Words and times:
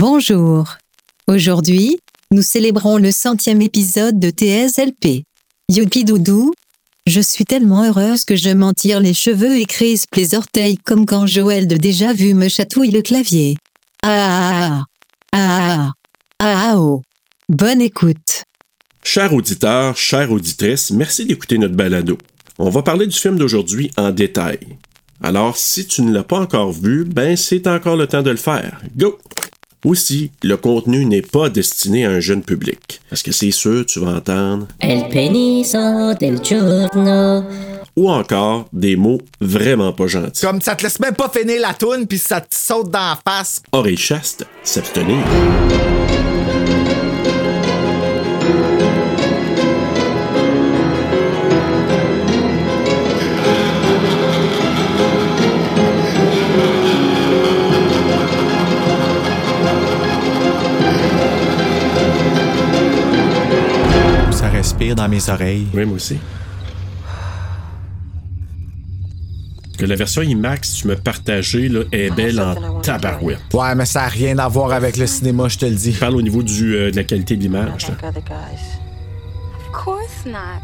Bonjour. 0.00 0.76
Aujourd'hui, 1.26 1.98
nous 2.30 2.42
célébrons 2.42 2.98
le 2.98 3.10
centième 3.10 3.60
épisode 3.60 4.20
de 4.20 4.30
TSLP. 4.30 5.24
Youpi 5.68 6.04
Doudou. 6.04 6.52
Je 7.08 7.20
suis 7.20 7.44
tellement 7.44 7.82
heureuse 7.82 8.24
que 8.24 8.36
je 8.36 8.50
m'en 8.50 8.72
tire 8.72 9.00
les 9.00 9.12
cheveux 9.12 9.58
et 9.58 9.64
crispe 9.64 10.14
les 10.14 10.36
orteils 10.36 10.76
comme 10.76 11.04
quand 11.04 11.26
Joël 11.26 11.66
de 11.66 11.76
Déjà 11.76 12.12
Vu 12.12 12.34
me 12.34 12.48
chatouille 12.48 12.92
le 12.92 13.02
clavier. 13.02 13.56
Ah 14.04 14.84
ah 15.32 15.32
ah 15.32 15.90
ah 16.38 16.68
ah 16.68 16.74
oh. 16.78 17.02
Bonne 17.48 17.80
écoute. 17.80 18.44
Chers 19.02 19.34
auditeurs, 19.34 19.96
chères 19.96 20.30
auditrices, 20.30 20.92
merci 20.92 21.26
d'écouter 21.26 21.58
notre 21.58 21.74
balado. 21.74 22.18
On 22.60 22.70
va 22.70 22.82
parler 22.82 23.08
du 23.08 23.16
film 23.16 23.36
d'aujourd'hui 23.36 23.90
en 23.96 24.12
détail. 24.12 24.60
Alors, 25.20 25.56
si 25.56 25.88
tu 25.88 26.02
ne 26.02 26.12
l'as 26.12 26.22
pas 26.22 26.38
encore 26.38 26.70
vu, 26.70 27.04
ben 27.04 27.36
c'est 27.36 27.66
encore 27.66 27.96
le 27.96 28.06
temps 28.06 28.22
de 28.22 28.30
le 28.30 28.36
faire. 28.36 28.80
Go! 28.96 29.18
Aussi, 29.84 30.32
le 30.42 30.56
contenu 30.56 31.04
n'est 31.04 31.22
pas 31.22 31.48
destiné 31.48 32.04
à 32.04 32.10
un 32.10 32.20
jeune 32.20 32.42
public. 32.42 33.00
Parce 33.08 33.22
que 33.22 33.30
c'est 33.30 33.52
sûr, 33.52 33.86
tu 33.86 34.00
vas 34.00 34.16
entendre. 34.16 34.66
El 34.80 35.08
peniso 35.08 36.14
del 36.14 36.42
giorno. 36.42 37.44
Ou 37.96 38.10
encore 38.10 38.68
des 38.72 38.96
mots 38.96 39.20
vraiment 39.40 39.92
pas 39.92 40.06
gentils. 40.06 40.44
Comme 40.44 40.60
ça 40.60 40.76
te 40.76 40.82
laisse 40.84 41.00
même 41.00 41.14
pas 41.14 41.28
finir 41.28 41.60
la 41.60 41.74
toune 41.74 42.06
puis 42.06 42.18
ça 42.18 42.40
te 42.40 42.54
saute 42.54 42.90
dans 42.90 42.98
la 42.98 43.18
face. 43.24 43.62
Oreille 43.72 43.96
chaste, 43.96 44.44
s'abstenir. 44.62 45.18
Respire 64.78 64.94
dans 64.94 65.08
mes 65.08 65.28
oreilles. 65.28 65.66
Oui, 65.74 65.84
moi 65.84 65.96
aussi. 65.96 66.18
Que 69.76 69.84
la 69.86 69.96
version 69.96 70.22
IMAX, 70.22 70.72
tu 70.74 70.88
m'as 70.88 70.96
partagé, 70.96 71.68
là, 71.68 71.82
est 71.92 72.10
belle 72.10 72.40
en 72.40 72.80
tabarouette. 72.80 73.38
Ouais, 73.52 73.74
mais 73.76 73.84
ça 73.84 74.04
a 74.04 74.08
rien 74.08 74.36
à 74.38 74.48
voir 74.48 74.72
avec 74.72 74.96
le 74.96 75.06
cinéma, 75.06 75.46
je 75.48 75.58
te 75.58 75.66
le 75.66 75.74
dis. 75.76 75.92
Je 75.92 76.00
parle 76.00 76.16
au 76.16 76.22
niveau 76.22 76.42
du, 76.42 76.74
euh, 76.74 76.90
de 76.90 76.96
la 76.96 77.04
qualité 77.04 77.36
de 77.36 77.42
l'image. 77.42 77.88
là. 77.88 77.94
like 77.94 78.02
other 78.04 78.22
guys. 78.22 78.78
Of 79.60 79.72
course 79.72 80.26
not. 80.26 80.60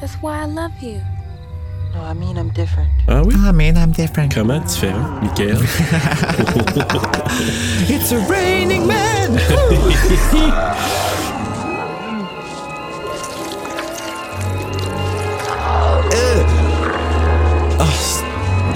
That's 0.00 0.16
why 0.22 0.42
I 0.42 0.46
love 0.46 0.72
you. 0.82 1.00
No, 1.94 2.02
I 2.02 2.12
mean 2.12 2.36
I'm 2.36 2.50
different. 2.50 2.88
Ah 3.08 3.22
oui? 3.24 3.34
Ah, 3.38 3.52
man, 3.52 3.76
I'm 3.78 3.90
different. 3.92 4.34
Comment 4.34 4.60
différent, 4.60 5.18
Michael? 5.22 5.56
It's 7.88 8.12
a 8.12 8.18
raining 8.28 8.86
man! 8.86 9.38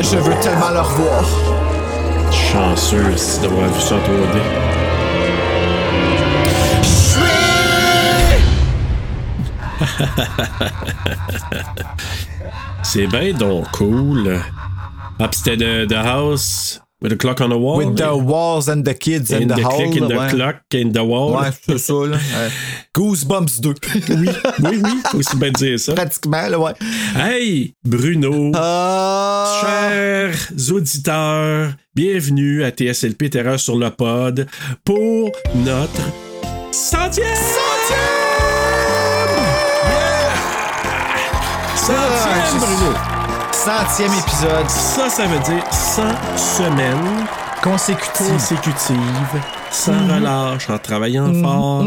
je 0.01 0.17
veux 0.17 0.35
tellement 0.41 0.71
le 0.71 0.81
revoir. 0.81 1.25
Chanceux 2.33 3.17
si 3.17 3.41
d'avoir 3.41 3.69
vu 3.69 3.81
ça 3.81 3.95
en 3.95 3.99
3D. 3.99 4.41
C'est 12.83 13.07
bien 13.07 13.33
donc 13.33 13.71
cool. 13.73 14.39
Ah, 15.19 15.29
pis 15.29 15.39
c'était 15.39 15.57
the, 15.57 15.89
the 15.89 15.95
House 15.95 16.82
with 17.03 17.11
the 17.11 17.17
Clock 17.17 17.41
on 17.41 17.51
the 17.51 17.59
Wall. 17.59 17.77
With 17.77 17.97
the 17.97 18.17
walls 18.17 18.69
and 18.69 18.85
the 18.85 18.95
kids 18.95 19.31
in 19.33 19.43
and 19.43 19.51
the, 19.51 19.57
the, 19.57 19.63
click 19.69 19.97
in 19.97 20.09
the 20.09 20.17
ouais. 20.17 20.31
clock 20.31 20.63
in 20.73 20.93
the 20.93 21.05
wall. 21.05 21.33
Ouais, 21.35 21.51
c'est 21.67 21.79
ça, 21.79 21.93
là. 22.07 22.17
Ouais. 22.33 22.51
Goosebumps 22.95 23.61
2. 23.61 23.75
Oui, 24.11 24.29
oui, 24.61 24.81
oui, 24.83 24.91
faut 25.11 25.19
aussi 25.19 25.37
bien 25.37 25.51
dire 25.51 25.79
ça. 25.81 25.95
Pratiquement, 25.95 26.49
là, 26.49 26.59
ouais. 26.59 26.73
Hey, 27.17 27.75
Bruno. 27.85 28.53
Ah! 28.55 29.61
Chers 29.63 30.73
auditeurs, 30.73 31.73
bienvenue 31.95 32.63
à 32.63 32.71
TSLP 32.71 33.31
Terreur 33.31 33.59
sur 33.59 33.77
le 33.77 33.91
pod 33.91 34.47
pour 34.85 35.33
notre 35.57 36.01
centième! 36.71 37.27
Centième! 37.35 37.99
Ah, 41.65 41.77
Centième, 41.77 42.55
je- 42.55 42.59
Bruno! 42.61 43.22
Centième 43.65 44.11
épisode 44.15 44.69
Ça, 44.69 45.09
ça 45.09 45.25
veut 45.25 45.39
dire 45.39 45.65
100 45.73 46.37
semaines 46.37 47.27
consécutives, 47.63 49.41
sans 49.71 50.09
relâche, 50.13 50.69
en 50.69 50.79
travaillant 50.79 51.33
fort, 51.33 51.87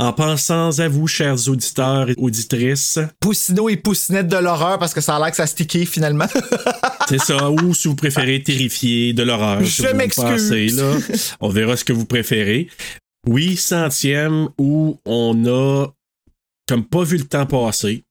en 0.00 0.12
pensant 0.14 0.76
à 0.80 0.88
vous, 0.88 1.06
chers 1.06 1.48
auditeurs 1.48 2.10
et 2.10 2.14
auditrices. 2.16 2.98
Poussino 3.20 3.68
et 3.68 3.76
Poussinette 3.76 4.26
de 4.26 4.36
l'horreur 4.36 4.80
parce 4.80 4.92
que 4.92 5.00
ça 5.00 5.14
a 5.14 5.20
l'air 5.20 5.30
que 5.30 5.36
ça 5.36 5.46
stické 5.46 5.86
finalement. 5.86 6.26
C'est 7.08 7.20
ça, 7.20 7.52
ou 7.52 7.72
si 7.72 7.86
vous 7.86 7.94
préférez 7.94 8.42
terrifier 8.42 9.12
de 9.12 9.22
l'horreur. 9.22 9.62
Je 9.62 9.94
m'excuse. 9.94 10.82
On 11.40 11.50
verra 11.50 11.76
ce 11.76 11.84
que 11.84 11.92
vous 11.92 12.06
préférez. 12.06 12.66
Oui, 13.28 13.56
centième 13.56 14.48
où 14.58 14.98
on 15.06 15.46
a 15.46 15.86
comme 16.68 16.84
pas 16.84 17.04
vu 17.04 17.18
le 17.18 17.24
temps 17.24 17.46
passer. 17.46 18.02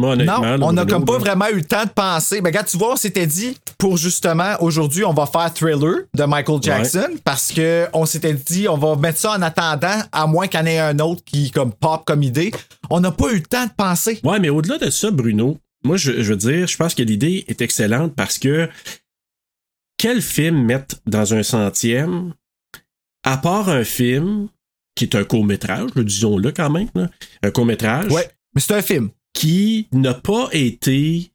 Moi, 0.00 0.16
non, 0.16 0.58
on 0.62 0.72
n'a 0.72 0.84
comme 0.86 1.04
pas 1.04 1.18
vraiment 1.18 1.48
eu 1.48 1.56
le 1.56 1.64
temps 1.64 1.84
de 1.84 1.90
penser. 1.90 2.40
Mais 2.40 2.48
regarde, 2.50 2.66
tu 2.66 2.78
vois, 2.78 2.94
on 2.94 2.96
s'était 2.96 3.26
dit 3.26 3.56
pour 3.78 3.96
justement 3.96 4.56
aujourd'hui, 4.60 5.04
on 5.04 5.12
va 5.12 5.26
faire 5.26 5.52
Thriller 5.52 6.04
de 6.14 6.24
Michael 6.24 6.62
Jackson 6.62 7.08
parce 7.24 7.52
que 7.52 7.86
on 7.92 8.06
s'était 8.06 8.34
dit 8.34 8.68
on 8.68 8.76
va 8.76 8.96
mettre 8.96 9.18
ça 9.18 9.32
en 9.32 9.42
attendant 9.42 10.02
à 10.12 10.26
moins 10.26 10.46
qu'il 10.48 10.60
y 10.60 10.62
en 10.62 10.66
ait 10.66 10.78
un 10.78 10.98
autre 10.98 11.22
qui 11.24 11.50
comme 11.50 11.72
pop 11.72 12.04
comme 12.04 12.22
idée. 12.22 12.50
On 12.88 13.00
n'a 13.00 13.12
pas 13.12 13.30
eu 13.30 13.36
le 13.36 13.42
temps 13.42 13.66
de 13.66 13.72
penser. 13.76 14.20
Ouais, 14.24 14.38
mais 14.40 14.48
au-delà 14.48 14.78
de 14.78 14.90
ça, 14.90 15.10
Bruno, 15.10 15.58
moi, 15.84 15.96
je, 15.96 16.22
je 16.22 16.32
veux 16.32 16.36
dire, 16.36 16.66
je 16.66 16.76
pense 16.76 16.94
que 16.94 17.02
l'idée 17.02 17.44
est 17.48 17.62
excellente 17.62 18.14
parce 18.14 18.38
que 18.38 18.68
quel 19.96 20.22
film 20.22 20.64
mettre 20.64 20.96
dans 21.06 21.34
un 21.34 21.42
centième, 21.42 22.34
à 23.24 23.36
part 23.36 23.68
un 23.68 23.84
film 23.84 24.48
qui 24.94 25.04
est 25.04 25.14
un 25.14 25.24
court-métrage, 25.24 25.90
le 25.94 26.04
disons-le 26.04 26.52
quand 26.52 26.70
même, 26.70 26.88
là, 26.94 27.08
un 27.42 27.50
court-métrage? 27.50 28.10
Ouais, 28.10 28.28
mais 28.54 28.60
c'est 28.60 28.74
un 28.74 28.82
film. 28.82 29.10
Qui 29.32 29.88
n'a 29.92 30.14
pas 30.14 30.48
été 30.52 31.30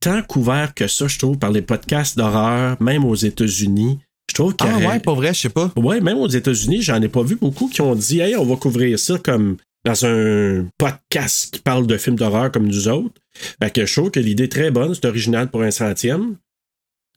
tant 0.00 0.22
couvert 0.22 0.74
que 0.74 0.86
ça, 0.86 1.08
je 1.08 1.18
trouve, 1.18 1.38
par 1.38 1.50
les 1.50 1.62
podcasts 1.62 2.16
d'horreur, 2.16 2.80
même 2.80 3.04
aux 3.04 3.14
États-Unis. 3.14 3.98
Je 4.30 4.34
trouve 4.34 4.54
qu'il 4.54 4.68
Ah 4.70 4.78
ouais, 4.78 5.00
pas 5.00 5.14
vrai, 5.14 5.32
je 5.34 5.40
sais 5.40 5.48
pas. 5.48 5.72
Ouais, 5.76 6.00
même 6.00 6.18
aux 6.18 6.28
États-Unis, 6.28 6.82
j'en 6.82 7.00
ai 7.02 7.08
pas 7.08 7.22
vu 7.22 7.36
beaucoup 7.36 7.68
qui 7.68 7.80
ont 7.80 7.94
dit 7.94 8.20
Hey, 8.20 8.36
on 8.36 8.44
va 8.44 8.56
couvrir 8.56 8.98
ça 8.98 9.18
comme 9.18 9.56
dans 9.84 10.04
un 10.04 10.66
podcast 10.78 11.54
qui 11.54 11.60
parle 11.60 11.86
de 11.86 11.96
films 11.96 12.16
d'horreur 12.16 12.52
comme 12.52 12.66
nous 12.66 12.88
autres. 12.88 13.14
Fait 13.62 13.70
que 13.72 13.86
je 13.86 13.92
trouve 13.94 14.10
que 14.10 14.20
l'idée 14.20 14.44
est 14.44 14.52
très 14.52 14.70
bonne, 14.70 14.94
c'est 14.94 15.06
original 15.06 15.48
pour 15.50 15.62
un 15.62 15.70
centième. 15.70 16.36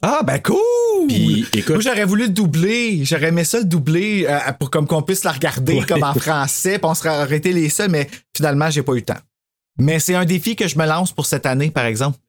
Ah 0.01 0.21
ben 0.25 0.39
cool. 0.39 0.57
Puis, 1.07 1.45
écoute- 1.53 1.69
Moi 1.75 1.79
j'aurais 1.81 2.05
voulu 2.05 2.23
le 2.23 2.29
doubler, 2.29 3.03
j'aurais 3.03 3.27
aimé 3.27 3.43
ça 3.43 3.59
le 3.59 3.65
doubler 3.65 4.25
euh, 4.27 4.39
pour 4.59 4.69
comme 4.71 4.87
qu'on 4.87 5.01
puisse 5.03 5.23
la 5.23 5.31
regarder 5.31 5.79
Ouais. 5.79 5.85
comme 5.85 6.03
en 6.03 6.13
français, 6.13 6.77
puis 6.79 6.85
on 6.89 6.95
serait 6.95 7.09
arrêté 7.09 7.53
les 7.53 7.69
seuls, 7.69 7.89
mais 7.91 8.09
finalement 8.35 8.69
j'ai 8.69 8.83
pas 8.83 8.93
eu 8.93 8.97
le 8.97 9.01
temps. 9.01 9.19
Mais 9.81 9.99
c'est 9.99 10.13
un 10.13 10.25
défi 10.25 10.55
que 10.55 10.67
je 10.67 10.77
me 10.77 10.85
lance 10.85 11.11
pour 11.11 11.25
cette 11.25 11.47
année, 11.47 11.71
par 11.71 11.85
exemple. 11.85 12.19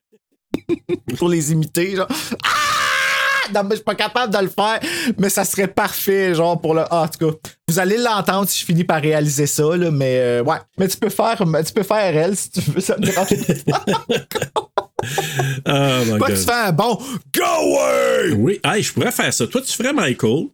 pour 1.18 1.28
les 1.28 1.52
imiter, 1.52 1.96
genre. 1.96 2.08
Ah! 2.44 3.52
Non, 3.52 3.64
mais 3.64 3.70
je 3.70 3.74
suis 3.76 3.84
pas 3.84 3.94
capable 3.94 4.32
de 4.32 4.38
le 4.38 4.48
faire, 4.48 4.80
mais 5.18 5.28
ça 5.28 5.44
serait 5.44 5.68
parfait, 5.68 6.34
genre, 6.34 6.58
pour 6.58 6.72
le. 6.74 6.82
Ah, 6.90 7.02
en 7.02 7.08
tout 7.08 7.30
cas, 7.30 7.36
vous 7.68 7.78
allez 7.78 7.98
l'entendre 7.98 8.48
si 8.48 8.60
je 8.60 8.64
finis 8.64 8.84
par 8.84 9.02
réaliser 9.02 9.46
ça, 9.46 9.76
là, 9.76 9.90
mais 9.90 10.16
euh, 10.18 10.42
ouais. 10.42 10.56
Mais 10.78 10.88
tu 10.88 10.96
peux 10.96 11.10
faire, 11.10 11.36
tu 11.66 11.72
peux 11.74 11.82
faire 11.82 12.16
elle 12.16 12.36
si 12.36 12.50
tu 12.50 12.60
veux, 12.70 12.80
ça 12.80 12.96
me 12.96 13.04
dérange 13.04 13.64
pas. 13.66 13.84
Ah, 15.66 16.00
my 16.06 16.18
Toi, 16.18 16.28
God. 16.28 16.36
tu 16.38 16.44
fais 16.44 16.52
un 16.52 16.72
bon 16.72 16.98
Go 17.34 17.42
away! 17.44 18.32
Oui, 18.38 18.60
hey, 18.64 18.82
je 18.82 18.92
pourrais 18.92 19.12
faire 19.12 19.34
ça. 19.34 19.46
Toi, 19.46 19.60
tu 19.60 19.72
ferais 19.72 19.92
Michael. 19.92 20.46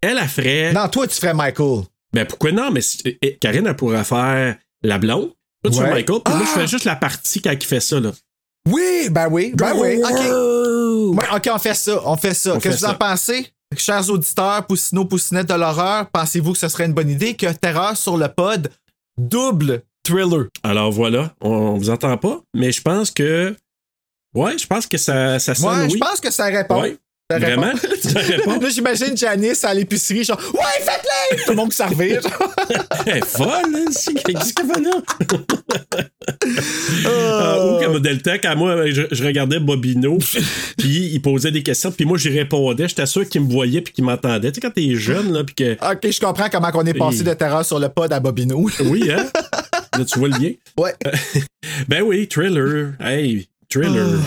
Elle, 0.00 0.18
elle 0.22 0.28
ferait. 0.28 0.72
Non, 0.72 0.88
toi, 0.88 1.06
tu 1.08 1.16
ferais 1.16 1.34
Michael. 1.34 1.82
Ben 2.12 2.24
pourquoi 2.26 2.52
non? 2.52 2.70
Mais 2.70 2.82
si- 2.82 3.00
eh, 3.04 3.18
eh, 3.22 3.36
Karine, 3.38 3.66
elle 3.66 3.74
pourrait 3.76 4.04
faire 4.04 4.56
la 4.82 4.98
blonde. 4.98 5.32
Toi, 5.68 5.70
tu 5.70 5.78
Ouais. 5.78 5.84
fais 5.88 5.94
Michael. 5.94 6.20
Puis 6.24 6.34
moi, 6.34 6.44
je 6.44 6.50
Ah! 6.50 6.60
fais 6.60 6.66
juste 6.66 6.84
la 6.84 6.96
partie 6.96 7.40
quand 7.42 7.52
il 7.52 7.64
fait 7.64 7.80
ça, 7.80 8.00
là. 8.00 8.10
Oui, 8.68 9.08
ben 9.10 9.28
oui, 9.30 9.52
ben 9.54 9.72
oui. 9.76 10.00
OK. 10.02 10.10
Wow! 10.10 11.14
Ouais, 11.14 11.24
OK, 11.36 11.48
on 11.52 11.58
fait 11.58 11.74
ça, 11.74 12.00
on 12.04 12.16
fait 12.16 12.34
ça. 12.34 12.58
Qu'est-ce 12.60 12.80
que 12.80 12.86
vous 12.86 12.90
en 12.90 12.94
pensez? 12.94 13.46
Chers 13.76 14.08
auditeurs, 14.10 14.64
Poussino, 14.66 15.04
Poussinette 15.04 15.48
de 15.48 15.54
l'horreur, 15.54 16.08
pensez-vous 16.10 16.52
que 16.52 16.58
ce 16.58 16.68
serait 16.68 16.86
une 16.86 16.92
bonne 16.94 17.10
idée 17.10 17.34
que 17.34 17.52
Terreur 17.52 17.96
sur 17.96 18.16
le 18.16 18.28
pod 18.28 18.70
double 19.18 19.82
thriller? 20.02 20.46
Alors 20.62 20.90
voilà, 20.92 21.32
on, 21.40 21.50
on 21.50 21.76
vous 21.78 21.90
entend 21.90 22.16
pas, 22.16 22.40
mais 22.54 22.72
je 22.72 22.80
pense 22.82 23.10
que. 23.10 23.54
Ouais, 24.34 24.58
je 24.58 24.66
pense 24.66 24.86
que 24.86 24.98
ça, 24.98 25.38
ça 25.38 25.54
sonne 25.54 25.68
Ouais, 25.80 25.88
je 25.88 25.94
oui. 25.94 25.98
pense 26.00 26.20
que 26.20 26.30
ça 26.30 26.44
répond. 26.46 26.80
Ouais. 26.82 26.96
Vraiment? 27.28 27.72
Là, 27.72 28.68
j'imagine 28.70 29.16
Janice 29.16 29.64
à 29.64 29.74
l'épicerie, 29.74 30.22
genre, 30.22 30.38
ouais, 30.54 30.84
faites-le! 30.84 31.44
Tout 31.44 31.50
le 31.50 31.56
monde 31.56 31.70
qui 31.70 31.76
s'en 31.76 31.88
revient. 31.88 32.18
Elle 33.06 33.16
est 33.16 33.26
folle, 33.26 33.48
hein, 33.74 33.84
qu'est-ce 34.24 34.54
qu'elle 34.54 34.66
fait 34.66 34.80
là? 34.80 34.90
Euh, 37.06 37.76
ou 37.80 37.84
comme 37.84 37.98
Delta, 38.00 38.38
quand 38.38 38.54
moi, 38.54 38.88
je, 38.90 39.02
je 39.10 39.24
regardais 39.24 39.58
Bobino, 39.58 40.18
puis 40.78 41.10
il 41.12 41.20
posait 41.20 41.50
des 41.50 41.64
questions, 41.64 41.90
puis 41.90 42.04
moi, 42.04 42.16
j'y 42.16 42.28
répondais. 42.28 42.86
J'étais 42.86 43.06
sûr 43.06 43.28
qu'il 43.28 43.40
me 43.42 43.50
voyait 43.50 43.80
puis 43.80 43.92
qu'il 43.92 44.04
m'entendait. 44.04 44.52
Tu 44.52 44.56
sais, 44.56 44.60
quand 44.60 44.70
t'es 44.72 44.94
jeune, 44.94 45.32
là, 45.32 45.42
puis 45.42 45.54
que. 45.56 45.72
Ok, 45.92 46.08
je 46.08 46.20
comprends 46.20 46.48
comment 46.48 46.70
on 46.74 46.86
est 46.86 46.94
passé 46.94 47.22
Et- 47.22 47.24
de 47.24 47.34
terreur 47.34 47.64
sur 47.64 47.80
le 47.80 47.88
pod 47.88 48.12
à 48.12 48.20
Bobino. 48.20 48.68
Oui, 48.84 49.10
hein? 49.10 49.26
Là, 49.98 50.04
tu 50.04 50.18
vois 50.20 50.28
le 50.28 50.38
lien? 50.38 50.52
Ouais. 50.78 50.94
Ben 51.88 52.02
oui, 52.02 52.28
thriller. 52.28 52.92
Hey, 53.00 53.48
thriller. 53.68 54.18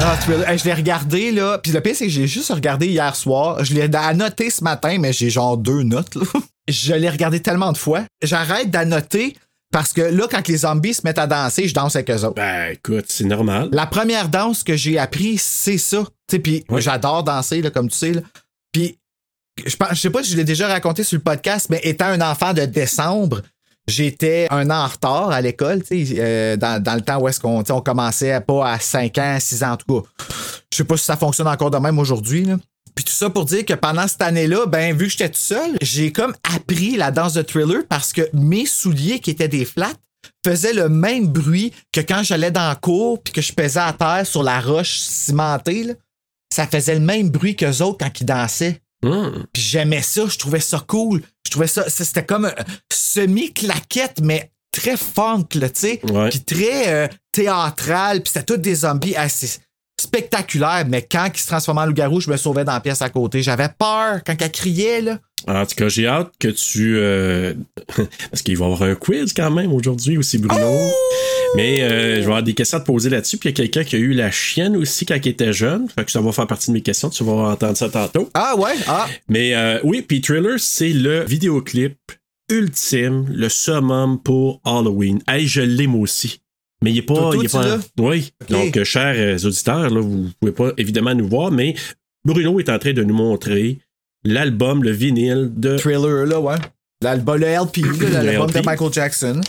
Ah, 0.00 0.16
Thriller. 0.20 0.48
Hey, 0.48 0.58
je 0.58 0.64
l'ai 0.64 0.74
regardé, 0.74 1.30
là. 1.32 1.58
Puis 1.58 1.72
le 1.72 1.80
pire, 1.80 1.94
c'est 1.96 2.06
que 2.06 2.10
j'ai 2.12 2.26
juste 2.26 2.50
regardé 2.52 2.86
hier 2.88 3.14
soir. 3.16 3.64
Je 3.64 3.74
l'ai 3.74 3.88
annoté 3.94 4.50
ce 4.50 4.62
matin, 4.64 4.96
mais 4.98 5.12
j'ai 5.12 5.30
genre 5.30 5.56
deux 5.56 5.82
notes, 5.82 6.14
là. 6.14 6.22
Je 6.66 6.94
l'ai 6.94 7.10
regardé 7.10 7.40
tellement 7.40 7.72
de 7.72 7.76
fois. 7.76 8.04
J'arrête 8.22 8.70
d'annoter 8.70 9.36
parce 9.70 9.92
que 9.92 10.00
là, 10.00 10.26
quand 10.30 10.48
les 10.48 10.56
zombies 10.56 10.94
se 10.94 11.02
mettent 11.04 11.18
à 11.18 11.26
danser, 11.26 11.68
je 11.68 11.74
danse 11.74 11.94
avec 11.94 12.08
eux 12.08 12.24
autres. 12.24 12.36
Ben 12.36 12.72
écoute, 12.72 13.04
c'est 13.08 13.24
normal. 13.24 13.68
La 13.70 13.84
première 13.84 14.30
danse 14.30 14.62
que 14.64 14.74
j'ai 14.74 14.96
appris, 14.98 15.36
c'est 15.36 15.76
ça. 15.76 15.98
Tu 16.26 16.36
sais, 16.36 16.38
puis 16.38 16.64
Ouais. 16.70 16.80
j'adore 16.80 17.22
danser, 17.22 17.60
là, 17.60 17.68
comme 17.70 17.90
tu 17.90 17.98
sais. 17.98 18.12
Là. 18.12 18.22
Puis, 18.72 18.96
je, 19.66 19.76
pense- 19.76 19.90
je 19.90 19.96
sais 20.00 20.08
pas 20.08 20.22
si 20.22 20.30
je 20.30 20.36
l'ai 20.38 20.44
déjà 20.44 20.66
raconté 20.66 21.04
sur 21.04 21.18
le 21.18 21.22
podcast, 21.22 21.66
mais 21.68 21.80
étant 21.84 22.06
un 22.06 22.22
enfant 22.22 22.54
de 22.54 22.64
décembre, 22.64 23.42
j'étais 23.86 24.46
un 24.50 24.70
an 24.70 24.84
en 24.84 24.86
retard 24.86 25.30
à 25.30 25.40
l'école, 25.40 25.82
euh, 25.92 26.56
dans, 26.56 26.82
dans 26.82 26.94
le 26.94 27.00
temps 27.00 27.20
où 27.20 27.28
est-ce 27.28 27.40
qu'on 27.40 27.62
on 27.68 27.80
commençait 27.80 28.40
pas 28.40 28.72
à 28.72 28.78
5 28.78 29.18
ans, 29.18 29.36
6 29.38 29.64
ans, 29.64 29.72
en 29.72 29.76
tout 29.76 30.00
cas. 30.00 30.08
Je 30.72 30.78
sais 30.78 30.84
pas 30.84 30.96
si 30.96 31.04
ça 31.04 31.16
fonctionne 31.16 31.48
encore 31.48 31.70
de 31.70 31.78
même 31.78 31.98
aujourd'hui. 31.98 32.46
Puis 32.94 33.04
tout 33.04 33.12
ça 33.12 33.28
pour 33.28 33.44
dire 33.44 33.64
que 33.64 33.74
pendant 33.74 34.06
cette 34.06 34.22
année-là, 34.22 34.66
ben 34.66 34.96
vu 34.96 35.06
que 35.06 35.10
j'étais 35.10 35.28
tout 35.28 35.38
seul, 35.38 35.76
j'ai 35.82 36.12
comme 36.12 36.34
appris 36.54 36.96
la 36.96 37.10
danse 37.10 37.34
de 37.34 37.42
thriller 37.42 37.82
parce 37.88 38.12
que 38.12 38.22
mes 38.32 38.66
souliers 38.66 39.18
qui 39.18 39.30
étaient 39.30 39.48
des 39.48 39.64
flats 39.64 39.92
faisaient 40.44 40.72
le 40.72 40.88
même 40.88 41.26
bruit 41.26 41.72
que 41.92 42.00
quand 42.00 42.22
j'allais 42.22 42.50
dans 42.50 42.68
la 42.68 42.76
cour 42.76 43.20
puis 43.22 43.32
que 43.32 43.42
je 43.42 43.52
pesais 43.52 43.80
à 43.80 43.92
terre 43.92 44.26
sur 44.26 44.42
la 44.42 44.60
roche 44.60 44.98
cimentée. 44.98 45.84
là. 45.84 45.94
Ça 46.52 46.66
faisait 46.66 46.94
le 46.94 47.00
même 47.00 47.30
bruit 47.30 47.56
qu'eux 47.56 47.82
autres 47.82 47.98
quand 47.98 48.20
ils 48.20 48.24
dansaient. 48.24 48.80
Hum. 49.04 49.44
Puis 49.52 49.62
j'aimais 49.62 50.02
ça, 50.02 50.26
je 50.26 50.38
trouvais 50.38 50.60
ça 50.60 50.82
cool. 50.86 51.22
Je 51.46 51.50
trouvais 51.50 51.66
ça, 51.66 51.88
c'était 51.88 52.24
comme 52.24 52.46
euh, 52.46 52.62
semi-claquette, 52.92 54.20
mais 54.22 54.50
très 54.72 54.96
funk, 54.96 55.46
tu 55.50 55.60
sais. 55.74 56.00
Puis 56.30 56.40
très 56.44 56.88
euh, 56.92 57.08
théâtral, 57.32 58.22
puis 58.22 58.32
c'était 58.32 58.44
tous 58.44 58.60
des 58.60 58.74
zombies 58.76 59.14
assez 59.16 59.60
spectaculaires. 60.00 60.84
Mais 60.88 61.02
quand 61.02 61.28
ils 61.32 61.38
se 61.38 61.46
transformaient 61.46 61.82
en 61.82 61.86
loup-garou, 61.86 62.20
je 62.20 62.30
me 62.30 62.36
sauvais 62.36 62.64
dans 62.64 62.72
la 62.72 62.80
pièce 62.80 63.02
à 63.02 63.08
côté. 63.10 63.42
J'avais 63.42 63.68
peur 63.68 64.20
quand 64.26 64.34
elle 64.40 64.52
criait, 64.52 65.00
là. 65.00 65.18
En 65.46 65.66
tout 65.66 65.74
cas, 65.76 65.88
j'ai 65.88 66.06
hâte 66.06 66.32
que 66.38 66.48
tu. 66.48 66.96
euh, 66.96 67.54
Parce 68.30 68.42
qu'il 68.42 68.56
va 68.56 68.64
y 68.66 68.72
avoir 68.72 68.88
un 68.88 68.94
quiz 68.94 69.32
quand 69.32 69.50
même 69.50 69.72
aujourd'hui 69.72 70.16
aussi, 70.18 70.38
Bruno. 70.38 70.64
Oh! 70.66 70.90
Mais 71.56 71.82
euh, 71.82 72.14
je 72.16 72.20
vais 72.20 72.24
avoir 72.26 72.42
des 72.42 72.54
questions 72.54 72.78
à 72.78 72.80
te 72.80 72.86
poser 72.86 73.10
là-dessus. 73.10 73.36
Puis 73.36 73.48
il 73.50 73.52
y 73.52 73.54
a 73.54 73.56
quelqu'un 73.56 73.84
qui 73.84 73.96
a 73.96 73.98
eu 73.98 74.12
la 74.12 74.30
chienne 74.30 74.76
aussi 74.76 75.06
quand 75.06 75.16
il 75.22 75.28
était 75.28 75.52
jeune. 75.52 75.88
Fait 75.88 76.04
que 76.04 76.10
ça 76.10 76.20
va 76.20 76.32
faire 76.32 76.46
partie 76.46 76.68
de 76.68 76.72
mes 76.72 76.80
questions. 76.80 77.10
Tu 77.10 77.22
vas 77.24 77.32
entendre 77.32 77.76
ça 77.76 77.88
tantôt. 77.88 78.28
Ah 78.34 78.56
ouais? 78.56 78.72
Ah! 78.86 79.06
Mais 79.28 79.54
euh, 79.54 79.78
oui, 79.84 80.02
puis 80.02 80.20
Thriller, 80.20 80.58
c'est 80.58 80.92
le 80.92 81.24
vidéoclip 81.24 81.96
ultime, 82.50 83.26
le 83.30 83.48
summum 83.48 84.20
pour 84.22 84.60
Halloween. 84.64 85.20
Hey, 85.28 85.46
je 85.46 85.60
l'aime 85.60 85.94
aussi. 85.94 86.40
Mais 86.82 86.90
il 86.90 86.98
est 86.98 87.02
pas. 87.02 87.14
Toi, 87.14 87.36
il 87.38 87.44
est 87.44 87.52
pas? 87.52 87.78
Oui. 87.98 88.32
Donc, 88.50 88.76
euh, 88.76 88.84
chers 88.84 89.44
auditeurs, 89.44 89.90
là, 89.90 90.00
vous 90.00 90.30
pouvez 90.40 90.52
pas 90.52 90.72
évidemment 90.76 91.14
nous 91.14 91.28
voir, 91.28 91.50
mais 91.50 91.74
Bruno 92.24 92.58
est 92.58 92.68
en 92.68 92.78
train 92.78 92.92
de 92.92 93.02
nous 93.02 93.14
montrer 93.14 93.78
l'album, 94.24 94.82
le 94.82 94.90
vinyle 94.90 95.50
de. 95.54 95.76
Thriller, 95.78 96.26
là, 96.26 96.40
ouais. 96.40 96.56
L'album, 97.02 97.36
le 97.38 97.46
LP, 97.46 97.78
l'album 98.10 98.50
de. 98.50 98.60
Michael 98.60 98.92
Jackson. 98.92 99.40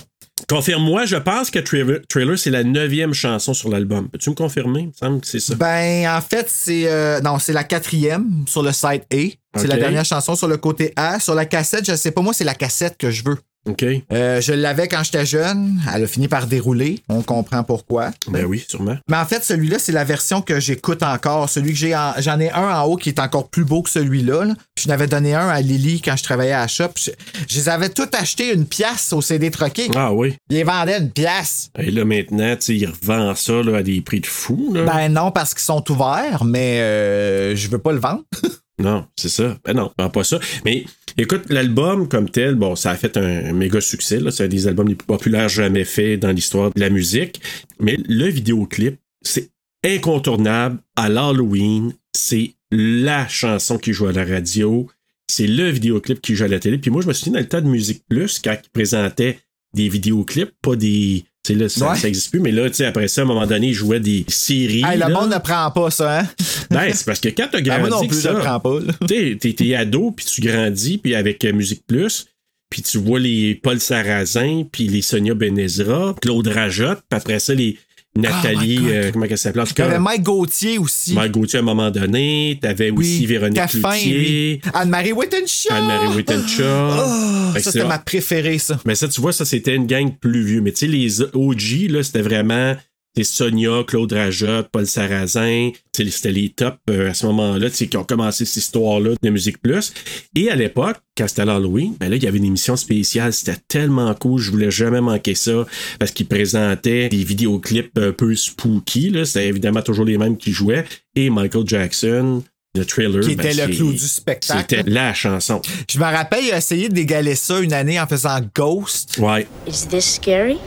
Confirme-moi, 0.50 1.06
je 1.06 1.16
pense 1.16 1.50
que 1.50 1.60
Thriller, 1.60 2.00
Thriller, 2.10 2.38
c'est 2.38 2.52
la 2.52 2.64
neuvième 2.64 3.14
chanson 3.14 3.54
sur 3.54 3.70
l'album. 3.70 4.10
Peux-tu 4.10 4.30
me 4.30 4.36
confirmer? 4.36 4.82
Il 4.82 4.88
me 4.88 4.92
semble 4.94 5.22
que 5.22 5.28
c'est 5.28 5.40
ça. 5.40 5.56
Ben, 5.56 6.08
en 6.10 6.22
fait, 6.22 6.48
c'est. 6.50 6.84
euh, 6.88 7.22
non, 7.22 7.40
c'est 7.40 7.54
la 7.54 7.64
quatrième 7.64 8.44
sur 8.46 8.62
le 8.62 8.72
site 8.72 9.04
A. 9.12 9.18
C'est 9.58 9.68
la 9.68 9.78
dernière 9.78 10.04
chanson 10.06 10.36
sur 10.36 10.48
le 10.50 10.58
côté 10.58 10.92
A. 10.98 11.20
Sur 11.20 11.34
la 11.34 11.46
cassette, 11.46 11.86
je 11.90 11.96
sais 11.96 12.12
pas, 12.12 12.22
moi, 12.22 12.34
c'est 12.34 12.44
la 12.44 12.54
cassette 12.54 12.98
que 12.98 13.10
je 13.10 13.24
veux. 13.24 13.38
OK. 13.68 13.84
Euh, 14.12 14.42
je 14.42 14.54
l'avais 14.54 14.88
quand 14.88 15.04
j'étais 15.04 15.26
jeune. 15.26 15.80
Elle 15.94 16.04
a 16.04 16.08
fini 16.08 16.28
par 16.28 16.48
dérouler. 16.48 17.00
On 17.10 17.22
comprend 17.22 17.64
pourquoi. 17.64 18.12
Ben 18.28 18.46
oui, 18.46 18.64
sûrement. 18.68 18.98
Mais 19.10 19.18
en 19.18 19.26
fait, 19.26 19.44
celui-là, 19.44 19.80
c'est 19.80 19.92
la 19.92 20.04
version 20.04 20.42
que 20.42 20.60
j'écoute 20.60 21.02
encore. 21.04 21.50
Celui 21.50 21.72
que 21.74 21.78
j'ai 21.80 21.96
en- 21.96 22.14
j'en 22.20 22.40
ai 22.40 22.52
un 22.52 22.70
en 22.80 22.84
haut 22.86 22.96
qui 22.98 23.10
est 23.10 23.20
encore 23.20 23.50
plus 23.50 23.66
beau 23.66 23.82
que 23.82 23.90
celui-là. 23.90 24.46
là. 24.46 24.54
Puis 24.76 24.84
je 24.84 24.90
n'avais 24.90 25.08
donné 25.08 25.34
un 25.34 25.48
à 25.50 25.62
Lily 25.62 26.02
quand 26.02 26.16
je 26.16 26.24
travaillais 26.24 26.52
à 26.52 26.62
la 26.62 26.68
shop. 26.68 26.90
Je, 26.98 27.12
je 27.50 27.56
les 27.56 27.70
avais 27.70 27.90
tous 27.90 28.08
achetés 28.18 28.54
une 28.54 28.66
pièce 28.66 29.12
au 29.14 29.22
CD 29.22 29.50
troqué. 29.50 29.90
Ah 29.96 30.14
oui. 30.14 30.36
Ils 30.50 30.58
les 30.58 30.64
vendaient 30.64 31.00
une 31.00 31.10
pièce. 31.12 31.70
Et 31.80 31.90
là, 31.92 32.06
maintenant, 32.06 32.56
tu 32.56 32.62
sais, 32.62 32.76
il 32.76 32.86
revend 32.88 33.34
ça 33.36 33.54
là, 33.64 33.78
à 33.78 33.84
des 33.84 34.02
prix 34.02 34.20
de 34.20 34.28
fou. 34.28 34.72
Là. 34.74 34.84
Ben 34.84 35.10
non, 35.10 35.32
parce 35.32 35.54
qu'ils 35.54 35.64
sont 35.64 35.84
ouverts, 35.92 36.44
mais 36.46 36.80
euh, 36.82 37.56
je 37.56 37.68
veux 37.70 37.80
pas 37.80 37.92
le 37.94 38.00
vendre. 38.00 38.24
Non, 38.78 39.06
c'est 39.16 39.30
ça. 39.30 39.56
Ben 39.64 39.74
non, 39.74 39.90
non, 39.98 40.10
pas 40.10 40.26
ça. 40.26 40.38
Mais 40.66 40.84
écoute, 41.18 41.44
l'album 41.50 42.08
comme 42.08 42.30
tel, 42.30 42.56
bon, 42.56 42.76
ça 42.76 42.92
a 42.92 42.96
fait 42.96 43.18
un, 43.18 43.54
méga 43.54 43.82
succès. 43.82 44.20
là. 44.20 44.32
C'est 44.32 44.46
un 44.46 44.48
des 44.48 44.68
albums 44.68 44.88
les 44.88 44.96
plus 44.96 45.06
populaires 45.06 45.50
jamais 45.50 45.86
faits 45.86 46.20
dans 46.20 46.32
l'histoire 46.32 46.72
de 46.74 46.80
la 46.80 46.90
musique. 46.90 47.42
Mais 47.80 47.98
le 48.08 48.28
vidéoclip, 48.28 48.98
c'est 49.22 49.50
incontournable 49.84 50.80
à 50.96 51.10
l'Halloween. 51.10 51.94
C'est 52.14 52.54
la 52.72 53.28
chanson 53.28 53.78
qui 53.78 53.94
joue 53.94 54.08
à 54.08 54.12
la 54.12 54.26
radio. 54.26 54.88
C'est 55.28 55.48
le 55.48 55.70
vidéoclip 55.70 56.22
qui 56.22 56.36
joue 56.36 56.44
à 56.44 56.48
la 56.48 56.60
télé. 56.60 56.78
Puis 56.78 56.92
moi, 56.92 57.02
je 57.02 57.08
me 57.08 57.14
souviens 57.14 57.34
dans 57.34 57.40
le 57.40 57.48
temps 57.48 57.62
de 57.62 57.68
Musique 57.68 58.04
Plus, 58.08 58.40
quand 58.40 58.56
ils 58.64 58.70
présentaient 58.70 59.40
des 59.74 59.90
vidéoclips, 59.90 60.52
pas 60.62 60.76
des. 60.76 61.26
Là, 61.54 61.70
ça, 61.70 61.92
Ouais. 61.92 61.98
ça 61.98 62.08
existe 62.08 62.32
plus, 62.32 62.40
mais 62.40 62.52
là, 62.52 62.68
tu 62.70 62.76
sais, 62.78 62.86
après 62.86 63.08
ça, 63.08 63.22
à 63.22 63.24
un 63.24 63.28
moment 63.28 63.46
donné, 63.46 63.68
ils 63.68 63.74
jouaient 63.74 64.00
des 64.00 64.26
séries. 64.28 64.84
Hey, 64.84 64.98
le 64.98 65.14
monde 65.14 65.32
ne 65.32 65.38
prend 65.38 65.70
pas 65.72 65.92
ça, 65.92 66.20
hein? 66.22 66.28
Ben, 66.72 66.92
c'est 66.94 67.06
parce 67.06 67.20
que 67.20 67.30
quand 67.30 67.48
t'as 67.52 67.62
grandi 67.62 67.82
moi 67.90 67.90
non 67.90 68.08
plus, 68.08 68.18
je 68.18 68.22
ça, 68.22 68.32
le 68.34 68.40
prends 68.40 68.60
pas. 68.60 68.80
là. 68.80 68.94
tu 69.08 69.16
sais, 69.16 69.38
t'es, 69.40 69.54
t'es 69.54 69.76
ado, 69.76 70.12
puis 70.12 70.26
tu 70.26 70.42
grandis, 70.42 70.98
puis 70.98 71.14
avec 71.14 71.46
euh, 71.46 71.54
Musique 71.54 71.84
Plus, 71.86 72.26
puis 72.70 72.82
tu 72.82 72.98
vois 72.98 73.20
les 73.20 73.54
Paul 73.56 73.80
Sarrazin, 73.80 74.64
puis 74.72 74.88
les 74.88 75.02
Sonia 75.02 75.34
Benezra, 75.36 76.16
Claude 76.22 76.48
Rajotte, 76.48 77.02
puis 77.10 77.18
après 77.18 77.40
ça, 77.40 77.54
les 77.54 77.78
Nathalie, 78.18 78.78
Oh 78.80 78.82
my 78.82 78.88
God. 78.88 78.94
euh, 78.96 79.12
comment 79.12 79.26
elle 79.26 79.32
tout 79.66 79.74
T'avais 79.74 79.94
cas, 79.94 80.00
Mike 80.00 80.24
Gauthier 80.24 80.78
aussi. 80.78 81.14
Mike 81.14 81.32
Gauthier 81.34 81.60
à 81.60 81.62
un 81.62 81.66
moment 81.66 81.92
donné, 81.92 82.58
t'avais 82.62 82.90
aussi 82.92 83.26
Véronique 83.26 83.62
Cloutier. 83.68 84.62
Anne-Marie 84.74 85.12
Wittenshaw. 85.12 85.74
Anne-Marie 85.74 86.16
Wittenshaw. 86.16 86.64
Oh, 86.66 87.60
ça, 87.60 87.72
c'était 87.72 87.86
ma 87.86 88.00
préférée, 88.00 88.58
ça. 88.58 88.80
Mais 88.86 88.96
ça, 88.96 89.08
tu 89.10 89.20
vois, 89.20 89.34
ça, 89.34 89.44
c'était 89.46 89.76
une 89.76 89.86
gang 89.86 90.12
plus 90.18 90.44
vieux. 90.44 90.62
Mais 90.62 90.72
tu 90.72 90.80
sais, 90.80 90.88
les 90.88 91.22
OG, 91.22 91.90
là, 91.90 92.04
c'était 92.04 92.22
vraiment 92.22 92.76
Sonia, 93.24 93.84
Claude 93.88 94.12
Rajotte, 94.14 94.68
Paul 94.72 94.86
Sarrazin. 94.86 95.72
C'était 95.96 96.32
les 96.32 96.50
tops 96.50 96.78
euh, 96.90 97.10
à 97.10 97.14
ce 97.14 97.26
moment-là, 97.28 97.70
qui 97.70 97.96
ont 97.98 98.04
commencé 98.04 98.44
cette 98.46 98.58
histoire-là 98.58 99.12
de 99.22 99.30
Musique 99.30 99.62
Plus. 99.62 99.94
Et 100.36 100.50
à 100.52 100.56
l'époque, 100.56 100.98
quand 101.18 101.28
c'était 101.28 101.46
l'Halloween, 101.46 101.96
ben 102.00 102.10
là, 102.10 102.18
il 102.18 102.24
y 102.24 102.28
avait 102.28 102.38
une 102.38 102.46
émission 102.46 102.76
spéciale. 102.76 103.32
C'était 103.32 103.58
tellement 103.68 104.14
cool. 104.16 104.42
Je 104.42 104.52
voulais 104.52 104.72
jamais 104.72 105.00
manquer 105.02 105.36
ça 105.36 105.66
parce 106.00 106.12
qu'ils 106.12 106.28
présentaient 106.28 107.08
des 107.10 107.24
vidéoclips 107.24 107.98
un 107.98 108.12
peu 108.12 108.36
spooky. 108.36 109.10
là. 109.12 109.24
C'était 109.26 109.48
évidemment 109.48 109.82
toujours 109.82 110.06
les 110.06 110.18
mêmes 110.18 110.38
qui 110.38 110.52
jouaient. 110.52 110.86
Et 111.16 111.30
Michael 111.30 111.66
Jackson, 111.66 112.44
le 112.76 112.86
trailer. 112.86 113.22
Qui 113.22 113.36
ben, 113.38 113.46
était 113.46 113.66
le 113.66 113.72
c'est- 113.72 113.78
clou 113.78 113.92
du 113.94 113.98
spectacle. 114.00 114.66
C'était 114.70 114.90
la 114.90 115.14
chanson. 115.14 115.62
Je 115.90 115.98
me 115.98 116.04
rappelle, 116.04 116.44
il 116.44 116.52
a 116.52 116.58
essayé 116.58 116.90
d'égaler 116.90 117.36
ça 117.36 117.62
une 117.62 117.72
année 117.72 117.98
en 118.02 118.06
faisant 118.08 118.38
Ghost. 118.54 119.18
Ouais. 119.20 119.48
Is 119.66 119.88
this 119.88 120.16
scary? 120.16 120.58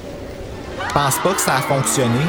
Je 0.89 0.95
pense 0.95 1.19
pas 1.23 1.35
que 1.35 1.41
ça 1.41 1.57
a 1.57 1.61
fonctionné 1.63 2.21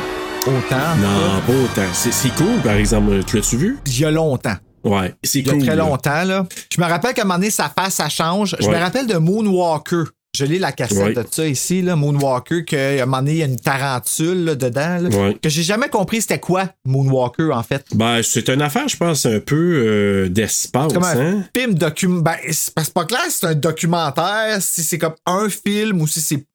autant. 0.46 0.96
Non, 1.02 1.42
pas 1.46 1.54
autant. 1.54 1.90
C'est 1.94 2.34
cool, 2.36 2.60
par 2.64 2.74
exemple. 2.76 3.24
Tu 3.26 3.38
l'as-tu 3.38 3.58
vu? 3.58 3.78
Il 3.86 4.00
y 4.00 4.06
a 4.06 4.12
longtemps. 4.12 4.56
Ouais, 4.84 5.14
c'est 5.24 5.40
Il 5.40 5.48
y 5.48 5.50
a 5.50 5.54
cool. 5.54 5.64
très 5.66 5.76
longtemps, 5.76 6.24
là. 6.24 6.46
Je 6.74 6.80
me 6.82 6.86
rappelle 6.88 7.14
qu'à 7.14 7.24
un 7.24 7.26
moment 7.26 7.36
donné, 7.40 7.50
sa 7.52 7.70
face, 7.70 7.96
ça 7.96 8.10
change. 8.10 8.56
Je 8.60 8.68
Ouais. 8.68 8.76
me 8.76 8.80
rappelle 8.80 9.08
de 9.08 9.18
Moonwalker. 9.18 10.04
Je 10.38 10.46
lis 10.46 10.60
la 10.60 10.72
cassette 10.72 10.98
Ouais. 11.00 11.14
de 11.16 11.26
ça 11.30 11.48
ici, 11.48 11.82
là, 11.82 11.96
Moonwalker, 11.96 12.64
qu'à 12.64 12.78
un 13.02 13.06
moment 13.06 13.18
donné, 13.18 13.32
il 13.32 13.38
y 13.40 13.42
a 13.42 13.46
une 13.48 13.60
tarentule 13.60 14.46
là, 14.46 14.56
dedans. 14.56 15.00
là, 15.02 15.10
Ouais. 15.10 15.38
Que 15.42 15.50
j'ai 15.50 15.64
jamais 15.64 15.90
compris 15.90 16.22
c'était 16.22 16.40
quoi 16.40 16.66
Moonwalker, 16.86 17.52
en 17.52 17.64
fait. 17.64 17.84
Ben, 17.96 18.22
c'est 18.24 18.48
une 18.50 18.62
affaire, 18.62 18.88
je 18.88 18.96
pense, 18.96 19.26
un 19.26 19.40
peu 19.40 19.56
euh, 19.86 20.30
d'espace, 20.30 20.94
Comme 20.94 21.04
un 21.04 21.18
hein? 21.20 21.44
film 21.58 21.74
document. 21.74 22.22
Ben, 22.22 22.36
c'est 22.52 22.74
pas- 22.74 22.84
c'est 22.84 22.94
pas 22.94 23.06
clair 23.06 23.22
si 23.30 23.40
c'est 23.40 23.48
un 23.48 23.56
documentaire, 23.56 24.58
si 24.62 24.84
c'est 24.84 25.00
comme 25.00 25.16
un 25.26 25.48
film 25.50 26.00
ou 26.02 26.08
si 26.08 26.22
c'est. 26.22 26.46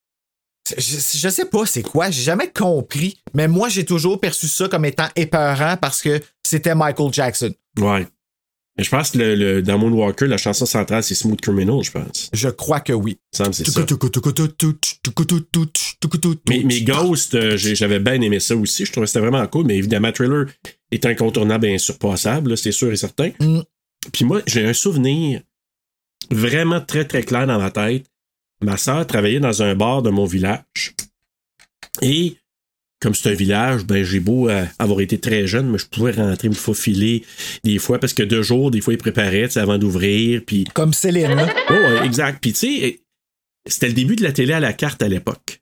Je, 0.79 0.97
je 1.19 1.29
sais 1.29 1.45
pas 1.45 1.67
c'est 1.67 1.83
quoi, 1.83 2.11
j'ai 2.11 2.23
jamais 2.23 2.51
compris. 2.51 3.19
Mais 3.35 3.49
moi, 3.49 3.69
j'ai 3.69 3.85
toujours 3.85 4.19
perçu 4.19 4.49
ça 4.49 4.69
comme 4.69 4.85
étant 4.87 5.09
épeurant 5.17 5.77
parce 5.77 6.01
que 6.01 6.21
c'était 6.43 6.75
Michael 6.75 7.13
Jackson. 7.13 7.53
Ouais. 7.79 8.07
Mais 8.77 8.83
je 8.83 8.91
pense 8.91 9.11
que 9.13 9.19
le, 9.19 9.35
le- 9.37 9.63
dans 9.63 9.79
Moonwalker, 9.79 10.27
la 10.27 10.37
chanson 10.39 10.67
centrale, 10.67 11.03
c'est 11.05 11.15
Smooth 11.15 11.41
Criminal, 11.41 11.81
je 11.85 11.93
pense. 11.93 12.29
Je 12.33 12.49
crois 12.49 12.81
que 12.81 12.93
oui. 12.93 13.13
Il 13.13 13.37
me 13.39 13.45
semble 13.45 13.51
que 13.51 13.57
c'est 13.57 13.65
ça. 13.71 13.81
Mais, 16.49 16.63
mais 16.65 16.81
Ghost, 16.81 17.35
euh, 17.35 17.57
j'avais 17.57 18.01
bien 18.01 18.21
aimé 18.21 18.41
ça 18.41 18.57
aussi. 18.57 18.85
Je 18.85 18.91
trouvais 18.91 19.05
que 19.07 19.13
c'était 19.13 19.25
vraiment 19.25 19.47
cool. 19.47 19.67
Mais 19.67 19.77
évidemment, 19.77 20.11
Thriller 20.11 20.47
est 20.91 21.07
incontournable 21.07 21.67
et 21.67 21.75
insurpassable, 21.75 22.51
là, 22.51 22.57
c'est 22.57 22.73
sûr 22.73 22.91
et 22.91 22.97
certain. 22.97 23.31
Mm. 23.39 23.61
Puis 24.13 24.25
moi, 24.25 24.41
j'ai 24.47 24.67
un 24.67 24.73
souvenir 24.73 25.43
vraiment 26.31 26.81
très, 26.81 27.05
très 27.05 27.23
clair 27.23 27.47
dans 27.47 27.59
ma 27.59 27.71
tête. 27.71 28.07
Ma 28.63 28.77
soeur 28.77 29.07
travaillait 29.07 29.41
dans 29.41 29.63
un 29.63 29.75
bar 29.75 30.03
de 30.03 30.11
mon 30.11 30.25
village. 30.25 30.95
Et 32.03 32.37
comme 33.01 33.15
c'est 33.15 33.31
un 33.31 33.35
village, 33.35 33.85
ben 33.85 34.03
j'ai 34.03 34.21
beau 34.21 34.49
euh, 34.49 34.65
avoir 34.79 35.01
été 35.01 35.19
très 35.21 35.47
jeune, 35.47 35.69
mais 35.71 35.79
je 35.79 35.87
pouvais 35.87 36.13
rentrer 36.13 36.49
me 36.49 36.55
faufiler 36.55 37.25
des 37.63 37.79
fois 37.79 37.99
parce 37.99 38.15
que 38.15 38.23
deux 38.23 38.43
jours, 38.43 38.71
des 38.71 38.81
fois, 38.81 38.95
ils 38.95 38.99
préparaient 38.99 39.59
avant 39.59 39.77
d'ouvrir. 39.79 40.43
Puis 40.47 40.65
Comme 40.73 40.95
Céline. 40.95 41.35
là. 41.35 41.55
Oh, 41.71 42.03
exact. 42.05 42.39
Puis, 42.41 42.53
tu 42.55 42.59
sais, 42.61 43.01
c'était 43.69 43.89
le 43.89 43.95
début 43.95 44.17
de 44.17 44.23
la 44.23 44.33
télé 44.33 44.53
à 44.55 44.61
la 44.61 44.73
carte 44.73 45.03
à 45.03 45.09
l'époque. 45.09 45.61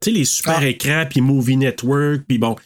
Tu 0.00 0.10
sais, 0.10 0.10
les 0.10 0.24
super 0.26 0.58
Ah. 0.58 0.66
écrans, 0.66 1.06
puis 1.08 1.22
Movie 1.22 1.56
Network, 1.56 2.22
puis 2.28 2.36
bon. 2.38 2.56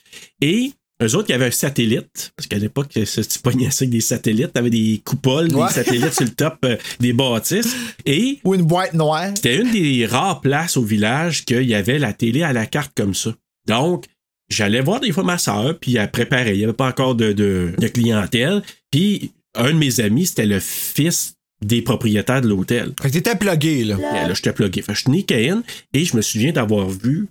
Et 0.40 0.72
eux 1.02 1.14
autres, 1.14 1.26
il 1.28 1.33
y 1.33 1.35
avait 1.35 1.47
un 1.47 1.50
satellite, 1.50 2.33
parce 2.37 2.47
qu'à 2.49 2.59
l'époque, 2.59 2.90
ça 3.05 3.23
se 3.23 3.38
pognait 3.38 3.71
ça 3.71 3.85
avec 3.85 3.90
des 3.90 4.00
satellites. 4.00 4.52
T'avais 4.52 4.71
des 4.71 5.00
coupoles, 5.05 5.55
Ouais. 5.55 5.69
des 5.69 5.73
satellites 5.75 6.12
sur 6.12 6.25
le 6.25 6.31
top 6.31 6.57
euh, 6.64 6.76
des 7.00 7.12
bâtisses. 7.12 7.75
Et 8.05 8.38
Ou 8.45 8.55
une 8.55 8.62
boîte 8.62 8.95
noire. 8.95 9.31
c'était 9.37 9.57
une 9.61 9.71
des 9.71 10.07
rares 10.07 10.40
places 10.40 10.76
au 10.76 10.83
village 10.83 11.45
qu'il 11.45 11.62
y 11.64 11.75
avait 11.75 11.99
la 11.99 12.12
télé 12.12 12.43
à 12.43 12.52
la 12.52 12.67
carte 12.67 12.93
comme 12.97 13.14
ça. 13.14 13.35
Donc, 13.67 14.07
j'allais 14.50 14.81
voir 14.81 15.00
des 15.00 15.12
fois 15.12 15.25
ma 15.25 15.38
soeur, 15.38 15.78
puis 15.78 15.97
elle 15.97 16.11
préparait. 16.11 16.55
Il 16.55 16.59
n'y 16.59 16.64
avait 16.64 16.73
pas 16.73 16.88
encore 16.88 17.14
de, 17.14 17.33
de- 17.33 17.73
de 17.78 17.88
clientèle. 17.88 18.62
Puis, 18.90 19.33
un 19.55 19.69
de 19.73 19.78
mes 19.78 20.00
amis, 20.00 20.26
c'était 20.26 20.47
le 20.47 20.59
fils 20.61 21.35
des 21.64 21.83
propriétaires 21.83 22.40
de 22.40 22.49
l'hôtel. 22.49 22.93
Fait 23.02 23.09
que 23.09 23.14
t'étais 23.14 23.35
plugué, 23.35 23.83
là. 23.85 23.97
Là, 23.99 24.33
j'étais 24.33 24.52
plugué. 24.52 24.81
Fait 24.83 24.93
que 24.93 24.99
je 24.99 25.50
in 25.50 25.62
et 25.93 26.05
je 26.05 26.17
me 26.17 26.23
souviens 26.23 26.52
d'avoir 26.52 26.88
vu 26.88 27.26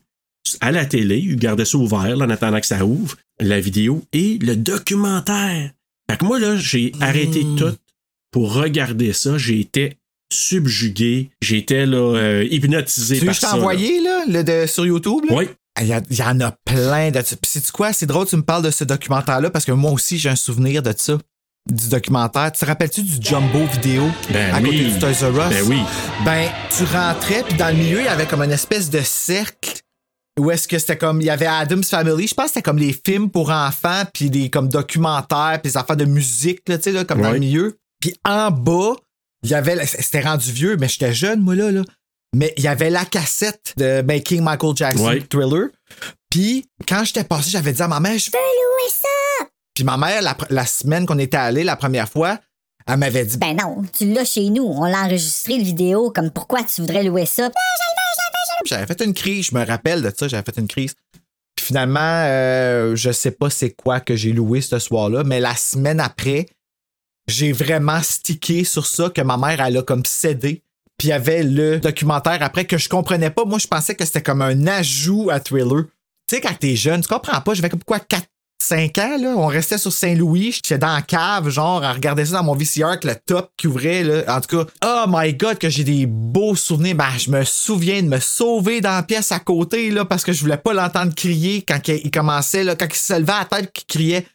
à 0.62 0.72
la 0.72 0.86
télé, 0.86 1.18
il 1.18 1.36
gardait 1.38 1.66
ça 1.66 1.78
ouvert 1.78 2.16
là, 2.16 2.26
en 2.26 2.30
attendant 2.30 2.60
que 2.60 2.68
ça 2.68 2.86
ouvre, 2.86 3.16
la 3.40 3.60
vidéo 3.60 4.04
et 4.14 4.38
le 4.42 4.56
documentaire. 4.56 5.72
Fait 6.10 6.18
que 6.18 6.26
moi, 6.26 6.40
là, 6.40 6.56
j'ai 6.58 6.92
arrêté 7.02 7.42
tout 7.58 7.76
pour 8.32 8.54
regarder 8.54 9.14
ça. 9.14 9.38
J'ai 9.38 9.60
été 9.60 9.98
subjugué. 10.32 11.30
J'étais 11.42 11.86
là, 11.86 11.98
euh, 11.98 12.48
hypnotisé 12.50 13.16
Tu 13.16 13.22
veux 13.22 13.26
par 13.28 13.36
que 13.36 13.42
je 13.42 13.42
t'ai 13.42 13.48
ça. 13.48 13.54
là. 13.54 13.60
envoyé, 13.60 14.02
là, 14.02 14.24
le 14.28 14.44
de, 14.44 14.66
sur 14.68 14.86
YouTube, 14.86 15.22
là? 15.30 15.36
Oui. 15.36 15.48
Il 15.80 15.88
y, 15.88 15.94
a- 15.94 16.02
il 16.10 16.18
y 16.18 16.24
en 16.24 16.40
a 16.42 16.52
plein 16.66 17.12
de 17.12 17.22
ça. 17.22 17.36
Puis 17.36 17.52
sais-tu 17.52 17.72
quoi? 17.72 17.94
C'est 17.94 18.08
drôle 18.08 18.26
que 18.26 18.32
tu 18.32 18.36
me 18.38 18.42
parles 18.42 18.64
de 18.64 18.72
ce 18.72 18.84
documentaire-là 18.84 19.50
parce 19.52 19.64
que 19.66 19.72
moi 19.72 19.92
aussi, 19.92 20.18
j'ai 20.18 20.30
un 20.30 20.36
souvenir 20.36 20.82
de 20.82 20.94
ça. 20.98 21.18
Du 21.72 21.90
documentaire. 21.90 22.50
Tu 22.54 22.60
te 22.62 22.66
rappelles-tu 22.66 23.04
du 23.04 23.18
Jumbo 23.22 23.66
vidéo 23.74 24.04
Ben 24.32 24.56
à 24.56 24.62
côté 24.62 24.86
du 24.86 24.98
Toys 25.00 25.12
R 25.12 25.36
Us? 25.36 25.50
Ben 25.50 25.64
oui. 25.68 25.78
Ben, 26.26 26.50
tu 26.76 26.84
rentrais, 26.86 27.44
puis 27.48 27.58
dans 27.58 27.68
le 27.68 27.76
milieu, 27.84 28.00
il 28.00 28.06
y 28.06 28.08
avait 28.08 28.26
comme 28.26 28.42
une 28.42 28.52
espèce 28.54 28.90
de 28.90 29.02
cercle 29.04 29.82
où 30.40 30.52
est-ce 30.52 30.68
que 30.68 30.78
c'était 30.80 30.98
comme. 30.98 31.22
Il 31.22 31.26
y 31.26 31.30
avait 31.30 31.48
Adam's 31.48 31.90
Family. 31.90 32.28
Je 32.28 32.34
pense 32.34 32.46
que 32.46 32.50
c'était 32.52 32.62
comme 32.62 32.78
les 32.78 32.94
films 32.94 33.30
pour 33.30 33.50
enfants, 33.50 34.04
puis 34.14 34.30
des 34.30 34.50
comme 34.50 34.70
documentaires, 34.70 35.60
puis 35.62 35.72
des 35.72 35.78
affaires 35.78 35.98
de 35.98 36.06
musique, 36.06 36.68
là, 36.68 36.78
tu 36.78 36.86
sais, 36.86 36.92
là, 36.92 37.06
comme 37.06 37.22
dans 37.22 37.32
le 37.32 37.40
milieu. 37.40 37.78
Puis 38.00 38.16
en 38.26 38.52
bas, 38.52 38.94
il 39.44 39.50
y 39.50 39.54
avait. 39.54 39.86
C'était 39.86 40.22
rendu 40.22 40.52
vieux, 40.52 40.78
mais 40.78 40.88
j'étais 40.88 41.14
jeune, 41.14 41.42
moi, 41.42 41.56
là, 41.56 41.72
là. 41.72 41.82
Mais 42.36 42.54
il 42.58 42.64
y 42.64 42.68
avait 42.68 42.90
la 42.90 43.06
cassette 43.06 43.74
de 43.78 44.02
Making 44.02 44.42
Michael 44.42 44.76
Jackson 44.76 45.06
Ouais. 45.06 45.22
Thriller. 45.22 45.70
Puis 46.30 46.66
quand 46.88 47.04
j'étais 47.04 47.24
passé, 47.24 47.50
j'avais 47.50 47.74
dit 47.74 47.82
à 47.82 47.88
ma 47.88 48.00
mère, 48.00 48.18
je 48.18 48.26
veux 48.26 48.38
louer 48.38 48.92
ça. 48.92 49.48
Puis 49.74 49.84
ma 49.84 49.98
mère, 49.98 50.22
la, 50.50 50.66
semaine 50.66 51.06
qu'on 51.06 51.20
était 51.20 51.38
allé 51.38 51.64
la 51.64 51.76
première 51.76 52.10
fois, 52.10 52.40
elle 52.86 52.98
m'avait 52.98 53.26
dit, 53.26 53.38
Ben 53.38 53.56
non, 53.56 53.84
tu 53.98 54.12
l'as 54.12 54.26
chez 54.26 54.50
nous. 54.50 54.64
On 54.64 54.86
l'a 54.86 55.04
enregistré 55.04 55.58
le 55.58 55.64
vidéo. 55.64 56.12
Comme 56.14 56.32
pourquoi 56.32 56.64
tu 56.64 56.82
voudrais 56.82 57.04
louer 57.04 57.26
ça? 57.26 57.50
J'avais 58.66 58.86
fait 58.86 59.02
une 59.02 59.14
crise, 59.14 59.48
je 59.48 59.56
me 59.56 59.66
rappelle 59.66 60.02
de 60.02 60.12
ça, 60.16 60.28
j'avais 60.28 60.44
fait 60.44 60.60
une 60.60 60.68
crise. 60.68 60.96
Puis 61.56 61.66
finalement, 61.66 62.00
euh, 62.26 62.96
je 62.96 63.12
sais 63.12 63.32
pas 63.32 63.50
c'est 63.50 63.72
quoi 63.72 64.00
que 64.00 64.16
j'ai 64.16 64.34
loué 64.34 64.62
ce 64.62 64.80
soir-là, 64.80 65.24
mais 65.24 65.40
la 65.40 65.56
semaine 65.56 66.00
après, 66.00 66.48
j'ai 67.28 67.52
vraiment 67.52 68.02
stické 68.02 68.64
sur 68.64 68.86
ça 68.86 69.10
que 69.10 69.22
ma 69.22 69.38
mère, 69.38 69.62
elle 69.62 69.78
a 69.78 69.84
comme 69.84 70.06
cédé. 70.06 70.64
Puis 70.98 71.10
il 71.10 71.12
y 71.12 71.14
avait 71.14 71.44
le 71.44 71.80
documentaire 71.80 72.42
après 72.42 72.66
que 72.66 72.78
je 72.78 72.90
comprenais 72.90 73.30
pas. 73.30 73.46
Moi, 73.46 73.60
je 73.60 73.68
pensais 73.68 73.96
que 73.96 74.06
c'était 74.06 74.24
comme 74.24 74.42
un 74.42 74.66
ajout 74.66 75.30
à 75.30 75.40
Thriller. 75.40 75.84
Tu 76.28 76.36
sais, 76.36 76.42
quand 76.42 76.58
t'es 76.60 76.76
jeune, 76.76 77.02
tu 77.02 77.08
comprends 77.08 77.40
pas. 77.42 77.54
J'avais 77.54 77.70
comme 77.70 77.84
quoi 77.84 78.00
4, 78.00 78.26
5 78.60 78.98
ans, 78.98 79.18
là. 79.20 79.34
On 79.38 79.48
restait 79.48 79.78
sur 79.78 79.94
Saint-Louis. 79.94 80.52
J'étais 80.52 80.78
dans 80.78 80.94
la 80.94 81.02
cave, 81.02 81.50
genre, 81.50 81.84
à 81.84 81.94
regarder 81.94 82.26
ça 82.26 82.38
dans 82.38 82.44
mon 82.44 82.56
VCR 82.56 82.86
avec 82.86 83.04
le 83.04 83.16
top 83.26 83.52
qui 83.56 83.68
ouvrait, 83.68 84.04
là. 84.04 84.24
En 84.36 84.42
tout 84.42 84.58
cas, 84.58 84.70
oh 84.84 85.06
my 85.08 85.34
god, 85.34 85.58
que 85.58 85.70
j'ai 85.70 85.84
des 85.84 86.06
beaux 86.06 86.56
souvenirs. 86.56 86.96
Ben, 86.96 87.10
je 87.18 87.30
me 87.30 87.44
souviens 87.44 88.02
de 88.02 88.08
me 88.08 88.20
sauver 88.20 88.82
dans 88.82 88.96
la 88.96 89.04
pièce 89.04 89.32
à 89.32 89.40
côté, 89.40 89.90
là, 89.92 90.06
parce 90.06 90.24
que 90.24 90.34
je 90.34 90.42
voulais 90.42 90.58
pas 90.58 90.74
l'entendre 90.74 91.14
crier 91.16 91.62
quand 91.62 91.80
il 91.88 92.12
commençait, 92.12 92.64
là, 92.64 92.76
quand 92.76 92.88
il 92.90 92.98
se 92.98 93.14
levait 93.14 93.32
à 93.32 93.48
la 93.52 93.60
tête, 93.60 93.72
qu'il 93.72 93.86
criait 93.86 94.28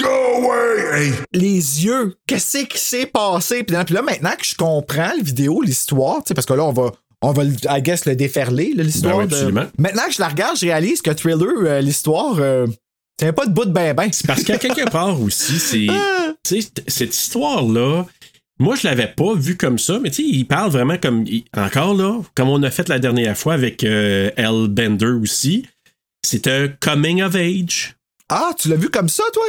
Go 0.00 0.08
away! 0.08 1.06
Hey, 1.06 1.12
Les 1.32 1.84
yeux, 1.84 2.16
qu'est-ce 2.26 2.64
qui 2.64 2.78
s'est 2.78 3.06
passé? 3.06 3.62
Puis 3.62 3.74
là, 3.74 3.84
puis 3.84 3.94
là, 3.94 4.02
maintenant 4.02 4.32
que 4.38 4.44
je 4.44 4.54
comprends 4.54 5.12
la 5.16 5.22
vidéo, 5.22 5.62
l'histoire, 5.62 6.16
tu 6.18 6.28
sais, 6.28 6.34
parce 6.34 6.46
que 6.46 6.54
là, 6.54 6.64
on 6.64 6.72
va. 6.72 6.90
On 7.24 7.30
va, 7.30 7.44
I 7.44 7.80
guess, 7.80 8.04
le 8.06 8.16
déferler, 8.16 8.72
l'histoire. 8.74 9.18
Ben 9.18 9.28
oui, 9.30 9.52
de-. 9.52 9.68
Maintenant 9.78 10.02
que 10.08 10.12
je 10.12 10.20
la 10.20 10.26
regarde, 10.26 10.56
je 10.56 10.66
réalise 10.66 11.00
que 11.02 11.12
Thriller, 11.12 11.52
euh, 11.62 11.80
l'histoire, 11.80 12.34
euh, 12.40 12.66
tient 13.16 13.32
pas 13.32 13.46
de 13.46 13.52
bout 13.52 13.64
de 13.64 13.70
ben 13.72 13.94
ben. 13.94 14.08
C'est 14.12 14.26
parce 14.26 14.42
qu'à 14.44 14.58
quelque 14.58 14.90
part 14.90 15.20
aussi, 15.20 15.58
c'est. 15.58 15.86
Ah! 15.90 16.32
Tu 16.44 16.60
sais, 16.60 16.60
c- 16.62 16.84
cette 16.88 17.14
histoire-là, 17.16 18.04
moi, 18.58 18.74
je 18.76 18.86
l'avais 18.86 19.06
pas 19.08 19.34
vue 19.34 19.56
comme 19.56 19.78
ça, 19.78 19.98
mais 20.00 20.10
tu 20.10 20.22
sais, 20.22 20.28
il 20.28 20.44
parle 20.44 20.70
vraiment 20.70 20.96
comme. 20.98 21.24
il- 21.26 21.44
encore 21.56 21.94
là, 21.94 22.20
comme 22.34 22.48
on 22.48 22.62
a 22.62 22.70
fait 22.70 22.88
la 22.88 22.98
dernière 22.98 23.36
fois 23.36 23.54
avec 23.54 23.84
euh, 23.84 24.30
Elle 24.36 24.68
Bender 24.68 25.06
aussi. 25.20 25.66
C'est 26.24 26.46
un 26.46 26.68
coming 26.68 27.22
of 27.22 27.34
age. 27.34 27.94
Ah, 28.28 28.52
tu 28.58 28.68
l'as 28.68 28.76
vu 28.76 28.88
comme 28.90 29.08
ça, 29.08 29.24
toi? 29.32 29.44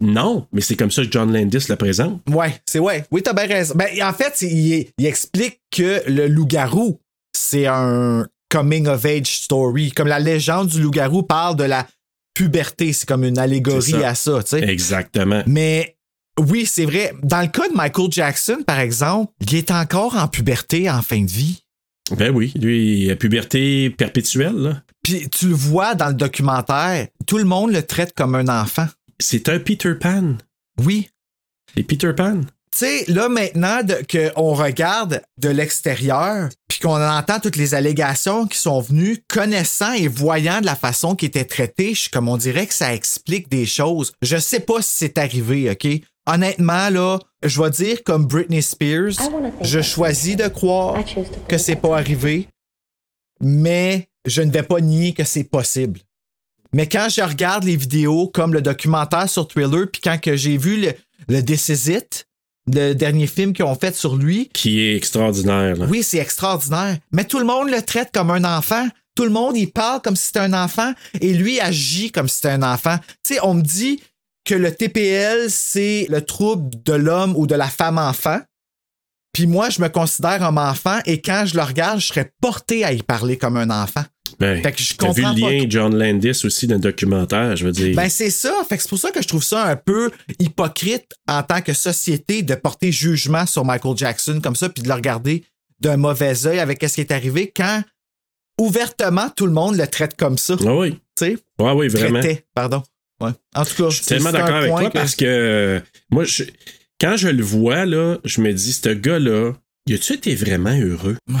Non, 0.00 0.46
mais 0.52 0.60
c'est 0.60 0.74
comme 0.76 0.90
ça 0.90 1.04
que 1.04 1.10
John 1.12 1.32
Landis 1.32 1.66
le 1.68 1.76
présente. 1.76 2.20
Ouais, 2.28 2.60
c'est 2.68 2.78
ouais. 2.78 3.04
Oui, 3.10 3.22
t'as 3.22 3.32
bien 3.34 3.46
raison. 3.46 3.74
Ben, 3.76 3.88
en 4.02 4.12
fait, 4.12 4.40
il, 4.42 4.86
il 4.98 5.06
explique 5.06 5.60
que 5.70 6.02
le 6.08 6.26
loup-garou, 6.28 6.98
c'est 7.36 7.66
un 7.66 8.26
coming 8.48 8.86
of 8.88 9.04
age 9.04 9.26
story. 9.42 9.92
Comme 9.92 10.08
la 10.08 10.18
légende 10.18 10.68
du 10.68 10.80
loup-garou 10.80 11.22
parle 11.22 11.56
de 11.56 11.64
la 11.64 11.86
puberté. 12.34 12.92
C'est 12.92 13.06
comme 13.06 13.24
une 13.24 13.38
allégorie 13.38 13.92
ça. 13.92 14.08
à 14.08 14.14
ça, 14.14 14.42
tu 14.42 14.50
sais. 14.50 14.68
Exactement. 14.68 15.42
Mais 15.46 15.96
oui, 16.38 16.66
c'est 16.66 16.84
vrai. 16.84 17.12
Dans 17.22 17.40
le 17.40 17.48
cas 17.48 17.68
de 17.68 17.74
Michael 17.74 18.10
Jackson, 18.10 18.58
par 18.66 18.80
exemple, 18.80 19.32
il 19.40 19.54
est 19.54 19.70
encore 19.70 20.16
en 20.16 20.28
puberté 20.28 20.90
en 20.90 21.02
fin 21.02 21.22
de 21.22 21.30
vie. 21.30 21.62
Ben 22.16 22.34
oui, 22.34 22.52
lui, 22.56 23.04
il 23.04 23.10
a 23.10 23.16
puberté 23.16 23.90
perpétuelle, 23.90 24.56
là. 24.56 24.82
Puis 25.02 25.28
tu 25.30 25.48
le 25.48 25.54
vois 25.54 25.94
dans 25.94 26.08
le 26.08 26.14
documentaire, 26.14 27.08
tout 27.26 27.38
le 27.38 27.44
monde 27.44 27.72
le 27.72 27.82
traite 27.82 28.12
comme 28.14 28.34
un 28.34 28.48
enfant. 28.48 28.86
C'est 29.18 29.48
un 29.48 29.58
Peter 29.58 29.94
Pan. 29.94 30.36
Oui. 30.84 31.08
C'est 31.74 31.82
Peter 31.82 32.12
Pan. 32.12 32.40
Tu 32.72 32.78
sais, 32.78 33.04
là 33.08 33.28
maintenant 33.28 33.80
qu'on 34.10 34.54
regarde 34.54 35.22
de 35.38 35.50
l'extérieur, 35.50 36.48
puis 36.68 36.78
qu'on 36.78 37.00
entend 37.00 37.38
toutes 37.38 37.56
les 37.56 37.74
allégations 37.74 38.46
qui 38.46 38.56
sont 38.56 38.80
venues, 38.80 39.18
connaissant 39.28 39.92
et 39.92 40.08
voyant 40.08 40.60
de 40.60 40.66
la 40.66 40.74
façon 40.74 41.14
qui 41.14 41.26
était 41.26 41.44
traité, 41.44 41.94
je, 41.94 42.08
comme 42.08 42.28
on 42.28 42.38
dirait 42.38 42.66
que 42.66 42.72
ça 42.72 42.94
explique 42.94 43.50
des 43.50 43.66
choses. 43.66 44.12
Je 44.22 44.38
sais 44.38 44.60
pas 44.60 44.80
si 44.80 44.94
c'est 44.94 45.18
arrivé, 45.18 45.70
OK? 45.70 45.86
Honnêtement, 46.26 46.88
là, 46.88 47.18
je 47.42 47.60
vais 47.60 47.70
dire 47.70 48.02
comme 48.04 48.26
Britney 48.26 48.62
Spears, 48.62 49.14
je 49.60 49.82
choisis 49.82 50.36
de 50.36 50.48
croire 50.48 50.98
que 51.48 51.58
c'est 51.58 51.76
pas 51.76 51.98
arrivé, 51.98 52.48
mais 53.40 54.08
je 54.24 54.40
ne 54.40 54.50
vais 54.50 54.62
pas 54.62 54.80
nier 54.80 55.12
que 55.12 55.24
c'est 55.24 55.44
possible. 55.44 56.00
Mais 56.72 56.88
quand 56.88 57.08
je 57.10 57.20
regarde 57.20 57.64
les 57.64 57.76
vidéos 57.76 58.28
comme 58.28 58.54
le 58.54 58.62
documentaire 58.62 59.28
sur 59.28 59.46
Thriller, 59.46 59.88
puis 59.92 60.00
quand 60.00 60.18
que 60.18 60.36
j'ai 60.36 60.56
vu 60.56 60.80
le, 60.80 60.94
le 61.28 61.44
This 61.44 61.68
Is 61.68 61.92
It, 61.92 62.26
le 62.72 62.92
dernier 62.94 63.26
film 63.26 63.52
qu'ils 63.52 63.64
ont 63.64 63.74
fait 63.74 63.94
sur 63.94 64.16
lui, 64.16 64.48
Qui 64.52 64.80
est 64.80 64.96
extraordinaire, 64.96 65.76
là. 65.76 65.86
oui, 65.88 66.02
c'est 66.02 66.18
extraordinaire. 66.18 66.98
Mais 67.12 67.24
tout 67.24 67.38
le 67.38 67.44
monde 67.44 67.70
le 67.70 67.82
traite 67.82 68.10
comme 68.12 68.30
un 68.30 68.44
enfant. 68.44 68.86
Tout 69.14 69.24
le 69.24 69.30
monde, 69.30 69.56
il 69.56 69.70
parle 69.70 70.00
comme 70.00 70.16
si 70.16 70.26
c'était 70.26 70.38
un 70.40 70.52
enfant 70.54 70.92
et 71.20 71.34
lui 71.34 71.60
agit 71.60 72.10
comme 72.12 72.28
si 72.28 72.36
c'était 72.36 72.50
un 72.50 72.62
enfant. 72.62 72.96
Tu 73.24 73.34
sais, 73.34 73.40
on 73.42 73.54
me 73.54 73.62
dit 73.62 74.00
que 74.44 74.54
le 74.54 74.74
TPL, 74.74 75.50
c'est 75.50 76.06
le 76.08 76.24
trouble 76.24 76.70
de 76.84 76.94
l'homme 76.94 77.34
ou 77.36 77.46
de 77.46 77.54
la 77.54 77.68
femme 77.68 77.98
enfant. 77.98 78.40
Puis 79.34 79.46
moi, 79.46 79.70
je 79.70 79.80
me 79.82 79.88
considère 79.88 80.42
un 80.42 80.56
enfant 80.56 80.98
et 81.06 81.20
quand 81.20 81.44
je 81.46 81.56
le 81.56 81.62
regarde, 81.62 82.00
je 82.00 82.06
serais 82.06 82.32
porté 82.40 82.84
à 82.84 82.92
y 82.92 83.02
parler 83.02 83.36
comme 83.36 83.56
un 83.56 83.70
enfant. 83.70 84.04
Ben, 84.38 84.62
Fait 84.62 84.72
que 84.72 84.82
je 84.82 84.94
T'as 84.94 85.12
vu 85.12 85.22
le 85.22 85.40
lien 85.40 85.64
que- 85.64 85.70
John 85.70 85.96
Landis 85.96 86.40
aussi 86.44 86.66
dans 86.66 86.76
le 86.76 86.80
documentaire, 86.80 87.54
je 87.56 87.66
veux 87.66 87.72
dire. 87.72 87.94
Ben 87.94 88.08
c'est 88.08 88.30
ça. 88.30 88.52
Fait 88.68 88.76
que 88.76 88.82
c'est 88.82 88.88
pour 88.88 88.98
ça 88.98 89.10
que 89.10 89.22
je 89.22 89.28
trouve 89.28 89.44
ça 89.44 89.64
un 89.66 89.76
peu 89.76 90.10
hypocrite 90.40 91.12
en 91.28 91.42
tant 91.42 91.60
que 91.60 91.72
société 91.74 92.42
de 92.42 92.54
porter 92.54 92.90
jugement 92.92 93.46
sur 93.46 93.64
Michael 93.64 93.96
Jackson 93.96 94.40
comme 94.42 94.56
ça 94.56 94.68
puis 94.68 94.82
de 94.82 94.88
le 94.88 94.94
regarder 94.94 95.44
d'un 95.80 95.96
mauvais 95.96 96.46
œil 96.46 96.58
avec 96.60 96.82
ce 96.82 96.94
qui 96.94 97.00
est 97.02 97.10
arrivé 97.12 97.52
quand 97.54 97.82
ouvertement 98.58 99.28
tout 99.30 99.46
le 99.46 99.52
monde 99.52 99.76
le 99.76 99.86
traite 99.86 100.16
comme 100.16 100.38
ça. 100.38 100.56
Ah 100.66 100.76
oui. 100.76 100.92
Tu 101.16 101.26
sais, 101.26 101.38
Ouais, 101.58 101.72
oui, 101.72 101.88
vraiment. 101.88 102.20
traitait, 102.20 102.46
pardon. 102.54 102.82
Ouais. 103.20 103.30
En 103.54 103.64
tout 103.64 103.74
cas, 103.82 103.90
Je 103.90 103.96
suis 103.96 104.04
tellement 104.06 104.32
d'accord 104.32 104.56
avec 104.56 104.70
toi 104.70 104.90
parce 104.90 105.14
que 105.14 105.24
euh, 105.26 105.80
moi, 106.10 106.24
je- 106.24 106.44
quand 107.00 107.16
je 107.16 107.28
le 107.28 107.42
vois, 107.42 107.84
là, 107.84 108.18
je 108.24 108.40
me 108.40 108.52
dis, 108.52 108.72
ce 108.72 108.88
gars-là, 108.88 109.52
y 109.86 109.94
a-tu 109.94 110.14
été 110.14 110.34
vraiment 110.34 110.76
heureux? 110.76 111.16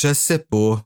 Je 0.00 0.12
sais 0.12 0.38
pas. 0.38 0.84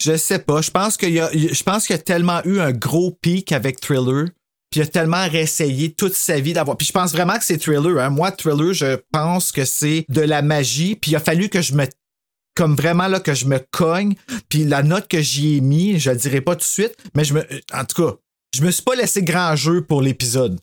Je 0.00 0.16
sais 0.16 0.38
pas. 0.38 0.60
Je 0.62 0.70
pense 0.70 0.96
qu'il 0.96 1.12
y 1.12 1.20
a, 1.20 1.30
je 1.32 1.62
pense 1.62 1.86
qu'il 1.86 1.96
y 1.96 1.98
a 1.98 2.02
tellement 2.02 2.42
eu 2.44 2.60
un 2.60 2.72
gros 2.72 3.10
pic 3.10 3.52
avec 3.52 3.80
Thriller 3.80 4.26
Puis 4.70 4.80
il 4.80 4.82
a 4.82 4.86
tellement 4.86 5.28
réessayé 5.28 5.92
toute 5.92 6.14
sa 6.14 6.40
vie 6.40 6.52
d'avoir. 6.52 6.76
Puis 6.76 6.86
je 6.86 6.92
pense 6.92 7.12
vraiment 7.12 7.38
que 7.38 7.44
c'est 7.44 7.58
Thriller. 7.58 7.98
Hein. 7.98 8.10
Moi, 8.10 8.32
Thriller, 8.32 8.72
je 8.72 8.98
pense 9.12 9.52
que 9.52 9.64
c'est 9.64 10.04
de 10.08 10.20
la 10.20 10.42
magie. 10.42 10.96
Puis 10.96 11.12
il 11.12 11.16
a 11.16 11.20
fallu 11.20 11.48
que 11.48 11.62
je 11.62 11.74
me 11.74 11.86
comme 12.54 12.74
vraiment 12.74 13.08
là 13.08 13.20
que 13.20 13.34
je 13.34 13.46
me 13.46 13.58
cogne. 13.70 14.14
Puis 14.48 14.64
la 14.64 14.82
note 14.82 15.08
que 15.08 15.20
j'y 15.20 15.56
ai 15.56 15.60
mis, 15.60 15.98
je 15.98 16.10
le 16.10 16.16
dirai 16.16 16.40
pas 16.40 16.54
tout 16.54 16.60
de 16.60 16.64
suite, 16.64 16.96
mais 17.14 17.24
je 17.24 17.34
me, 17.34 17.46
en 17.72 17.84
tout 17.84 18.02
cas, 18.02 18.16
je 18.54 18.62
me 18.62 18.70
suis 18.70 18.82
pas 18.82 18.94
laissé 18.94 19.22
grand 19.22 19.56
jeu 19.56 19.82
pour 19.82 20.02
l'épisode. 20.02 20.60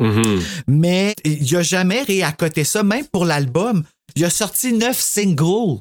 Mhm. 0.00 0.42
Mais 0.66 1.14
il 1.24 1.56
a 1.56 1.62
jamais 1.62 2.02
réaccoté 2.02 2.64
ça, 2.64 2.82
même 2.82 3.06
pour 3.06 3.24
l'album. 3.24 3.84
Il 4.16 4.24
a 4.24 4.30
sorti 4.30 4.72
neuf 4.72 4.98
singles 4.98 5.80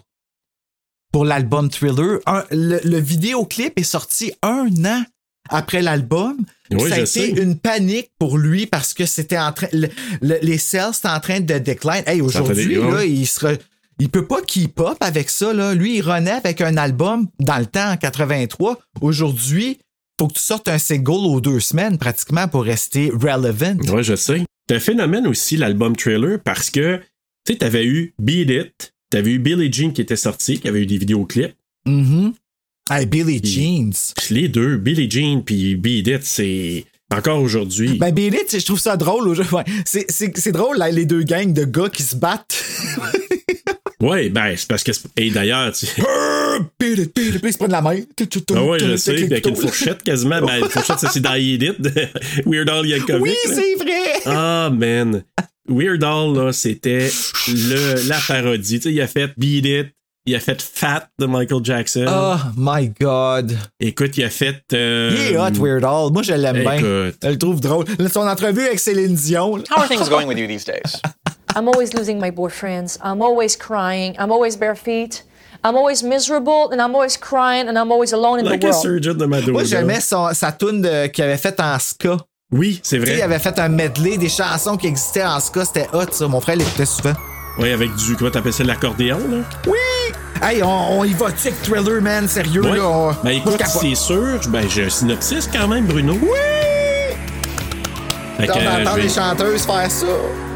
pour 1.12 1.26
l'album 1.26 1.70
Thriller. 1.70 2.20
Un- 2.26 2.46
le, 2.52 2.80
le 2.84 2.98
vidéoclip 3.00 3.78
est 3.80 3.84
sorti 3.84 4.32
un 4.42 4.68
an 4.86 5.04
après 5.50 5.82
l'album. 5.82 6.38
Oui, 6.72 6.90
ça 6.90 6.96
a 6.96 7.00
été 7.00 7.06
sais. 7.08 7.30
une 7.30 7.58
panique 7.58 8.12
pour 8.18 8.38
lui 8.38 8.66
parce 8.68 8.94
que 8.94 9.06
c'était 9.06 9.38
en 9.38 9.52
train. 9.52 9.68
le- 9.74 9.90
le- 10.22 10.40
les 10.42 10.58
sales 10.58 10.94
étaient 10.98 11.08
en 11.10 11.20
train 11.20 11.40
de 11.40 11.58
décliner. 11.58 12.04
Hey, 12.08 12.22
aujourd'hui, 12.22 12.76
là, 12.76 13.04
il 13.06 13.26
sera. 13.28 13.54
Il 14.00 14.10
peut 14.10 14.26
pas 14.26 14.42
keep 14.42 14.80
up 14.80 14.98
avec 15.02 15.30
ça. 15.30 15.54
Là. 15.54 15.76
Lui, 15.76 15.98
il 15.98 16.02
renaît 16.02 16.32
avec 16.32 16.62
un 16.62 16.76
album 16.78 17.28
dans 17.40 17.58
le 17.60 17.66
temps, 17.68 17.92
en 17.92 17.98
83. 17.98 18.80
Aujourd'hui, 19.02 19.80
faut 20.20 20.28
que 20.28 20.34
tu 20.34 20.40
sortes 20.40 20.68
un 20.70 20.80
single 20.80 21.26
aux 21.28 21.42
deux 21.42 21.60
semaines 21.60 21.98
pratiquement 21.98 22.48
pour 22.48 22.64
rester 22.64 23.10
relevant. 23.12 23.76
Ouais, 23.94 24.04
je 24.04 24.16
sais. 24.16 24.44
C'est 24.70 24.76
un 24.76 24.80
phénomène 24.80 25.28
aussi, 25.28 25.58
l'album 25.58 25.96
trailer, 25.96 26.40
parce 26.44 26.70
que, 26.70 26.98
tu 27.46 27.54
sais, 27.54 27.60
t'avais 27.60 27.86
eu 27.86 28.14
Beat 28.20 28.50
It, 28.50 28.94
t'avais 29.12 29.32
eu 29.32 29.40
Billie 29.40 29.72
Jean 29.72 29.92
qui 29.92 30.02
était 30.02 30.16
sorti, 30.16 30.60
qui 30.60 30.68
avait 30.68 30.82
eu 30.82 30.86
des 30.88 30.98
vidéoclips. 30.98 31.54
Mhm. 31.86 32.34
Hey, 32.90 33.06
Billy 33.06 33.40
Jeans. 33.44 34.14
Les 34.32 34.50
deux, 34.50 34.78
Billie 34.78 35.10
Jean 35.10 35.42
puis 35.42 35.76
Beat 35.76 36.08
It, 36.08 36.24
c'est 36.24 36.86
encore 37.14 37.42
aujourd'hui. 37.42 37.98
Ben, 37.98 38.12
Billy, 38.12 38.38
tu 38.40 38.50
sais, 38.50 38.60
je 38.60 38.66
trouve 38.66 38.80
ça 38.80 38.98
drôle. 38.98 39.28
Ouais. 39.30 39.64
C'est, 39.86 40.52
drôle, 40.52 40.78
là, 40.78 40.90
les 40.90 41.06
deux 41.06 41.24
gangs 41.24 41.54
de 41.54 41.66
gars 41.66 41.90
qui 41.90 42.04
se 42.04 42.16
battent. 42.16 42.64
ouais, 44.02 44.30
ben, 44.30 44.56
c'est 44.58 44.68
parce 44.68 44.84
que. 44.84 44.92
Et 45.18 45.30
d'ailleurs, 45.30 45.72
tu 45.74 45.86
Billy, 46.80 47.10
Billy, 47.16 47.32
Billy, 47.38 47.40
ils 47.44 47.54
se 47.54 47.58
prennent 47.58 47.72
la 47.72 47.82
main. 47.82 47.98
Ah 48.56 48.64
ouais, 48.64 48.80
je 48.80 48.96
sais, 48.98 49.12
Avec 49.12 49.26
puis 49.26 49.34
avec 49.34 49.48
une 49.48 49.56
fourchette 49.56 50.04
quasiment. 50.04 50.42
Ben, 50.42 50.64
une 50.64 50.70
fourchette, 50.70 50.98
c'est 51.00 51.20
dans 51.20 51.36
It, 51.36 51.60
de 51.82 51.92
Weird 52.46 52.70
Al 52.70 52.86
Yankovic. 52.86 53.22
Oui, 53.22 53.36
c'est 53.46 53.76
vrai. 53.76 54.22
Ah, 54.26 54.70
man. 54.74 55.24
Weird 55.72 56.04
Al, 56.04 56.34
là, 56.36 56.52
c'était 56.54 57.10
le, 57.48 58.08
la 58.08 58.18
parodie. 58.28 58.80
Tu 58.80 58.90
sais, 58.90 58.94
il 58.94 59.02
a 59.02 59.08
fait 59.08 59.32
Beat 59.38 59.66
It, 59.66 59.88
il 60.26 60.36
a 60.36 60.40
fait 60.40 60.62
Fat 60.62 61.08
de 61.20 61.26
Michael 61.26 61.64
Jackson. 61.64 62.06
Oh 62.08 62.36
my 62.56 62.90
God. 63.00 63.58
Écoute, 63.80 64.18
il 64.18 64.24
a 64.24 64.30
fait. 64.30 64.62
euh, 64.74 65.12
Il 65.14 65.34
est 65.34 65.38
hot, 65.38 65.52
Weird 65.60 65.84
Al. 65.84 66.12
Moi, 66.12 66.22
je 66.24 66.34
l'aime 66.34 66.60
bien. 66.60 66.78
Je 66.78 67.28
le 67.30 67.38
trouve 67.38 67.60
drôle. 67.62 67.86
Son 68.12 68.28
entrevue 68.28 68.66
avec 68.68 68.80
Céline 68.80 69.16
Dion. 69.16 69.58
How 69.70 69.78
are 69.82 69.88
things 69.88 70.08
going 70.10 70.28
with 70.28 70.38
you 70.38 70.48
these 70.48 70.66
days? 70.66 71.02
I'm 71.56 71.68
always 71.68 71.94
losing 71.94 72.20
my 72.20 72.32
boyfriends. 72.32 72.98
I'm 73.04 73.22
always 73.22 73.58
crying. 73.58 74.16
I'm 74.20 74.32
always 74.32 74.56
bare 74.58 74.76
feet. 74.76 75.26
I'm 75.64 75.76
always 75.76 76.02
miserable 76.02 76.70
and 76.72 76.80
I'm 76.82 76.96
always 76.96 77.18
crying 77.18 77.68
and 77.68 77.78
I'm 77.78 77.92
always 77.92 78.14
alone 78.14 78.40
in 78.40 78.46
Like 78.46 78.62
the 78.62 78.68
a 78.68 78.72
world. 78.72 78.82
surgeon 78.82 79.18
de 79.18 79.26
Madonna. 79.28 79.52
Moi, 79.52 79.64
j'aimais 79.66 80.00
sa 80.02 80.52
tune 80.58 80.82
qu'il 81.14 81.24
avait 81.24 81.38
faite 81.38 81.60
en 81.60 81.78
ska. 81.78 82.18
Oui, 82.52 82.80
c'est 82.84 82.98
sais, 83.00 83.06
il 83.12 83.14
vrai. 83.14 83.22
avait 83.22 83.40
fait 83.40 83.58
un 83.60 83.70
medley 83.70 84.18
des 84.18 84.28
chansons 84.30 84.76
qui 84.78 84.88
existaient 84.88 85.24
en 85.24 85.40
ska. 85.40 85.64
C'était 85.66 85.88
hot, 85.94 86.06
ça. 86.12 86.28
Mon 86.28 86.42
frère 86.42 86.58
l'écoutait 86.58 86.86
souvent. 86.86 87.14
Oui, 87.58 87.72
avec 87.72 87.96
du. 87.96 88.16
Comment 88.16 88.32
t'appelles 88.32 88.54
ça, 88.54 88.64
l'accordéon, 88.64 89.20
là? 89.30 89.38
Oui! 89.68 89.78
Hey, 90.42 90.62
on, 90.64 91.00
on 91.00 91.04
y 91.04 91.14
va-tu 91.14 91.48
avec 91.50 91.62
Thriller, 91.62 92.02
man? 92.02 92.28
Sérieux, 92.28 92.62
Oui. 92.64 92.78
là? 92.78 92.84
on- 92.88 93.14
Ben 93.24 93.32
écoute, 93.32 93.62
c'est 93.66 93.96
sûr. 93.96 94.40
Ben, 94.50 94.68
j'ai 94.70 94.86
un 94.86 94.90
synopsis 94.90 95.48
quand 95.52 95.68
même, 95.68 95.86
Bruno. 95.86 96.18
Oui! 96.22 96.28
Fait 98.38 98.48
que, 98.48 98.52
on 98.54 98.58
euh, 98.58 98.82
entend 98.82 98.96
vais- 98.96 99.02
les 99.04 99.10
chanteuses 99.10 99.62
faire 99.66 99.92
ça. 99.92 100.06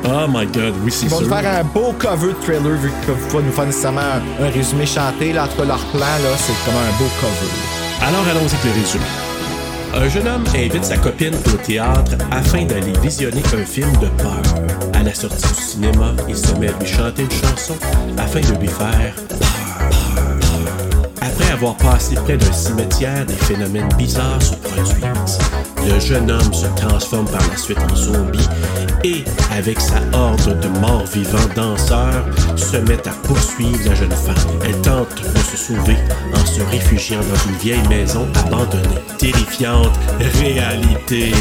Oh 0.08 0.26
my 0.28 0.46
god, 0.48 0.74
oui, 0.84 0.92
c'est 0.92 1.06
Ils 1.06 1.10
vont 1.10 1.20
sûr. 1.20 1.28
nous 1.28 1.34
faire 1.34 1.60
un 1.60 1.64
beau 1.64 1.94
cover 1.98 2.30
de 2.34 2.38
Thriller 2.42 2.78
vu 2.78 2.90
qu'ils 2.90 3.14
peuvent 3.14 3.32
pas 3.32 3.42
nous 3.42 3.52
faire 3.52 3.66
nécessairement 3.66 4.02
un, 4.02 4.44
un 4.46 4.50
résumé 4.50 4.86
chanté. 4.86 5.34
Là, 5.34 5.44
en 5.44 5.48
tout 5.48 5.58
cas, 5.58 5.66
leur 5.66 5.80
plan, 5.88 6.00
là, 6.00 6.30
c'est 6.38 6.54
comme 6.66 6.76
un 6.76 6.98
beau 6.98 7.10
cover. 7.22 7.52
Alors 8.02 8.22
allons 8.30 8.46
avec 8.46 8.64
le 8.64 8.72
résumé. 8.82 9.06
Un 9.94 10.10
jeune 10.10 10.28
homme 10.28 10.44
invite 10.56 10.84
sa 10.84 10.98
copine 10.98 11.36
au 11.54 11.58
théâtre 11.58 12.14
afin 12.32 12.66
d'aller 12.66 12.94
visionner 13.02 13.42
un 13.54 13.66
film 13.66 13.92
de 14.02 14.08
peur. 14.22 14.42
À 14.94 15.04
la 15.04 15.14
sortie 15.14 15.48
du 15.54 15.62
cinéma, 15.62 16.14
il 16.28 16.36
se 16.36 16.54
met 16.56 16.70
à 16.70 16.80
lui 16.80 16.88
chanter 16.88 17.24
une 17.24 17.32
chanson 17.32 17.76
afin 18.18 18.40
de 18.42 18.60
lui 18.60 18.68
faire 18.68 19.16
peur, 19.16 20.25
avoir 21.56 21.78
passé 21.78 22.16
près 22.16 22.36
d'un 22.36 22.52
cimetière, 22.52 23.26
des 23.26 23.34
phénomènes 23.34 23.88
bizarres 23.98 24.42
se 24.42 24.56
produisent. 24.56 25.40
Le 25.88 25.98
jeune 26.02 26.30
homme 26.30 26.54
se 26.54 26.66
transforme 26.76 27.28
par 27.28 27.48
la 27.50 27.56
suite 27.56 27.80
en 27.80 27.96
zombie 27.96 28.50
et, 29.06 29.24
avec 29.54 29.80
sa 29.80 30.02
horde 30.12 30.60
de 30.60 30.68
morts 30.80 31.06
vivants 31.06 31.50
danseurs, 31.56 32.26
se 32.58 32.76
met 32.78 33.08
à 33.08 33.12
poursuivre 33.24 33.88
la 33.88 33.96
jeune 33.96 34.12
femme. 34.12 34.60
Elle 34.66 34.82
tente 34.82 35.16
de 35.16 35.40
se 35.40 35.56
sauver 35.56 35.98
en 36.34 36.46
se 36.46 36.62
réfugiant 36.72 37.22
dans 37.22 37.50
une 37.50 37.58
vieille 37.60 37.88
maison 37.88 38.28
abandonnée. 38.36 39.00
Terrifiante 39.18 39.98
réalité. 40.42 41.32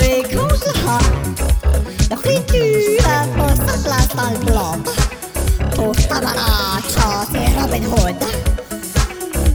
Et 0.00 0.22
cause 0.34 0.64
le 0.66 0.74
hot. 0.88 1.02
La 2.10 2.16
friture 2.16 3.06
a 3.06 3.26
pas 3.36 3.54
sa 3.56 3.74
place 3.84 4.08
dans 4.16 4.30
le 4.30 4.38
blanc. 4.46 4.78
Pour 5.74 5.94
camarade, 6.08 6.84
chanter 6.94 7.46
Robin 7.58 7.84
Hood. 7.92 8.16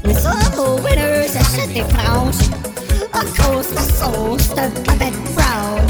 Les 0.04 0.26
hommes 0.26 0.84
winners 0.84 1.36
achètent 1.36 1.74
des 1.74 1.86
franges 1.96 2.46
à 3.14 3.22
cause 3.42 3.70
de 3.70 3.76
la 3.76 3.82
sauce 3.82 4.50
de 4.50 4.66
Babette 4.86 5.22
Brown. 5.36 5.88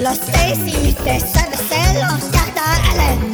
La 0.00 0.14
Stacy 0.14 0.94
fait 1.04 1.20
sa 1.20 1.48
vaisselle 1.50 2.02
en 2.02 2.16
regardant 2.26 2.74
Helen. 2.92 3.32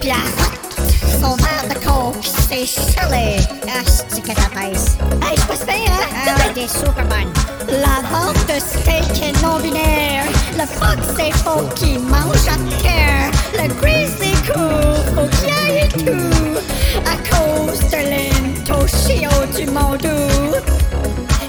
Puis 0.00 0.10
elle 0.10 0.42
rate 0.42 0.69
son 1.10 1.36
verre 1.36 1.68
de 1.68 1.74
coke, 1.84 2.24
c'est 2.48 2.66
Shirley. 2.66 3.36
Ah, 3.66 3.82
c'est 4.08 4.22
que 4.22 4.28
ta 4.28 4.48
pèse. 4.48 4.96
Hey, 5.22 5.36
je 5.36 5.44
passe 5.44 5.64
bien, 5.66 5.92
hein? 5.92 6.26
Ah 6.26 6.34
ouais, 6.38 6.52
t'es 6.54 6.68
super 6.68 7.04
bonne. 7.06 7.32
La 7.68 8.00
vente 8.10 8.46
de 8.46 8.58
steak 8.58 9.42
non-binaire. 9.42 10.24
Le 10.56 10.66
fox 10.66 11.18
est 11.18 11.32
faux 11.38 11.66
qui 11.74 11.98
mange 11.98 12.46
à 12.48 12.56
terre. 12.82 13.30
Le 13.54 13.68
grizzly 13.80 14.34
court, 14.46 15.04
faut 15.14 15.28
qu'il 15.36 15.52
aille 15.66 15.88
tout. 15.88 16.58
À 17.06 17.16
cause 17.30 17.80
de 17.90 18.00
l'intoshio 18.10 19.30
du 19.56 19.70
mondou. 19.70 20.56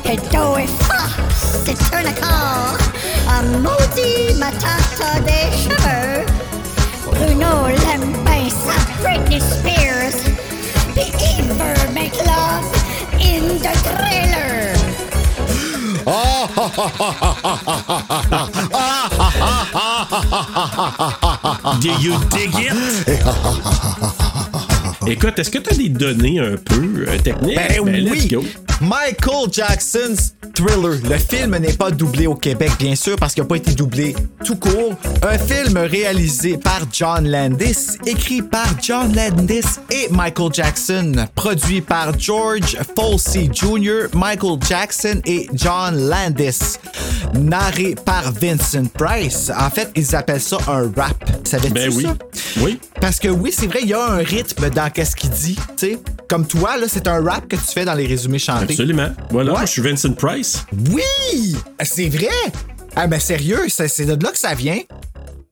Et 0.06 0.17
dos 0.17 0.58
est 0.58 0.84
fort, 0.84 1.15
c'est 1.65 1.95
un 1.95 2.06
accord. 2.06 2.78
Un 3.30 3.43
maudit 3.60 4.38
matata 4.38 5.19
des 5.26 5.50
cheveux. 5.58 6.26
Bruno 7.21 7.69
sa 8.49 8.73
Britney 9.01 9.39
Spears. 9.39 10.17
Puis 10.95 11.13
il 11.38 11.53
make 11.93 12.17
love 12.25 12.65
in 13.21 13.62
the 13.62 13.73
trailer. 13.86 14.73
Do 21.79 21.91
you 22.01 22.17
dig 22.29 22.49
it? 22.55 24.21
Écoute, 25.07 25.39
est-ce 25.39 25.49
que 25.49 25.57
tu 25.57 25.73
as 25.73 25.77
des 25.77 25.89
données 25.89 26.39
un 26.39 26.57
peu 26.57 27.05
euh, 27.07 27.17
techniques? 27.17 27.55
Ben, 27.55 27.85
let's 27.85 28.31
oui! 28.33 28.47
Michael 28.81 29.51
Jackson's 29.51 30.33
Thriller. 30.53 30.97
Le 31.07 31.17
film 31.17 31.55
n'est 31.57 31.73
pas 31.73 31.91
doublé 31.91 32.27
au 32.27 32.35
Québec, 32.35 32.71
bien 32.79 32.95
sûr, 32.95 33.15
parce 33.15 33.33
qu'il 33.33 33.43
n'a 33.43 33.47
pas 33.49 33.55
été 33.57 33.73
doublé 33.73 34.15
tout 34.43 34.55
court. 34.55 34.95
Un 35.21 35.37
film 35.37 35.77
réalisé 35.77 36.57
par 36.57 36.81
John 36.91 37.29
Landis, 37.29 37.97
écrit 38.05 38.41
par 38.41 38.67
John 38.81 39.15
Landis 39.15 39.65
et 39.91 40.07
Michael 40.09 40.53
Jackson, 40.53 41.13
produit 41.35 41.81
par 41.81 42.17
George 42.17 42.77
Folsey 42.95 43.49
Jr., 43.53 44.07
Michael 44.13 44.57
Jackson 44.67 45.21
et 45.25 45.47
John 45.53 46.09
Landis, 46.09 46.77
narré 47.35 47.95
par 48.03 48.31
Vincent 48.33 48.85
Price. 48.97 49.51
En 49.57 49.69
fait, 49.69 49.89
ils 49.95 50.15
appellent 50.15 50.41
ça 50.41 50.57
un 50.67 50.91
rap. 50.95 51.23
Savais-tu 51.43 51.73
Ben 51.73 51.91
oui. 51.93 52.03
ça? 52.03 52.17
Oui. 52.61 52.79
Parce 52.99 53.19
que 53.19 53.29
oui, 53.29 53.53
c'est 53.55 53.67
vrai, 53.67 53.79
il 53.83 53.89
y 53.89 53.93
a 53.93 54.03
un 54.03 54.17
rythme 54.17 54.69
dans 54.69 54.90
qu'est-ce 54.93 55.15
qu'il 55.15 55.30
dit, 55.30 55.56
tu 55.56 55.63
sais. 55.77 55.99
Comme 56.30 56.47
toi, 56.47 56.77
là, 56.77 56.86
c'est 56.88 57.08
un 57.08 57.23
rap 57.23 57.47
que 57.47 57.56
tu 57.56 57.62
fais 57.73 57.86
dans 57.86 57.93
les 57.93 58.06
résumés 58.08 58.39
chantés. 58.39 58.63
Absolument. 58.73 59.10
Voilà, 59.30 59.54
Ouais. 59.54 59.62
je 59.62 59.71
suis 59.71 59.82
Vincent 59.82 60.13
Price. 60.13 60.65
Oui! 60.91 61.56
C'est 61.84 62.10
vrai! 62.10 62.27
Ah, 62.95 63.08
mais 63.08 63.19
sérieux, 63.19 63.60
c'est 63.69 64.06
de 64.06 64.23
là 64.23 64.32
que 64.32 64.38
ça 64.39 64.54
vient. 64.54 64.80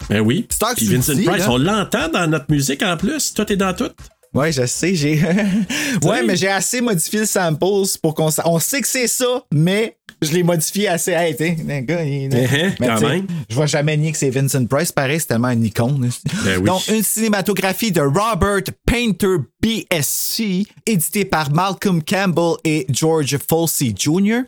Ben 0.10 0.20
oui. 0.22 0.48
Puis 0.76 0.88
Vincent 0.88 1.14
Sulty, 1.14 1.24
Price, 1.26 1.44
là. 1.44 1.52
on 1.52 1.58
l'entend 1.58 2.10
dans 2.10 2.28
notre 2.28 2.46
musique 2.50 2.82
en 2.84 2.98
plus. 2.98 3.34
Tout 3.34 3.52
est 3.52 3.56
dans 3.58 3.74
tout. 3.74 3.90
Ouais, 4.34 4.52
je 4.52 4.66
sais, 4.66 4.94
j'ai. 4.96 5.22
ouais, 6.04 6.24
mais 6.24 6.36
j'ai 6.36 6.50
assez 6.50 6.82
modifié 6.82 7.22
le 7.22 7.26
samples 7.26 7.60
pour 8.02 8.14
qu'on 8.16 8.30
on 8.46 8.60
sait 8.60 8.82
que 8.82 8.88
c'est 8.88 9.08
ça, 9.08 9.44
mais 9.54 9.98
je 10.22 10.32
l'ai 10.32 10.44
modifié 10.44 10.88
assez. 10.88 11.12
Hey, 11.12 11.36
le 11.40 11.80
gars, 11.82 12.04
il- 12.04 12.30
Eh, 12.34 12.70
Mais 12.80 12.88
quand 12.88 13.02
même. 13.02 13.28
Je 13.50 13.56
vois 13.56 13.66
jamais 13.66 13.98
nier 13.98 14.12
que 14.12 14.18
c'est 14.18 14.30
Vincent 14.30 14.66
Price, 14.66 14.92
pareil, 14.92 15.20
c'est 15.20 15.28
tellement 15.28 15.50
une 15.50 15.66
icône. 15.66 16.10
Ben 16.46 16.58
oui. 16.60 16.64
Donc, 16.66 16.88
une 16.88 17.04
cinématographie 17.04 17.92
de 17.92 18.02
Robert 18.02 18.62
Painter 18.86 19.38
BSC, 19.62 20.66
éditée 20.86 21.26
par 21.26 21.52
Malcolm 21.52 22.02
Campbell 22.04 22.54
et 22.64 22.86
George 22.90 23.38
Folsey 23.50 23.94
Jr. 23.98 24.42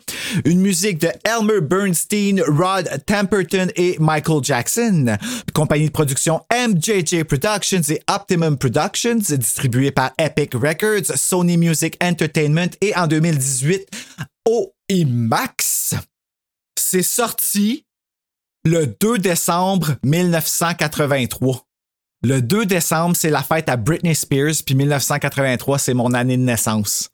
Une 0.45 0.62
musique 0.62 1.00
de 1.00 1.10
Elmer 1.26 1.62
Bernstein, 1.62 2.41
Rod 2.47 2.89
Temperton 3.06 3.67
et 3.76 3.97
Michael 4.00 4.43
Jackson. 4.43 5.17
Compagnie 5.54 5.88
de 5.88 5.91
production 5.91 6.41
MJJ 6.52 7.24
Productions 7.24 7.82
et 7.89 8.02
Optimum 8.10 8.58
Productions, 8.58 9.15
distribuée 9.38 9.91
par 9.91 10.12
Epic 10.17 10.54
Records, 10.54 11.15
Sony 11.15 11.58
Music 11.58 11.97
Entertainment 12.02 12.69
et 12.82 12.95
en 12.95 13.08
2018 13.08 13.88
au 14.45 14.73
IMAX. 14.89 15.95
C'est 16.77 17.04
sorti 17.04 17.86
le 18.65 18.88
2 18.88 19.17
décembre 19.17 19.95
1983. 20.04 21.65
Le 22.23 22.41
2 22.41 22.65
décembre, 22.65 23.15
c'est 23.15 23.30
la 23.30 23.41
fête 23.41 23.69
à 23.69 23.77
Britney 23.77 24.13
Spears, 24.13 24.54
puis 24.65 24.75
1983, 24.75 25.80
c'est 25.80 25.93
mon 25.93 26.13
année 26.13 26.38
de 26.38 26.43
naissance. 26.43 27.10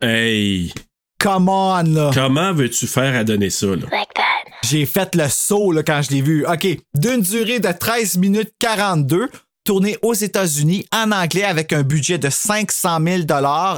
Hey, 0.00 0.72
Come 1.18 1.48
on, 1.48 1.82
là! 1.82 2.10
comment 2.14 2.52
veux-tu 2.52 2.86
faire 2.86 3.14
à 3.18 3.24
donner 3.24 3.50
ça, 3.50 3.66
là? 3.66 3.86
Like 3.90 4.12
that. 4.14 4.22
J'ai 4.64 4.86
fait 4.86 5.14
le 5.14 5.28
saut 5.28 5.72
là, 5.72 5.82
quand 5.82 6.02
je 6.02 6.10
l'ai 6.10 6.22
vu. 6.22 6.46
OK. 6.46 6.66
D'une 6.94 7.20
durée 7.20 7.60
de 7.60 7.70
13 7.72 8.18
minutes 8.18 8.52
42, 8.58 9.30
tourné 9.64 9.96
aux 10.02 10.14
États-Unis 10.14 10.86
en 10.92 11.12
anglais 11.12 11.44
avec 11.44 11.72
un 11.72 11.82
budget 11.82 12.18
de 12.18 12.30
500 12.30 12.98
000 13.02 13.22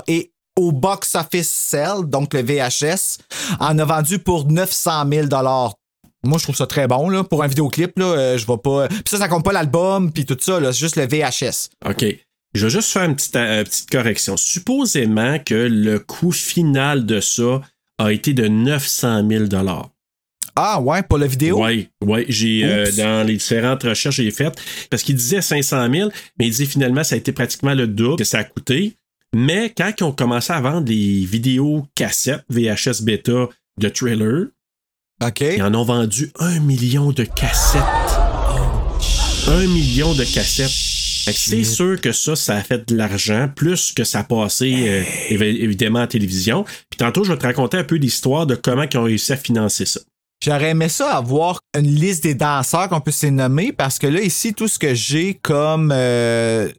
et 0.09 0.33
au 0.59 0.73
box 0.73 1.15
office 1.15 1.51
sell, 1.51 2.05
donc 2.05 2.35
le 2.35 2.43
VHS, 2.43 3.19
en 3.61 3.79
a 3.79 3.85
vendu 3.85 4.19
pour 4.19 4.47
900 4.51 5.05
000 5.11 5.29
moi, 6.25 6.39
je 6.39 6.43
trouve 6.43 6.57
ça 6.57 6.67
très 6.67 6.89
bon. 6.89 7.09
Là. 7.09 7.23
Pour 7.23 7.45
un 7.45 7.47
vidéoclip, 7.47 7.97
là, 7.97 8.07
euh, 8.07 8.39
je 8.39 8.47
vais 8.47 8.59
pas. 8.59 8.89
Puis 8.89 9.03
ça, 9.07 9.19
ça 9.19 9.29
compte 9.29 9.45
pas 9.45 9.53
l'album, 9.53 10.13
puis 10.13 10.25
tout 10.25 10.37
ça, 10.41 10.59
là, 10.59 10.73
c'est 10.73 10.81
juste 10.81 10.97
le 10.97 11.07
VHS. 11.07 11.71
OK. 11.89 12.05
Je 12.55 12.67
vais 12.67 12.71
juste 12.71 12.91
faire 12.91 13.05
une 13.05 13.15
petite, 13.15 13.37
euh, 13.37 13.63
petite 13.63 13.89
correction. 13.89 14.37
Supposément 14.37 15.39
que 15.39 15.55
le 15.55 15.99
coût 16.01 16.33
final 16.33 17.07
de 17.07 17.21
ça 17.21 17.61
a 17.99 18.13
été 18.13 18.33
de 18.33 18.49
900 18.49 19.29
000 19.29 19.45
Ah, 20.57 20.81
ouais, 20.81 21.03
pour 21.03 21.19
la 21.19 21.27
vidéo? 21.27 21.63
Oui, 21.65 21.89
oui. 22.05 22.25
J'ai, 22.29 22.65
euh, 22.65 22.91
dans 22.97 23.27
les 23.27 23.37
différentes 23.37 23.83
recherches 23.85 24.17
que 24.17 24.23
j'ai 24.23 24.31
faites, 24.31 24.59
parce 24.91 25.03
qu'il 25.03 25.15
disait 25.15 25.41
500 25.41 25.93
000, 25.93 26.11
mais 26.39 26.47
il 26.47 26.51
disait 26.51 26.65
finalement 26.65 27.05
ça 27.05 27.15
a 27.15 27.19
été 27.19 27.33
pratiquement 27.33 27.75
le 27.75 27.87
double 27.87 28.17
que 28.17 28.25
ça 28.25 28.39
a 28.39 28.45
coûté. 28.45 28.97
Mais 29.35 29.73
quand 29.77 29.93
ils 29.99 30.05
ont 30.05 30.13
commencé 30.13 30.53
à 30.53 30.61
vendre 30.61 30.89
les 30.89 31.25
vidéos 31.25 31.87
cassettes 31.95 32.45
VHS 32.49 33.03
bêta 33.03 33.49
de 33.79 33.89
Thriller, 33.89 34.47
OK. 35.23 35.41
ils 35.41 35.63
en 35.63 35.75
ont 35.75 35.85
vendu 35.85 36.33
un 36.39 36.59
million 36.61 37.13
de 37.13 37.25
cassettes. 37.25 37.83
Un 39.49 39.67
million 39.67 40.15
de 40.15 40.25
cassettes. 40.25 40.71
C'est 41.35 41.65
sûr 41.65 42.01
que 42.01 42.13
ça, 42.13 42.37
ça 42.37 42.57
a 42.57 42.63
fait 42.63 42.89
de 42.89 42.97
l'argent, 42.97 43.51
plus 43.55 43.93
que 43.93 44.03
ça 44.05 44.21
a 44.21 44.25
passé 44.25 44.75
euh, 44.89 45.03
évi- 45.29 45.61
évidemment 45.61 45.99
à 45.99 46.03
la 46.03 46.07
télévision. 46.09 46.65
Puis 46.65 46.97
tantôt, 46.99 47.23
je 47.25 47.33
vais 47.33 47.39
te 47.39 47.47
raconter 47.47 47.77
un 47.77 47.85
peu 47.85 47.97
l'histoire 47.97 48.47
de 48.47 48.55
comment 48.55 48.85
ils 48.91 48.97
ont 48.97 49.03
réussi 49.05 49.33
à 49.33 49.37
financer 49.37 49.85
ça. 49.85 50.01
J'aurais 50.43 50.71
aimé 50.71 50.89
ça 50.89 51.17
avoir 51.17 51.61
une 51.77 51.95
liste 51.95 52.23
des 52.23 52.35
danseurs 52.35 52.89
qu'on 52.89 53.01
peut 53.03 53.11
se 53.11 53.27
nommer 53.27 53.73
parce 53.73 53.99
que 53.99 54.07
là, 54.07 54.23
ici, 54.23 54.55
tout 54.55 54.69
ce 54.69 54.79
que 54.79 54.95
j'ai 54.95 55.35
comme, 55.35 55.93
euh, 55.93 56.71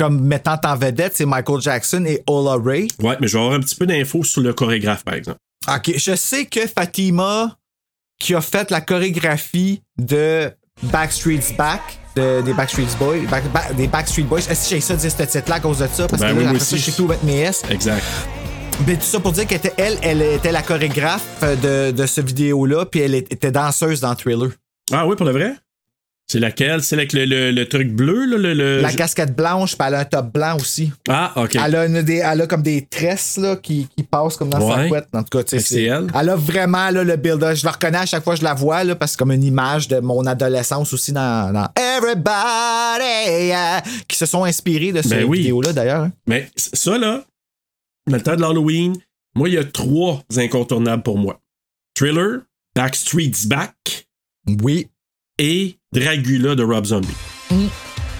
comme 0.00 0.18
mettant 0.22 0.56
en 0.64 0.76
vedette, 0.76 1.12
c'est 1.14 1.26
Michael 1.26 1.60
Jackson 1.60 2.04
et 2.06 2.22
Ola 2.26 2.56
Ray. 2.64 2.88
Ouais, 3.02 3.18
mais 3.20 3.28
je 3.28 3.34
vais 3.36 3.40
avoir 3.44 3.54
un 3.54 3.60
petit 3.60 3.76
peu 3.76 3.84
d'infos 3.84 4.24
sur 4.24 4.40
le 4.40 4.54
chorégraphe, 4.54 5.04
par 5.04 5.12
exemple. 5.12 5.36
OK, 5.68 5.92
je 5.94 6.16
sais 6.16 6.46
que 6.46 6.66
Fatima, 6.66 7.58
qui 8.18 8.34
a 8.34 8.40
fait 8.40 8.70
la 8.70 8.80
chorégraphie 8.80 9.82
de 9.98 10.50
Backstreet's 10.84 11.52
Back, 11.54 11.82
de- 12.16 12.40
des 12.40 12.54
Backstreet 12.54 12.86
Boys, 12.98 13.26
Back- 13.30 13.52
Back- 13.52 13.76
des 13.76 13.86
Backstreet 13.88 14.22
Boys. 14.24 14.38
Est-ce 14.48 14.70
que 14.70 14.74
j'ai 14.76 14.80
ça 14.80 14.96
dire 14.96 15.12
ce 15.12 15.22
titre-là 15.22 15.56
à 15.56 15.60
cause 15.60 15.78
de 15.80 15.86
ça? 15.92 16.06
Parce 16.08 16.22
Ben 16.22 16.28
que 16.30 16.32
oui, 16.32 16.44
là, 16.44 16.50
moi 16.50 16.56
après 16.56 16.64
ça, 16.64 16.74
aussi. 16.76 16.84
je 16.86 16.90
sais 16.90 16.96
tout 16.96 17.06
mettre 17.06 17.24
mes 17.26 17.40
S. 17.40 17.62
Exact. 17.68 18.02
Mais 18.86 18.94
tout 18.96 19.02
ça 19.02 19.20
pour 19.20 19.32
dire 19.32 19.46
qu'elle 19.46 19.58
était, 19.58 19.74
elle, 19.76 19.98
elle 20.02 20.22
était 20.22 20.50
la 20.52 20.62
chorégraphe 20.62 21.42
de, 21.62 21.90
de 21.90 22.06
ce 22.06 22.22
vidéo-là, 22.22 22.86
puis 22.86 23.00
elle 23.00 23.14
était 23.14 23.50
danseuse 23.50 24.00
dans 24.00 24.14
Thriller. 24.14 24.48
Ah 24.90 25.06
oui, 25.06 25.14
pour 25.14 25.26
le 25.26 25.32
vrai? 25.32 25.54
C'est 26.30 26.38
laquelle? 26.38 26.80
C'est 26.84 26.94
avec 26.94 27.12
le, 27.12 27.24
le- 27.24 27.50
le 27.50 27.68
truc 27.68 27.90
bleu, 27.92 28.24
là? 28.24 28.36
Le, 28.38 28.54
le- 28.54 28.80
La 28.80 28.92
casquette 28.92 29.34
blanche, 29.34 29.76
puis 29.76 29.84
elle 29.88 29.94
a 29.96 29.98
un 29.98 30.04
top 30.04 30.32
blanc 30.32 30.54
aussi. 30.60 30.92
Ah, 31.08 31.32
OK. 31.34 31.56
Elle, 31.56 31.74
a 31.74 31.86
une 31.86 32.02
des- 32.02 32.18
elle 32.24 32.42
a 32.42 32.46
comme 32.46 32.62
des 32.62 32.86
tresses 32.86 33.36
là, 33.36 33.56
qui, 33.56 33.88
qui 33.96 34.04
passent 34.04 34.36
comme 34.36 34.48
dans 34.48 34.60
sa 34.76 34.86
couette. 34.86 35.08
En 35.12 35.24
tout 35.24 35.36
cas, 35.38 35.58
c'est 35.58 35.82
elle. 35.82 36.06
Elle 36.14 36.28
a 36.28 36.36
vraiment 36.36 36.88
là, 36.90 37.02
le 37.02 37.16
build 37.16 37.44
Je 37.56 37.64
la 37.64 37.72
reconnais 37.72 37.98
à 37.98 38.06
chaque 38.06 38.22
fois 38.22 38.34
que 38.34 38.38
je 38.38 38.44
la 38.44 38.54
vois 38.54 38.84
là, 38.84 38.94
parce 38.94 39.10
que 39.10 39.12
c'est 39.14 39.18
comme 39.18 39.32
une 39.32 39.42
image 39.42 39.88
de 39.88 39.98
mon 39.98 40.24
adolescence 40.24 40.92
aussi 40.92 41.10
dans, 41.10 41.52
dans 41.52 41.66
Everybody 41.76 43.52
qui 44.06 44.16
se 44.16 44.26
sont 44.26 44.44
inspirés 44.44 44.92
de 44.92 45.02
cette 45.02 45.10
Ben 45.10 45.24
oui. 45.24 45.38
vidéo-là 45.38 45.72
d'ailleurs. 45.72 46.02
hein. 46.04 46.12
Mais 46.28 46.48
ça, 46.56 46.96
là, 46.96 47.24
dans 48.06 48.16
le 48.16 48.22
temps 48.22 48.36
de 48.36 48.40
l'Halloween, 48.40 48.94
moi, 49.34 49.48
il 49.48 49.54
y 49.54 49.58
a 49.58 49.64
trois 49.64 50.22
incontournables 50.36 51.02
pour 51.02 51.18
moi. 51.18 51.40
Thriller, 51.94 52.40
Backstreet's 52.76 53.46
Back 53.46 54.06
Oui. 54.62 54.88
Et 55.40 55.76
Dragula 55.92 56.54
de 56.54 56.62
Rob 56.62 56.84
Zombie. 56.84 57.08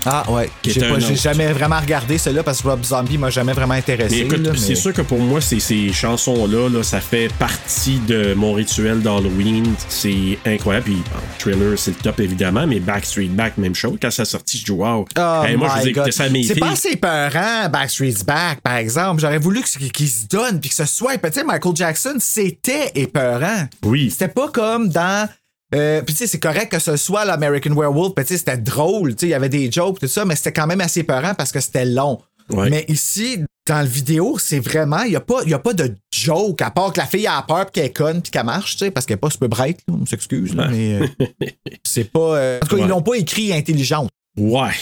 Ah 0.07 0.25
ouais. 0.31 0.51
J'ai 0.65 0.81
pas- 0.81 0.99
jamais 0.99 1.53
vraiment 1.53 1.79
regardé 1.79 2.17
cela 2.17 2.43
parce 2.43 2.63
que 2.63 2.69
Rob 2.69 2.83
Zombie 2.83 3.19
m'a 3.19 3.29
jamais 3.29 3.53
vraiment 3.53 3.75
intéressé. 3.75 4.27
Mais 4.31 4.39
c'est 4.57 4.75
sûr 4.75 4.95
que 4.95 5.03
pour 5.03 5.19
moi, 5.19 5.43
c'est- 5.43 5.61
ces 5.61 5.93
chansons-là, 5.93 6.71
là, 6.71 6.83
ça 6.83 7.03
fait 7.03 7.29
partie 7.39 7.99
de 8.09 8.33
mon 8.33 8.55
rituel 8.55 9.03
d'Halloween. 9.03 9.75
C'est 9.91 10.39
incroyable. 10.47 10.87
Puis, 10.87 10.95
bon, 10.95 11.21
Thriller, 11.39 11.79
c'est 11.79 11.91
le 11.91 11.97
top, 11.99 12.19
évidemment, 12.21 12.67
mais 12.67 12.81
Backstreet 12.81 13.27
Back, 13.29 13.59
même 13.59 13.75
chose. 13.75 13.99
Quand 14.01 14.11
ça 14.11 14.25
sorti, 14.25 14.57
je 14.57 14.65
dis 14.65 14.71
wow. 14.71 15.05
Oh 15.19 15.43
Hey, 15.47 15.57
moi, 15.59 15.71
je 15.83 15.89
my 15.89 15.93
God. 15.93 16.11
ça 16.13 16.25
à 16.25 16.29
mes 16.31 16.45
C'est 16.45 16.59
pas 16.59 16.71
assez 16.71 16.97
peurant, 16.97 17.69
Backstreet's 17.71 18.25
Back, 18.25 18.63
par 18.63 18.77
exemple. 18.77 19.21
J'aurais 19.21 19.39
voulu 19.39 19.61
que- 19.61 19.89
qu'il 19.91 20.09
se 20.09 20.27
donne 20.27 20.61
puis 20.61 20.71
que 20.71 20.77
ce 20.77 20.87
soit. 20.87 21.19
Tu 21.19 21.31
sais, 21.31 21.45
Michael 21.45 21.77
Jackson, 21.77 22.15
c'était 22.21 22.91
épeurant. 22.95 23.69
Oui. 23.85 24.11
C'était 24.11 24.29
pas 24.29 24.49
comme 24.49 24.89
dans. 24.89 25.29
Euh, 25.75 26.03
puis 26.03 26.15
tu 26.15 26.19
sais, 26.19 26.27
c'est 26.27 26.41
correct 26.41 26.71
que 26.73 26.79
ce 26.79 26.97
soit 26.97 27.25
l'American 27.25 27.75
Werewolf, 27.75 28.15
tu 28.17 28.25
sais, 28.27 28.39
c'était 28.39 28.57
drôle, 28.59 29.15
tu 29.15 29.21
sais, 29.21 29.27
il 29.27 29.31
y 29.31 29.35
avait 29.35 29.49
des 29.49 29.71
jokes, 29.71 30.01
tout 30.01 30.09
ça, 30.09 30.25
mais 30.25 30.35
c'était 30.37 30.53
quand 30.53 30.67
même 30.67 30.81
assez 30.81 31.05
peurant 31.05 31.35
parce 31.35 31.53
que 31.53 31.61
c'était 31.61 31.85
long. 31.85 32.21
Ouais. 32.51 32.69
Mais 32.69 32.85
ici, 32.89 33.39
dans 33.69 33.81
le 33.81 33.87
vidéo, 33.87 34.37
c'est 34.41 34.59
vraiment, 34.59 35.03
il 35.03 35.11
n'y 35.11 35.17
a, 35.17 35.21
pas- 35.21 35.45
y 35.45 35.55
a 35.55 35.61
pas 35.61 35.73
de 35.73 35.95
joke, 36.13 36.61
à 36.63 36.73
part 36.73 36.93
que 36.93 36.99
la 36.99 37.07
fille 37.07 37.29
a 37.29 37.41
peur 37.43 37.67
puis 37.67 37.75
qu'elle 37.75 37.85
est 37.85 37.93
conne 37.93 38.21
puis 38.23 38.33
qu'elle 38.33 38.45
marche, 38.45 38.73
tu 38.73 38.79
sais, 38.87 38.91
parce 38.91 39.07
qu'elle 39.07 39.15
est 39.15 39.19
pas 39.21 39.31
super 39.31 39.49
bright, 39.49 39.79
là, 39.87 39.95
on 40.01 40.05
s'excuse, 40.07 40.57
là, 40.57 40.67
mais 40.69 40.95
euh, 41.01 41.07
c'est 41.87 42.11
pas. 42.11 42.37
euh, 42.37 42.59
en 42.59 42.67
tout 42.67 42.75
cas, 42.75 42.77
Ouais. 42.77 42.83
ils 42.83 42.89
l'ont 42.89 43.03
pas 43.03 43.15
écrit 43.15 43.53
intelligent. 43.53 44.09
Ouais. 44.37 44.73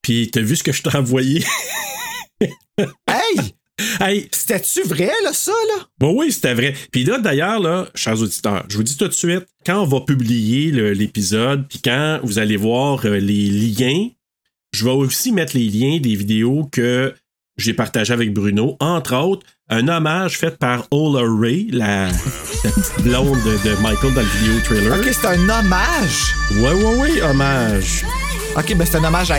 Puis, 0.00 0.30
t'as 0.30 0.40
vu 0.40 0.56
ce 0.56 0.62
que 0.62 0.72
je 0.72 0.82
t'ai 0.82 0.96
envoyé? 0.96 1.44
Hey! 2.40 3.54
Hey, 4.00 4.28
C'était-tu 4.32 4.82
vrai, 4.82 5.10
là, 5.24 5.32
ça, 5.32 5.52
là? 5.76 5.84
Bon, 5.98 6.14
oui, 6.18 6.32
c'était 6.32 6.54
vrai. 6.54 6.74
Puis 6.90 7.04
là, 7.04 7.18
d'ailleurs, 7.18 7.60
là, 7.60 7.88
chers 7.94 8.20
auditeurs, 8.20 8.64
je 8.68 8.76
vous 8.76 8.82
dis 8.82 8.96
tout 8.96 9.08
de 9.08 9.12
suite, 9.12 9.46
quand 9.66 9.82
on 9.82 9.86
va 9.86 10.00
publier 10.00 10.70
l'épisode, 10.94 11.66
puis 11.68 11.80
quand 11.84 12.20
vous 12.22 12.38
allez 12.38 12.56
voir 12.56 13.00
euh, 13.04 13.18
les 13.18 13.48
liens, 13.50 14.08
je 14.72 14.84
vais 14.84 14.90
aussi 14.90 15.32
mettre 15.32 15.56
les 15.56 15.68
liens 15.68 15.98
des 16.00 16.14
vidéos 16.14 16.68
que 16.70 17.14
j'ai 17.56 17.72
partagées 17.74 18.12
avec 18.12 18.32
Bruno. 18.32 18.76
Entre 18.80 19.16
autres, 19.16 19.44
un 19.68 19.88
hommage 19.88 20.38
fait 20.38 20.56
par 20.58 20.86
Ola 20.90 21.22
Ray, 21.24 21.68
la, 21.72 22.06
la 22.06 22.12
petite 22.70 23.02
blonde 23.02 23.38
de, 23.44 23.68
de 23.68 23.82
Michael 23.82 24.14
dans 24.14 24.20
le 24.22 24.26
vidéo 24.38 24.60
trailer. 24.64 24.98
Ok, 24.98 25.08
c'est 25.12 25.26
un 25.26 25.48
hommage? 25.48 26.34
Ouais, 26.56 26.72
ouais, 26.72 26.96
ouais, 26.96 27.22
hommage. 27.22 28.04
Ok, 28.56 28.74
ben 28.76 28.86
c'est 28.86 28.96
un 28.96 29.04
hommage 29.04 29.30
à. 29.30 29.38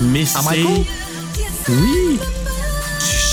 Mais 0.00 0.24
À. 0.34 0.42
Michael? 0.42 0.84
Oui. 1.68 2.18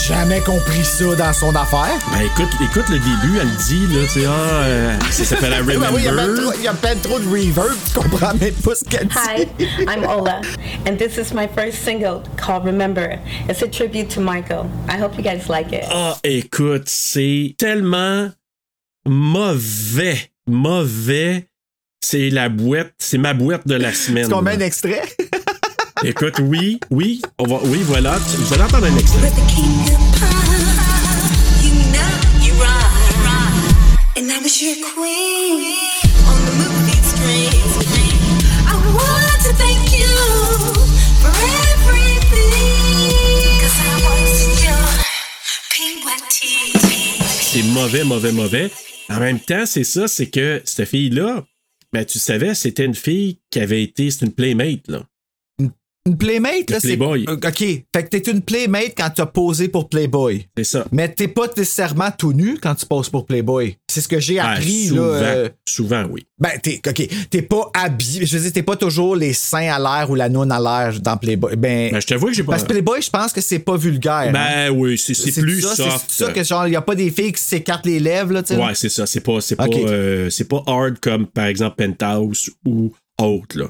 Jamais 0.07 0.39
compris 0.39 0.85
ça 0.85 1.15
dans 1.15 1.33
son 1.33 1.53
affaire. 1.55 1.99
Ben 2.13 2.21
écoute, 2.21 2.47
écoute 2.63 2.85
le 2.89 2.97
début, 2.97 3.39
elle 3.41 3.55
dit, 3.65 3.93
là, 3.93 4.01
tu 4.03 4.19
sais, 4.21 4.25
ah, 4.25 4.63
euh, 4.63 4.99
ça 5.11 5.25
s'appelle 5.25 5.63
Ben 5.65 5.77
oui, 5.93 5.99
il 5.99 6.05
y 6.05 6.07
a 6.07 6.11
ben 6.13 6.21
Remember. 6.21 6.43
trop- 6.43 6.53
il 6.57 6.63
y 6.63 6.67
a 6.67 6.73
peine 6.73 6.99
trop 7.01 7.19
de 7.19 7.27
reverb, 7.27 7.75
tu 7.93 7.99
comprends 7.99 8.33
même 8.35 8.53
pas 8.53 8.75
ce 8.75 8.85
qu'elle 8.85 9.07
dit. 9.07 9.15
Hi, 9.17 9.47
I'm 9.85 10.03
Ola, 10.09 10.39
and 10.87 10.95
this 10.97 11.17
is 11.17 11.33
my 11.33 11.45
first 11.47 11.83
single 11.83 12.21
called 12.37 12.63
Remember. 12.63 13.19
It's 13.49 13.61
a 13.61 13.67
tribute 13.67 14.09
to 14.15 14.21
Michael. 14.21 14.67
I 14.87 14.97
hope 14.97 15.17
you 15.17 15.23
guys 15.23 15.49
like 15.49 15.73
it. 15.73 15.83
Ah, 15.91 16.15
écoute, 16.23 16.87
c'est 16.87 17.55
tellement 17.57 18.29
mauvais, 19.05 20.31
mauvais. 20.47 21.47
C'est 21.99 22.29
la 22.29 22.47
boîte, 22.47 22.93
c'est 22.99 23.17
ma 23.17 23.33
boîte 23.33 23.67
de 23.67 23.75
la 23.75 23.91
semaine. 23.91 24.23
Est-ce 24.23 24.29
qu'on 24.29 24.41
met 24.41 24.51
un 24.53 24.59
extrait? 24.61 25.01
Écoute, 26.03 26.35
oui, 26.41 26.79
oui, 26.91 27.21
on 27.39 27.47
va, 27.47 27.59
oui, 27.63 27.79
voilà, 27.83 28.17
vous 28.17 28.53
allez 28.53 28.63
entendre 28.63 28.85
un 28.85 28.97
extrait. 28.97 29.31
C'est 47.41 47.63
mauvais, 47.63 48.03
mauvais, 48.03 48.31
mauvais. 48.31 48.69
En 49.09 49.19
même 49.19 49.39
temps, 49.39 49.65
c'est 49.65 49.83
ça, 49.83 50.07
c'est 50.07 50.27
que 50.27 50.61
cette 50.63 50.87
fille-là, 50.87 51.43
ben, 51.91 52.05
tu 52.05 52.19
savais, 52.19 52.53
c'était 52.53 52.85
une 52.85 52.93
fille 52.93 53.39
qui 53.49 53.59
avait 53.59 53.81
été, 53.81 54.11
c'est 54.11 54.25
une 54.25 54.33
playmate, 54.33 54.87
là. 54.87 55.03
Une 56.07 56.17
Playmate, 56.17 56.69
là, 56.69 56.79
c'est. 56.79 56.87
Playboy. 56.95 57.25
Euh, 57.27 57.33
OK. 57.35 57.57
Fait 57.59 57.85
que 58.03 58.07
t'es 58.17 58.31
une 58.31 58.41
Playmate 58.41 58.93
quand 58.97 59.09
t'as 59.13 59.25
posé 59.25 59.67
pour 59.67 59.89
Playboy. 59.89 60.47
C'est 60.57 60.63
ça. 60.63 60.85
Mais 60.91 61.09
t'es 61.09 61.27
pas 61.27 61.47
nécessairement 61.55 62.09
tout 62.17 62.33
nu 62.33 62.57
quand 62.61 62.75
tu 62.75 62.85
poses 62.85 63.09
pour 63.09 63.25
Playboy. 63.25 63.77
C'est 63.91 64.01
ce 64.01 64.07
que 64.07 64.19
j'ai 64.19 64.35
Ben, 64.35 64.45
appris, 64.45 64.87
souvent, 64.87 65.01
là. 65.01 65.11
euh, 65.27 65.49
souvent, 65.65 66.05
oui. 66.09 66.25
Ben, 66.39 66.51
t'es, 66.61 66.79
OK. 66.87 67.07
T'es 67.29 67.41
pas 67.41 67.69
habillé. 67.73 68.25
Je 68.25 68.37
veux 68.37 68.43
dire, 68.43 68.53
t'es 68.53 68.63
pas 68.63 68.75
toujours 68.75 69.15
les 69.15 69.33
seins 69.33 69.69
à 69.73 69.79
l'air 69.79 70.09
ou 70.09 70.15
la 70.15 70.29
noune 70.29 70.51
à 70.51 70.59
l'air 70.59 70.99
dans 71.01 71.17
Playboy. 71.17 71.55
Ben. 71.55 71.91
Ben, 71.91 71.99
je 72.01 72.07
t'avoue 72.07 72.27
que 72.27 72.33
j'ai 72.33 72.43
pas. 72.43 72.51
parce 72.53 72.63
que 72.63 72.69
Playboy, 72.69 73.01
je 73.01 73.09
pense 73.09 73.33
que 73.33 73.41
c'est 73.41 73.59
pas 73.59 73.75
vulgaire. 73.77 74.13
hein. 74.13 74.31
Ben 74.31 74.69
oui, 74.69 74.97
c'est 74.97 75.13
c'est 75.13 75.41
plus 75.41 75.61
ça, 75.61 75.75
soft. 75.75 76.05
C'est 76.09 76.25
ça 76.25 76.31
que 76.31 76.43
genre, 76.43 76.67
il 76.67 76.73
y 76.73 76.75
a 76.77 76.81
pas 76.81 76.95
des 76.95 77.11
filles 77.11 77.33
qui 77.33 77.41
s'écartent 77.43 77.85
les 77.85 77.99
lèvres, 77.99 78.31
là, 78.33 78.43
tu 78.43 78.53
sais. 78.53 78.63
Ouais, 78.63 78.75
c'est 78.75 78.89
ça. 78.89 79.05
C'est 79.05 79.19
pas, 79.21 79.41
c'est 79.41 79.55
pas, 79.55 79.65
euh, 79.67 80.29
c'est 80.29 80.47
pas 80.47 80.63
hard 80.67 80.99
comme 80.99 81.25
par 81.27 81.45
exemple 81.47 81.75
Penthouse 81.85 82.49
ou 82.65 82.93
autre 83.19 83.57
là. 83.57 83.65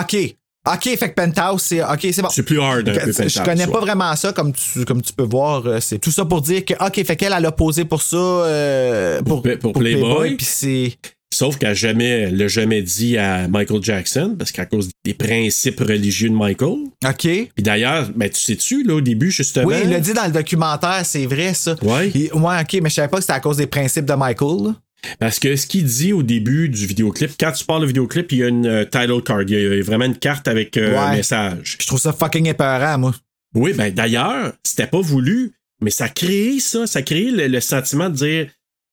OK. 0.00 0.16
OK, 0.66 0.82
fait 0.96 1.10
que 1.10 1.14
Penthouse, 1.14 1.62
c'est. 1.62 1.82
OK, 1.82 1.98
c'est 2.10 2.22
bon. 2.22 2.28
C'est 2.30 2.42
plus 2.42 2.58
hard 2.60 2.84
peu 2.86 2.92
Penthouse. 3.12 3.32
Je 3.34 3.42
connais 3.42 3.66
pas 3.66 3.72
ouais. 3.74 3.80
vraiment 3.80 4.16
ça, 4.16 4.32
comme 4.32 4.52
tu, 4.52 4.84
comme 4.86 5.02
tu 5.02 5.12
peux 5.12 5.24
voir. 5.24 5.66
euh, 5.66 5.78
C'est 5.80 5.98
tout 5.98 6.10
ça 6.10 6.24
pour 6.24 6.40
dire 6.40 6.64
que, 6.64 6.72
OK, 6.84 7.04
fait 7.04 7.16
qu'elle, 7.16 7.34
elle 7.36 7.44
a 7.46 7.52
posé 7.52 7.84
pour 7.84 8.00
ça. 8.02 8.16
euh, 8.16 9.20
pour, 9.22 9.42
Pour- 9.42 9.58
pour 9.58 9.72
Playboy. 9.74 10.36
Puis 10.36 10.46
c'est. 10.46 10.92
Sauf 11.32 11.58
qu'elle 11.58 11.74
jamais, 11.74 12.30
l'a 12.30 12.46
jamais 12.46 12.80
dit 12.80 13.18
à 13.18 13.48
Michael 13.48 13.82
Jackson 13.82 14.36
parce 14.38 14.52
qu'à 14.52 14.66
cause 14.66 14.88
des 15.04 15.14
principes 15.14 15.80
religieux 15.80 16.28
de 16.28 16.34
Michael. 16.34 16.76
OK. 17.04 17.18
Puis 17.18 17.50
d'ailleurs, 17.58 18.08
ben 18.14 18.30
tu 18.30 18.40
sais-tu 18.40 18.84
là 18.84 18.94
au 18.94 19.00
début 19.00 19.32
justement? 19.32 19.66
Oui, 19.66 19.74
il 19.82 19.90
l'a 19.90 19.98
dit 19.98 20.12
dans 20.12 20.26
le 20.26 20.30
documentaire, 20.30 21.00
c'est 21.04 21.26
vrai, 21.26 21.52
ça. 21.52 21.74
Il- 22.14 22.32
ouais, 22.34 22.60
OK, 22.60 22.78
mais 22.80 22.88
je 22.88 22.94
savais 22.94 23.08
pas 23.08 23.16
que 23.16 23.22
c'était 23.24 23.32
à 23.32 23.40
cause 23.40 23.56
des 23.56 23.66
principes 23.66 24.04
de 24.06 24.14
Michael. 24.14 24.66
là. 24.66 24.74
Parce 25.18 25.38
que 25.38 25.56
ce 25.56 25.66
qu'il 25.66 25.84
dit 25.84 26.12
au 26.12 26.22
début 26.22 26.68
du 26.68 26.86
vidéoclip, 26.86 27.32
quand 27.38 27.52
tu 27.52 27.64
parles 27.64 27.82
du 27.82 27.88
vidéoclip, 27.88 28.32
il 28.32 28.38
y 28.38 28.42
a 28.44 28.48
une 28.48 28.66
euh, 28.66 28.84
title 28.84 29.22
card, 29.22 29.42
il 29.42 29.50
y 29.50 29.80
a 29.80 29.82
vraiment 29.82 30.04
une 30.04 30.16
carte 30.16 30.48
avec 30.48 30.76
euh, 30.76 30.98
un 30.98 31.12
message. 31.12 31.76
Je 31.80 31.86
trouve 31.86 32.00
ça 32.00 32.12
fucking 32.12 32.46
épeurant, 32.46 32.98
moi. 32.98 33.14
Oui, 33.54 33.72
ben 33.72 33.92
d'ailleurs, 33.92 34.52
c'était 34.64 34.86
pas 34.86 35.00
voulu, 35.00 35.52
mais 35.80 35.90
ça 35.90 36.08
crée 36.08 36.58
ça, 36.58 36.86
ça 36.86 37.02
crée 37.02 37.30
le, 37.30 37.46
le 37.46 37.60
sentiment 37.60 38.08
de 38.08 38.16
dire 38.16 38.46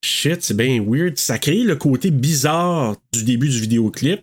shit, 0.03 0.43
c'est 0.43 0.55
bien 0.55 0.83
weird. 0.85 1.17
Ça 1.17 1.37
crée 1.37 1.63
le 1.63 1.75
côté 1.75 2.11
bizarre 2.11 2.95
du 3.13 3.23
début 3.23 3.49
du 3.49 3.59
vidéoclip. 3.59 4.21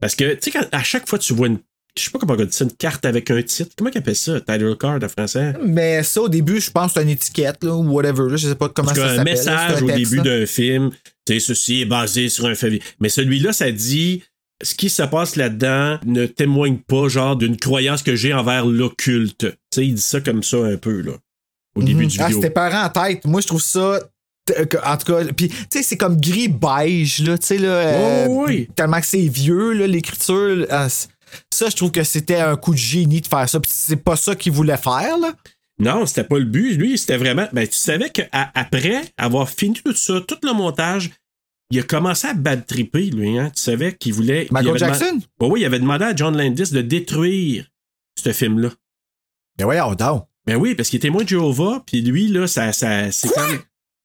Parce 0.00 0.14
que, 0.14 0.34
tu 0.34 0.50
sais, 0.50 0.58
à 0.72 0.82
chaque 0.82 1.08
fois 1.08 1.18
tu 1.18 1.32
vois 1.34 1.48
une. 1.48 1.58
Je 1.96 2.02
sais 2.04 2.10
pas 2.10 2.18
comment 2.18 2.34
on 2.36 2.44
dit 2.44 2.52
ça, 2.52 2.64
une 2.64 2.72
carte 2.72 3.04
avec 3.04 3.30
un 3.30 3.40
titre. 3.42 3.70
Comment 3.76 3.90
on 3.94 3.98
appelle 3.98 4.16
ça, 4.16 4.40
title 4.40 4.76
card 4.76 4.98
en 5.02 5.08
français? 5.08 5.52
Mais 5.64 6.02
ça, 6.02 6.22
au 6.22 6.28
début, 6.28 6.60
je 6.60 6.70
pense 6.70 6.88
que 6.92 6.98
c'est 6.98 7.04
une 7.04 7.10
étiquette, 7.10 7.62
là, 7.62 7.72
ou 7.74 7.88
whatever. 7.92 8.28
là. 8.30 8.36
Je 8.36 8.48
sais 8.48 8.54
pas 8.56 8.68
comment 8.68 8.88
Parce 8.88 8.98
ça 8.98 9.16
s'appelle. 9.16 9.24
là. 9.24 9.30
message 9.30 9.82
un 9.82 9.84
au 9.84 9.90
début 9.90 10.20
d'un 10.20 10.44
film, 10.46 10.90
tu 11.24 11.34
sais, 11.34 11.38
ceci 11.40 11.82
est 11.82 11.86
basé 11.86 12.28
sur 12.28 12.46
un 12.46 12.54
fait. 12.56 12.80
Mais 12.98 13.08
celui-là, 13.08 13.52
ça 13.52 13.70
dit 13.70 14.24
ce 14.62 14.74
qui 14.74 14.90
se 14.90 15.02
passe 15.04 15.36
là-dedans 15.36 15.98
ne 16.04 16.26
témoigne 16.26 16.78
pas, 16.78 17.06
genre, 17.08 17.36
d'une 17.36 17.56
croyance 17.56 18.02
que 18.02 18.16
j'ai 18.16 18.34
envers 18.34 18.66
l'occulte. 18.66 19.38
Tu 19.50 19.52
sais, 19.74 19.86
il 19.86 19.94
dit 19.94 20.02
ça 20.02 20.20
comme 20.20 20.42
ça 20.42 20.56
un 20.58 20.76
peu, 20.76 21.00
là, 21.00 21.12
au 21.76 21.82
début 21.84 22.04
Mhm. 22.04 22.10
du 22.10 22.16
Ah, 22.20 22.26
vidéo. 22.26 22.40
c'était 22.42 22.52
parent 22.54 22.84
en 22.86 22.88
tête. 22.88 23.24
Moi, 23.24 23.40
je 23.40 23.46
trouve 23.46 23.62
ça. 23.62 24.00
que- 24.46 24.76
En 24.86 24.96
tout 24.98 25.10
cas, 25.10 25.24
puis 25.34 25.48
tu 25.48 25.56
sais, 25.70 25.82
c'est 25.82 25.96
comme 25.96 26.20
gris 26.20 26.48
beige, 26.48 27.22
là, 27.22 27.38
tu 27.38 27.46
sais, 27.46 27.56
là. 27.58 27.68
euh, 27.68 28.26
oui. 28.28 28.68
Tellement 28.76 29.00
que 29.00 29.06
c'est 29.06 29.26
vieux, 29.26 29.72
là, 29.72 29.86
l'écriture. 29.86 30.66
ah, 30.68 30.86
ça, 31.52 31.68
je 31.68 31.76
trouve 31.76 31.90
que 31.90 32.04
c'était 32.04 32.40
un 32.40 32.56
coup 32.56 32.72
de 32.72 32.78
génie 32.78 33.20
de 33.20 33.26
faire 33.26 33.48
ça. 33.48 33.60
Puis 33.60 33.70
c'est 33.74 33.96
pas 34.02 34.16
ça 34.16 34.34
qu'il 34.34 34.52
voulait 34.52 34.76
faire, 34.76 35.18
là. 35.18 35.34
Non, 35.78 36.06
c'était 36.06 36.24
pas 36.24 36.38
le 36.38 36.44
but. 36.44 36.76
Lui, 36.76 36.98
c'était 36.98 37.16
vraiment. 37.16 37.48
Ben, 37.52 37.66
tu 37.66 37.76
savais 37.76 38.10
qu'après 38.10 39.02
avoir 39.16 39.48
fini 39.48 39.80
tout 39.84 39.94
ça, 39.94 40.20
tout 40.20 40.38
le 40.42 40.52
montage, 40.52 41.10
il 41.70 41.80
a 41.80 41.82
commencé 41.82 42.28
à 42.28 42.34
bad 42.34 42.66
tripper, 42.66 43.10
lui. 43.10 43.38
Hein? 43.38 43.50
Tu 43.54 43.62
savais 43.62 43.94
qu'il 43.94 44.14
voulait. 44.14 44.46
Michael 44.50 44.78
Jackson? 44.78 45.20
Ouais, 45.40 45.48
oui, 45.48 45.60
il 45.62 45.64
avait 45.64 45.80
demandé 45.80 46.04
à 46.04 46.14
John 46.14 46.36
Landis 46.36 46.70
de 46.70 46.80
détruire 46.80 47.66
ce 48.22 48.32
film-là. 48.32 48.70
Mais 49.58 49.64
voyons 49.64 49.94
donc. 49.94 50.26
Ben 50.46 50.56
oui, 50.56 50.74
parce 50.74 50.90
qu'il 50.90 50.98
était 50.98 51.08
témoin 51.08 51.24
de 51.24 51.28
Jéhovah, 51.28 51.82
puis 51.86 52.02
lui, 52.02 52.28
là, 52.28 52.46
ça, 52.46 52.72
ça 52.72 53.10
c'est 53.10 53.28
comme. 53.32 53.58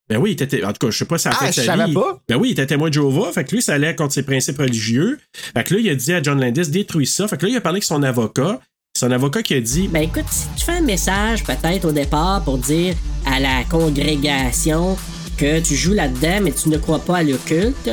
Ben 0.10 0.18
oui, 0.18 0.32
il 0.38 0.42
était. 0.42 0.64
En 0.64 0.74
tout 0.74 0.88
cas, 0.88 0.92
je 0.92 0.98
sais 0.98 1.06
pas 1.06 1.18
si 1.20 1.24
ça 1.24 1.30
a 1.30 1.34
Ah, 1.40 1.46
fait 1.46 1.52
je 1.52 1.62
sa 1.62 1.66
savais 1.66 1.86
vie. 1.86 1.94
pas. 1.94 2.20
Ben 2.28 2.36
oui, 2.38 2.50
il 2.50 2.52
était 2.54 2.66
témoin 2.66 2.90
de 2.90 2.94
Jéhovah, 2.96 3.32
fait 3.32 3.44
que 3.46 3.56
lui, 3.56 3.62
ça 3.62 3.76
allait 3.76 3.96
contre 3.96 4.14
ses 4.14 4.24
principes 4.24 4.58
religieux. 4.58 5.20
Fait 5.56 5.64
que 5.64 5.76
là, 5.76 5.80
il 5.80 5.90
a 5.90 5.96
dit 5.96 6.14
à 6.14 6.22
John 6.24 6.40
Landis, 6.42 6.70
détruis 6.70 7.06
ça. 7.06 7.28
Fait 7.28 7.38
que 7.38 7.46
là, 7.46 7.52
il 7.52 7.56
a 7.58 7.62
parlé 7.62 7.76
avec 7.78 7.84
son 7.84 8.02
avocat. 8.02 8.60
Son 8.98 9.12
avocat 9.12 9.44
qui 9.44 9.54
a 9.54 9.62
dit, 9.62 9.88
Ben 9.88 10.02
écoute, 10.02 10.26
si 10.32 10.48
tu 10.58 10.66
fais 10.66 10.72
un 10.74 10.82
message 10.82 11.44
peut-être 11.44 11.86
au 11.86 11.92
départ 11.92 12.44
pour 12.44 12.58
dire 12.58 12.96
à 13.26 13.40
la 13.40 13.64
congrégation 13.66 14.98
que 15.38 15.60
tu 15.60 15.76
joues 15.76 15.94
là-dedans, 15.94 16.40
mais 16.42 16.52
tu 16.52 16.70
ne 16.70 16.78
crois 16.78 17.00
pas 17.00 17.18
à 17.18 17.24
l'occulte, 17.24 17.90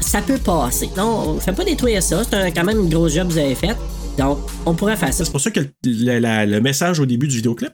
ça 0.00 0.22
peut 0.22 0.38
passer. 0.38 0.88
Non, 0.96 1.38
fais 1.38 1.52
pas 1.52 1.64
détruire 1.64 2.02
ça, 2.02 2.24
c'est 2.24 2.34
un- 2.34 2.50
quand 2.50 2.64
même 2.64 2.78
une 2.80 2.88
grosse 2.88 3.12
job 3.12 3.28
que 3.28 3.32
vous 3.34 3.38
avez 3.38 3.54
faite. 3.54 3.76
Donc, 4.18 4.38
on 4.64 4.74
pourrait 4.74 4.96
faire 4.96 5.12
ça. 5.12 5.24
c'est 5.26 5.30
pour 5.30 5.40
ça 5.40 5.50
que 5.50 5.60
le, 5.60 5.68
le- 5.84 6.18
la- 6.18 6.46
le 6.46 6.60
message 6.62 6.98
au 6.98 7.04
début 7.06 7.28
du 7.28 7.36
vidéoclip, 7.36 7.72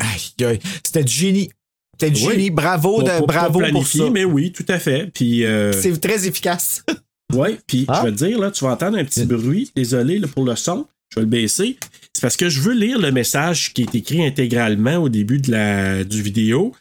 Aïe, 0.00 0.46
aïe. 0.46 0.58
C'était 0.84 1.02
du 1.04 1.12
génie. 1.12 1.50
Du 2.00 2.06
Oui. 2.26 2.32
génie. 2.34 2.50
Bravo, 2.50 3.02
de, 3.02 3.08
pas 3.08 3.20
bravo 3.20 3.60
pour 3.72 3.86
ça. 3.86 4.08
mais 4.10 4.24
oui, 4.24 4.52
tout 4.52 4.64
à 4.68 4.78
fait. 4.78 5.10
Puis, 5.12 5.44
euh, 5.44 5.72
C'est 5.72 5.98
très 6.00 6.26
efficace. 6.26 6.84
ouais, 7.34 7.58
puis 7.66 7.84
Ah. 7.88 8.00
je 8.02 8.06
vais 8.06 8.12
te 8.12 8.24
dire, 8.24 8.38
là, 8.38 8.50
tu 8.50 8.64
vas 8.64 8.72
entendre 8.72 8.98
un 8.98 9.04
petit 9.04 9.24
bruit. 9.24 9.70
Désolé 9.74 10.18
là, 10.18 10.28
pour 10.28 10.44
le 10.44 10.54
son. 10.56 10.86
Je 11.10 11.16
vais 11.16 11.22
le 11.22 11.28
baisser. 11.30 11.76
C'est 12.14 12.20
parce 12.22 12.36
que 12.36 12.48
je 12.48 12.60
veux 12.60 12.74
lire 12.74 12.98
le 12.98 13.10
message 13.10 13.72
qui 13.72 13.82
est 13.82 13.94
écrit 13.94 14.24
intégralement 14.24 14.96
au 14.98 15.08
début 15.08 15.38
de 15.38 15.50
la, 15.50 16.04
du 16.04 16.22
vidéo. 16.22 16.74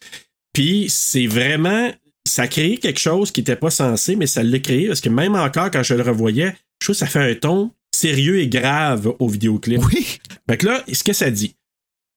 Puis 0.53 0.87
c'est 0.89 1.27
vraiment. 1.27 1.91
Ça 2.27 2.41
a 2.43 2.47
créé 2.47 2.77
quelque 2.77 2.99
chose 2.99 3.31
qui 3.31 3.39
n'était 3.39 3.55
pas 3.55 3.69
censé, 3.69 4.17
mais 4.17 4.27
ça 4.27 4.43
l'a 4.43 4.59
créé 4.59 4.87
parce 4.87 4.99
que 4.99 5.07
même 5.09 5.35
encore 5.35 5.71
quand 5.71 5.81
je 5.81 5.93
le 5.93 6.01
revoyais, 6.03 6.53
je 6.81 6.87
trouve 6.87 6.93
que 6.95 6.99
ça 6.99 7.07
fait 7.07 7.31
un 7.31 7.35
ton 7.35 7.71
sérieux 7.95 8.39
et 8.41 8.47
grave 8.49 9.13
au 9.19 9.29
vidéoclip. 9.29 9.81
Oui. 9.85 10.19
Fait 10.49 10.57
que 10.57 10.65
là, 10.65 10.83
ce 10.91 11.03
que 11.05 11.13
ça 11.13 11.31
dit? 11.31 11.55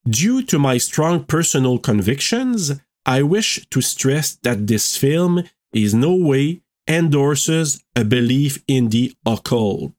Due 0.07 0.45
to 0.47 0.59
my 0.59 0.81
strong 0.81 1.25
personal 1.27 1.79
convictions, 1.81 2.77
I 3.07 3.23
wish 3.23 3.67
to 3.71 3.81
stress 3.81 4.37
that 4.43 4.67
this 4.67 4.97
film 4.97 5.45
is 5.73 5.95
no 5.95 6.15
way 6.15 6.63
endorses 6.87 7.83
a 7.97 8.05
belief 8.05 8.63
in 8.67 8.89
the 8.89 9.15
occult. 9.25 9.93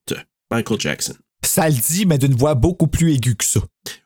Michael 0.50 0.76
Jackson. 0.76 1.22
Ça 1.44 1.68
le 1.68 1.74
dit, 1.74 2.06
mais 2.06 2.18
d'une 2.18 2.34
voix 2.34 2.54
beaucoup 2.54 2.86
plus 2.86 3.12
aiguë 3.12 3.34
que 3.34 3.44
ça. 3.44 3.60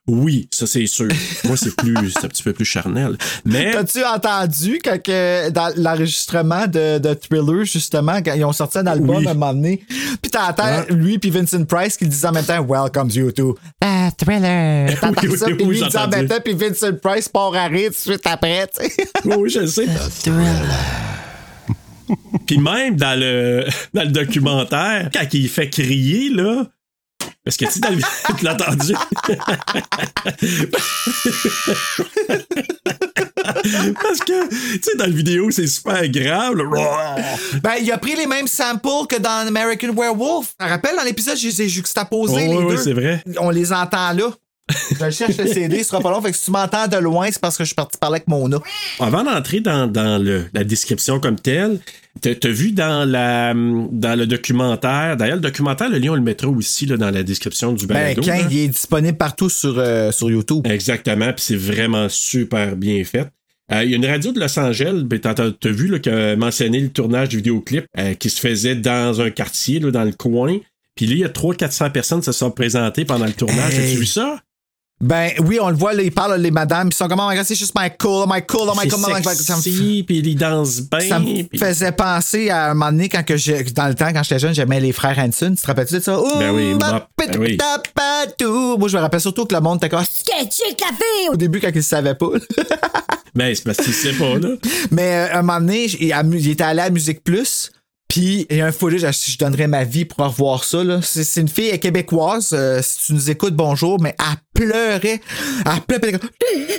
Oui, 0.09 0.49
ça 0.53 0.66
c'est 0.66 0.87
sûr. 0.87 1.09
Moi, 1.44 1.57
c'est 1.57 1.75
plus, 1.75 2.11
c'est 2.11 2.25
un 2.25 2.29
petit 2.29 2.42
peu 2.42 2.53
plus 2.53 2.64
charnel. 2.64 3.18
Mais 3.44 3.72
T'as-tu 3.72 4.05
entendu 4.05 4.79
quand 4.83 5.03
que, 5.03 5.51
dans 5.51 5.72
l'enregistrement 5.77 6.66
de, 6.66 6.99
de 6.99 7.14
Thriller, 7.14 7.64
justement, 7.64 8.22
quand 8.22 8.35
ils 8.35 8.44
ont 8.44 8.53
sorti 8.53 8.79
un 8.79 8.87
album 8.87 9.16
Oui. 9.16 9.27
à 9.27 9.33
un 9.33 9.35
moment 9.35 9.53
donné, 9.53 9.85
puis 10.22 10.31
t'entends 10.31 10.85
lui 10.90 11.18
puis 11.18 11.31
Vincent 11.31 11.64
Price 11.64 11.96
qui 11.96 12.05
le 12.05 12.11
disent 12.11 12.25
en 12.25 12.33
même 12.33 12.44
temps 12.44 12.64
Welcome 12.64 13.11
you 13.11 13.33
to 13.33 13.57
ah, 13.81 14.11
Thriller. 14.16 14.99
T'entends 15.01 15.22
Oui, 15.22 15.37
ça, 15.38 15.46
oui, 15.46 15.55
puis 15.55 15.66
oui, 15.66 15.75
lui 15.75 15.81
il 15.85 15.88
dit 15.88 15.96
en 15.96 16.09
même 16.09 16.29
temps, 16.29 16.40
puis 16.44 16.55
Vincent 16.55 16.94
Price 17.03 17.29
part 17.29 17.55
à 17.55 17.66
rire 17.66 17.90
tout 17.90 18.11
de 18.11 18.14
suite 18.14 18.27
après, 18.27 18.68
tu 18.68 18.87
sais. 18.87 19.09
oui, 19.25 19.35
oui, 19.38 19.51
je 19.51 19.61
le 19.61 19.66
sais. 19.66 19.87
Puis 22.46 22.59
même 22.59 22.96
dans 22.96 23.18
le, 23.18 23.66
dans 23.92 24.03
le 24.03 24.11
documentaire, 24.11 25.11
quand 25.12 25.27
il 25.33 25.49
fait 25.49 25.68
crier, 25.68 26.31
là. 26.31 26.66
Parce 27.46 27.56
que 27.56 27.64
tu 27.66 27.70
sais, 27.70 27.78
dans 27.78 27.90
le 27.90 27.98
tu 28.38 28.44
l'as 28.44 28.54
entendu. 28.54 28.92
Parce 34.02 34.18
que, 34.18 34.48
tu 34.48 34.80
sais, 34.82 34.96
dans 34.96 35.04
la 35.04 35.11
vidéo, 35.11 35.52
c'est 35.52 35.68
super 35.68 36.09
grave. 36.09 36.56
Ben, 37.62 37.74
il 37.80 37.92
a 37.92 37.98
pris 37.98 38.16
les 38.16 38.26
mêmes 38.26 38.48
samples 38.48 39.06
que 39.09 39.20
dans 39.20 39.46
American 39.46 39.94
Werewolf. 39.94 40.48
Tu 40.48 40.64
te 40.66 40.68
rappelles, 40.68 40.96
dans 40.96 41.04
l'épisode, 41.04 41.37
je 41.37 41.46
les 41.46 41.62
ai 41.62 41.68
juxtaposés, 41.68 42.46
Oh, 42.48 42.52
les 42.52 42.56
oui, 42.59 42.64
oui, 42.70 42.76
c'est 42.82 42.92
vrai. 42.92 43.22
On 43.38 43.50
les 43.50 43.72
entend 43.72 44.12
là. 44.12 44.32
Je 44.68 45.11
cherche 45.11 45.37
le 45.37 45.46
CD, 45.46 45.79
ce 45.79 45.85
sera 45.90 46.00
pas 46.00 46.11
long. 46.11 46.20
Fait 46.20 46.33
que 46.33 46.37
si 46.37 46.46
tu 46.46 46.50
m'entends 46.50 46.88
de 46.88 46.96
loin, 46.96 47.29
c'est 47.31 47.40
parce 47.40 47.57
que 47.57 47.62
je 47.64 47.68
suis 47.68 47.74
parti 47.74 47.98
parler 47.98 48.16
avec 48.16 48.29
Mona. 48.29 48.59
Avant 48.98 49.22
d'entrer 49.22 49.61
dans, 49.61 49.87
dans 49.87 50.20
le- 50.22 50.46
la 50.52 50.64
description 50.64 51.20
comme 51.20 51.37
telle, 51.38 51.79
t'as 52.20 52.31
as 52.42 52.48
vu 52.48 52.72
dans, 52.72 53.09
la, 53.09 53.55
dans 53.55 54.18
le 54.18 54.26
documentaire, 54.26 55.16
d'ailleurs, 55.16 55.37
le 55.37 55.42
documentaire, 55.42 55.88
le 55.88 55.98
lien, 55.98 56.11
on 56.12 56.16
le 56.16 56.20
mettra 56.20 56.48
aussi 56.48 56.87
là, 56.87 56.96
dans 56.96 57.11
la 57.11 57.22
description 57.22 57.72
du 57.72 57.87
Ben, 57.87 57.94
balado. 57.94 58.22
quand 58.22 58.29
là. 58.29 58.48
il 58.50 58.59
est 58.59 58.68
disponible 58.68 59.16
partout 59.16 59.48
sur, 59.48 59.79
euh, 59.79 60.11
sur 60.11 60.31
YouTube. 60.31 60.66
Exactement, 60.66 61.33
puis 61.33 61.44
c'est 61.46 61.57
vraiment 61.57 62.09
super 62.09 62.74
bien 62.74 63.05
fait. 63.05 63.29
Euh, 63.72 63.85
Il 63.85 63.90
y 63.90 63.94
a 63.94 63.96
une 63.96 64.07
radio 64.07 64.33
de 64.33 64.40
Los 64.40 64.59
Angeles, 64.59 65.02
ben, 65.05 65.20
t'as 65.20 65.35
t'as 65.35 65.70
vu 65.70 65.87
là, 65.88 65.98
qui 66.00 66.11
a 66.11 66.35
mentionné 66.37 66.81
le 66.81 66.88
tournage 66.88 67.29
du 67.29 67.37
vidéoclip 67.37 67.85
euh, 67.98 68.14
qui 68.14 68.31
se 68.31 68.40
faisait 68.40 68.74
dans 68.74 69.20
un 69.20 69.31
quartier, 69.31 69.79
là, 69.79 69.90
dans 69.92 70.05
le 70.05 70.12
coin. 70.12 70.57
Puis 70.96 71.07
là, 71.07 71.12
il 71.12 71.18
y 71.18 71.24
a 71.24 71.29
300-400 71.29 71.90
personnes 71.92 72.18
qui 72.20 72.24
se 72.26 72.33
sont 72.33 72.50
présentées 72.50 73.05
pendant 73.05 73.26
le 73.26 73.33
tournage. 73.33 73.74
Hey. 73.74 73.90
As-tu 73.90 73.98
vu 73.98 74.07
ça? 74.07 74.40
Ben 74.98 75.32
oui, 75.44 75.59
on 75.61 75.68
le 75.68 75.76
voit, 75.76 75.92
là, 75.92 76.02
il 76.02 76.11
parle, 76.11 76.40
les 76.40 76.50
madames, 76.50 76.88
ils 76.90 76.94
sont 76.94 77.06
comme, 77.06 77.20
oh 77.20 77.28
my 77.28 77.37
god, 77.37 77.44
c'est 77.44 77.54
juste 77.54 77.74
my 77.78 77.90
cool, 77.98 78.24
oh 78.24 78.26
my 78.26 78.40
cool, 78.46 78.62
oh 78.62 78.72
my 78.74 78.88
cool, 78.88 78.98
oh 79.04 79.09
my 79.14 79.22
god. 79.22 79.35
Ça 79.35 79.56
me- 79.56 80.02
puis 80.02 80.18
il 80.20 80.37
danse 80.37 80.80
bien. 80.80 81.00
Ça 81.00 81.18
me 81.18 81.42
faisait 81.59 81.92
penser 81.92 82.48
à 82.48 82.70
un 82.70 82.74
moment 82.74 82.90
donné, 82.92 83.11
quand 83.11 83.22
que 83.22 83.37
j'ai, 83.37 83.62
dans 83.64 83.88
le 83.88 83.94
temps, 83.94 84.11
quand 84.14 84.22
j'étais 84.22 84.38
jeune, 84.38 84.54
j'aimais 84.54 84.80
les 84.80 84.92
frères 84.92 85.18
Hanson. 85.18 85.50
Tu 85.54 85.61
te 85.61 85.66
rappelles-tu 85.66 85.94
de 85.94 86.00
ça? 86.00 86.18
Ben 86.38 86.50
oui. 86.50 86.74
Ben 86.78 87.02
oui. 87.38 87.59
Moi, 88.78 88.88
je 88.88 88.96
me 88.96 89.02
rappelle 89.02 89.20
surtout 89.20 89.44
que 89.44 89.54
le 89.54 89.61
monde 89.61 89.76
était 89.76 89.90
comme, 89.90 90.02
Sketchy 90.04 90.74
café! 90.76 91.28
au 91.30 91.37
début, 91.37 91.61
quand 91.61 91.68
ils 91.68 91.76
ne 91.76 91.80
savaient 91.82 92.14
pas. 92.14 92.28
Ben, 93.35 93.54
c'est 93.54 93.64
parce 93.64 93.76
qu'il 93.76 93.92
sait 93.92 94.14
pas, 94.14 94.38
là. 94.38 94.48
Mais 94.90 95.28
euh, 95.28 95.38
un 95.38 95.42
moment 95.42 95.61
donné, 95.61 95.85
il 96.00 96.50
était 96.50 96.64
allé 96.64 96.80
à 96.80 96.88
Musique 96.88 97.22
Plus. 97.22 97.70
Puis 98.16 98.46
il 98.48 98.57
y 98.57 98.62
a 98.62 98.66
un 98.66 98.72
footage, 98.72 99.00
je, 99.02 99.33
je 99.33 99.37
donnerais 99.37 99.66
ma 99.66 99.85
vie 99.85 100.07
pour 100.07 100.24
revoir 100.24 100.64
ça. 100.64 100.79
C'est, 101.02 101.38
une 101.38 101.48
fille 101.48 101.79
québécoise. 101.79 102.55
euh, 102.55 102.81
si 102.83 103.05
tu 103.09 103.12
nous 103.12 103.31
écoutes, 103.31 103.52
bonjour. 103.52 104.00
Mais 104.00 104.16
elle 104.18 104.38
pleurait. 104.55 105.20
Elle 105.66 105.81
pleurait. 105.87 106.18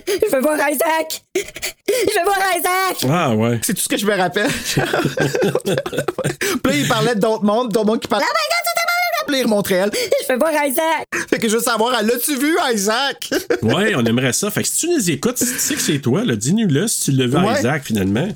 Je 0.08 0.36
veux 0.36 0.42
voir 0.42 0.58
Isaac! 0.68 1.22
Je 1.36 2.20
veux 2.20 2.26
voir 2.26 2.40
Isaac! 2.58 3.06
Ah, 3.08 3.36
ouais. 3.36 3.60
C'est 3.62 3.76
tout 3.76 3.82
ce 3.82 3.88
que 3.88 3.98
je 3.98 4.08
me 4.08 4.16
rappelle. 4.16 4.50
Puis 4.74 6.72
là, 6.72 6.76
il 6.76 6.88
parlait 6.88 7.14
d'autres 7.14 7.46
mondes, 7.46 7.72
d'autres 7.72 7.86
mondes 7.86 8.00
qui 8.00 8.08
parlaient. 8.08 8.26
Oh 8.28 8.34
my 8.34 8.48
god, 8.50 8.64
tu 8.66 8.72
t'es 8.74 9.32
Puis 9.32 9.40
il 9.40 9.44
remontrait 9.44 9.76
elle. 9.76 9.92
Je 9.94 10.34
veux 10.34 10.40
voir 10.40 10.52
Isaac! 10.66 11.06
Fait 11.30 11.38
que 11.38 11.48
je 11.48 11.58
veux 11.58 11.62
savoir, 11.62 12.00
elle 12.00 12.08
l'as-tu 12.08 12.36
vu, 12.36 12.58
Isaac? 12.74 13.30
Ouais, 13.62 13.94
on 13.96 14.04
aimerait 14.06 14.34
ça. 14.34 14.50
Fait 14.50 14.64
que 14.64 14.68
si 14.70 14.88
tu 14.88 14.90
nous 14.90 15.12
écoutes, 15.12 15.38
si 15.38 15.46
tu 15.46 15.60
sais 15.60 15.76
que 15.76 15.82
c'est 15.82 16.00
toi, 16.00 16.24
là, 16.26 16.36
dis-nous-le 16.36 16.88
si 16.88 17.12
tu 17.12 17.12
l'as 17.12 17.28
vu 17.28 17.38
Ouais. 17.38 17.60
Isaac, 17.60 17.84
finalement. 17.84 18.28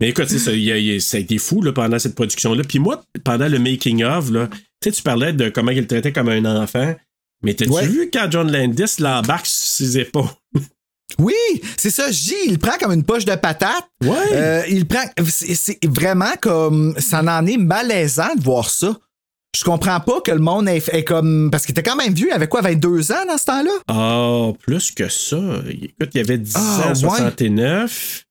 Mais 0.00 0.08
écoute, 0.10 0.28
ça, 0.28 0.52
y 0.52 0.72
a- 0.72 0.78
il 0.78 0.84
y 0.86 0.96
a- 0.96 1.00
ça 1.00 1.16
a 1.16 1.20
été 1.20 1.38
fou 1.38 1.60
là, 1.62 1.72
pendant 1.72 1.98
cette 1.98 2.14
production-là. 2.14 2.62
Puis 2.66 2.78
moi, 2.78 3.02
pendant 3.24 3.48
le 3.48 3.58
making-of, 3.58 4.30
là, 4.30 4.48
tu 4.48 4.58
sais, 4.84 4.92
tu 4.92 5.02
parlais 5.02 5.32
de 5.32 5.48
comment 5.50 5.70
il 5.72 5.80
le 5.80 5.86
traitait 5.86 6.12
comme 6.12 6.28
un 6.30 6.44
enfant. 6.62 6.94
Mais 7.42 7.54
t'as-tu 7.54 7.70
Ouais. 7.70 7.86
vu 7.86 8.10
quand 8.12 8.28
John 8.30 8.50
Landis 8.50 8.96
l'embarque 8.98 9.46
sur 9.46 9.68
ses 9.86 9.98
épaules? 9.98 10.24
Oui, 11.18 11.34
c'est 11.76 11.90
ça, 11.90 12.10
je 12.12 12.18
dis, 12.22 12.34
il 12.46 12.58
prend 12.60 12.78
comme 12.78 12.92
une 12.92 13.02
poche 13.02 13.24
de 13.24 13.34
patate. 13.34 13.84
Ouais. 14.00 14.16
Euh, 14.32 14.62
il 14.70 14.86
prend. 14.86 15.02
C'est 15.28 15.84
vraiment 15.84 16.30
comme. 16.40 16.94
Ça 16.98 17.20
en 17.20 17.44
est 17.46 17.56
malaisant 17.56 18.32
de 18.36 18.42
voir 18.42 18.70
ça. 18.70 18.96
Je 19.58 19.64
comprends 19.64 19.98
pas 19.98 20.20
que 20.20 20.30
le 20.30 20.38
monde 20.38 20.68
est, 20.68 20.88
est 20.94 21.02
comme. 21.02 21.48
Parce 21.50 21.66
qu'il 21.66 21.72
était 21.72 21.82
quand 21.82 21.96
même 21.96 22.14
vieux, 22.14 22.28
il 22.28 22.32
avait 22.32 22.46
quoi, 22.46 22.60
22 22.60 23.10
ans 23.10 23.26
dans 23.26 23.36
ce 23.38 23.44
temps-là? 23.44 23.70
Ah, 23.88 24.52
plus 24.62 24.92
que 24.92 25.08
ça. 25.08 25.36
Écoute, 25.68 26.10
il 26.14 26.18
y 26.18 26.20
avait 26.20 26.38
10 26.38 26.54
Ah, 26.56 26.84
ans, 26.84 26.88
ouais. 26.90 26.94
69. 26.94 28.24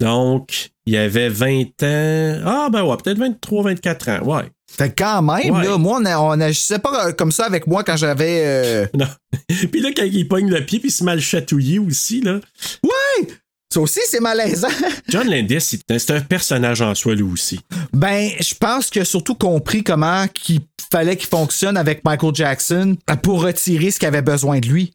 Donc, 0.00 0.70
il 0.86 0.96
avait 0.96 1.28
20 1.28 1.62
ans. 1.82 2.42
Ah, 2.46 2.68
ben 2.72 2.82
ouais, 2.84 2.96
peut-être 3.02 3.18
23, 3.18 3.64
24 3.64 4.08
ans. 4.08 4.20
Ouais. 4.24 4.44
Fait 4.70 4.90
que 4.90 5.02
quand 5.02 5.22
même, 5.22 5.54
Ouais. 5.54 5.64
là, 5.64 5.78
moi, 5.78 5.98
on, 6.00 6.04
a, 6.04 6.18
on 6.18 6.40
agissait 6.40 6.78
pas 6.80 7.08
euh, 7.08 7.12
comme 7.12 7.30
ça 7.32 7.44
avec 7.46 7.66
moi 7.66 7.84
quand 7.84 7.96
j'avais. 7.96 8.42
euh, 8.44 8.86
Non. 8.94 9.06
puis 9.70 9.80
là, 9.80 9.90
quand 9.96 10.04
il 10.04 10.26
pogne 10.28 10.50
le 10.50 10.64
pied, 10.64 10.80
puis 10.80 10.88
il 10.88 10.92
se 10.92 11.04
mal 11.04 11.20
chatouillé 11.20 11.78
aussi, 11.78 12.20
là. 12.20 12.40
Ouais! 12.82 13.28
Ça 13.72 13.80
aussi, 13.80 14.00
c'est 14.08 14.20
malaisant. 14.20 14.68
John 15.08 15.28
Landis, 15.28 15.60
c'est 15.60 15.98
c'est 15.98 16.10
un 16.12 16.20
personnage 16.20 16.80
en 16.82 16.94
soi, 16.94 17.14
lui 17.14 17.22
aussi. 17.24 17.60
Ben, 17.92 18.30
je 18.40 18.54
pense 18.54 18.90
qu'il 18.90 19.02
a 19.02 19.04
surtout 19.04 19.34
compris 19.34 19.82
comment 19.84 20.26
qu'il 20.28 20.60
fallait 20.90 21.16
qu'il 21.16 21.28
fonctionne 21.28 21.76
avec 21.76 22.04
Michael 22.04 22.34
Jackson 22.34 22.96
pour 23.22 23.42
retirer 23.42 23.90
ce 23.90 23.98
qu'il 23.98 24.08
avait 24.08 24.22
besoin 24.22 24.60
de 24.60 24.68
lui. 24.68 24.92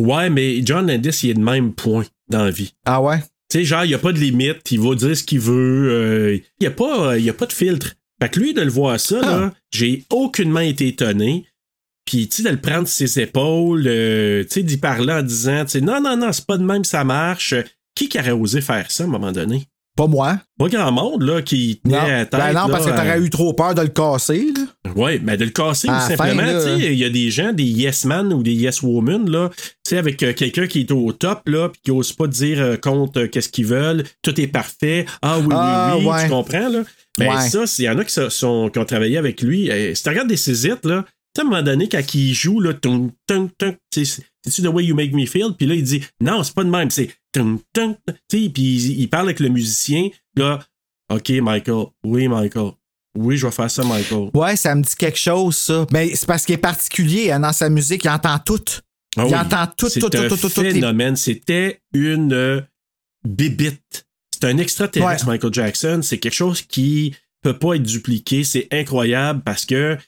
Ouais, 0.00 0.30
mais 0.30 0.64
John 0.64 0.86
Landis, 0.86 1.20
il 1.22 1.30
est 1.30 1.34
de 1.34 1.40
même 1.40 1.72
point 1.74 2.04
dans 2.28 2.44
la 2.44 2.50
vie. 2.50 2.72
Ah 2.86 3.00
ouais? 3.02 3.22
Tu 3.52 3.58
sais, 3.58 3.64
genre, 3.66 3.84
il 3.84 3.88
n'y 3.88 3.94
a 3.94 3.98
pas 3.98 4.12
de 4.12 4.18
limite, 4.18 4.62
il 4.70 4.80
va 4.80 4.94
dire 4.94 5.14
ce 5.14 5.22
qu'il 5.22 5.38
veut, 5.40 5.90
euh, 5.92 6.36
il 6.36 6.62
n'y 6.62 6.66
a, 6.66 6.70
pas, 6.70 7.10
euh, 7.10 7.18
y 7.18 7.28
a 7.28 7.34
pas 7.34 7.44
de 7.44 7.52
filtre. 7.52 7.96
Fait 8.18 8.30
que 8.30 8.40
lui, 8.40 8.54
de 8.54 8.62
le 8.62 8.70
voir 8.70 8.98
ça, 8.98 9.20
là, 9.20 9.52
j'ai 9.70 10.06
aucunement 10.08 10.60
été 10.60 10.88
étonné. 10.88 11.44
Puis, 12.06 12.28
tu 12.28 12.36
sais, 12.36 12.48
de 12.48 12.48
le 12.48 12.62
prendre 12.62 12.88
sur 12.88 13.06
ses 13.06 13.20
épaules, 13.20 13.84
euh, 13.86 14.42
tu 14.44 14.48
sais, 14.52 14.62
d'y 14.62 14.78
parler 14.78 15.12
en 15.12 15.22
disant, 15.22 15.66
tu 15.66 15.72
sais, 15.72 15.80
non, 15.82 16.00
non, 16.00 16.16
non, 16.16 16.32
c'est 16.32 16.46
pas 16.46 16.56
de 16.56 16.64
même, 16.64 16.84
ça 16.84 17.04
marche. 17.04 17.54
Qui 17.94 18.08
qui 18.08 18.18
aurait 18.18 18.30
osé 18.30 18.62
faire 18.62 18.90
ça 18.90 19.04
à 19.04 19.06
un 19.06 19.10
moment 19.10 19.32
donné? 19.32 19.66
Pas 19.94 20.06
moi. 20.06 20.38
Pas 20.58 20.68
grand 20.68 20.90
monde, 20.90 21.22
là, 21.22 21.42
qui 21.42 21.80
tenait 21.84 22.00
Non, 22.00 22.06
la 22.06 22.24
tête. 22.26 22.40
ben 22.40 22.52
non 22.54 22.66
là, 22.66 22.68
parce 22.70 22.86
que 22.86 22.90
t'aurais 22.90 23.10
à- 23.10 23.18
eu 23.18 23.28
trop 23.28 23.52
peur 23.52 23.74
de 23.74 23.82
le 23.82 23.88
casser. 23.88 24.52
Là. 24.56 24.92
Ouais, 24.96 25.20
mais 25.22 25.36
de 25.36 25.44
le 25.44 25.50
casser 25.50 25.88
À 25.88 26.00
fin, 26.00 26.16
simplement, 26.16 26.42
là, 26.42 26.64
tu 26.64 26.80
sais, 26.80 26.92
il 26.92 26.98
y 26.98 27.04
a 27.04 27.10
des 27.10 27.30
gens, 27.30 27.52
des 27.52 27.64
yes 27.64 28.04
man 28.06 28.32
ou 28.32 28.42
des 28.42 28.54
yes 28.54 28.80
woman, 28.82 29.28
là, 29.30 29.50
tu 29.54 29.62
sais, 29.86 29.98
avec 29.98 30.22
euh, 30.22 30.32
quelqu'un 30.32 30.66
qui 30.66 30.80
est 30.80 30.92
au 30.92 31.12
top, 31.12 31.46
là, 31.46 31.68
puis 31.68 31.80
qui 31.84 31.90
ose 31.90 32.12
pas 32.14 32.26
dire 32.26 32.60
euh, 32.60 32.76
contre 32.76 33.20
euh, 33.20 33.26
qu'est-ce 33.28 33.50
qu'ils 33.50 33.66
veulent, 33.66 34.04
tout 34.22 34.40
est 34.40 34.46
parfait, 34.46 35.04
ah 35.20 35.38
oui, 35.40 35.46
Ah, 35.50 35.94
oui, 35.98 36.04
oui, 36.06 36.10
ouais. 36.10 36.24
tu 36.24 36.30
comprends, 36.30 36.68
là? 36.68 36.82
Ben 37.18 37.28
Ouais. 37.28 37.48
ça, 37.50 37.64
il 37.78 37.84
y 37.84 37.88
en 37.90 37.98
a 37.98 38.04
qui, 38.04 38.14
sont, 38.30 38.70
qui 38.70 38.78
ont 38.78 38.84
travaillé 38.86 39.18
avec 39.18 39.42
lui. 39.42 39.70
Euh, 39.70 39.94
si 39.94 40.02
tu 40.02 40.08
regardes 40.08 40.28
des 40.28 40.36
Césites, 40.38 40.86
là, 40.86 41.04
tu 41.04 41.12
sais, 41.36 41.42
à 41.42 41.44
un 41.46 41.50
moment 41.50 41.62
donné, 41.62 41.88
quand 41.88 42.14
il 42.14 42.32
joue, 42.32 42.60
là, 42.60 42.72
tung, 42.72 43.10
tung, 43.26 43.50
tung, 43.58 43.74
c'est-tu 44.44 44.62
the 44.62 44.66
way 44.66 44.84
you 44.84 44.94
make 44.94 45.12
me 45.12 45.26
feel? 45.26 45.54
Puis 45.56 45.66
là, 45.66 45.74
il 45.74 45.82
dit, 45.84 46.02
non, 46.20 46.42
c'est 46.42 46.54
pas 46.54 46.64
de 46.64 46.70
même, 46.70 46.90
c'est 46.90 47.10
puis 48.28 48.52
il, 48.54 49.00
il 49.00 49.08
parle 49.08 49.26
avec 49.26 49.40
le 49.40 49.48
musicien, 49.48 50.08
là, 50.36 50.60
OK, 51.10 51.30
Michael, 51.30 51.86
oui, 52.04 52.28
Michael, 52.28 52.72
oui, 53.16 53.36
je 53.36 53.46
vais 53.46 53.52
faire 53.52 53.70
ça, 53.70 53.84
Michael. 53.84 54.30
Ouais, 54.34 54.56
ça 54.56 54.74
me 54.74 54.82
dit 54.82 54.94
quelque 54.96 55.18
chose, 55.18 55.56
ça. 55.56 55.86
Mais 55.92 56.14
c'est 56.14 56.26
parce 56.26 56.44
qu'il 56.46 56.54
est 56.54 56.58
particulier 56.58 57.30
hein, 57.30 57.40
dans 57.40 57.52
sa 57.52 57.68
musique, 57.68 58.04
il 58.04 58.08
entend 58.08 58.38
tout. 58.38 58.62
Ah 59.16 59.24
il 59.26 59.32
oui. 59.32 59.34
entend 59.38 59.66
tout, 59.76 59.90
tout, 59.90 60.00
tout, 60.08 60.16
un 60.16 60.28
tout, 60.28 60.36
tout, 60.36 60.48
tout. 60.48 60.62
les- 60.62 60.72
phénomène. 60.72 61.16
C'était 61.16 61.82
une 61.92 62.32
euh, 62.32 62.62
bibite. 63.28 64.06
C'est 64.32 64.48
un 64.48 64.56
extraterrestre, 64.56 65.26
Ouais. 65.26 65.34
Michael 65.34 65.52
Jackson. 65.52 66.00
C'est 66.02 66.18
quelque 66.18 66.34
chose 66.34 66.62
qui 66.62 67.14
peut 67.42 67.58
pas 67.58 67.74
être 67.74 67.82
dupliqué. 67.82 68.44
C'est 68.44 68.68
incroyable 68.72 69.42
parce 69.44 69.66
que 69.66 69.98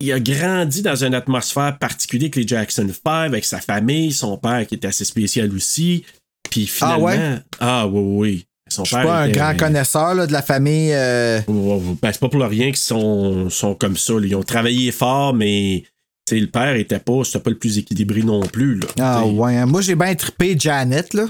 il- 0.00 0.12
a 0.12 0.20
grandi 0.20 0.82
dans 0.82 0.96
une 1.04 1.14
atmosphère 1.14 1.76
particulière 1.78 2.26
avec 2.26 2.36
les 2.36 2.46
Jackson 2.46 2.88
5, 2.88 3.26
avec 3.26 3.44
sa 3.44 3.60
famille, 3.60 4.12
son 4.12 4.36
père 4.38 4.66
qui 4.66 4.74
était 4.76 4.88
assez 4.88 5.04
spécial 5.04 5.52
aussi. 5.54 6.04
Puis 6.50 6.70
Ah 6.80 6.94
finalement, 6.94 7.04
ouais? 7.06 7.38
ah 7.60 7.86
oui, 7.88 8.00
oui. 8.02 8.46
Son 8.68 8.82
Je 8.84 8.88
suis 8.88 8.96
père 8.96 9.04
pas 9.06 9.20
un 9.22 9.28
était- 9.28 9.38
grand 9.38 9.56
connaisseur 9.56 10.14
là, 10.14 10.26
de 10.26 10.32
la 10.32 10.42
famille. 10.42 10.92
euh, 10.92 11.40
Ben, 11.46 12.12
c'est 12.12 12.18
pas 12.20 12.28
pour 12.28 12.40
rien 12.42 12.66
qu'ils 12.66 12.76
sont, 12.76 13.48
sont 13.50 13.74
comme 13.74 13.96
ça. 13.96 14.14
là. 14.14 14.26
Ils 14.26 14.34
ont 14.34 14.42
travaillé 14.42 14.90
fort, 14.92 15.34
mais 15.34 15.84
le 16.30 16.46
père 16.46 16.74
était 16.74 16.98
pas, 16.98 17.22
c'était 17.24 17.38
pas 17.40 17.50
le 17.50 17.58
plus 17.58 17.78
équilibré 17.78 18.22
non 18.22 18.40
plus. 18.40 18.80
Là. 18.80 18.86
Ah 19.00 19.24
ouais, 19.26 19.56
hein. 19.56 19.66
moi 19.66 19.80
j'ai 19.82 19.94
bien 19.94 20.12
trippé 20.16 20.56
Janet 20.58 21.14
là. 21.14 21.26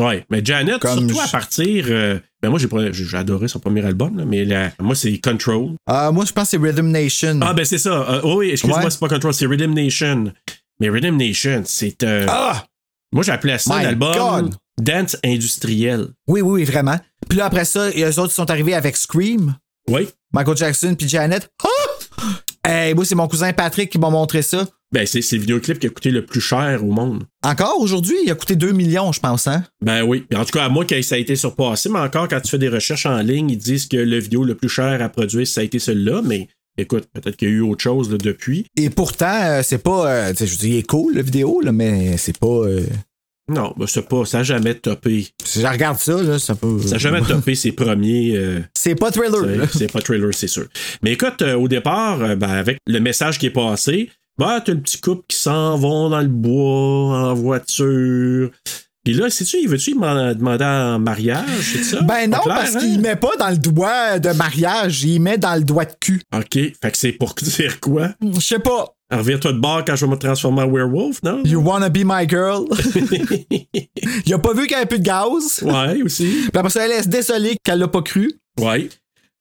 Ouais, 0.00 0.24
mais 0.30 0.40
Janet, 0.44 0.80
Comme 0.80 1.08
surtout 1.08 1.20
à 1.20 1.28
partir. 1.28 1.84
euh, 1.88 2.18
ben 2.42 2.50
moi, 2.50 2.58
j'ai 2.58 2.66
pas- 2.68 2.90
j'ai 2.92 3.16
adoré 3.16 3.46
son 3.48 3.60
premier 3.60 3.84
album, 3.84 4.16
là, 4.18 4.24
mais 4.24 4.44
la- 4.44 4.72
moi, 4.80 4.94
c'est 4.94 5.16
Control. 5.18 5.70
Ah, 5.86 6.10
moi 6.12 6.24
je 6.24 6.32
pense 6.32 6.44
que 6.44 6.50
c'est 6.50 6.56
Rhythm 6.62 6.88
Nation. 6.88 7.38
Ah, 7.42 7.52
ben 7.54 7.64
c'est 7.64 7.78
ça. 7.78 7.90
Euh, 8.10 8.20
oh 8.24 8.38
oui, 8.38 8.50
excuse-moi, 8.50 8.82
Ouais. 8.84 8.90
c'est 8.90 8.98
pas 9.00 9.08
Control, 9.08 9.32
c'est 9.32 9.46
Rhythm 9.46 9.72
Nation. 9.74 10.32
Mais 10.80 10.90
Rhythm 10.90 11.16
Nation, 11.16 11.62
c'est. 11.64 12.02
euh, 12.02 12.26
Ah! 12.28 12.64
Moi, 13.12 13.22
j'appelais 13.22 13.58
ça 13.58 13.76
My 13.78 13.84
l'album 13.84 14.14
God! 14.14 14.54
Dance 14.80 15.16
industriel. 15.24 16.08
Oui, 16.26 16.40
oui, 16.40 16.62
oui, 16.62 16.64
vraiment. 16.64 16.98
Puis 17.28 17.38
là 17.38 17.44
après 17.44 17.64
ça, 17.66 17.90
eux 17.90 18.18
autres 18.18 18.32
sont 18.32 18.50
arrivés 18.50 18.74
avec 18.74 18.96
Scream. 18.96 19.54
Oui. 19.88 20.08
Michael 20.32 20.56
Jackson 20.56 20.94
puis 20.98 21.08
Janet. 21.08 21.48
Ah! 21.62 22.28
Hey, 22.68 22.94
moi 22.94 23.04
c'est 23.04 23.14
mon 23.14 23.28
cousin 23.28 23.52
Patrick 23.52 23.90
qui 23.90 23.98
m'a 23.98 24.08
montré 24.10 24.40
ça. 24.42 24.66
Ben, 24.92 25.06
c'est 25.06 25.22
c'est 25.22 25.36
le 25.36 25.40
vidéoclip 25.42 25.78
qui 25.78 25.86
a 25.86 25.90
coûté 25.90 26.10
le 26.10 26.24
plus 26.24 26.40
cher 26.40 26.84
au 26.84 26.90
monde. 26.90 27.24
Encore 27.42 27.80
aujourd'hui, 27.80 28.14
il 28.24 28.30
a 28.30 28.34
coûté 28.34 28.56
2 28.56 28.72
millions, 28.72 29.10
je 29.12 29.20
pense, 29.20 29.46
hein? 29.46 29.64
Ben 29.80 30.02
oui. 30.02 30.24
En 30.34 30.44
tout 30.44 30.50
cas, 30.52 30.64
à 30.64 30.68
moi, 30.68 30.84
ça 31.02 31.14
a 31.14 31.18
été 31.18 31.34
surpassé, 31.36 31.88
mais 31.88 31.98
encore, 31.98 32.28
quand 32.28 32.40
tu 32.40 32.50
fais 32.50 32.58
des 32.58 32.68
recherches 32.68 33.06
en 33.06 33.18
ligne, 33.18 33.50
ils 33.50 33.56
disent 33.58 33.86
que 33.88 33.96
le 33.96 34.18
vidéo 34.18 34.44
le 34.44 34.54
plus 34.54 34.68
cher 34.68 35.00
à 35.02 35.08
produire, 35.08 35.46
ça 35.46 35.62
a 35.62 35.64
été 35.64 35.78
celui-là, 35.78 36.20
mais 36.24 36.48
écoute, 36.76 37.04
peut-être 37.14 37.36
qu'il 37.36 37.48
y 37.48 37.50
a 37.52 37.54
eu 37.54 37.60
autre 37.62 37.82
chose 37.82 38.10
là, 38.10 38.18
depuis. 38.18 38.66
Et 38.76 38.90
pourtant, 38.90 39.38
euh, 39.42 39.60
c'est 39.62 39.82
pas. 39.82 40.10
euh, 40.10 40.34
je 40.38 40.44
dire, 40.56 40.68
il 40.74 40.76
est 40.78 40.86
cool, 40.86 41.14
la 41.14 41.22
vidéo, 41.22 41.60
là, 41.62 41.72
mais 41.72 42.16
c'est 42.18 42.36
pas. 42.38 42.46
euh, 42.46 42.84
Non, 43.48 43.72
ben, 43.76 43.86
c'est 43.86 44.06
pas, 44.08 44.24
ça 44.26 44.38
n'a 44.38 44.44
jamais 44.44 44.74
topé. 44.74 45.26
si 45.44 45.60
je 45.60 45.66
regarde 45.66 45.98
ça, 45.98 46.22
là, 46.22 46.38
ça 46.38 46.54
peut. 46.54 46.78
Ça 46.82 46.92
n'a 46.92 46.98
jamais 46.98 47.20
topé 47.28 47.54
ses 47.54 47.72
premiers. 47.72 48.32
euh, 48.36 48.60
C'est 48.74 48.94
pas 48.94 49.10
thriller, 49.10 49.44
là. 49.46 49.66
C'est- 49.70 49.78
C'est 49.78 49.92
pas 49.92 50.00
trailer, 50.00 50.32
c'est 50.34 50.48
sûr. 50.48 50.66
Mais 51.02 51.12
écoute, 51.12 51.40
euh, 51.42 51.54
au 51.54 51.66
départ, 51.68 52.22
euh, 52.22 52.36
ben, 52.36 52.50
avec 52.50 52.76
le 52.86 53.00
message 53.00 53.38
qui 53.38 53.46
est 53.46 53.50
passé, 53.50 54.10
bah, 54.38 54.62
t'as 54.64 54.72
le 54.72 54.80
petit 54.80 55.00
couple 55.00 55.24
qui 55.28 55.36
s'en 55.36 55.76
vont 55.76 56.10
dans 56.10 56.20
le 56.20 56.28
bois, 56.28 57.30
en 57.30 57.34
voiture. 57.34 58.50
Puis 59.04 59.14
là, 59.14 59.28
sais-tu, 59.30 59.56
il 59.58 59.68
veut-tu 59.68 59.94
demander 59.94 60.34
demander 60.36 60.64
en 60.64 60.98
mariage, 61.00 61.48
c'est 61.60 61.82
ça? 61.82 62.02
Ben 62.02 62.30
non, 62.30 62.38
clair, 62.38 62.54
parce 62.56 62.76
hein? 62.76 62.80
qu'il 62.80 63.00
met 63.00 63.16
pas 63.16 63.34
dans 63.36 63.50
le 63.50 63.56
doigt 63.56 64.20
de 64.20 64.30
mariage, 64.30 65.02
il 65.02 65.20
met 65.20 65.38
dans 65.38 65.56
le 65.56 65.64
doigt 65.64 65.86
de 65.86 65.94
cul. 65.98 66.22
OK, 66.32 66.52
fait 66.52 66.72
que 66.82 66.96
c'est 66.96 67.12
pour 67.12 67.34
dire 67.42 67.80
quoi? 67.80 68.10
Je 68.22 68.40
sais 68.40 68.60
pas. 68.60 68.94
Reviens-toi 69.10 69.52
de 69.52 69.58
bord 69.58 69.84
quand 69.84 69.96
je 69.96 70.06
vais 70.06 70.12
me 70.12 70.16
transformer 70.16 70.62
en 70.62 70.70
werewolf, 70.70 71.20
non? 71.24 71.42
You 71.44 71.60
wanna 71.60 71.88
be 71.88 72.02
my 72.04 72.28
girl? 72.28 72.64
il 74.24 74.32
a 74.32 74.38
pas 74.38 74.54
vu 74.54 74.62
qu'il 74.62 74.70
y 74.70 74.74
avait 74.74 74.86
plus 74.86 75.00
de 75.00 75.04
gaz? 75.04 75.62
ouais, 75.62 76.00
aussi. 76.02 76.24
Puis 76.24 76.50
après 76.54 76.70
ça, 76.70 76.86
elle 76.86 76.92
est 76.92 77.08
désolée 77.08 77.56
qu'elle 77.64 77.80
l'a 77.80 77.88
pas 77.88 78.02
cru. 78.02 78.32
Ouais. 78.58 78.88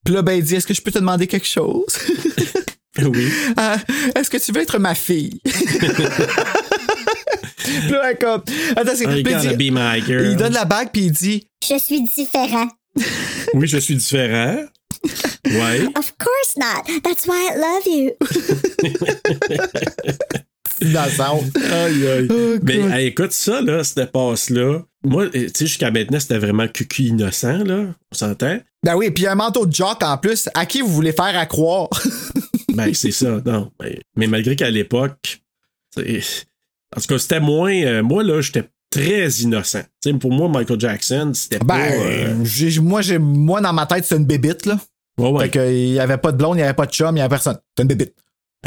Puis 0.04 0.16
là, 0.16 0.24
ben, 0.24 0.34
il 0.34 0.44
dit 0.44 0.56
Est-ce 0.56 0.66
que 0.66 0.74
je 0.74 0.82
peux 0.82 0.92
te 0.92 0.98
demander 0.98 1.28
quelque 1.28 1.48
chose? 1.48 1.86
Oui. 3.00 3.32
Ah, 3.58 3.78
Est-ce 4.16 4.30
que 4.30 4.38
tu 4.38 4.52
veux 4.52 4.62
être 4.62 4.78
ma 4.80 4.96
fille? 4.96 5.40
Puis 7.64 7.90
là, 7.92 8.14
comme. 8.16 8.42
Attends, 8.76 8.92
c'est. 8.96 9.06
Puis 9.06 9.20
il 9.20 9.24
gotta 9.24 9.54
dit- 9.54 9.70
be 9.72 9.74
my 9.74 10.02
girl. 10.06 10.26
il 10.32 10.36
donne 10.36 10.54
la 10.54 10.66
bague, 10.66 10.90
puis 10.92 11.04
il 11.06 11.12
dit 11.12 11.48
Je 11.68 11.78
suis 11.78 12.02
différent. 12.04 12.68
Oui, 13.54 13.68
je 13.68 13.78
suis 13.78 13.96
différent. 13.96 14.58
Ouais. 15.46 15.86
Of 15.98 16.14
course 16.18 16.58
not. 16.58 16.84
That's 17.04 17.26
why 17.28 17.50
I 17.50 17.56
love 17.58 17.88
you. 17.88 18.12
innocente. 20.82 21.44
Aïe, 21.72 22.08
aïe. 22.08 22.28
Oh, 22.30 22.56
Mais 22.64 22.78
hey, 22.80 23.08
écoute, 23.08 23.32
ça, 23.32 23.62
là, 23.62 23.84
cette 23.84 24.12
passe-là. 24.12 24.80
Moi, 25.04 25.26
euh, 25.26 25.30
tu 25.32 25.50
sais, 25.56 25.66
jusqu'à 25.68 25.92
maintenant, 25.92 26.20
c'était 26.20 26.38
vraiment 26.40 26.68
cucu 26.68 27.04
innocent, 27.04 27.64
là. 27.64 27.86
On 28.12 28.16
s'entend? 28.16 28.58
Ben 28.84 28.96
oui, 28.96 29.12
puis 29.12 29.28
un 29.28 29.36
manteau 29.36 29.66
de 29.66 29.74
jock 29.74 30.02
en 30.04 30.18
plus. 30.18 30.50
À 30.54 30.66
qui 30.66 30.82
vous 30.82 30.90
voulez 30.92 31.14
faire 31.14 31.38
à 31.38 31.46
croire? 31.46 31.88
Ben, 32.76 32.94
c'est 32.94 33.12
ça, 33.12 33.42
non. 33.46 33.72
Mais, 33.82 34.00
mais 34.16 34.28
malgré 34.28 34.56
qu'à 34.56 34.70
l'époque, 34.70 35.42
en 35.98 36.02
tout 37.02 37.08
cas, 37.08 37.18
c'était 37.20 37.40
moins. 37.40 37.74
euh, 37.74 38.04
moi, 38.04 38.24
là, 38.24 38.42
j'étais 38.42 38.70
très 38.90 39.30
innocent. 39.30 39.84
Pour 40.20 40.32
moi, 40.32 40.50
Michael 40.50 40.80
Jackson, 40.80 41.32
c'était 41.34 41.60
Ben, 41.60 41.66
pas. 41.66 41.92
euh, 41.92 42.44
moi, 42.82 43.02
j'ai, 43.02 43.18
moi, 43.18 43.62
dans 43.62 43.74
ma 43.74 43.86
tête, 43.86 44.06
c'est 44.06 44.18
une 44.18 44.26
bébite, 44.26 44.66
là. 44.66 44.78
ouais, 45.18 45.30
ouais. 45.30 45.44
Fait 45.46 45.52
qu'il 45.52 45.94
y 45.94 46.00
avait 46.00 46.18
pas 46.18 46.32
de 46.32 46.38
blonde, 46.38 46.58
il 46.58 46.62
y 46.62 46.64
avait 46.64 46.74
pas 46.74 46.86
de 46.86 46.92
chum, 46.92 47.16
il 47.16 47.20
y 47.20 47.22
avait 47.22 47.30
personne. 47.30 47.58
C'est 47.78 47.84
une 47.84 47.88
bébite. 47.88 48.14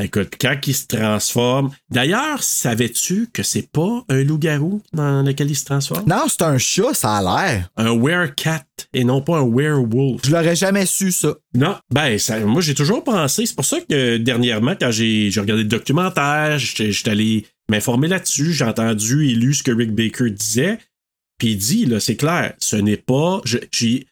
Écoute, 0.01 0.35
quand 0.41 0.57
il 0.67 0.75
se 0.75 0.89
transforme. 0.89 1.71
D'ailleurs, 1.89 2.43
savais-tu 2.43 3.29
que 3.33 3.45
c'est 3.45 3.71
pas 3.71 4.05
un 4.09 4.25
loup-garou 4.25 4.83
dans 4.93 5.23
lequel 5.23 5.51
il 5.51 5.55
se 5.55 5.65
transforme? 5.65 6.05
Non, 6.09 6.25
c'est 6.27 6.43
un 6.43 6.59
chat, 6.59 6.95
ça 6.95 7.17
a 7.19 7.23
l'air. 7.23 7.69
Un 7.77 7.97
werecat 7.97 8.65
et 8.93 9.05
non 9.05 9.21
pas 9.21 9.39
un 9.39 9.49
werewolf. 9.49 10.23
Je 10.27 10.33
l'aurais 10.33 10.57
jamais 10.57 10.87
su, 10.87 11.13
ça. 11.13 11.35
Non, 11.55 11.77
ben, 11.93 12.19
ça, 12.19 12.41
moi, 12.41 12.61
j'ai 12.61 12.75
toujours 12.75 13.05
pensé. 13.05 13.47
C'est 13.47 13.55
pour 13.55 13.65
ça 13.65 13.81
que 13.81 14.17
dernièrement, 14.17 14.75
quand 14.79 14.91
j'ai 14.91 15.31
regardé 15.37 15.63
le 15.63 15.69
documentaire, 15.69 16.59
j'étais 16.59 17.11
allé 17.11 17.47
m'informer 17.71 18.09
là-dessus, 18.09 18.53
j'ai 18.53 18.65
entendu 18.65 19.29
et 19.29 19.35
lu 19.35 19.55
ce 19.55 19.63
que 19.63 19.71
Rick 19.71 19.95
Baker 19.95 20.29
disait. 20.31 20.79
Puis 21.39 21.53
il 21.53 21.57
dit, 21.57 21.87
là, 21.87 21.99
c'est 22.01 22.17
clair, 22.17 22.55
ce 22.59 22.77
n'est 22.77 22.97
pas. 22.97 23.41
je- 23.45 23.59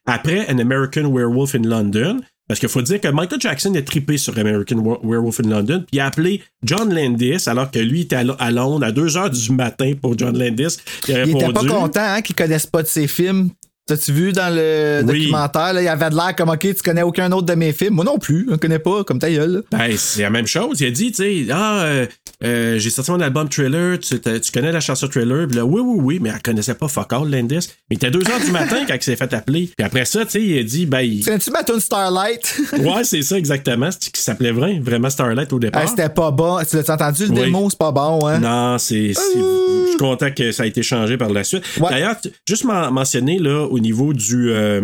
Après 0.07 0.49
An 0.53 0.59
American 0.59 1.07
Werewolf 1.12 1.55
in 1.55 1.62
London, 1.62 2.20
parce 2.53 2.61
qu'il 2.61 2.68
faut 2.68 2.82
dire 2.82 3.00
que 3.00 3.09
Michael 3.09 3.40
Jackson 3.40 3.72
est 3.72 3.82
tripé 3.82 4.18
sur 4.18 4.36
American 4.38 4.76
Were- 4.76 5.00
Werewolf 5.03 5.40
in 5.40 5.48
London, 5.48 5.78
puis 5.86 5.96
il 5.96 6.00
a 6.00 6.07
appelé 6.07 6.42
John 6.62 6.92
Landis, 6.94 7.44
alors 7.46 7.70
que 7.70 7.78
lui 7.78 8.03
était 8.03 8.16
à, 8.16 8.24
Lo- 8.24 8.36
à 8.38 8.50
Londres 8.50 8.84
à 8.84 8.92
2 8.92 9.07
h 9.07 9.30
du 9.30 9.53
matin 9.53 9.92
pour 9.98 10.18
John 10.18 10.36
Landis. 10.38 10.76
Il 11.09 11.14
a 11.16 11.24
Il 11.24 11.30
était 11.34 11.50
pas 11.50 11.64
content 11.64 12.00
hein, 12.03 12.20
qu'ils 12.20 12.36
connaissent 12.36 12.66
pas 12.66 12.82
de 12.82 12.88
ses 12.88 13.07
films. 13.07 13.48
T'as-tu 13.86 14.12
vu 14.12 14.32
dans 14.32 14.55
le 14.55 15.00
Oui. 15.07 15.20
documentaire, 15.22 15.72
là, 15.72 15.82
il 15.82 15.88
avait 15.88 16.11
de 16.11 16.14
l'air 16.14 16.36
comme, 16.36 16.50
OK, 16.50 16.61
tu 16.61 16.74
connais 16.84 17.03
aucun 17.03 17.32
autre 17.32 17.46
de 17.46 17.55
mes 17.55 17.72
films? 17.72 17.94
Moi 17.94 18.05
non 18.05 18.18
plus, 18.18 18.46
je 18.50 18.57
connais 18.57 18.78
pas, 18.78 19.03
comme 19.03 19.18
ta 19.18 19.30
gueule. 19.30 19.64
Ben, 19.72 19.90
c'est 19.96 20.20
la 20.22 20.30
même 20.30 20.46
chose. 20.46 20.78
Il 20.80 20.86
a 20.88 20.90
dit, 20.90 21.11
tu 21.11 21.22
sais, 21.46 21.46
ah, 21.50 21.82
euh, 21.84 22.07
euh, 22.45 22.78
j'ai 22.78 22.90
sorti 22.90 23.11
mon 23.11 23.20
album 23.20 23.49
Thriller, 23.49 23.99
tu, 23.99 24.20
tu 24.20 24.53
connais 24.53 24.72
la 24.72 24.80
chanson 24.80 25.07
Thriller? 25.09 25.47
Puis 25.47 25.57
là, 25.57 25.64
oui, 25.64 25.80
oui, 25.84 26.01
oui, 26.03 26.18
mais 26.20 26.30
elle 26.34 26.43
connaissait 26.43 26.74
pas 26.74 26.88
fuck 26.88 27.12
all, 27.12 27.30
Landis. 27.30 27.68
Mais 27.90 27.93
il 27.93 27.97
était 27.97 28.11
2 28.11 28.18
heures 28.30 28.40
du 28.45 28.51
matin 28.51 28.84
quand 28.86 28.95
il 28.95 29.03
s'est 29.03 29.16
fait 29.16 29.32
appeler. 29.32 29.70
Puis 29.76 29.86
après 29.86 30.05
ça, 30.05 30.24
tu 30.24 30.30
sais, 30.32 30.43
il 30.43 30.59
a 30.59 30.62
dit, 30.62 30.86
ben, 30.86 31.01
il- 31.01 31.24
Connais-tu 31.24 31.51
ma 31.51 31.62
tune 31.62 31.80
Starlight? 31.80 32.61
ouais, 32.78 33.05
c'est 33.05 33.22
ça 33.22 33.38
exactement. 33.38 33.90
C'est 33.90 34.11
qui 34.12 34.20
s'appelait 34.22 34.53
vrai, 34.53 34.80
vraiment 34.82 35.11
Starlight 35.11 35.53
au 35.53 35.59
départ. 35.59 35.82
Ah, 35.84 35.86
C'était 35.88 36.09
pas 36.09 36.30
bon. 36.30 36.59
Tu 36.68 36.76
l'as 36.76 36.90
entendu, 36.90 37.26
le 37.26 37.30
Oui. 37.32 37.40
démo, 37.40 37.68
c'est 37.70 37.78
pas 37.78 37.93
bon, 37.93 38.26
hein? 38.26 38.38
Non, 38.38 38.78
c'est. 38.78 39.12
c'est- 39.14 39.38
Je 39.38 39.88
suis 39.88 39.97
content 39.99 40.30
que 40.30 40.53
ça 40.53 40.62
a 40.62 40.66
été 40.66 40.82
changé 40.82 41.16
par 41.18 41.30
la 41.30 41.45
suite. 41.45 41.62
Ouais. 41.78 41.90
D'ailleurs, 41.90 42.16
juste 42.49 42.64
men- 42.64 42.90
mentionner 42.90 43.38
là, 43.38 43.66
au 43.66 43.78
niveau 43.78 44.12
du. 44.14 44.51
euh, 44.51 44.80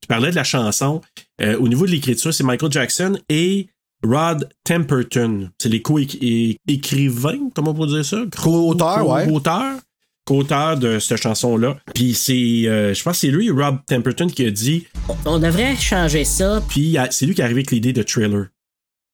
tu 0.00 0.06
parlais 0.08 0.30
de 0.30 0.36
la 0.36 0.44
chanson. 0.44 1.00
euh, 1.40 1.56
au 1.58 1.66
niveau 1.66 1.86
de 1.86 1.90
l'écriture, 1.90 2.32
c'est 2.32 2.44
Michael 2.44 2.70
Jackson 2.70 3.18
et 3.28 3.66
Rod 4.04 4.48
Temperton. 4.64 5.50
C'est 5.58 5.68
les 5.68 5.82
co-écrivains, 5.82 7.50
comment 7.54 7.70
on 7.70 7.74
peut 7.74 7.86
dire 7.86 8.04
ça? 8.04 8.18
Co-auteurs, 8.36 9.08
ouais. 9.08 9.26
Co-auteurs. 9.26 9.78
Co-auteurs 10.24 10.78
de 10.78 10.98
cette 11.00 11.20
chanson-là. 11.20 11.78
Puis 11.94 12.14
c'est. 12.14 12.62
euh, 12.66 12.94
je 12.94 13.02
pense 13.02 13.14
que 13.14 13.20
c'est 13.26 13.32
lui, 13.32 13.50
Rob 13.50 13.78
Temperton, 13.86 14.28
qui 14.28 14.46
a 14.46 14.50
dit. 14.50 14.86
On 15.26 15.38
devrait 15.38 15.76
changer 15.76 16.24
ça. 16.24 16.62
Puis 16.68 16.96
c'est 17.10 17.26
lui 17.26 17.34
qui 17.34 17.40
est 17.40 17.44
arrivé 17.44 17.60
avec 17.60 17.70
l'idée 17.72 17.92
de 17.92 18.02
Thriller. 18.02 18.46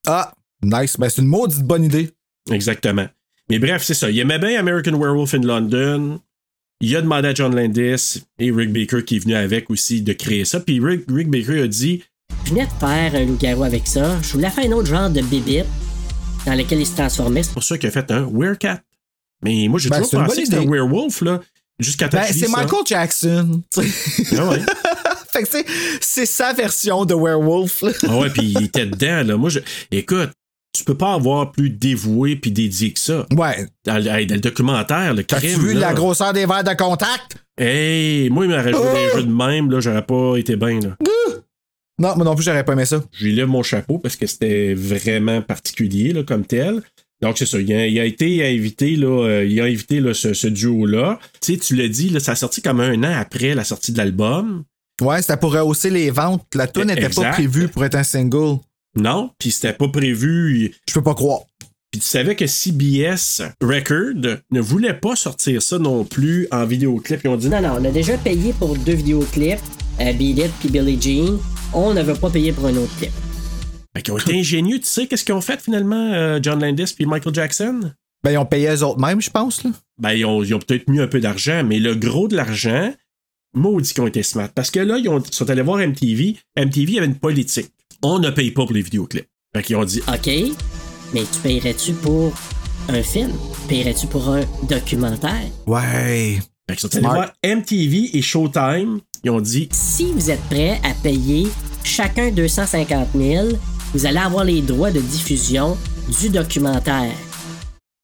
Ah, 0.07 0.32
nice. 0.62 0.97
Ben, 0.99 1.09
c'est 1.09 1.22
une 1.22 1.28
maudite 1.28 1.62
bonne 1.62 1.84
idée. 1.84 2.11
Exactement. 2.51 3.07
Mais 3.51 3.59
bref, 3.59 3.82
c'est 3.82 3.95
ça. 3.95 4.11
Il 4.11 4.18
aimait 4.18 4.39
bien 4.39 4.59
American 4.59 4.99
Werewolf 4.99 5.32
in 5.34 5.41
London. 5.41 6.20
Il 6.80 6.95
a 6.95 7.01
demandé 7.01 7.28
à 7.28 7.34
John 7.34 7.57
Landis 7.57 8.22
et 8.39 8.53
Rick 8.53 8.72
Baker 8.72 9.03
qui 9.03 9.16
est 9.16 9.18
venu 9.20 9.34
avec 9.34 9.70
aussi 9.70 10.03
de 10.03 10.12
créer 10.12 10.45
ça. 10.45 10.61
Puis 10.61 10.78
Rick, 10.78 11.05
Rick 11.09 11.28
Baker 11.28 11.62
a 11.62 11.66
dit 11.66 12.05
Je 12.49 12.55
venais 12.55 12.64
de 12.64 12.70
faire 12.80 13.14
un 13.14 13.24
loup-garou 13.26 13.62
avec 13.62 13.86
ça. 13.86 14.16
Je 14.22 14.32
voulais 14.32 14.49
faire 14.49 14.64
un 14.64 14.72
autre 14.72 14.86
genre 14.88 15.11
de 15.11 15.20
bébite 15.20 15.66
dans 16.46 16.55
lequel 16.55 16.80
il 16.80 16.86
se 16.86 16.94
transformait. 16.94 17.42
c'est 17.42 17.53
pour 17.53 17.62
ça 17.62 17.76
qu'il 17.76 17.90
a 17.90 17.92
fait 17.92 18.11
un 18.11 18.26
Werecat. 18.32 18.80
Mais 19.42 19.68
moi, 19.68 19.78
j'ai 19.78 19.90
Ben, 19.90 20.01
toujours 20.01 20.24
pensé 20.24 20.40
que 20.40 20.44
c'était 20.46 20.57
un 20.57 20.66
werewolf, 20.66 21.20
là. 21.20 21.40
Jusqu'à 21.78 22.09
Ben, 22.09 22.22
c'est. 22.32 22.49
Michael 22.49 22.86
Jackson. 22.86 23.61
Ah 23.76 24.49
ouais. 24.49 24.62
fait 25.30 25.42
que 25.42 25.49
c'est, 25.51 25.66
c'est 26.01 26.24
sa 26.24 26.55
version 26.55 27.05
de 27.05 27.12
Werewolf. 27.12 27.84
Ah 28.09 28.16
ouais, 28.16 28.30
puis 28.30 28.55
il 28.59 28.64
était 28.64 28.86
dedans, 28.86 29.26
là. 29.26 29.36
Moi, 29.36 29.51
je... 29.51 29.59
écoute, 29.90 30.30
tu 30.72 30.84
peux 30.84 30.96
pas 30.96 31.12
avoir 31.12 31.53
plus 31.53 31.68
dévoué 31.68 32.36
puis 32.36 32.51
dédié 32.51 32.94
que 32.94 33.01
ça. 33.01 33.26
Ouais. 33.36 33.68
Dans, 33.84 33.99
le- 34.03 34.07
hey, 34.07 34.26
dans 34.26 34.36
le 34.36 34.40
documentaire, 34.40 35.12
le 35.12 35.22
crime. 35.22 35.61
vu 35.61 35.74
là. 35.74 35.80
la 35.88 35.92
grosseur 35.92 36.32
des 36.32 36.46
verres 36.46 36.64
de 36.64 36.72
contact? 36.72 37.36
Hey, 37.59 38.30
moi, 38.30 38.46
il 38.46 38.51
m'aurait 38.51 38.72
joué 38.72 38.94
des 38.94 39.18
jeux 39.18 39.24
de 39.24 39.34
même, 39.34 39.70
là, 39.70 39.80
j'aurais 39.80 40.07
pas 40.07 40.36
été 40.38 40.57
bien, 40.57 40.80
là. 40.80 40.96
Non, 41.99 42.14
moi 42.16 42.24
non 42.24 42.34
plus, 42.34 42.44
j'aurais 42.44 42.64
pas 42.64 42.72
aimé 42.74 42.84
ça. 42.84 43.03
je 43.12 43.24
lui 43.24 43.32
lève 43.34 43.49
mon 43.49 43.62
chapeau 43.62 43.99
parce 43.99 44.16
que 44.16 44.26
c'était 44.26 44.74
vraiment 44.74 45.42
particulier 45.42 46.12
là, 46.12 46.22
comme 46.22 46.44
tel. 46.46 46.82
Donc, 47.20 47.36
c'est 47.38 47.46
ça. 47.46 47.59
Il 47.61 47.72
a, 47.72 47.86
il 47.88 47.99
a 47.99 48.05
été 48.05 48.46
invité, 48.46 48.94
là, 48.94 49.09
euh, 49.26 49.44
il 49.44 49.61
a 49.61 49.64
invité 49.64 49.99
là, 49.99 50.14
ce, 50.14 50.34
ce 50.34 50.46
duo-là. 50.46 51.18
Tu 51.40 51.55
sais, 51.55 51.59
tu 51.59 51.74
l'as 51.74 51.88
dit, 51.88 52.11
là, 52.11 52.20
ça 52.20 52.32
a 52.32 52.34
sorti 52.36 52.62
comme 52.62 52.78
un 52.80 53.03
an 53.03 53.12
après 53.18 53.57
la 53.57 53.64
sortie 53.64 53.90
de 53.90 53.99
l'album. 53.99 54.62
Ouais, 55.01 55.20
c'était 55.20 55.36
pour 55.36 55.53
rehausser 55.53 55.90
les 55.90 56.11
ventes. 56.11 56.44
La 56.55 56.68
tune 56.68 56.84
n'était 56.84 57.01
pas 57.03 57.07
Exact. 57.09 57.32
prévue 57.32 57.66
pour 57.68 57.84
être 57.84 57.96
un 57.96 58.05
single. 58.05 58.59
Non, 58.96 59.30
puis 59.38 59.51
c'était 59.51 59.72
pas 59.72 59.88
prévu. 59.88 60.72
Je 60.88 60.94
peux 60.94 61.03
pas 61.03 61.14
croire. 61.14 61.40
Puis 61.90 62.01
tu 62.01 62.07
savais 62.07 62.36
que 62.36 62.46
CBS 62.46 63.42
Record 63.62 64.38
ne 64.51 64.61
voulait 64.61 64.94
pas 64.94 65.16
sortir 65.16 65.61
ça 65.62 65.78
non 65.78 66.05
plus 66.05 66.46
en 66.53 66.64
vidéoclip. 66.66 67.20
Ils 67.24 67.28
ont 67.28 67.36
dit 67.36 67.49
Non, 67.49 67.61
non, 67.62 67.78
on 67.80 67.84
a 67.84 67.90
déjà 67.90 68.16
payé 68.18 68.53
pour 68.53 68.76
deux 68.76 68.92
vidéoclips, 68.94 69.59
euh, 70.01 70.12
Beat 70.12 70.38
It 70.38 70.51
puis 70.61 70.68
Billie 70.68 71.01
Jean. 71.01 71.38
On 71.72 71.92
ne 71.94 72.02
veut 72.02 72.14
pas 72.14 72.30
payer 72.30 72.52
pour 72.52 72.66
un 72.66 72.76
autre 72.76 72.96
clip. 72.98 73.10
Fait 73.96 74.02
qu'ils 74.02 74.14
ont 74.14 74.18
été 74.18 74.38
ingénieux. 74.38 74.78
Tu 74.78 74.86
sais 74.86 75.06
qu'est-ce 75.06 75.24
qu'ils 75.24 75.34
ont 75.34 75.40
fait 75.40 75.60
finalement, 75.60 76.12
euh, 76.12 76.38
John 76.42 76.60
Landis 76.60 76.92
puis 76.94 77.06
Michael 77.06 77.34
Jackson? 77.34 77.92
Ben, 78.24 78.32
ils 78.32 78.38
ont 78.38 78.46
payé 78.46 78.68
eux 78.68 78.82
autres 78.84 79.00
mêmes, 79.00 79.20
je 79.20 79.30
pense. 79.30 79.62
Là. 79.64 79.70
ben, 80.00 80.12
ils 80.12 80.24
ont, 80.24 80.42
ils 80.42 80.54
ont 80.54 80.58
peut-être 80.58 80.88
mis 80.88 81.00
un 81.00 81.06
peu 81.06 81.20
d'argent, 81.20 81.62
mais 81.64 81.78
le 81.78 81.94
gros 81.94 82.26
de 82.28 82.36
l'argent, 82.36 82.92
maudit 83.54 83.92
qu'ils 83.92 84.02
ont 84.02 84.06
été 84.06 84.22
smart. 84.22 84.48
Parce 84.54 84.70
que 84.70 84.80
là, 84.80 84.98
ils 84.98 85.08
ont- 85.08 85.22
sont 85.30 85.48
allés 85.50 85.62
voir 85.62 85.78
MTV. 85.80 86.36
MTV 86.56 86.98
avait 86.98 87.06
une 87.06 87.18
politique. 87.18 87.70
On 88.02 88.18
ne 88.18 88.30
paye 88.30 88.50
pas 88.50 88.64
pour 88.64 88.72
les 88.74 88.82
vidéoclips. 88.82 89.26
Fait 89.54 89.62
qu'ils 89.62 89.76
ont 89.76 89.84
dit, 89.84 90.00
OK, 90.08 90.26
mais 91.14 91.22
tu 91.22 91.40
payerais-tu 91.42 91.92
pour 91.94 92.32
un 92.88 93.02
film? 93.02 93.32
Payerais-tu 93.68 94.06
pour 94.06 94.28
un 94.28 94.42
documentaire? 94.68 95.46
Ouais. 95.66 96.38
Fait 96.68 96.76
qu'ils 96.76 96.80
sont 96.80 96.96
allés 96.96 97.00
Smart. 97.00 97.14
voir 97.14 97.32
MTV 97.44 98.16
et 98.16 98.22
Showtime. 98.22 99.00
Ils 99.24 99.30
ont 99.30 99.40
dit, 99.40 99.68
Si 99.72 100.12
vous 100.12 100.30
êtes 100.30 100.42
prêts 100.42 100.80
à 100.84 100.94
payer 101.02 101.48
chacun 101.84 102.30
250 102.30 103.08
000, 103.16 103.48
vous 103.94 104.06
allez 104.06 104.18
avoir 104.18 104.44
les 104.44 104.60
droits 104.60 104.90
de 104.90 105.00
diffusion 105.00 105.76
du 106.20 106.28
documentaire. 106.28 107.12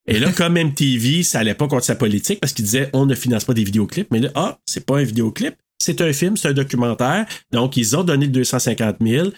et 0.06 0.18
là, 0.18 0.32
comme 0.32 0.54
MTV, 0.58 1.22
ça 1.22 1.40
allait 1.40 1.54
pas 1.54 1.68
contre 1.68 1.84
sa 1.84 1.94
politique 1.94 2.40
parce 2.40 2.52
qu'ils 2.52 2.64
disaient, 2.64 2.90
on 2.92 3.06
ne 3.06 3.14
finance 3.14 3.44
pas 3.44 3.54
des 3.54 3.64
vidéoclips. 3.64 4.10
Mais 4.10 4.20
là, 4.20 4.30
ah, 4.34 4.58
c'est 4.66 4.84
pas 4.84 4.98
un 4.98 5.04
vidéoclip. 5.04 5.54
C'est 5.78 6.00
un 6.00 6.12
film, 6.12 6.36
c'est 6.36 6.48
un 6.48 6.52
documentaire. 6.52 7.26
Donc, 7.52 7.76
ils 7.76 7.96
ont 7.96 8.04
donné 8.04 8.26
le 8.26 8.32
250 8.32 8.96
000. 9.00 9.28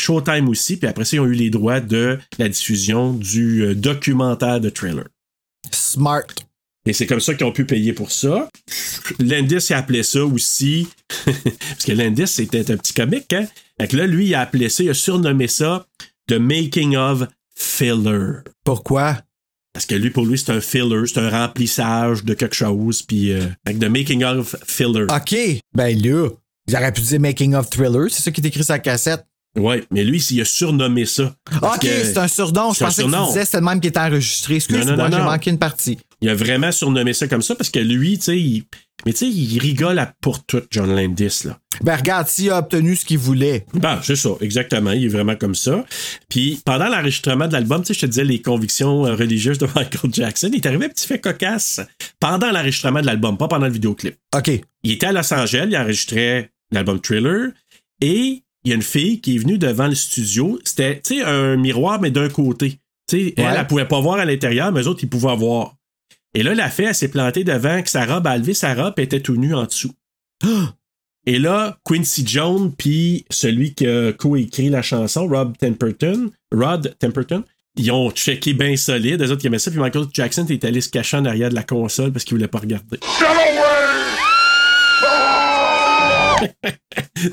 Showtime 0.00 0.48
aussi. 0.48 0.76
Puis 0.76 0.88
après 0.88 1.04
ça, 1.04 1.16
ils 1.16 1.20
ont 1.20 1.26
eu 1.26 1.34
les 1.34 1.50
droits 1.50 1.80
de 1.80 2.18
la 2.38 2.48
diffusion 2.48 3.12
du 3.12 3.62
euh, 3.62 3.74
documentaire 3.74 4.60
de 4.60 4.68
Thriller. 4.68 5.04
Smart. 5.70 6.26
Et 6.84 6.92
c'est 6.92 7.06
comme 7.06 7.20
ça 7.20 7.34
qu'ils 7.34 7.46
ont 7.46 7.52
pu 7.52 7.64
payer 7.64 7.92
pour 7.92 8.10
ça. 8.10 8.48
Landis 9.20 9.72
a 9.72 9.78
appelé 9.78 10.02
ça 10.02 10.24
aussi. 10.24 10.88
Parce 11.24 11.84
que 11.84 11.92
Landis, 11.92 12.26
c'était 12.26 12.70
un 12.70 12.76
petit 12.76 12.92
comique, 12.92 13.32
hein? 13.32 13.46
Fait 13.80 13.88
que 13.88 13.96
là, 13.96 14.06
lui, 14.06 14.26
il 14.26 14.34
a 14.34 14.40
appelé 14.40 14.68
ça, 14.68 14.82
il 14.82 14.90
a 14.90 14.94
surnommé 14.94 15.48
ça 15.48 15.86
The 16.28 16.34
Making 16.34 16.96
of 16.96 17.28
Filler. 17.54 18.40
Pourquoi? 18.64 19.18
Parce 19.72 19.86
que 19.86 19.94
lui, 19.94 20.10
pour 20.10 20.26
lui, 20.26 20.38
c'est 20.38 20.52
un 20.52 20.60
filler, 20.60 21.06
c'est 21.06 21.18
un 21.18 21.30
remplissage 21.30 22.24
de 22.24 22.34
quelque 22.34 22.54
chose. 22.54 23.02
Puis, 23.02 23.32
euh, 23.32 23.46
avec 23.64 23.78
The 23.78 23.88
Making 23.88 24.24
of 24.24 24.54
Filler. 24.66 25.04
OK. 25.04 25.36
Ben 25.74 25.98
là, 25.98 26.28
ils 26.68 26.76
auraient 26.76 26.92
pu 26.92 27.00
dire 27.00 27.20
Making 27.20 27.54
of 27.54 27.70
Thriller. 27.70 28.08
C'est 28.10 28.22
ça 28.22 28.30
qui 28.30 28.40
est 28.40 28.46
écrit 28.46 28.64
sur 28.64 28.74
la 28.74 28.78
cassette. 28.80 29.24
Ouais, 29.58 29.84
mais 29.90 30.02
lui, 30.04 30.18
il 30.30 30.40
a 30.40 30.44
surnommé 30.44 31.04
ça. 31.04 31.34
OK, 31.60 31.82
c'est 31.82 32.18
un 32.18 32.28
surnom. 32.28 32.72
Je 32.72 32.78
c'est 32.78 32.84
pensais 32.86 33.04
que 33.04 33.10
tu 33.10 33.26
disais 33.26 33.44
c'était 33.44 33.58
le 33.58 33.64
même 33.64 33.80
qui 33.80 33.88
était 33.88 34.00
enregistré. 34.00 34.56
Excuse-moi, 34.56 35.10
j'ai 35.10 35.18
manqué 35.18 35.50
une 35.50 35.58
partie. 35.58 35.98
Il 36.22 36.28
a 36.28 36.34
vraiment 36.34 36.70
surnommé 36.70 37.12
ça 37.12 37.26
comme 37.26 37.42
ça 37.42 37.56
parce 37.56 37.68
que 37.68 37.80
lui, 37.80 38.16
tu 38.16 38.24
sais, 38.24 38.38
il... 38.38 38.62
mais 39.04 39.12
tu 39.12 39.18
sais, 39.18 39.28
il 39.28 39.58
rigole 39.58 39.98
à 39.98 40.14
pour 40.20 40.44
tout, 40.44 40.62
John 40.70 40.94
Landis, 40.94 41.42
là. 41.44 41.58
Ben 41.82 41.96
regarde, 41.96 42.28
s'il 42.28 42.50
a 42.50 42.58
obtenu 42.58 42.94
ce 42.94 43.04
qu'il 43.04 43.18
voulait. 43.18 43.66
Ben, 43.74 43.98
c'est 44.04 44.14
ça, 44.14 44.30
exactement. 44.40 44.92
Il 44.92 45.06
est 45.06 45.08
vraiment 45.08 45.34
comme 45.34 45.56
ça. 45.56 45.84
Puis, 46.28 46.60
pendant 46.64 46.88
l'enregistrement 46.88 47.48
de 47.48 47.52
l'album, 47.52 47.82
tu 47.82 47.88
sais, 47.88 47.94
je 47.94 48.00
te 48.00 48.06
disais 48.06 48.24
les 48.24 48.40
convictions 48.40 49.04
euh, 49.04 49.16
religieuses 49.16 49.58
de 49.58 49.66
Michael 49.74 50.14
Jackson. 50.14 50.48
Il 50.52 50.56
est 50.56 50.66
arrivé 50.66 50.86
un 50.86 50.88
petit 50.90 51.08
fait 51.08 51.18
cocasse 51.18 51.80
pendant 52.20 52.52
l'enregistrement 52.52 53.00
de 53.00 53.06
l'album, 53.06 53.36
pas 53.36 53.48
pendant 53.48 53.66
le 53.66 53.72
vidéoclip. 53.72 54.14
OK. 54.36 54.50
Il 54.84 54.92
était 54.92 55.06
à 55.06 55.12
Los 55.12 55.34
Angeles, 55.34 55.66
il 55.68 55.76
enregistrait 55.76 56.50
l'album 56.70 57.00
Thriller 57.00 57.50
et 58.00 58.42
il 58.64 58.68
y 58.68 58.72
a 58.72 58.76
une 58.76 58.82
fille 58.82 59.20
qui 59.20 59.34
est 59.34 59.38
venue 59.38 59.58
devant 59.58 59.88
le 59.88 59.96
studio. 59.96 60.60
C'était, 60.62 61.00
tu 61.00 61.16
sais, 61.16 61.24
un 61.24 61.56
miroir, 61.56 62.00
mais 62.00 62.12
d'un 62.12 62.28
côté. 62.28 62.78
Tu 63.08 63.18
sais, 63.18 63.34
elle, 63.36 63.56
elle 63.58 63.66
pouvait 63.66 63.88
pas 63.88 64.00
voir 64.00 64.18
à 64.18 64.24
l'intérieur, 64.24 64.70
mais 64.70 64.82
eux 64.82 64.88
autres, 64.88 65.00
ils 65.02 65.08
pouvaient 65.08 65.34
voir. 65.34 65.74
Et 66.34 66.42
là, 66.42 66.54
la 66.54 66.70
fée, 66.70 66.84
elle 66.84 66.94
s'est 66.94 67.08
plantée 67.08 67.44
devant 67.44 67.82
que 67.82 67.90
sa 67.90 68.06
robe, 68.06 68.26
a 68.26 68.38
levé 68.38 68.54
sa 68.54 68.74
robe, 68.74 68.94
elle 68.96 69.04
était 69.04 69.20
tout 69.20 69.36
nue 69.36 69.54
en 69.54 69.64
dessous. 69.64 69.92
Et 71.26 71.38
là, 71.38 71.78
Quincy 71.84 72.26
Jones, 72.26 72.72
puis 72.76 73.26
celui 73.30 73.74
qui 73.74 73.86
a 73.86 74.12
coécrit 74.12 74.70
la 74.70 74.82
chanson, 74.82 75.28
Rob 75.28 75.56
Temperton, 75.58 76.30
Rod 76.50 76.96
Temperton, 76.98 77.44
ils 77.76 77.90
ont 77.92 78.10
checké 78.10 78.54
bien 78.54 78.76
solide. 78.76 79.20
Les 79.20 79.30
autres, 79.30 79.44
ils 79.44 79.46
aimaient 79.46 79.58
ça. 79.58 79.70
Puis 79.70 79.78
Michael 79.78 80.06
Jackson 80.12 80.46
est 80.48 80.64
allé 80.64 80.80
se 80.80 80.88
cacher 80.88 81.18
en 81.18 81.24
arrière 81.24 81.50
de 81.50 81.54
la 81.54 81.62
console 81.62 82.12
parce 82.12 82.24
qu'il 82.24 82.36
voulait 82.36 82.48
pas 82.48 82.58
regarder. 82.58 82.98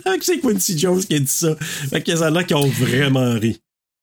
Ah, 0.05 0.13
c'est 0.21 0.39
Quincy 0.39 0.77
Jones 0.77 1.03
qui 1.03 1.15
a 1.15 1.19
dit 1.19 1.27
ça. 1.27 1.55
Fait 1.57 2.01
qu'il 2.03 2.15
y 2.15 2.21
a 2.21 2.43
qui 2.43 2.53
ont 2.53 2.67
vraiment 2.67 3.33
ri. 3.33 3.59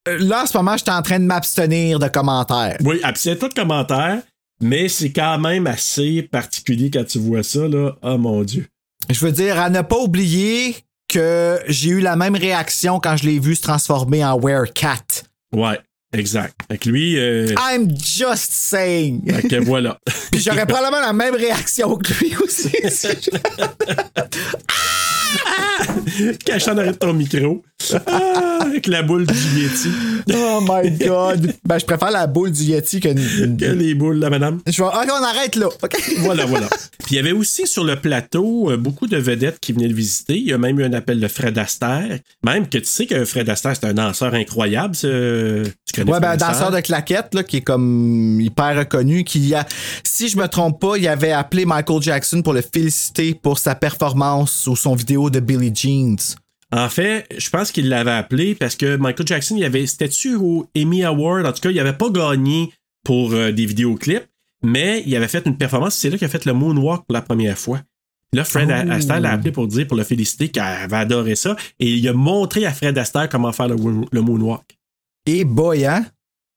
Euh, 0.09 0.19
Là, 0.19 0.43
en 0.43 0.47
ce 0.47 0.57
moment, 0.57 0.77
j'étais 0.77 0.91
en 0.91 1.03
train 1.03 1.21
de 1.21 1.25
m'abstenir 1.25 1.99
de 1.99 2.09
commentaires. 2.09 2.77
Oui, 2.81 2.99
ah, 3.03 3.13
puis 3.13 3.23
c'est 3.23 3.39
tout 3.39 3.49
commentaire, 3.55 4.23
mais 4.61 4.89
c'est 4.89 5.13
quand 5.13 5.39
même 5.39 5.67
assez 5.67 6.23
particulier 6.23 6.91
quand 6.91 7.05
tu 7.05 7.19
vois 7.19 7.43
ça, 7.43 7.69
là. 7.69 7.97
Oh 8.03 8.19
mon 8.19 8.43
Dieu. 8.43 8.67
Je 9.11 9.25
veux 9.25 9.33
dire, 9.33 9.61
à 9.61 9.71
ne 9.71 9.83
pas 9.83 9.99
oublier 9.99 10.77
que 11.09 11.61
j'ai 11.69 11.91
eu 11.91 12.01
la 12.01 12.17
même 12.17 12.35
réaction 12.35 12.99
quand 13.01 13.17
je 13.17 13.27
l'ai 13.27 13.39
vu 13.39 13.55
se 13.55 13.63
transformer 13.63 14.25
en 14.25 14.39
Werecat. 14.39 15.23
Ouais, 15.55 15.79
exact. 16.13 16.55
Fait 16.69 16.79
que 16.79 16.89
lui, 16.89 17.19
euh, 17.19 17.55
I'm 17.59 17.91
just 17.97 18.53
saying. 18.53 19.25
que 19.49 19.65
voilà. 19.65 19.99
Puis 20.33 20.41
j'aurais 20.41 20.67
probablement 20.67 21.01
la 21.01 21.13
même 21.13 21.35
réaction 21.35 21.97
que 21.97 22.13
lui 22.15 22.37
aussi. 22.37 22.71
Caché 26.45 26.71
en 26.71 26.79
arrière 26.79 26.93
de 26.93 26.99
ton 26.99 27.13
micro. 27.13 27.63
Ah, 28.07 28.61
avec 28.63 28.87
la 28.87 29.03
boule 29.03 29.27
du 29.27 29.35
Yeti. 29.61 29.91
oh 30.35 30.61
my 30.63 30.91
god. 30.93 31.53
Ben, 31.65 31.79
je 31.79 31.85
préfère 31.85 32.11
la 32.11 32.27
boule 32.27 32.51
du 32.51 32.63
Yeti 32.63 33.01
que. 33.01 33.09
Que 33.57 33.65
les 33.73 33.95
boules, 33.95 34.17
là, 34.19 34.31
madame. 34.31 34.61
Je 34.67 34.83
vais. 34.83 34.89
Ok, 34.89 35.09
on 35.21 35.23
arrête 35.25 35.57
là. 35.57 35.67
OK? 35.67 35.97
Voilà, 36.21 36.47
voilà. 36.47 36.69
Puis 37.05 37.15
il 37.15 37.17
y 37.17 37.19
avait 37.19 37.33
aussi 37.33 37.67
sur 37.67 37.85
le 37.85 37.97
plateau 37.97 38.71
euh, 38.71 38.77
beaucoup 38.77 39.07
de 39.07 39.17
vedettes 39.17 39.61
qui 39.61 39.73
venaient 39.73 39.89
le 39.89 39.95
visiter. 39.95 40.37
Il 40.37 40.45
y 40.47 40.53
a 40.53 40.59
même 40.59 40.81
eu 40.81 40.85
un 40.85 40.93
appel 40.95 41.21
de 41.21 41.29
Fred 41.29 41.57
Astaire. 41.59 42.19
Même 42.45 42.67
que 42.69 42.79
tu 42.79 42.87
sais 42.87 43.07
que 43.07 43.25
Fred 43.25 43.49
Astaire, 43.49 43.75
c'est 43.79 43.87
un 43.87 43.95
danseur 43.95 44.35
incroyable. 44.35 44.97
ce- 44.97 45.63
Tu 45.85 45.93
connais 46.01 46.11
Ouais, 46.13 46.19
ben, 46.21 46.31
un 46.31 46.37
danseur 46.37 46.71
de 46.73 46.81
claquettes, 46.81 47.35
là, 47.35 47.45
qui 47.45 47.59
est 47.59 47.63
comme 47.63 48.41
hyper 48.41 48.77
reconnu, 48.79 49.23
qui 49.23 49.55
a, 49.55 49.65
si 50.03 50.29
je 50.29 50.37
me 50.39 50.47
trompe 50.49 50.81
pas, 50.81 50.97
il 50.97 51.07
avait 51.07 51.33
appelé 51.33 51.67
Michael 51.67 52.03
Jackson 52.03 52.43
pour 52.43 52.55
le 52.55 52.63
féliciter 52.63 53.35
pour 53.41 53.59
sa 53.59 53.75
performance 53.75 54.67
ou 54.67 54.75
son 54.75 54.95
vidéo 54.95 55.16
de 55.31 55.41
Billie 55.41 55.75
Jeans. 55.75 56.37
En 56.73 56.89
fait, 56.89 57.27
je 57.37 57.49
pense 57.51 57.71
qu'il 57.71 57.89
l'avait 57.89 58.11
appelé 58.11 58.55
parce 58.55 58.77
que 58.77 58.97
Michael 58.97 59.27
Jackson, 59.27 59.55
il 59.57 59.65
avait, 59.65 59.87
c'était-tu 59.87 60.35
au 60.35 60.69
Emmy 60.77 61.05
Award? 61.05 61.47
En 61.47 61.53
tout 61.53 61.61
cas, 61.61 61.71
il 61.71 61.77
n'avait 61.77 61.93
pas 61.93 62.11
gagné 62.11 62.73
pour 63.05 63.33
euh, 63.33 63.53
des 63.53 63.67
vidéoclips, 63.67 64.27
mais 64.63 65.03
il 65.07 65.15
avait 65.15 65.29
fait 65.29 65.47
une 65.47 65.57
performance. 65.57 65.95
C'est 65.95 66.11
là 66.11 66.19
qu'il 66.19 66.25
a 66.27 66.29
fait 66.29 66.45
le 66.45 66.53
Moonwalk 66.53 67.07
pour 67.07 67.15
la 67.15 67.23
première 67.23 67.57
fois. 67.57 67.81
Là, 68.33 68.45
Fred 68.45 68.69
Oh. 68.69 68.91
Astaire 68.91 69.21
l'a 69.21 69.31
appelé 69.33 69.53
pour 69.53 69.69
dire, 69.69 69.87
pour 69.87 69.97
le 69.97 70.03
féliciter, 70.03 70.49
qu'il 70.49 70.61
avait 70.61 70.97
adoré 70.97 71.37
ça. 71.37 71.57
Et 71.79 71.89
il 71.93 72.09
a 72.09 72.13
montré 72.13 72.67
à 72.67 72.73
Fred 72.73 72.99
Astaire 72.99 73.29
comment 73.29 73.53
faire 73.53 73.69
le, 73.69 73.77
le 74.11 74.21
Moonwalk. 74.21 74.77
Et 75.25 75.45
boy, 75.45 75.87
hein? 75.87 76.05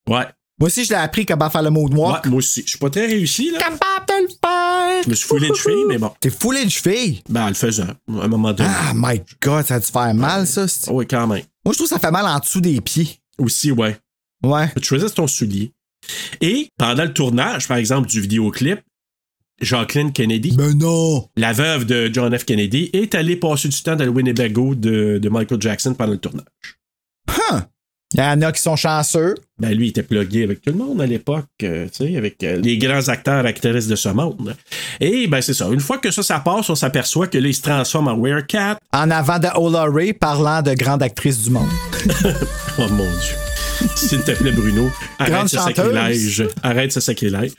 Ouais. 0.08 0.26
Moi 0.60 0.66
aussi, 0.66 0.84
je 0.84 0.90
l'ai 0.90 0.96
appris 0.96 1.24
comment 1.24 1.48
faire 1.48 1.62
le 1.62 1.70
moonwalk. 1.70 2.24
Ouais, 2.24 2.30
moi 2.30 2.38
aussi. 2.38 2.62
Je 2.64 2.70
suis 2.70 2.78
pas 2.78 2.90
très 2.90 3.06
réussi, 3.06 3.50
là. 3.50 3.58
Capable 3.58 4.06
de 4.08 4.22
le 4.22 4.28
faire! 4.28 5.02
Je 5.04 5.08
me 5.08 5.14
suis 5.14 5.26
foulé 5.26 5.48
une 5.48 5.54
cheville, 5.54 5.84
mais 5.88 5.96
bon. 5.96 6.12
T'es 6.20 6.28
foulé 6.28 6.64
de 6.64 6.70
cheville? 6.70 7.22
Ben, 7.30 7.44
en 7.44 7.48
le 7.48 7.54
faisant, 7.54 7.86
à 7.86 8.24
un 8.24 8.28
moment 8.28 8.52
donné. 8.52 8.68
Ah, 8.70 8.92
my 8.94 9.22
God, 9.40 9.64
ça 9.66 9.76
a 9.76 9.80
dû 9.80 9.86
faire 9.86 10.14
mal, 10.14 10.46
ça. 10.46 10.66
Oh, 10.88 10.96
oui, 10.96 11.06
quand 11.08 11.26
même. 11.26 11.42
Moi, 11.64 11.72
je 11.72 11.78
trouve 11.78 11.88
que 11.88 11.94
ça 11.94 11.98
fait 11.98 12.10
mal 12.10 12.26
en 12.26 12.38
dessous 12.38 12.60
des 12.60 12.78
pieds. 12.82 13.20
Aussi, 13.38 13.72
ouais. 13.72 13.96
Ouais. 14.42 14.70
Tu 14.76 14.84
choisis 14.84 15.14
ton 15.14 15.26
soulier. 15.26 15.72
Et 16.42 16.68
pendant 16.76 17.04
le 17.04 17.12
tournage, 17.14 17.66
par 17.66 17.78
exemple, 17.78 18.08
du 18.08 18.20
vidéoclip, 18.20 18.80
Jacqueline 19.62 20.12
Kennedy, 20.12 20.54
Ben 20.56 20.76
non! 20.76 21.28
la 21.36 21.52
veuve 21.52 21.84
de 21.84 22.10
John 22.12 22.36
F. 22.36 22.44
Kennedy, 22.44 22.90
est 22.92 23.14
allée 23.14 23.36
passer 23.36 23.68
du 23.68 23.82
temps 23.82 23.96
dans 23.96 24.04
le 24.04 24.10
Winnebago 24.10 24.74
de, 24.74 25.18
de 25.18 25.28
Michael 25.28 25.60
Jackson 25.60 25.94
pendant 25.94 26.12
le 26.12 26.18
tournage. 26.18 26.44
Huh! 27.28 27.60
Il 28.14 28.20
y 28.20 28.22
en 28.22 28.42
a 28.42 28.50
qui 28.52 28.60
sont 28.60 28.76
chanceux. 28.76 29.34
Ben, 29.60 29.72
lui, 29.74 29.86
il 29.86 29.90
était 29.90 30.02
plugué 30.02 30.42
avec 30.44 30.62
tout 30.62 30.70
le 30.72 30.78
monde 30.78 31.00
à 31.02 31.06
l'époque, 31.06 31.44
euh, 31.62 31.86
tu 31.94 32.06
sais, 32.06 32.16
avec 32.16 32.42
euh, 32.42 32.56
les 32.56 32.78
grands 32.78 33.08
acteurs, 33.08 33.44
actrices 33.44 33.86
de 33.88 33.96
ce 33.96 34.08
monde. 34.08 34.54
Et, 35.00 35.26
ben, 35.26 35.40
c'est 35.42 35.54
ça. 35.54 35.68
Une 35.70 35.80
fois 35.80 35.98
que 35.98 36.10
ça, 36.10 36.22
ça 36.22 36.40
passe, 36.40 36.70
on 36.70 36.74
s'aperçoit 36.74 37.26
que 37.26 37.38
là, 37.38 37.48
il 37.48 37.54
se 37.54 37.62
transforme 37.62 38.08
en 38.08 38.16
Werecat. 38.18 38.78
En 38.92 39.10
avant 39.10 39.38
de 39.38 39.48
Ola 39.56 39.84
Ray 39.84 40.12
parlant 40.14 40.62
de 40.62 40.72
grande 40.74 41.02
actrice 41.02 41.42
du 41.42 41.50
monde. 41.50 41.68
Oh 42.78 42.88
mon 42.92 43.04
Dieu. 43.04 43.34
S'il 43.96 44.20
te 44.20 44.32
plaît, 44.32 44.52
Bruno, 44.52 44.90
arrête 45.18 45.32
Grande 45.32 45.48
ce 45.48 45.56
chanteuse. 45.56 45.74
sacrilège. 45.76 46.44
Arrête 46.62 46.92
ce 46.92 47.00
sacrilège. 47.00 47.52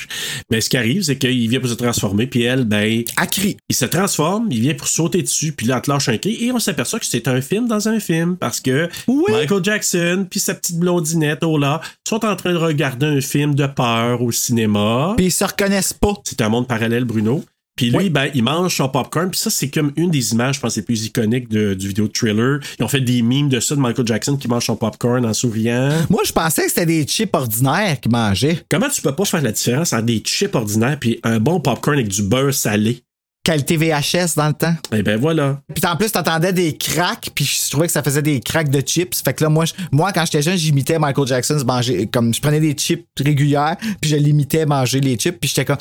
Mais 0.51 0.61
ce 0.61 0.69
qui 0.69 0.77
arrive, 0.77 1.01
c'est 1.03 1.17
qu'il 1.17 1.49
vient 1.49 1.59
pour 1.59 1.69
se 1.69 1.73
transformer, 1.75 2.27
puis 2.27 2.43
elle, 2.43 2.63
ben, 2.65 3.03
À 3.17 3.25
cri. 3.27 3.57
il 3.69 3.75
se 3.75 3.85
transforme, 3.85 4.47
il 4.51 4.61
vient 4.61 4.73
pour 4.75 4.87
sauter 4.87 5.21
dessus, 5.23 5.51
puis 5.51 5.65
là, 5.67 5.75
elle 5.77 5.81
te 5.81 5.91
lâche 5.91 6.09
un 6.09 6.17
cri, 6.17 6.37
et 6.45 6.51
on 6.51 6.59
s'aperçoit 6.59 6.99
que 6.99 7.05
c'est 7.07 7.27
un 7.27 7.41
film 7.41 7.67
dans 7.67 7.87
un 7.87 7.99
film, 7.99 8.37
parce 8.37 8.59
que 8.61 8.87
Oui. 9.07 9.23
Michael 9.31 9.63
Jackson 9.63 10.27
puis 10.29 10.39
sa 10.39 10.53
petite 10.53 10.77
blondinette, 10.77 11.43
Ola, 11.43 11.81
sont 12.07 12.23
en 12.25 12.35
train 12.35 12.51
de 12.53 12.57
regarder 12.57 13.05
un 13.05 13.21
film 13.21 13.55
de 13.55 13.65
peur 13.67 14.21
au 14.21 14.31
cinéma. 14.31 15.13
Puis 15.17 15.27
ils 15.27 15.31
se 15.31 15.43
reconnaissent 15.43 15.93
pas. 15.93 16.13
C'est 16.23 16.41
un 16.41 16.49
monde 16.49 16.67
parallèle, 16.67 17.05
Bruno. 17.05 17.43
Puis 17.77 17.89
lui, 17.89 17.97
Oui. 17.97 18.09
ben, 18.09 18.29
il 18.35 18.43
mange 18.43 18.75
son 18.75 18.89
popcorn. 18.89 19.31
Puis 19.31 19.39
ça, 19.39 19.49
c'est 19.49 19.69
comme 19.69 19.93
une 19.95 20.11
des 20.11 20.33
images, 20.33 20.55
je 20.55 20.59
pense, 20.59 20.75
les 20.75 20.81
plus 20.81 21.05
iconiques 21.05 21.47
de- 21.47 21.73
du 21.73 21.87
vidéo 21.87 22.07
thriller. 22.09 22.59
Ils 22.77 22.83
ont 22.83 22.87
fait 22.89 22.99
des 22.99 23.21
mimes 23.21 23.47
de 23.49 23.59
ça, 23.61 23.75
de 23.75 23.79
Michael 23.79 24.05
Jackson 24.05 24.35
qui 24.35 24.47
mange 24.49 24.65
son 24.65 24.75
popcorn 24.75 25.25
en 25.25 25.33
souriant. 25.33 25.89
Moi, 26.09 26.21
je 26.25 26.33
pensais 26.33 26.63
que 26.63 26.69
c'était 26.69 26.85
des 26.85 27.03
chips 27.05 27.33
ordinaires 27.33 27.99
qu'ils 27.99 28.11
mangeaient. 28.11 28.61
Comment 28.69 28.89
tu 28.89 29.01
peux 29.01 29.15
pas 29.15 29.25
faire 29.25 29.41
la 29.41 29.53
différence 29.53 29.93
entre 29.93 30.03
des 30.03 30.19
chips 30.19 30.53
ordinaires 30.53 30.97
puis 30.99 31.19
un 31.23 31.39
bon 31.39 31.59
popcorn 31.61 31.97
avec 31.97 32.09
du 32.09 32.23
beurre 32.23 32.53
salé? 32.53 33.03
Qualité 33.43 33.75
VHS 33.75 34.35
dans 34.35 34.47
le 34.49 34.53
temps. 34.53 34.75
Eh 34.93 35.01
ben 35.01 35.19
voilà. 35.19 35.59
Puis 35.73 35.83
en 35.87 35.95
plus, 35.97 36.11
t'entendais 36.11 36.53
des 36.53 36.77
cracks, 36.77 37.31
puis 37.33 37.43
je 37.43 37.71
trouvais 37.71 37.87
que 37.87 37.93
ça 37.93 38.03
faisait 38.03 38.21
des 38.21 38.39
cracks 38.39 38.69
de 38.69 38.81
chips. 38.81 39.19
Fait 39.23 39.33
que 39.33 39.43
là, 39.43 39.49
moi, 39.49 39.65
je- 39.65 39.73
moi 39.91 40.11
quand 40.11 40.23
j'étais 40.25 40.43
jeune, 40.43 40.57
j'imitais 40.57 40.99
Michael 40.99 41.25
Jackson 41.27 41.57
se 41.57 41.63
manger. 41.63 42.05
Comme 42.05 42.33
je 42.35 42.39
prenais 42.39 42.59
des 42.59 42.73
chips 42.73 43.07
régulières, 43.19 43.77
puis 43.99 44.11
je 44.11 44.15
l'imitais 44.15 44.67
manger 44.67 44.99
les 44.99 45.15
chips, 45.15 45.39
puis 45.39 45.49
j'étais 45.49 45.65
comme. 45.65 45.77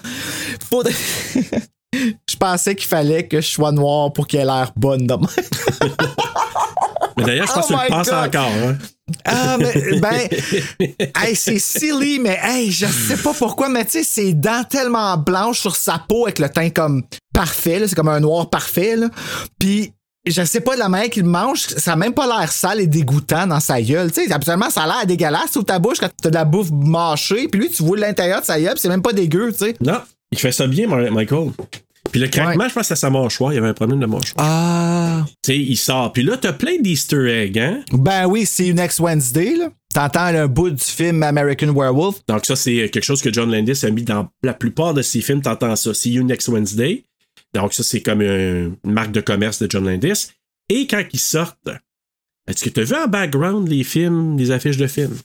Faudrait- 0.71 0.95
je 1.93 2.37
pensais 2.39 2.75
qu'il 2.75 2.89
fallait 2.89 3.27
que 3.29 3.43
je 3.43 3.49
sois 3.49 3.73
noir 3.73 4.11
pour 4.15 4.27
qu'il 4.27 4.41
ait 4.41 4.45
l'air 4.47 4.73
bonne 4.75 5.07
de 5.07 5.15
même. 5.15 5.27
Mais 7.21 7.27
d'ailleurs, 7.27 7.47
je 7.47 7.53
pense 7.53 7.67
Oh 7.71 7.75
que 7.75 7.79
tu 7.79 7.79
le 7.79 7.85
my 7.85 7.89
penses 7.89 8.09
God. 8.09 8.27
encore. 8.27 8.51
Hein? 8.51 8.79
Ah, 9.25 9.57
mais, 9.59 9.99
ben, 9.99 10.29
hey, 11.25 11.35
c'est 11.35 11.59
silly, 11.59 12.19
mais 12.21 12.39
hey, 12.43 12.71
je 12.71 12.87
sais 12.87 13.17
pas 13.17 13.35
pourquoi, 13.35 13.69
mais 13.69 13.85
tu 13.85 13.93
sais, 13.93 14.03
ses 14.05 14.35
dents 14.35 14.63
tellement 14.69 15.17
blanches 15.17 15.61
sur 15.61 15.77
sa 15.77 15.99
peau 15.99 16.27
avec 16.27 16.39
le 16.39 16.49
teint 16.49 16.71
comme 16.71 17.03
parfait, 17.33 17.83
c'est 17.87 17.95
comme 17.95 18.09
un 18.09 18.21
noir 18.21 18.49
parfait, 18.51 18.97
là. 18.97 19.09
Puis, 19.59 19.93
je 20.27 20.45
sais 20.45 20.61
pas 20.61 20.75
de 20.75 20.79
la 20.81 20.89
manière 20.89 21.11
qu'il 21.11 21.25
mange, 21.25 21.61
ça 21.61 21.95
a 21.95 21.97
même 21.97 22.13
pas 22.13 22.27
l'air 22.27 22.53
sale 22.53 22.81
et 22.81 22.87
dégoûtant 22.87 23.47
dans 23.47 23.59
sa 23.61 23.81
gueule. 23.81 24.13
Tu 24.13 24.27
sais, 24.27 24.33
absolument, 24.33 24.71
ça 24.71 24.83
a 24.83 24.87
l'air 24.87 25.07
dégueulasse 25.07 25.53
sous 25.53 25.63
ta 25.63 25.79
bouche 25.79 25.99
quand 25.99 26.11
t'as 26.23 26.31
de 26.31 26.35
la 26.35 26.45
bouffe 26.45 26.71
mâchée, 26.71 27.49
puis 27.49 27.61
lui, 27.63 27.71
tu 27.71 27.83
vois 27.83 27.97
l'intérieur 27.99 28.43
de 28.43 28.47
sa 28.47 28.61
gueule, 28.61 28.75
c'est 28.77 28.89
même 28.89 29.03
pas 29.03 29.13
dégueu, 29.13 29.51
tu 29.51 29.59
sais. 29.59 29.77
Non, 29.81 30.01
il 30.31 30.39
fait 30.39 30.53
ça 30.53 30.67
bien, 30.67 30.87
Michael. 30.87 31.51
Puis 32.11 32.21
le 32.21 32.29
craquement, 32.29 32.65
Ouais. 32.65 32.69
je 32.69 32.75
pense 32.75 32.83
que 32.83 32.95
c'est 32.95 32.97
sa 32.97 33.11
mâchoire. 33.11 33.53
Il 33.53 33.57
y 33.57 33.59
avait 33.59 33.69
un 33.69 33.75
problème 33.75 34.01
de 34.01 34.07
mâchoire. 34.07 34.35
Ah. 34.39 35.25
Tu 35.43 35.53
sais, 35.53 35.59
il 35.59 35.77
sort. 35.77 36.13
Puis 36.13 36.23
là, 36.23 36.37
t'as 36.37 36.53
plein 36.53 36.79
d'easter 36.81 37.29
eggs, 37.45 37.59
hein? 37.59 37.83
Ben 37.93 38.27
oui, 38.27 38.45
c'est 38.47 38.73
Next 38.73 38.99
Wednesday, 39.01 39.55
là. 39.57 39.71
T'entends 39.95 40.21
un 40.27 40.47
bout 40.47 40.71
du 40.71 40.83
film 40.85 41.23
American 41.23 41.73
Werewolf. 41.75 42.21
Donc 42.29 42.47
ça, 42.47 42.55
c'est 42.57 42.89
quelque 42.91 43.03
chose 43.03 43.21
que 43.23 43.33
John 43.33 43.51
Landis 43.51 43.85
a 43.85 43.91
mis 43.91 44.03
dans 44.05 44.29
la 44.43 44.55
plupart 44.55 44.95
de 44.95 45.03
ses 45.03 45.21
films. 45.21 45.43
T'entends 45.43 45.75
ça. 45.77 45.93
See 45.95 46.13
you 46.13 46.23
next 46.23 46.49
Wednesday. 46.49 47.05
Donc 47.55 47.75
ça, 47.75 47.83
c'est 47.83 48.01
comme 48.01 48.21
un- 48.21 48.71
une 48.85 48.93
marque 48.93 49.11
de 49.13 49.21
commerce 49.21 49.61
de 49.61 49.69
John 49.69 49.85
Landis. 49.85 50.29
Et 50.69 50.87
quand 50.87 51.03
ils 51.13 51.19
sortent, 51.19 51.69
est-ce 52.51 52.65
que 52.65 52.71
t'as 52.71 52.83
vu 52.83 52.95
en 52.95 53.07
background 53.09 53.69
les 53.69 53.85
films, 53.85 54.37
les 54.39 54.51
affiches 54.51 54.77
de 54.77 54.87
films? 54.87 55.17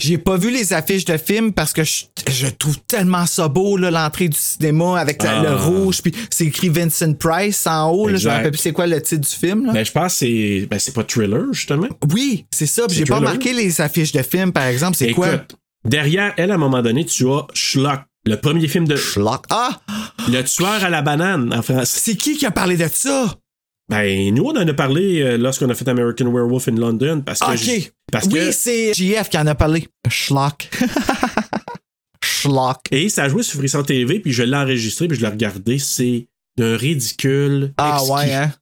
J'ai 0.00 0.18
pas 0.18 0.36
vu 0.36 0.50
les 0.50 0.72
affiches 0.72 1.04
de 1.04 1.16
films 1.16 1.52
parce 1.52 1.72
que 1.72 1.84
je, 1.84 2.04
je 2.28 2.46
trouve 2.48 2.78
tellement 2.86 3.26
ça 3.26 3.48
beau, 3.48 3.76
l'entrée 3.76 4.28
du 4.28 4.36
cinéma 4.36 4.98
avec 4.98 5.22
la- 5.22 5.38
Ah. 5.40 5.42
le 5.42 5.54
rouge, 5.56 6.02
puis 6.02 6.12
c'est 6.30 6.46
écrit 6.46 6.68
Vincent 6.68 7.12
Price 7.14 7.66
en 7.66 7.90
haut. 7.90 8.08
Là, 8.08 8.16
je 8.16 8.28
me 8.28 8.32
rappelle 8.34 8.50
plus 8.50 8.58
c'est 8.60 8.72
quoi 8.72 8.86
le 8.86 9.00
titre 9.00 9.20
du 9.28 9.34
film. 9.36 9.66
Là. 9.66 9.72
Ben, 9.72 9.84
je 9.84 9.92
pense 9.92 10.12
que 10.14 10.18
c'est 10.20 10.66
ben, 10.70 10.78
c'est 10.78 10.94
pas 10.94 11.04
Thriller, 11.04 11.44
justement. 11.52 11.86
Oui, 12.12 12.44
c'est 12.50 12.66
ça. 12.66 12.84
J'ai 12.90 13.04
pas 13.04 13.16
remarqué 13.16 13.52
les 13.52 13.80
affiches 13.80 14.12
de 14.12 14.22
films, 14.22 14.52
par 14.52 14.64
exemple. 14.64 14.96
C'est 14.96 15.12
quoi? 15.12 15.44
Derrière 15.84 16.34
elle, 16.36 16.50
à 16.50 16.54
un 16.54 16.58
moment 16.58 16.82
donné, 16.82 17.04
tu 17.04 17.28
as 17.30 17.46
Schlock, 17.54 18.00
le 18.26 18.36
premier 18.36 18.66
film 18.68 18.86
de 18.86 18.96
Schlock. 18.96 19.44
Ah! 19.50 19.80
Le 20.28 20.42
tueur 20.42 20.82
à 20.84 20.90
la 20.90 21.02
banane 21.02 21.54
en 21.54 21.62
français. 21.62 22.00
C'est 22.00 22.16
qui 22.16 22.36
qui 22.36 22.44
a 22.46 22.50
parlé 22.50 22.76
de 22.76 22.88
ça? 22.92 23.34
Ben, 23.88 24.34
nous, 24.34 24.44
on 24.44 24.50
en 24.50 24.68
a 24.68 24.74
parlé 24.74 25.22
euh, 25.22 25.38
lorsqu'on 25.38 25.70
a 25.70 25.74
fait 25.74 25.88
American 25.88 26.26
Werewolf 26.30 26.68
in 26.68 26.76
London. 26.76 27.22
Parce 27.24 27.40
que 27.40 27.44
Parce 28.12 28.26
oui, 28.26 28.32
que. 28.34 28.52
c'est 28.52 28.92
JF 28.94 29.28
qui 29.30 29.38
en 29.38 29.46
a 29.46 29.54
parlé. 29.54 29.88
Schlock. 30.08 30.68
Schlock. 32.24 32.80
Et 32.90 33.08
ça 33.08 33.24
a 33.24 33.28
joué 33.28 33.42
sur 33.42 33.58
Frisson 33.58 33.82
TV, 33.82 34.20
puis 34.20 34.32
je 34.32 34.42
l'ai 34.42 34.56
enregistré, 34.56 35.08
puis 35.08 35.16
je 35.16 35.22
l'ai 35.22 35.28
regardé. 35.30 35.78
C'est 35.78 36.26
d'un 36.56 36.76
ridicule. 36.76 37.72
Ah 37.78 37.98
exquis. 38.00 38.12
ouais, 38.12 38.34
hein? 38.34 38.52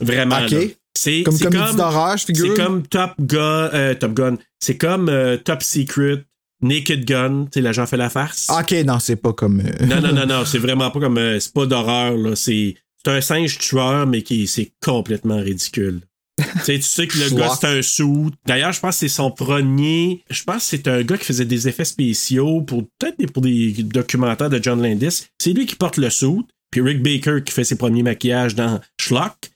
Vraiment. 0.00 0.44
OK. 0.44 0.50
là. 0.50 0.58
C'est 0.98 1.22
Comme 1.24 1.36
c'est 1.36 1.44
comme, 1.52 1.76
d'horreur, 1.76 2.16
je 2.16 2.24
figure. 2.24 2.54
c'est 2.56 2.62
comme 2.62 2.86
Top 2.86 3.12
Gun. 3.20 3.70
euh, 3.74 3.94
Top 3.94 4.14
Gun. 4.14 4.36
C'est 4.60 4.76
comme 4.78 5.08
euh, 5.08 5.36
Top 5.36 5.62
Secret. 5.62 6.24
Naked 6.62 7.04
Gun, 7.04 7.44
tu 7.44 7.48
sais, 7.52 7.60
l'agent 7.60 7.84
fait 7.86 7.98
la 7.98 8.08
farce. 8.08 8.46
Ok, 8.48 8.72
non, 8.86 8.98
c'est 8.98 9.16
pas 9.16 9.34
comme. 9.34 9.62
Non, 9.86 10.00
non, 10.00 10.14
non, 10.14 10.24
non, 10.26 10.44
c'est 10.46 10.58
vraiment 10.58 10.90
pas 10.90 11.00
comme. 11.00 11.18
euh, 11.18 11.38
c'est 11.38 11.52
pas 11.52 11.66
d'horreur, 11.66 12.16
là. 12.16 12.34
C'est, 12.34 12.74
c'est 13.06 13.10
un 13.12 13.20
singe 13.20 13.58
tueur, 13.58 14.06
mais 14.06 14.22
qui 14.22 14.46
c'est 14.48 14.72
complètement 14.84 15.38
ridicule. 15.40 16.00
tu 16.38 16.44
sais, 16.64 16.74
tu 16.76 16.82
sais 16.82 17.06
que 17.06 17.16
le 17.18 17.30
gars, 17.30 17.56
c'est 17.58 17.66
un 17.66 17.82
sou. 17.82 18.30
D'ailleurs, 18.44 18.72
je 18.72 18.80
pense 18.80 18.96
que 18.96 18.98
c'est 19.00 19.08
son 19.08 19.30
premier. 19.30 20.22
Je 20.28 20.42
pense 20.44 20.56
que 20.64 20.76
c'est 20.76 20.88
un 20.88 21.02
gars 21.02 21.16
qui 21.16 21.24
faisait 21.24 21.44
des 21.46 21.66
effets 21.68 21.84
spéciaux 21.86 22.60
pour 22.62 22.82
peut-être 22.98 23.18
des- 23.18 23.26
pour 23.26 23.42
des 23.42 23.72
documentaires 23.82 24.50
de 24.50 24.62
John 24.62 24.82
Landis. 24.82 25.28
C'est 25.38 25.52
lui 25.52 25.64
qui 25.66 25.76
porte 25.76 25.96
le 25.96 26.10
sou. 26.10 26.46
Puis 26.70 26.80
Rick 26.82 27.02
Baker 27.02 27.38
qui 27.44 27.52
fait 27.54 27.64
ses 27.64 27.76
premiers 27.76 28.02
maquillages 28.02 28.54
dans 28.54 28.80
Schlock. 29.00 29.50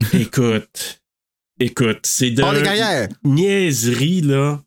Écoute. 0.12 1.00
Écoute, 1.58 2.00
c'est 2.04 2.30
de 2.30 2.42
niaiserie, 3.24 4.20
là. 4.20 4.62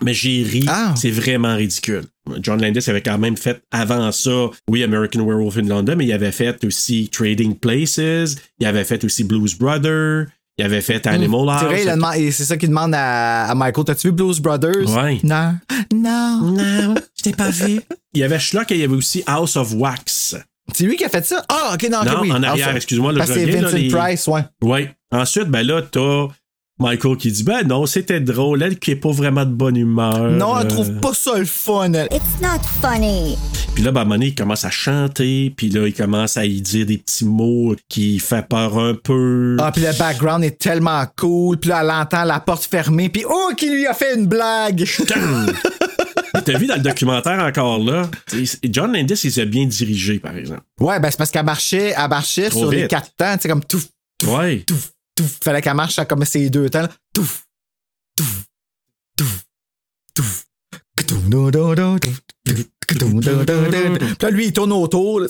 Mais 0.00 0.14
j'ai 0.14 0.42
ri. 0.42 0.64
Ah. 0.68 0.94
C'est 0.96 1.10
vraiment 1.10 1.54
ridicule. 1.54 2.04
John 2.40 2.60
Landis 2.60 2.88
avait 2.88 3.02
quand 3.02 3.18
même 3.18 3.36
fait 3.36 3.62
avant 3.70 4.12
ça, 4.12 4.48
oui, 4.68 4.82
American 4.84 5.20
Werewolf 5.26 5.56
in 5.58 5.62
London, 5.68 5.94
mais 5.96 6.06
il 6.06 6.12
avait 6.12 6.32
fait 6.32 6.64
aussi 6.64 7.08
Trading 7.08 7.56
Places, 7.58 8.36
il 8.60 8.66
avait 8.66 8.84
fait 8.84 9.04
aussi 9.04 9.24
Blues 9.24 9.56
Brother, 9.58 10.26
il 10.58 10.64
avait 10.64 10.82
fait 10.82 11.06
Animal 11.06 11.48
House. 11.48 11.60
C'est 11.60 11.96
vrai, 11.96 12.30
c'est 12.30 12.44
ça 12.44 12.56
qu'il 12.56 12.68
demande 12.68 12.94
à, 12.94 13.46
à 13.46 13.54
Michael. 13.54 13.84
T'as-tu 13.86 14.08
vu 14.08 14.12
Blues 14.12 14.38
Brothers? 14.40 14.88
Ouais. 14.94 15.18
Non. 15.24 15.54
Non. 15.92 16.40
Non, 16.52 16.94
je 17.16 17.22
t'ai 17.22 17.32
pas 17.32 17.50
vu. 17.50 17.80
Il 18.14 18.20
y 18.20 18.24
avait 18.24 18.38
Schlock 18.38 18.70
et 18.70 18.74
il 18.74 18.80
y 18.82 18.84
avait 18.84 18.94
aussi 18.94 19.22
House 19.26 19.56
of 19.56 19.72
Wax. 19.72 20.36
C'est 20.74 20.84
lui 20.84 20.96
qui 20.96 21.04
a 21.04 21.08
fait 21.08 21.24
ça? 21.24 21.42
Ah, 21.48 21.70
ok, 21.74 21.88
non, 21.90 22.04
non, 22.04 22.20
oui. 22.20 22.30
en 22.30 22.42
arrière, 22.42 22.76
excuse-moi. 22.76 23.14
Parce 23.16 23.30
que 23.30 23.34
c'est 23.36 23.40
reviens, 23.46 23.62
là, 23.62 23.68
Vincent 23.68 23.76
les- 23.78 23.88
Price, 23.88 24.26
ouais. 24.26 24.42
Oui. 24.62 24.88
Ensuite, 25.10 25.48
ben 25.48 25.66
là, 25.66 25.80
t'as 25.80 26.26
Michael 26.78 27.16
qui 27.16 27.30
dit 27.30 27.42
Ben 27.44 27.66
non, 27.66 27.86
c'était 27.86 28.20
drôle. 28.20 28.62
Elle 28.62 28.78
qui 28.78 28.92
est 28.92 28.96
pas 28.96 29.10
vraiment 29.12 29.44
de 29.44 29.50
bonne 29.52 29.76
humeur. 29.76 30.30
Non, 30.30 30.58
elle 30.58 30.66
Euh, 30.66 30.68
trouve 30.70 30.92
pas 31.00 31.14
ça 31.14 31.38
le 31.38 31.44
fun. 31.44 31.92
elle. 31.92 32.08
It's 32.10 32.40
not 32.40 32.60
funny. 32.80 33.36
Puis 33.74 33.82
là, 33.84 33.90
ben, 33.92 34.00
à 34.00 34.02
un 34.02 34.04
moment 34.04 34.16
donné, 34.16 34.26
il 34.28 34.34
commence 34.34 34.64
à 34.64 34.70
chanter. 34.70 35.52
Puis 35.56 35.68
là, 35.70 35.86
il 35.86 35.94
commence 35.94 36.36
à 36.36 36.44
y 36.44 36.60
dire 36.60 36.84
des 36.86 36.98
petits 36.98 37.24
mots 37.24 37.74
qui 37.88 38.18
fait 38.18 38.46
peur 38.46 38.78
un 38.78 38.94
peu. 38.94 39.56
Ah, 39.60 39.70
puis 39.72 39.82
le 39.82 39.96
background 39.98 40.44
est 40.44 40.58
tellement 40.58 41.04
cool. 41.18 41.56
Puis 41.58 41.70
là, 41.70 41.80
elle 41.82 41.90
entend 41.90 42.24
la 42.24 42.40
porte 42.40 42.64
fermée. 42.64 43.08
Puis 43.08 43.24
oh, 43.28 43.50
qui 43.56 43.70
lui 43.70 43.86
a 43.86 43.94
fait 43.94 44.14
une 44.16 44.26
blague. 44.26 44.84
T'as 46.44 46.58
vu 46.58 46.66
dans 46.66 46.74
le 46.76 46.80
documentaire 46.80 47.38
encore 47.44 47.78
là? 47.78 48.10
John 48.64 48.92
Landis, 48.92 49.20
il 49.24 49.30
s'est 49.32 49.46
bien 49.46 49.66
dirigé, 49.66 50.18
par 50.18 50.36
exemple. 50.36 50.62
Ouais, 50.80 50.98
ben 50.98 51.10
c'est 51.10 51.16
parce 51.18 51.30
qu'elle 51.30 51.44
marchait, 51.44 51.94
elle 51.96 52.08
marchait 52.08 52.48
Trop 52.48 52.60
sur 52.60 52.70
les 52.70 52.88
quatre 52.88 53.10
temps. 53.16 53.34
Tu 53.36 53.42
sais, 53.42 53.48
comme 53.48 53.62
tout, 53.64 53.80
Ouais. 54.26 54.64
tout, 54.66 54.74
tout. 55.14 55.24
Fallait 55.42 55.62
qu'elle 55.62 55.74
marche 55.74 55.98
à 55.98 56.04
comme 56.04 56.24
ces 56.24 56.50
deux 56.50 56.68
temps. 56.70 56.88
tout, 57.14 57.26
tout, 58.16 58.24
tout. 60.14 60.24
Puis 60.96 61.06
là, 62.98 64.30
lui, 64.30 64.46
il 64.46 64.52
tourne 64.52 64.72
autour. 64.72 65.20
là. 65.20 65.26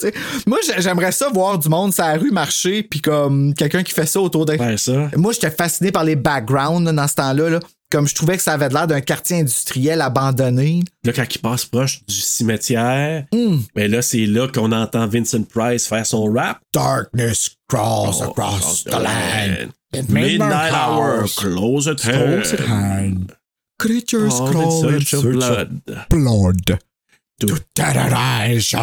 Moi, 0.46 0.58
j'ai- 0.66 0.80
j'aimerais 0.82 1.12
ça 1.12 1.28
voir 1.30 1.58
du 1.58 1.68
monde 1.68 1.92
sur 1.94 2.04
la 2.04 2.14
rue 2.16 2.30
marcher, 2.30 2.82
puis 2.82 3.00
comme 3.00 3.54
quelqu'un 3.54 3.82
qui 3.82 3.92
fait 3.92 4.06
ça 4.06 4.20
autour 4.20 4.46
de. 4.46 4.56
Faire 4.56 4.78
ça. 4.78 5.10
Moi, 5.16 5.32
j'étais 5.32 5.50
fasciné 5.50 5.92
par 5.92 6.04
les 6.04 6.16
backgrounds 6.16 6.84
là, 6.84 6.92
dans 6.92 7.08
ce 7.08 7.14
temps-là. 7.14 7.50
là. 7.50 7.60
Comme 7.90 8.08
je 8.08 8.14
trouvais 8.14 8.38
que 8.38 8.42
ça 8.42 8.54
avait 8.54 8.70
l'air 8.70 8.86
d'un 8.86 9.02
quartier 9.02 9.40
industriel 9.40 10.00
abandonné. 10.00 10.80
Là, 11.04 11.12
quand 11.12 11.26
il 11.30 11.38
passe 11.40 11.66
proche 11.66 12.00
du 12.06 12.14
cimetière, 12.14 13.26
Hmm. 13.34 13.58
ben 13.74 13.90
là, 13.90 14.00
c'est 14.00 14.24
là 14.24 14.48
qu'on 14.48 14.72
entend 14.72 15.06
Vincent 15.06 15.42
Price 15.42 15.86
faire 15.86 16.06
son 16.06 16.24
rap. 16.32 16.60
Darkness 16.72 17.50
crawls 17.72 18.20
Oh, 18.20 18.30
across 18.30 18.82
the 18.84 18.98
land. 19.00 19.72
At 19.94 20.08
Midnight 20.08 20.72
hour, 20.72 21.26
close 21.28 21.86
at 21.88 22.00
hand. 22.02 22.42
Close 22.44 22.52
at 22.52 22.60
hand. 22.60 23.36
Creatures 23.78 24.34
All 24.40 24.46
in 24.48 24.52
crawl 24.52 24.88
in 24.88 25.00
search 25.00 25.12
of 25.14 25.20
search 25.22 25.34
of 25.34 25.84
blood. 25.84 26.08
blood. 26.10 26.66
To 27.40 27.46
To 27.46 27.54
terrorize 27.74 28.74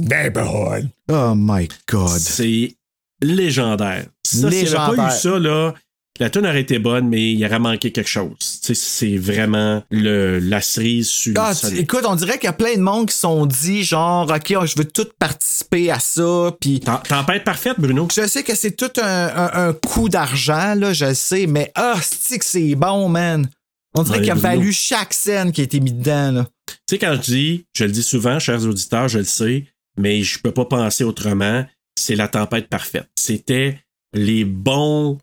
neighborhood. 0.00 0.90
Oh 1.08 1.34
my 1.34 1.68
God. 1.86 2.18
C'est 2.20 2.74
légendaire. 3.22 4.06
Ça, 4.24 4.50
s'il 4.50 4.64
n'y 4.64 4.68
avait 4.68 4.74
pas 4.74 4.90
Légendaire. 4.96 5.08
eu 5.08 5.18
ça, 5.20 5.38
là, 5.38 5.74
la 6.20 6.30
tune 6.30 6.46
aurait 6.46 6.60
été 6.60 6.78
bonne, 6.78 7.08
mais 7.08 7.32
il 7.32 7.44
aurait 7.44 7.58
manqué 7.58 7.90
quelque 7.92 8.08
chose. 8.08 8.36
Tu 8.62 8.74
sais, 8.74 8.74
C'est 8.74 9.16
vraiment 9.16 9.82
le, 9.90 10.38
la 10.38 10.60
cerise 10.60 11.08
sur 11.08 11.32
Ah, 11.38 11.52
le 11.64 11.78
écoute, 11.80 12.02
on 12.06 12.14
dirait 12.14 12.34
qu'il 12.38 12.44
y 12.44 12.48
a 12.48 12.52
plein 12.52 12.74
de 12.76 12.80
monde 12.82 13.08
qui 13.08 13.14
se 13.14 13.20
sont 13.20 13.46
dit 13.46 13.82
genre, 13.82 14.30
OK, 14.30 14.54
oh, 14.60 14.66
je 14.66 14.74
veux 14.76 14.84
tout 14.84 15.06
participer 15.18 15.90
à 15.90 15.98
ça, 15.98 16.54
puis 16.60 16.80
Tem- 16.80 17.02
Tempête 17.08 17.44
parfaite, 17.44 17.76
Bruno. 17.78 18.06
je 18.14 18.26
sais 18.26 18.42
que 18.42 18.54
c'est 18.54 18.72
tout 18.76 18.90
un, 19.02 19.26
un, 19.34 19.68
un 19.68 19.72
coup 19.72 20.08
d'argent, 20.08 20.74
là, 20.74 20.92
je 20.92 21.06
le 21.06 21.14
sais, 21.14 21.46
mais 21.46 21.72
ah, 21.74 21.96
c'est 22.02 22.38
que 22.38 22.44
c'est 22.44 22.74
bon, 22.74 23.08
man? 23.08 23.48
On 23.94 24.02
dirait 24.04 24.18
Ouais, 24.18 24.22
qu'il 24.22 24.30
a 24.30 24.34
Bruno. 24.34 24.48
valu 24.60 24.72
chaque 24.72 25.12
scène 25.14 25.50
qui 25.52 25.62
a 25.62 25.64
été 25.64 25.80
mise 25.80 25.94
dedans, 25.94 26.30
là. 26.32 26.46
Tu 26.68 26.74
sais, 26.90 26.98
quand 26.98 27.14
je 27.14 27.20
dis, 27.32 27.66
je 27.72 27.84
le 27.84 27.90
dis 27.90 28.02
souvent, 28.02 28.38
chers 28.38 28.64
auditeurs, 28.64 29.08
je 29.08 29.18
le 29.18 29.24
sais, 29.24 29.64
mais 29.96 30.22
je 30.22 30.38
peux 30.38 30.52
pas 30.52 30.64
penser 30.64 31.02
autrement, 31.02 31.64
c'est 31.98 32.14
la 32.14 32.28
tempête 32.28 32.68
parfaite. 32.68 33.08
C'était 33.18 33.80
les 34.12 34.44
bons 34.44 35.18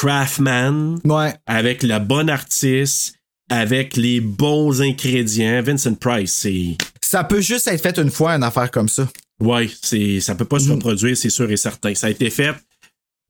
craftsmen 0.00 0.98
Ouais. 1.04 1.34
avec 1.46 1.82
le 1.82 1.98
bon 1.98 2.28
artiste, 2.28 3.14
avec 3.48 3.96
les 3.96 4.20
bons 4.20 4.80
ingrédients. 4.80 5.62
Vincent 5.62 5.94
Price, 5.94 6.32
c'est. 6.32 6.76
Ça 7.00 7.24
peut 7.24 7.40
juste 7.40 7.66
être 7.68 7.82
fait 7.82 7.98
une 7.98 8.10
fois, 8.10 8.32
une 8.36 8.42
affaire 8.42 8.70
comme 8.70 8.88
ça. 8.88 9.08
Ouais, 9.42 9.68
c'est, 9.82 10.20
ça 10.20 10.34
peut 10.34 10.44
pas 10.44 10.56
Mm. 10.58 10.60
se 10.60 10.70
reproduire, 10.72 11.16
c'est 11.16 11.30
sûr 11.30 11.50
et 11.50 11.56
certain. 11.56 11.94
Ça 11.94 12.06
a 12.08 12.10
été 12.10 12.30
fait 12.30 12.54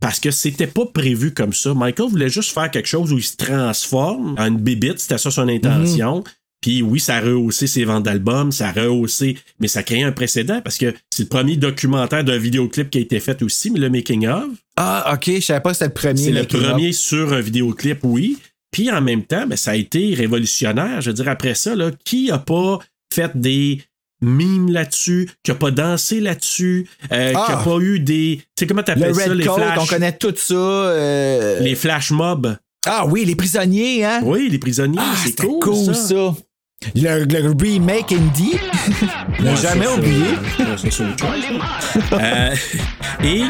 parce 0.01 0.19
que 0.21 0.31
c'était 0.31 0.67
pas 0.67 0.87
prévu 0.87 1.33
comme 1.33 1.53
ça. 1.53 1.73
Michael 1.75 2.09
voulait 2.11 2.29
juste 2.29 2.53
faire 2.53 2.71
quelque 2.71 2.89
chose 2.89 3.13
où 3.13 3.19
il 3.19 3.23
se 3.25 3.37
transforme 3.37 4.35
en 4.39 4.47
une 4.47 4.59
bibite, 4.59 4.99
c'était 4.99 5.19
ça 5.19 5.31
son 5.31 5.49
intention. 5.49 6.25
Puis 6.61 6.83
oui, 6.83 7.01
ça 7.01 7.17
a 7.17 7.21
rehaussé 7.21 7.67
ses 7.67 7.85
ventes 7.85 8.03
d'albums, 8.05 8.53
ça 8.53 8.69
a 8.69 8.73
rehaussé, 8.73 9.39
mais 9.61 9.69
ça 9.69 9.83
crée 9.83 10.03
un 10.03 10.13
précédent 10.13 10.61
parce 10.63 10.77
que 10.77 10.95
c'est 11.11 11.23
le 11.23 11.29
premier 11.29 11.57
documentaire 11.57 12.23
d'un 12.23 12.37
vidéoclip 12.39 12.91
qui 12.91 12.99
a 12.99 13.01
été 13.01 13.19
fait 13.21 13.43
aussi, 13.43 13.71
mais 13.71 13.79
le 13.79 13.89
making 13.89 14.27
of. 14.29 14.45
Ah, 14.77 15.13
OK, 15.15 15.31
je 15.37 15.41
savais 15.41 15.61
pas 15.61 15.71
que 15.71 15.77
c'était 15.77 15.87
le 15.87 15.93
premier. 15.95 16.23
C'est 16.23 16.31
le 16.33 16.45
premier 16.47 16.93
sur 16.93 17.33
un 17.33 17.41
vidéoclip, 17.41 18.01
oui. 18.05 18.37
Puis 18.73 18.91
en 18.91 19.01
même 19.01 19.25
temps, 19.25 19.47
ben, 19.47 19.57
ça 19.57 19.73
a 19.73 19.75
été 19.77 20.15
révolutionnaire. 20.15 21.01
Je 21.01 21.11
veux 21.11 21.15
dire, 21.15 21.29
après 21.29 21.55
ça, 21.55 21.75
là, 21.75 21.91
qui 22.05 22.31
a 22.31 22.39
pas 22.39 22.79
fait 23.13 23.33
des 23.35 23.83
mimes 24.23 24.71
là-dessus, 24.71 25.29
qui 25.43 25.51
a 25.51 25.55
pas 25.55 25.71
dansé 25.71 26.21
là-dessus, 26.21 26.87
euh, 27.11 27.31
qui 27.31 27.37
a 27.37 27.59
Ah! 27.59 27.63
pas 27.65 27.79
eu 27.81 27.99
des. 28.01 28.37
Tu 28.39 28.45
sais, 28.61 28.67
comment 28.67 28.81
Le 28.83 28.85
t'appelles 28.85 29.15
ça, 29.15 29.25
Red 29.25 29.33
les 29.33 29.45
Coat, 29.47 29.55
flash. 29.55 29.79
on 29.81 29.87
connaît 29.87 30.13
tout 30.17 30.35
ça. 30.37 30.55
euh, 30.55 31.61
Les 31.61 31.75
flash 31.75 32.11
mobs. 32.11 32.55
Ah 32.87 33.07
oui, 33.07 33.25
les 33.25 33.35
prisonniers, 33.35 34.05
hein? 34.05 34.21
Oui, 34.25 34.49
les 34.51 34.59
prisonniers, 34.59 34.99
Ah, 35.01 35.15
c'est 35.25 35.37
cool. 35.41 35.59
cool, 35.61 35.85
ça. 35.87 35.95
ça. 35.95 36.35
Le, 36.95 37.25
le 37.25 37.55
remake 37.61 38.13
indie. 38.13 38.55
Ne 39.41 39.51
Ouais, 39.51 39.57
jamais 39.57 39.87
chose. 40.91 41.15
Euh, 42.13 42.55
et 43.23 43.43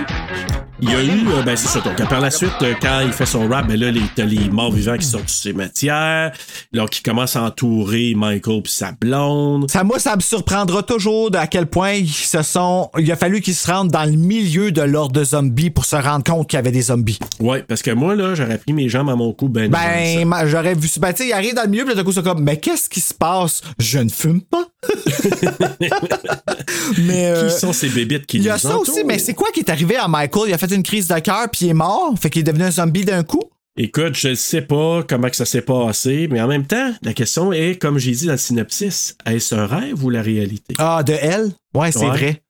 il 0.83 0.91
y 0.91 0.95
a 0.95 1.03
eu, 1.03 1.29
euh, 1.29 1.43
ben 1.43 1.57
c'est 1.57 1.69
ça, 1.69 1.81
donc 1.81 1.97
par 2.09 2.21
la 2.21 2.31
suite, 2.31 2.51
euh, 2.63 2.75
quand 2.81 3.01
il 3.05 3.13
fait 3.13 3.27
son 3.27 3.49
rap, 3.49 3.67
ben 3.67 3.79
là, 3.79 3.91
les- 3.91 4.01
t'as 4.15 4.25
les 4.25 4.49
morts 4.51 4.73
vivants 4.73 4.97
qui 4.97 5.07
sortent 5.07 5.27
du 5.27 5.33
cimetière, 5.33 6.33
là, 6.73 6.87
qui 6.87 7.03
commencent 7.03 7.37
à 7.37 7.43
entourer 7.43 8.15
Michael 8.17 8.63
puis 8.63 8.73
sa 8.73 8.93
blonde. 8.93 9.71
Ça, 9.71 9.85
moi, 9.85 9.99
ça 9.99 10.17
me 10.17 10.21
surprendra 10.21 10.83
toujours 10.83 11.31
de 11.31 11.39
à 11.39 11.47
quel 11.47 11.67
point 11.67 11.93
ils 11.93 12.09
se 12.09 12.43
sont. 12.43 12.91
Il 12.99 13.11
a 13.13 13.17
fallu 13.17 13.41
qu'ils 13.41 13.55
se 13.55 13.71
rendent 13.71 13.91
dans 13.91 14.05
le 14.05 14.13
milieu 14.17 14.73
de 14.73 14.83
l'ordre 14.83 15.13
de 15.13 15.25
zombies 15.25 15.71
pour 15.71 15.85
se 15.85 15.97
rendre 15.97 16.25
compte 16.25 16.49
qu'il 16.49 16.57
y 16.57 16.61
avait 16.61 16.73
des 16.73 16.83
zombies. 16.83 17.19
Ouais, 17.41 17.63
parce 17.63 17.83
que 17.83 17.91
moi, 17.91 18.15
là, 18.15 18.35
j'aurais 18.35 18.59
pris 18.59 18.73
mes 18.73 18.89
jambes 18.89 19.11
à 19.11 19.17
mon 19.17 19.33
cou, 19.33 19.49
ben. 19.49 19.71
Ben, 19.71 20.47
j'aurais 20.47 20.75
vu. 20.75 20.89
Ben, 20.99 21.13
tu 21.13 21.23
sais, 21.25 21.29
il 21.29 21.33
arrive 21.33 21.55
dans 21.55 21.63
le 21.63 21.69
milieu, 21.69 21.85
puis 21.85 21.95
d'un 21.95 22.05
coup, 22.05 22.13
c'est 22.13 22.23
comme, 22.23 22.43
mais 22.43 22.59
qu'est-ce 22.59 22.89
qui 22.89 23.01
se 23.01 23.15
passe? 23.15 23.61
Je 23.79 23.99
ne 23.99 24.09
fume 24.09 24.41
pas. 24.43 24.65
mais. 26.99 27.27
euh, 27.27 27.49
Qui 27.51 27.59
sont 27.61 27.73
ces 27.73 27.89
bébites 27.89 28.27
qui 28.27 28.39
Il 28.39 28.45
y 28.45 28.51
a 28.51 28.59
ça 28.59 28.77
aussi, 28.77 29.05
mais 29.05 29.19
c'est 29.19 29.35
quoi 29.35 29.49
qui 29.53 29.61
est 29.61 29.71
arrivé 29.71 29.97
à 29.97 30.09
Michael? 30.09 30.49
Il 30.49 30.55
a 30.55 30.59
fait 30.59 30.70
une 30.75 30.83
crise 30.83 31.09
de 31.09 31.19
cœur, 31.19 31.49
puis 31.51 31.67
il 31.67 31.69
est 31.71 31.75
mort. 31.75 32.15
Fait 32.21 32.31
qu'il 32.31 32.41
est 32.41 32.45
devenu 32.45 32.65
un 32.65 32.71
zombie 32.71 33.05
d'un 33.05 33.23
coup. 33.23 33.43
Écoute, 33.77 34.15
je 34.17 34.29
ne 34.29 34.35
sais 34.35 34.63
pas 34.63 35.03
comment 35.09 35.29
que 35.31 35.37
ça 35.37 35.45
s'est 35.47 35.63
passé, 35.63 36.29
mais 36.31 36.41
en 36.41 36.49
même 36.49 36.67
temps, 36.67 36.93
la 37.03 37.15
question 37.15 37.53
est, 37.53 37.77
comme 37.81 37.99
j'ai 37.99 38.11
dit 38.13 38.27
dans 38.27 38.33
le 38.33 38.39
synopsis, 38.39 39.17
est-ce 39.27 39.55
un 39.55 39.67
rêve 39.67 40.05
ou 40.05 40.11
la 40.11 40.23
réalité? 40.23 40.75
Ah, 40.79 41.03
de 41.03 41.13
elle? 41.13 41.51
Ouais, 41.75 41.93
c'est 41.93 42.01
Ouais. 42.01 42.09
vrai. 42.09 42.43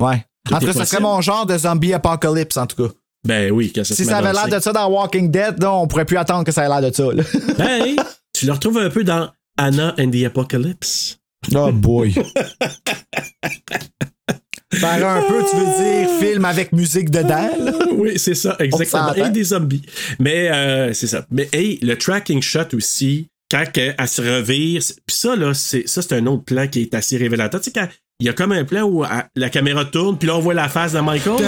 Ouais. 0.00 0.24
Tout 0.46 0.54
en 0.54 0.58
tout 0.60 0.66
cas, 0.66 0.72
ça 0.72 0.86
serait 0.86 1.02
mon 1.02 1.20
genre 1.20 1.44
de 1.44 1.58
zombie 1.58 1.92
apocalypse, 1.92 2.56
en 2.56 2.66
tout 2.66 2.86
cas. 2.88 2.94
Ben 3.26 3.50
oui, 3.50 3.72
quand 3.74 3.84
ça 3.84 3.94
Si 3.96 4.04
ça 4.04 4.18
avait 4.18 4.32
l'air 4.32 4.48
de 4.48 4.58
ça 4.60 4.72
dans 4.72 4.88
Walking 4.88 5.30
Dead, 5.30 5.60
là, 5.60 5.74
on 5.74 5.88
pourrait 5.88 6.04
plus 6.06 6.16
attendre 6.16 6.44
que 6.44 6.52
ça 6.52 6.64
ait 6.64 6.68
l'air 6.68 6.80
de 6.88 6.94
ça. 6.94 7.12
là. 7.12 7.24
Ben, 7.58 7.96
tu 8.32 8.46
le 8.46 8.52
retrouves 8.52 8.78
un 8.78 8.90
peu 8.90 9.02
dans 9.04 9.28
Anna 9.58 9.94
and 9.98 10.10
the 10.12 10.24
Apocalypse. 10.24 11.18
Oh 11.54 11.72
boy. 11.72 12.14
Par 14.80 15.02
un 15.16 15.22
peu, 15.22 15.42
tu 15.50 15.56
veux 15.56 15.64
dire 15.82 16.10
film 16.20 16.44
avec 16.44 16.72
musique 16.72 17.10
dedans? 17.10 17.48
là? 17.58 17.72
oui, 17.92 18.18
c'est 18.18 18.34
ça, 18.34 18.54
exactement. 18.58 19.14
Et 19.14 19.30
des 19.30 19.44
zombies. 19.44 19.82
Mais 20.18 20.50
euh, 20.50 20.92
c'est 20.92 21.06
ça. 21.06 21.24
Mais 21.30 21.48
hey, 21.52 21.78
le 21.82 21.96
tracking 21.96 22.42
shot 22.42 22.74
aussi, 22.74 23.28
quand 23.50 23.64
elle, 23.76 23.94
elle 23.98 24.08
se 24.08 24.20
revire, 24.20 24.82
puis 25.06 25.16
ça, 25.16 25.34
là, 25.36 25.54
c'est, 25.54 25.88
ça, 25.88 26.02
c'est 26.02 26.12
un 26.14 26.26
autre 26.26 26.44
plan 26.44 26.68
qui 26.68 26.82
est 26.82 26.94
assez 26.94 27.16
révélateur. 27.16 27.60
Tu 27.62 27.70
sais, 27.70 27.80
quand 27.80 27.88
il 28.20 28.26
y 28.26 28.28
a 28.28 28.34
comme 28.34 28.52
un 28.52 28.64
plan 28.64 28.82
où 28.82 29.04
elle- 29.04 29.24
la 29.36 29.48
caméra 29.48 29.84
tourne, 29.86 30.18
puis 30.18 30.28
là, 30.28 30.36
on 30.36 30.40
voit 30.40 30.52
la 30.54 30.68
face 30.68 30.92
de 30.92 31.00
Michael. 31.00 31.38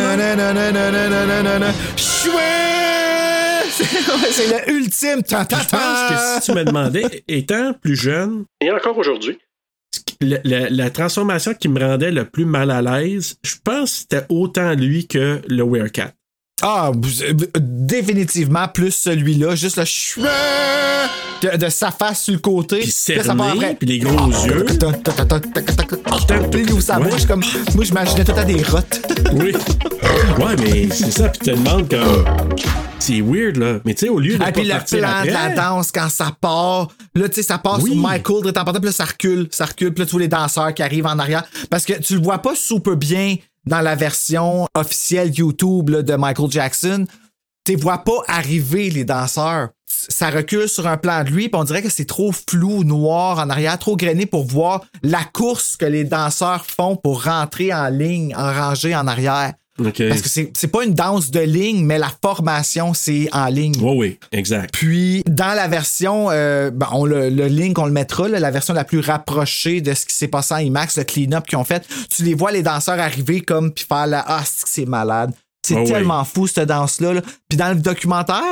c'est 4.30 4.46
le 4.48 4.74
ultime. 4.76 5.22
Je 5.28 5.34
pense 5.34 5.48
que 5.48 6.16
si 6.44 6.50
tu 6.50 6.52
me 6.56 6.64
demandais, 6.64 7.22
étant 7.28 7.72
plus 7.74 7.96
jeune, 7.96 8.44
et 8.60 8.70
encore 8.70 8.96
aujourd'hui, 8.96 9.38
la, 10.20 10.90
transformation 10.90 11.54
qui 11.54 11.68
me 11.68 11.80
rendait 11.80 12.10
le 12.10 12.24
plus 12.24 12.44
mal 12.44 12.70
à 12.70 12.82
l'aise, 12.82 13.36
je 13.42 13.54
pense 13.62 13.90
que 13.90 13.96
c'était 13.98 14.26
autant 14.28 14.74
lui 14.74 15.06
que 15.06 15.40
le 15.48 15.62
Werecat. 15.62 16.12
Ah, 16.62 16.92
euh, 16.92 17.32
définitivement 17.58 18.68
plus 18.68 18.90
celui-là, 18.90 19.54
juste 19.54 19.78
le 19.78 19.84
cheveu 19.86 20.28
de, 21.42 21.56
de 21.56 21.68
sa 21.68 21.90
face 21.90 22.22
sur 22.24 22.32
le 22.34 22.38
côté. 22.38 22.80
Puis 22.80 22.90
cerné, 22.90 23.76
puis 23.78 23.88
les 23.88 23.98
gros 23.98 24.28
yeux. 24.44 24.66
Puis 26.50 26.72
ouvre 26.72 26.80
sa 26.80 26.98
bouche 26.98 27.26
comme. 27.26 27.42
Moi, 27.74 27.84
j'imaginais 27.84 28.24
tout 28.24 28.32
à 28.36 28.44
des 28.44 28.62
rottes. 28.62 29.00
Oui. 29.32 29.52
Ouais, 30.38 30.56
mais 30.58 30.88
c'est 30.90 31.10
ça, 31.10 31.28
puis 31.28 31.40
tu 31.40 31.50
te 31.50 31.56
demandes 31.56 31.88
comme. 31.88 32.24
C'est 32.98 33.22
weird, 33.22 33.56
là. 33.56 33.80
Mais 33.84 33.94
tu 33.94 34.06
sais, 34.06 34.08
au 34.10 34.18
lieu 34.18 34.36
de 34.36 34.44
Et 34.44 34.52
puis 34.52 34.64
le 34.64 34.68
plan 34.68 35.08
après, 35.08 35.28
de 35.28 35.32
la 35.32 35.48
danse 35.54 35.90
quand 35.90 36.08
ça 36.10 36.36
part. 36.38 36.88
Là, 37.14 37.28
tu 37.28 37.36
sais, 37.36 37.42
ça 37.42 37.58
part 37.58 37.82
Oui. 37.82 37.92
sur 37.92 38.00
Michael, 38.00 38.42
de 38.44 38.50
temps 38.50 38.60
en 38.60 38.64
temps, 38.64 38.72
puis 38.74 38.86
là, 38.86 38.92
ça 38.92 39.04
recule, 39.04 39.48
ça 39.50 39.64
recule. 39.64 39.94
Puis 39.94 40.04
là, 40.04 40.10
tous 40.10 40.18
les 40.18 40.28
danseurs 40.28 40.74
qui 40.74 40.82
arrivent 40.82 41.06
en 41.06 41.18
arrière. 41.18 41.44
Parce 41.70 41.84
que 41.86 41.94
tu 41.94 42.14
le 42.14 42.22
vois 42.22 42.38
pas 42.38 42.54
super 42.54 42.96
bien 42.96 43.36
dans 43.66 43.80
la 43.80 43.94
version 43.94 44.66
officielle 44.74 45.32
YouTube 45.34 45.88
là, 45.90 46.02
de 46.02 46.14
Michael 46.14 46.50
Jackson. 46.50 47.06
Tu 47.76 47.82
vois 47.82 47.98
pas 47.98 48.22
arriver 48.26 48.90
les 48.90 49.04
danseurs. 49.04 49.68
Ça 49.86 50.30
recule 50.30 50.68
sur 50.68 50.86
un 50.86 50.96
plan 50.96 51.24
de 51.24 51.30
lui, 51.30 51.48
puis 51.48 51.60
on 51.60 51.64
dirait 51.64 51.82
que 51.82 51.88
c'est 51.88 52.04
trop 52.04 52.32
flou, 52.32 52.84
noir 52.84 53.38
en 53.38 53.48
arrière, 53.50 53.78
trop 53.78 53.96
grainé 53.96 54.26
pour 54.26 54.44
voir 54.44 54.84
la 55.02 55.22
course 55.32 55.76
que 55.76 55.84
les 55.84 56.04
danseurs 56.04 56.64
font 56.64 56.96
pour 56.96 57.24
rentrer 57.24 57.72
en 57.72 57.88
ligne, 57.88 58.34
en 58.36 58.52
rangée 58.52 58.94
en 58.96 59.06
arrière. 59.06 59.52
OK. 59.78 60.02
Parce 60.08 60.20
que 60.20 60.28
c'est 60.28 60.50
c'est 60.54 60.68
pas 60.68 60.84
une 60.84 60.94
danse 60.94 61.30
de 61.30 61.40
ligne, 61.40 61.84
mais 61.84 61.98
la 61.98 62.10
formation, 62.22 62.92
c'est 62.92 63.28
en 63.32 63.46
ligne. 63.46 63.74
Oui, 63.80 63.94
oui, 63.96 64.18
exact. 64.32 64.74
Puis, 64.74 65.22
dans 65.26 65.54
la 65.54 65.68
version, 65.68 66.28
euh, 66.30 66.70
ben, 66.70 66.88
on 66.92 67.04
le, 67.06 67.30
le 67.30 67.46
link, 67.46 67.78
on 67.78 67.86
le 67.86 67.92
mettra, 67.92 68.28
là, 68.28 68.40
la 68.40 68.50
version 68.50 68.74
la 68.74 68.84
plus 68.84 69.00
rapprochée 69.00 69.80
de 69.80 69.94
ce 69.94 70.06
qui 70.06 70.14
s'est 70.14 70.28
passé 70.28 70.54
en 70.54 70.58
IMAX, 70.58 70.98
le 70.98 71.04
clean-up 71.04 71.46
qu'ils 71.46 71.58
ont 71.58 71.64
fait, 71.64 71.86
tu 72.14 72.24
les 72.24 72.34
vois, 72.34 72.52
les 72.52 72.62
danseurs 72.62 72.98
arriver 72.98 73.40
comme, 73.40 73.72
puis 73.72 73.86
faire 73.88 74.06
la 74.06 74.24
Ah, 74.26 74.42
c'est 74.44 74.84
que 74.86 75.30
c'est 75.66 75.74
oui. 75.76 75.84
tellement 75.84 76.24
fou, 76.24 76.46
cette 76.46 76.68
danse-là. 76.68 77.14
là. 77.14 77.22
Puis, 77.48 77.56
dans 77.56 77.70
le 77.70 77.80
documentaire, 77.80 78.42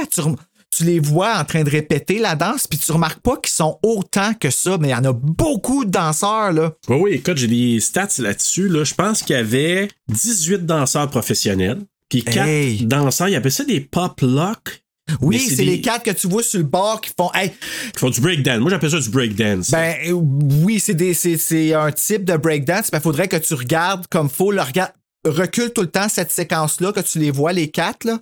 tu, 0.70 0.84
les 0.84 1.00
vois 1.00 1.38
en 1.38 1.44
train 1.44 1.64
de 1.64 1.70
répéter 1.70 2.18
la 2.18 2.34
danse, 2.36 2.66
puis 2.66 2.78
tu 2.78 2.92
remarques 2.92 3.20
pas 3.20 3.36
qu'ils 3.36 3.52
sont 3.54 3.78
autant 3.82 4.34
que 4.34 4.50
ça, 4.50 4.76
mais 4.78 4.88
il 4.88 4.92
y 4.92 4.94
en 4.94 5.04
a 5.04 5.12
beaucoup 5.12 5.84
de 5.84 5.90
danseurs, 5.90 6.52
là. 6.52 6.72
Oui, 6.88 6.96
oui, 7.00 7.11
écoute, 7.14 7.38
j'ai 7.38 7.46
des 7.48 7.80
stats 7.80 8.09
là-dessus. 8.18 8.68
Là. 8.68 8.84
Je 8.84 8.94
pense 8.94 9.22
qu'il 9.22 9.34
y 9.34 9.38
avait 9.38 9.88
18 10.09 10.66
danseurs 10.66 11.09
professionnels, 11.09 11.80
puis 12.11 12.22
4 12.22 12.46
Hey. 12.46 12.84
danseurs, 12.84 13.28
ils 13.28 13.36
appellent 13.36 13.50
ça 13.52 13.64
des 13.64 13.80
pop 13.80 14.20
lock. 14.20 14.82
Oui, 15.22 15.38
c'est 15.38 15.56
des- 15.56 15.64
les 15.64 15.80
quatre 15.80 16.02
que 16.04 16.11
tu 16.11 16.28
vois 16.28 16.42
sur 16.42 16.59
le 16.59 16.66
bord 16.66 17.00
qui 17.00 17.11
font 17.18 17.30
Hey, 17.32 17.48
qui 17.94 17.98
font 17.98 18.11
du 18.11 18.20
breakdance. 18.20 18.59
Moi, 18.61 18.70
j'appelle 18.70 18.90
ça 18.90 19.00
du 19.00 19.09
breakdance. 19.09 19.70
Ben 19.70 19.94
euh, 20.06 20.12
oui, 20.12 20.78
c'est 20.80 20.92
des- 20.92 21.14
c'est 21.14 21.38
c'est 21.38 21.72
un 21.72 21.90
type 21.92 22.24
de 22.26 22.36
breakdance, 22.36 22.90
mais 22.92 22.98
il 22.98 23.02
faudrait 23.02 23.26
que 23.26 23.36
tu 23.36 23.54
regardes 23.54 24.06
comme 24.09 24.28
faut. 24.28 24.52
Le 24.52 24.61
regarde, 24.61 24.92
recule 25.29 25.72
tout 25.72 25.83
le 25.83 25.91
temps 25.91 26.09
cette 26.09 26.31
séquence-là, 26.31 26.93
que 26.93 27.01
tu 27.01 27.18
les 27.18 27.31
vois, 27.31 27.53
les 27.53 27.70
quatre, 27.70 28.05
là, 28.05 28.18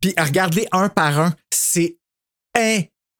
puis 0.00 0.14
regarde-les 0.18 0.66
un 0.72 0.88
par 0.88 1.18
un. 1.18 1.34
C'est 1.52 1.96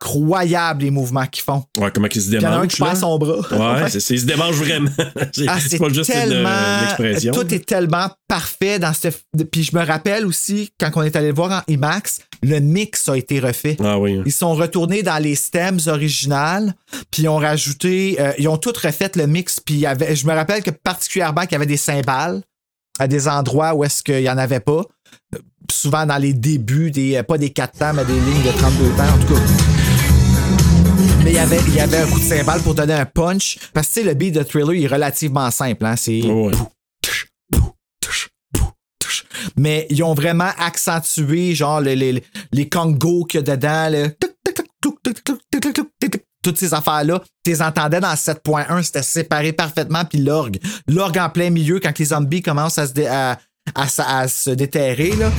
incroyable 0.01 0.85
les 0.85 0.91
mouvements 0.91 1.27
qu'ils 1.27 1.43
font. 1.43 1.65
ouais, 1.79 1.91
comment 1.93 2.07
ils 2.13 2.23
se 2.23 2.29
Il 2.29 2.35
y 2.35 2.39
en 2.39 2.43
a 2.45 2.47
un 2.49 2.51
démangent. 2.61 2.69
qui 2.75 2.83
perd 2.83 2.97
son 2.97 3.19
bras. 3.19 3.81
Ouais, 3.83 3.91
c'est, 3.91 4.11
ils 4.15 4.21
se 4.21 4.27
démangent 4.27 4.57
vraiment. 4.57 4.91
c'est, 5.35 5.49
Ah, 5.49 5.59
pas 5.79 5.89
juste 5.89 6.09
une, 6.11 6.15
tellement. 6.15 6.49
euh, 6.49 6.79
une 6.79 6.85
expression. 6.85 7.33
Tout 7.33 7.53
est 7.55 7.67
tellement 7.67 8.09
parfait 8.29 8.79
dans 8.79 8.93
ce. 8.95 9.09
Puis 9.51 9.65
je 9.65 9.77
me 9.77 9.85
rappelle 9.85 10.25
aussi, 10.27 10.71
quand 10.79 10.91
on 10.95 11.03
est 11.03 11.17
allé 11.17 11.29
le 11.29 11.35
voir 11.35 11.51
en 11.51 11.73
IMAX, 11.73 12.21
le 12.43 12.61
mix 12.61 13.09
a 13.09 13.17
été 13.17 13.41
refait. 13.41 13.77
Ah 13.83 13.99
oui. 13.99 14.21
Ils 14.25 14.33
sont 14.33 14.55
retournés 14.55 15.03
dans 15.03 15.19
les 15.21 15.35
stems 15.35 15.81
originales, 15.89 16.75
puis 17.11 17.23
ils 17.25 17.29
ont 17.29 17.39
rajouté, 17.39 18.17
euh, 18.21 18.33
ils 18.39 18.49
ont 18.49 18.57
tout 18.59 18.73
refait 18.81 19.11
le 19.17 19.27
mix, 19.27 19.59
puis 19.59 19.75
il 19.77 19.81
y 19.81 19.87
avait, 19.87 20.15
je 20.15 20.27
me 20.27 20.33
rappelle 20.33 20.63
que 20.63 20.71
particulièrement 20.71 21.43
qu'il 21.43 21.53
y 21.53 21.57
avait 21.57 21.67
des 21.67 21.77
cymbales 21.77 22.43
à 22.99 23.07
des 23.09 23.29
endroits 23.29 23.75
où 23.75 23.85
est-ce 23.85 24.03
qu'il 24.03 24.21
y 24.21 24.31
en 24.31 24.39
avait 24.39 24.61
pas. 24.61 24.83
Euh, 25.35 25.39
Souvent 25.71 26.07
dans 26.07 26.17
les 26.17 26.33
débuts, 26.33 26.91
des, 26.91 27.17
euh, 27.17 27.23
pas 27.23 27.37
des 27.37 27.51
4 27.51 27.79
temps, 27.79 27.93
mais 27.95 28.05
des 28.05 28.15
lignes 28.15 28.43
de 28.43 28.51
32 28.59 28.89
temps, 28.97 29.03
en 29.03 29.19
tout 29.19 29.35
cas. 29.35 29.41
Mais 31.23 31.31
il 31.31 31.37
y 31.37 31.39
avait, 31.39 31.61
il 31.69 31.75
y 31.75 31.81
avait 31.81 31.99
un 31.99 32.07
coup 32.07 32.19
de 32.19 32.25
cymbale 32.25 32.63
pour 32.63 32.75
donner 32.75 32.95
un 32.95 33.05
punch. 33.05 33.59
Parce 33.75 33.89
que 33.89 34.01
le 34.01 34.15
beat 34.15 34.35
de 34.35 34.43
thriller 34.43 34.75
il 34.75 34.85
est 34.85 34.89
relativement 34.89 35.51
simple. 35.51 35.85
Hein? 35.85 35.97
C'est. 35.97 36.23
Mais 39.57 39.87
ils 39.91 40.03
ont 40.03 40.15
vraiment 40.15 40.51
accentué, 40.59 41.55
genre, 41.55 41.81
les, 41.81 41.97
les, 41.97 42.23
les 42.53 42.69
congos 42.69 43.25
qu'il 43.25 43.41
y 43.41 43.51
a 43.51 43.57
dedans, 43.57 43.91
le 43.91 44.09
toutes 46.43 46.59
ces 46.59 46.75
affaires-là, 46.75 47.23
tu 47.45 47.51
les 47.51 47.63
entendais 47.63 48.01
dans 48.01 48.15
7.1, 48.15 48.83
c'était 48.83 49.03
séparé 49.03 49.53
parfaitement, 49.53 50.05
puis 50.05 50.19
l'orgue. 50.19 50.59
L'orgue 50.87 51.19
en 51.19 51.31
plein 51.31 51.51
milieu 51.51 51.81
quand 51.81 51.97
les 51.99 52.07
zombies 52.07 52.43
commencent 52.43 52.79
à 52.79 52.87
se, 52.87 52.93
dé, 52.93 53.07
à, 53.07 53.39
à, 53.75 54.29
se 54.29 54.51
déterrer. 54.51 55.13
Là. 55.17 55.31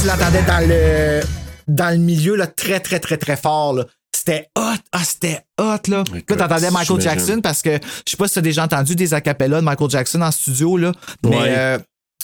Tu 0.00 0.06
l'entendais 0.06 0.42
dans 0.42 0.68
le, 0.68 1.20
dans 1.68 1.90
le 1.90 1.98
milieu 1.98 2.36
là, 2.36 2.46
très, 2.46 2.80
très, 2.80 3.00
très, 3.00 3.16
très 3.16 3.36
fort. 3.36 3.74
Là. 3.74 3.84
C'était 4.14 4.48
hot. 4.56 4.80
Ah, 4.92 5.04
c'était 5.04 5.40
hot, 5.58 5.88
là. 5.88 6.04
Écoute, 6.14 6.30
là, 6.30 6.48
t'entendais 6.48 6.70
Michael 6.70 7.00
Jackson 7.00 7.40
parce 7.42 7.62
que 7.62 7.78
je 8.06 8.10
sais 8.10 8.16
pas 8.16 8.28
si 8.28 8.34
t'as 8.34 8.40
déjà 8.40 8.64
entendu 8.64 8.94
des 8.94 9.14
acapellas 9.14 9.60
de 9.60 9.64
Michael 9.64 9.90
Jackson 9.90 10.20
en 10.22 10.30
studio, 10.30 10.76
là. 10.76 10.92
Mais 11.24 11.56
euh, 11.56 11.78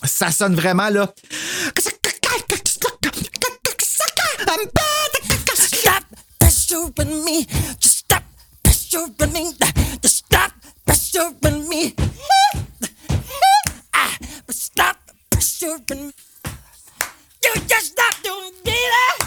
ça 0.05 0.31
sonne 0.31 0.55
vraiment, 0.55 0.89
là. 0.89 1.13
Pressuring 6.67 7.25
me. 7.25 7.47
Just 7.81 7.99
stop 7.99 8.23
pressuring 8.63 9.33
me. 9.33 9.53
Just 10.03 10.17
stop 10.27 10.53
pressuring 10.87 11.69
me. 11.69 11.95
But 14.47 14.55
stop 14.55 14.97
pressuring 15.31 16.07
me. 16.07 16.13
You 17.45 17.53
just 17.69 17.87
stop 17.93 18.15
doing 18.23 18.53
that. 18.65 19.19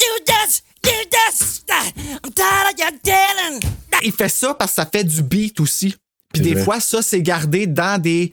You 0.00 0.18
just, 0.26 0.62
you 0.84 1.04
just. 1.10 1.70
I'm 1.70 2.32
tired 2.32 2.72
of 2.72 2.78
your 2.78 2.92
dealing. 3.02 3.60
Il 4.02 4.12
fait 4.12 4.28
ça 4.28 4.54
parce 4.54 4.72
que 4.72 4.76
ça 4.76 4.86
fait 4.86 5.04
du 5.04 5.22
beat 5.22 5.60
aussi. 5.60 5.94
Puis 6.32 6.42
des 6.42 6.54
vrai. 6.54 6.64
fois, 6.64 6.80
ça, 6.80 7.02
c'est 7.02 7.22
gardé 7.22 7.66
dans 7.66 8.00
des 8.00 8.32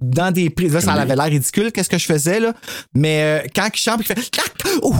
dans 0.00 0.30
des 0.30 0.50
prises. 0.50 0.72
Là, 0.74 0.80
ça 0.80 0.92
avait 0.92 1.16
l'air 1.16 1.26
ridicule, 1.26 1.72
qu'est-ce 1.72 1.88
que 1.88 1.98
je 1.98 2.06
faisais, 2.06 2.40
là. 2.40 2.52
Mais 2.94 3.22
euh, 3.44 3.46
quand 3.54 3.68
il 3.72 3.78
chante, 3.78 4.00
il 4.00 4.04
fait 4.06 4.18
Oh, 4.82 4.94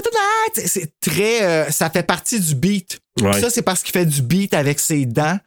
the 0.00 0.08
night. 0.56 0.68
C'est- 0.68 0.92
très. 1.00 1.42
euh, 1.42 1.70
ça 1.70 1.90
fait 1.90 2.02
partie 2.02 2.38
du 2.40 2.54
beat. 2.54 3.00
Ouais. 3.20 3.40
Ça, 3.40 3.50
c'est 3.50 3.62
parce 3.62 3.82
qu'il 3.82 3.92
fait 3.92 4.06
du 4.06 4.22
beat 4.22 4.54
avec 4.54 4.78
ses 4.80 5.06
dents. 5.06 5.38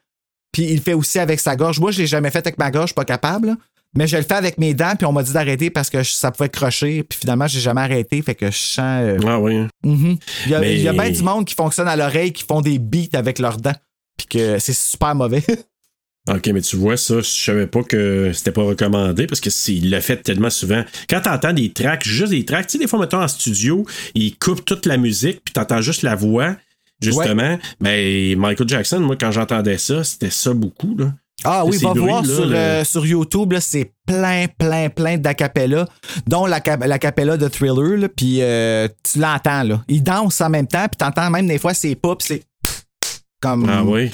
Puis 0.51 0.63
il 0.63 0.75
le 0.75 0.81
fait 0.81 0.93
aussi 0.93 1.19
avec 1.19 1.39
sa 1.39 1.55
gorge. 1.55 1.79
Moi, 1.79 1.91
je 1.91 1.99
l'ai 2.01 2.07
jamais 2.07 2.31
fait 2.31 2.39
avec 2.39 2.57
ma 2.57 2.71
gorge, 2.71 2.85
je 2.85 2.91
suis 2.91 2.95
pas 2.95 3.05
capable. 3.05 3.47
là. 3.49 3.55
Mais 3.97 4.07
je 4.07 4.17
le 4.17 4.23
fais 4.23 4.33
avec 4.33 4.57
mes 4.57 4.73
dents, 4.73 4.93
puis 4.97 5.05
on 5.05 5.13
m'a 5.13 5.23
dit 5.23 5.31
d'arrêter 5.31 5.69
parce 5.69 5.89
que 5.89 6.03
je- 6.03 6.11
ça 6.11 6.29
pouvait 6.29 6.49
crocher. 6.49 7.03
Puis 7.03 7.17
finalement, 7.19 7.47
j'ai 7.47 7.61
jamais 7.61 7.79
arrêté, 7.81 8.21
fait 8.21 8.35
que 8.35 8.47
je 8.51 8.57
sens. 8.57 8.79
euh, 9.03 9.17
Ah 9.25 9.39
oui. 9.39 9.55
hein. 9.55 9.67
Mhm. 9.83 10.17
Il 10.45 10.51
y 10.51 10.55
a, 10.55 10.59
Mais- 10.59 10.75
il 10.75 10.81
y 10.81 10.87
a 10.89 10.93
bien 10.93 11.09
du 11.09 11.23
monde 11.23 11.45
qui 11.45 11.55
fonctionne 11.55 11.87
à 11.87 11.95
l'oreille, 11.95 12.33
qui 12.33 12.43
font 12.43 12.59
des 12.61 12.77
beats 12.77 13.17
avec 13.17 13.39
leurs 13.39 13.55
dents. 13.57 13.75
Puis 14.17 14.27
que 14.27 14.59
c'est 14.59 14.73
super 14.75 15.15
mauvais. 15.15 15.43
OK, 16.27 16.47
mais 16.47 16.61
tu 16.61 16.75
vois, 16.75 16.97
ça, 16.97 17.17
je 17.19 17.29
savais 17.29 17.67
pas 17.67 17.83
que 17.83 18.31
c'était 18.33 18.51
pas 18.51 18.63
recommandé 18.63 19.27
parce 19.27 19.39
que 19.39 19.49
il 19.71 19.91
l'a 19.91 20.01
fait 20.01 20.17
tellement 20.17 20.49
souvent. 20.49 20.83
Quand 21.07 21.21
t'entends 21.21 21.53
des 21.53 21.71
tracks, 21.71 22.03
juste 22.03 22.31
des 22.31 22.43
tracks, 22.45 22.65
tu 22.65 22.73
sais, 22.73 22.77
des 22.79 22.87
fois, 22.87 22.99
mettons, 22.99 23.21
en 23.21 23.27
studio, 23.27 23.85
il 24.15 24.35
coupe 24.37 24.65
toute 24.65 24.87
la 24.87 24.97
musique, 24.97 25.41
puis 25.43 25.53
t'entends 25.53 25.81
juste 25.81 26.01
la 26.01 26.15
voix, 26.15 26.55
justement. 26.99 27.59
Mais 27.79 28.33
Michael 28.35 28.67
Jackson, 28.67 28.99
moi, 29.01 29.15
quand 29.19 29.31
j'entendais 29.31 29.77
ça, 29.77 30.03
c'était 30.03 30.31
ça 30.31 30.53
beaucoup, 30.53 30.95
là. 30.97 31.13
Ah 31.43 31.63
oui, 31.63 31.77
va 31.77 31.93
voir 31.93 32.21
bruits-là, 32.23 32.35
sur, 32.35 32.45
le- 32.47 32.55
euh, 32.55 32.83
sur 32.85 33.05
YouTube, 33.05 33.51
là, 33.51 33.61
c'est 33.61 33.91
plein, 34.07 34.45
plein, 34.57 34.89
plein 34.89 35.17
d'acapella, 35.17 35.87
dont 36.25 36.47
la 36.47 36.59
l'acapella 36.87 37.37
de 37.37 37.47
Thriller, 37.49 37.97
là, 37.97 38.09
puis 38.09 38.37
euh, 38.41 38.87
tu 39.03 39.19
l'entends, 39.19 39.61
là. 39.61 39.83
Il 39.87 40.01
danse 40.01 40.41
en 40.41 40.49
même 40.49 40.65
temps, 40.65 40.87
puis 40.87 40.97
t'entends 40.97 41.29
même 41.29 41.45
des 41.45 41.59
fois 41.59 41.75
c'est 41.75 41.93
pas, 41.93 42.15
c'est 42.19 42.41
comme... 43.41 43.67
Ah 43.69 43.83
oui. 43.83 44.09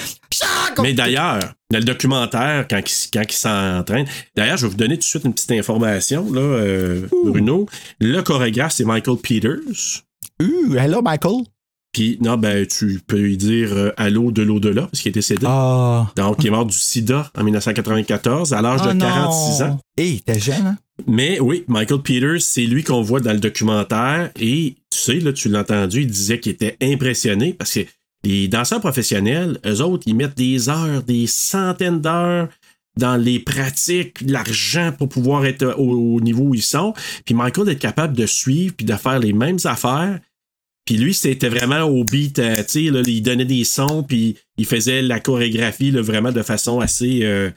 Mais 0.82 0.94
d'ailleurs, 0.94 1.40
dans 1.70 1.80
le 1.80 1.84
documentaire, 1.84 2.66
quand 2.70 2.80
il, 2.80 3.10
quand 3.12 3.24
il 3.28 3.36
s'entraîne, 3.36 4.06
d'ailleurs, 4.36 4.58
je 4.58 4.66
vais 4.66 4.72
vous 4.72 4.78
donner 4.78 4.96
tout 4.96 5.02
de 5.02 5.06
suite 5.06 5.26
une 5.26 5.34
petite 5.34 5.52
information, 5.52 6.32
là, 6.32 6.42
euh, 6.42 7.08
Bruno. 7.26 7.68
Le 8.00 8.22
chorégraphe, 8.22 8.74
c'est 8.74 8.86
Michael 8.86 9.18
Peters. 9.18 10.04
Uh, 10.42 10.76
hello, 10.78 11.02
Michael. 11.02 11.44
Puis, 11.92 12.18
non, 12.22 12.38
ben, 12.38 12.66
tu 12.66 13.02
peux 13.06 13.18
lui 13.18 13.36
dire 13.36 13.74
euh, 13.74 13.92
allô 13.98 14.32
de 14.32 14.42
l'au-delà, 14.42 14.84
parce 14.84 15.02
qu'il 15.02 15.10
est 15.10 15.14
décédé. 15.14 15.46
Ah. 15.46 16.08
Donc, 16.16 16.38
il 16.40 16.48
est 16.48 16.52
mort 16.52 16.66
du 16.66 16.76
sida 16.76 17.30
en 17.38 17.44
1994 17.44 18.54
à 18.54 18.62
l'âge 18.62 18.80
Oh 18.84 18.88
de 18.88 18.94
non. 18.94 19.06
46 19.06 19.64
ans. 19.64 19.80
Hey, 19.98 20.22
t'es 20.22 20.40
jeune, 20.40 20.68
hein? 20.68 20.78
Mais 21.08 21.40
oui, 21.40 21.66
Michael 21.68 22.02
Peters, 22.02 22.42
c'est 22.42 22.66
lui 22.66 22.84
qu'on 22.84 23.02
voit 23.02 23.20
dans 23.20 23.34
le 23.34 23.40
documentaire. 23.40 24.32
Et 24.40 24.76
tu 24.90 25.00
sais, 25.00 25.16
là, 25.16 25.34
tu 25.34 25.50
l'as 25.50 25.62
entendu, 25.62 26.02
il 26.02 26.08
disait 26.08 26.40
qu'il 26.40 26.54
était 26.54 26.78
impressionné 26.82 27.54
parce 27.54 27.74
que 27.74 27.82
les 28.24 28.48
danseurs 28.48 28.80
professionnels, 28.80 29.60
eux 29.66 29.82
autres, 29.82 30.04
ils 30.06 30.16
mettent 30.16 30.38
des 30.38 30.70
heures, 30.70 31.04
des 31.04 31.28
centaines 31.28 32.02
d'heures 32.02 32.50
dans 32.98 33.16
les 33.16 33.40
pratiques, 33.40 34.22
l'argent 34.22 34.92
pour 34.98 35.10
pouvoir 35.10 35.46
être 35.46 35.76
au, 35.78 36.16
au 36.16 36.22
niveau 36.22 36.44
où 36.44 36.56
ils 36.56 36.62
sont. 36.62 36.94
Puis 37.26 37.34
Michael 37.34 37.66
d'être 37.66 37.80
capable 37.80 38.16
de 38.16 38.26
suivre 38.26 38.74
puis 38.76 38.86
de 38.86 38.96
faire 38.96 39.20
les 39.20 39.34
mêmes 39.34 39.60
affaires. 39.64 40.20
Puis 40.86 40.98
lui, 40.98 41.14
c'était 41.14 41.50
vraiment 41.50 41.84
au 41.84 42.04
beat, 42.04 42.40
euh, 42.40 42.58
tu 42.58 42.64
sais, 42.68 42.84
il 42.84 43.22
donnait 43.22 43.46
des 43.46 43.64
sons, 43.64 44.04
puis 44.04 44.38
il 44.58 44.66
faisait 44.66 45.02
la 45.02 45.20
chorégraphie 45.20 45.92
là, 45.92 46.02
vraiment 46.02 46.32
de 46.32 46.42
façon 46.42 46.80
assez, 46.80 47.20
euh, 47.24 47.52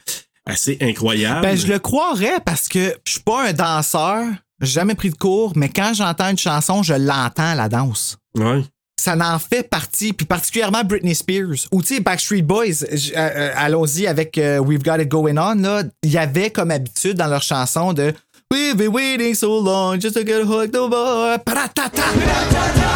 assez 0.47 0.77
incroyable. 0.81 1.43
Ben, 1.43 1.57
je 1.57 1.67
le 1.67 1.79
croirais 1.79 2.41
parce 2.45 2.69
que 2.69 2.95
je 3.07 3.13
suis 3.13 3.23
pas 3.23 3.49
un 3.49 3.53
danseur, 3.53 4.27
j'ai 4.61 4.73
jamais 4.73 4.95
pris 4.95 5.11
de 5.11 5.17
cours, 5.17 5.53
mais 5.57 5.69
quand 5.69 5.95
j'entends 5.95 6.31
une 6.31 6.39
chanson, 6.39 6.83
je 6.83 6.95
l'entends, 6.95 7.55
la 7.55 7.69
danse. 7.69 8.19
Ouais. 8.37 8.63
Ça 9.01 9.17
en 9.17 9.39
fait 9.39 9.69
partie, 9.69 10.13
puis 10.13 10.25
particulièrement 10.25 10.83
Britney 10.85 11.15
Spears. 11.15 11.67
Ou 11.73 11.83
tu 11.83 11.95
sais, 11.95 12.01
Backstreet 12.01 12.43
Boys, 12.43 12.85
euh, 12.85 12.97
euh, 13.17 13.53
allons-y 13.57 14.07
avec 14.07 14.39
euh, 14.39 14.59
We've 14.59 14.83
Got 14.83 14.99
It 14.99 15.09
Going 15.09 15.37
On, 15.37 15.55
là, 15.57 15.83
il 16.03 16.11
y 16.11 16.19
avait 16.19 16.51
comme 16.51 16.71
habitude 16.71 17.17
dans 17.17 17.27
leur 17.27 17.43
chanson 17.43 17.93
de 17.93 18.15
We've 18.51 18.77
been 18.77 18.93
waiting 18.93 19.35
so 19.35 19.61
long 19.61 19.99
just 20.01 20.15
to 20.15 20.25
get 20.25 20.43
hooked 20.43 20.77
over. 20.77 21.37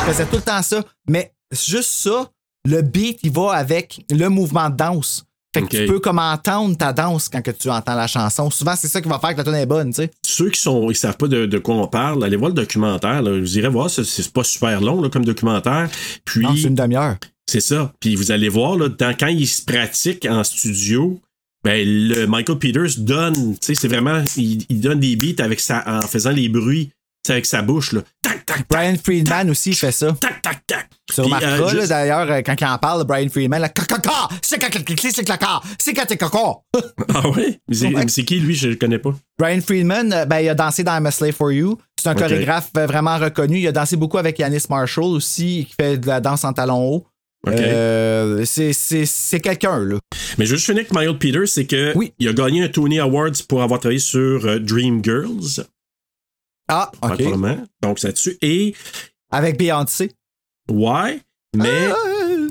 Faisaient 0.07 0.27
tout 0.27 0.37
le 0.37 0.43
temps 0.43 0.63
ça. 0.63 0.85
Mais 1.09 1.33
juste 1.51 1.91
ça, 1.91 2.31
le 2.65 2.83
beat, 2.83 3.19
il 3.23 3.33
va 3.33 3.53
avec 3.53 4.05
le 4.11 4.29
mouvement 4.29 4.71
de 4.71 4.77
danse. 4.77 5.25
Fait 5.55 5.63
que 5.63 5.69
tu 5.69 5.87
peux 5.87 5.99
comme 5.99 6.19
entendre 6.19 6.77
ta 6.77 6.93
danse 6.93 7.29
quand 7.29 7.41
que 7.41 7.51
tu 7.51 7.71
entends 7.71 7.95
la 7.95 8.07
chanson. 8.07 8.51
Souvent, 8.51 8.75
c'est 8.77 8.89
ça 8.89 9.01
qui 9.01 9.09
va 9.09 9.19
faire 9.19 9.33
que 9.33 9.39
la 9.39 9.45
tune 9.45 9.55
est 9.55 9.67
bonne, 9.67 9.91
tu 9.91 10.03
sais. 10.03 10.11
Ceux 10.23 10.51
qui 10.51 10.61
sont, 10.61 10.91
ils 10.91 10.95
savent 10.97 11.17
pas 11.17 11.27
de, 11.29 11.47
de 11.47 11.59
quoi 11.59 11.75
on 11.77 11.87
parle, 11.89 12.23
allez 12.23 12.37
voir 12.37 12.51
le 12.51 12.55
documentaire. 12.55 13.23
Là. 13.23 13.39
Vous 13.39 13.59
irez 13.59 13.69
voir, 13.69 13.89
c'est- 13.89 14.33
pas 14.33 14.45
super 14.45 14.81
long 14.81 15.01
là, 15.01 15.09
comme 15.09 15.25
documentaire. 15.25 15.89
Puis 16.25 16.43
Non, 16.43 16.55
c'est 16.55 16.69
une 16.69 16.75
demi-heure. 16.75 17.17
C'est 17.47 17.61
ça. 17.61 17.93
Puis 17.99 18.15
vous 18.15 18.31
allez 18.31 18.51
voir, 18.51 18.77
là, 18.77 18.89
dans, 18.91 19.15
quand 19.19 19.29
il 19.29 19.47
se 19.49 19.63
pratique 19.65 20.27
en 20.29 20.45
studio, 20.45 21.19
ben, 21.65 21.83
le 21.87 22.27
Michael 22.27 22.59
Peters 22.59 22.99
donne, 22.99 23.35
tu 23.55 23.59
sais, 23.63 23.75
c'est 23.75 23.89
vraiment, 23.89 24.23
il, 24.37 24.65
il 24.69 24.81
donne 24.81 25.01
des 25.01 25.17
beats 25.17 25.43
avec 25.43 25.63
en 25.87 26.03
faisant 26.03 26.31
les 26.31 26.49
bruits, 26.51 26.91
sais, 27.27 27.33
avec 27.33 27.47
sa 27.47 27.63
bouche, 27.63 27.93
là. 27.93 28.01
Tac, 28.23 28.47
tac, 28.47 28.65
Brian 28.71 28.95
Friedman 29.03 29.51
aussi 29.51 29.75
fait 29.75 29.93
ça. 29.93 30.13
tac, 30.21 30.41
tac, 30.43 30.67
tac. 30.67 30.89
Tu 31.13 31.21
remarqueras, 31.23 31.53
euh, 31.53 31.61
là, 31.61 31.69
juste- 31.69 31.89
d'ailleurs, 31.89 32.31
euh, 32.31 32.41
quand 32.45 32.55
il 32.61 32.65
en 32.67 32.79
parle, 32.79 33.05
Brian 33.05 33.29
Friedman, 33.29 33.61
là, 33.61 33.69
caca, 33.69 33.97
c'est 34.43 34.59
c'est 34.63 35.25
caca, 35.25 35.61
c'est 35.79 35.95
caca. 35.95 36.29
Ah 37.15 37.29
ouais? 37.31 37.61
Mais 37.69 37.75
c'est, 37.75 38.09
c'est 38.09 38.25
qui, 38.25 38.41
lui? 38.41 38.55
Je 38.55 38.69
le 38.69 38.77
connais 38.77 38.99
pas. 38.99 39.15
Brian 39.39 39.61
Friedman, 39.61 40.13
euh, 40.13 40.25
ben, 40.27 40.41
il 40.41 40.49
a 40.49 40.55
dansé 40.55 40.83
dans 40.85 40.97
I'm 40.97 41.07
a 41.07 41.11
Slave 41.11 41.33
for 41.33 41.51
You. 41.53 41.79
C'est 42.01 42.09
un 42.09 42.15
chorégraphe 42.15 42.71
euh, 42.77 42.87
vraiment 42.87 43.19
reconnu. 43.19 43.59
Il 43.59 43.67
a 43.69 43.73
dansé 43.73 43.97
beaucoup 43.97 44.19
avec 44.19 44.39
Yanis 44.39 44.65
Marshall 44.71 45.05
aussi, 45.05 45.67
qui 45.69 45.75
fait 45.81 45.99
de 45.99 46.07
la 46.07 46.21
danse 46.21 46.45
en 46.45 46.53
talons 46.53 46.87
hauts. 46.89 47.07
OK. 47.47 47.53
Euh, 47.55 48.45
c'est, 48.45 48.73
c'est, 48.73 49.07
c'est 49.07 49.41
quelqu'un, 49.41 49.79
là. 49.85 49.97
Mais 50.39 50.45
je 50.47 50.51
veux 50.53 50.57
juste 50.57 50.67
finir 50.67 50.81
avec 50.81 50.93
Michael 50.93 51.19
Peters, 51.19 51.49
c'est 51.49 51.67
que 51.67 51.93
Oui. 51.97 52.13
il 52.19 52.29
a 52.29 52.33
gagné 52.33 52.65
un 52.65 52.69
Tony 52.69 52.99
Awards 52.99 53.31
pour 53.49 53.63
avoir 53.63 53.81
travaillé 53.81 54.01
sur 54.01 54.61
Dream 54.61 55.03
Girls, 55.05 55.65
Ah, 56.69 56.91
OK. 57.03 57.23
Donc, 57.83 57.99
c'est 57.99 58.09
là-dessus. 58.09 58.37
Et, 58.43 58.75
Avec 59.31 59.59
Beyoncé. 59.59 60.13
ouais, 60.71 61.21
mais 61.57 61.89
Euh, 61.89 62.49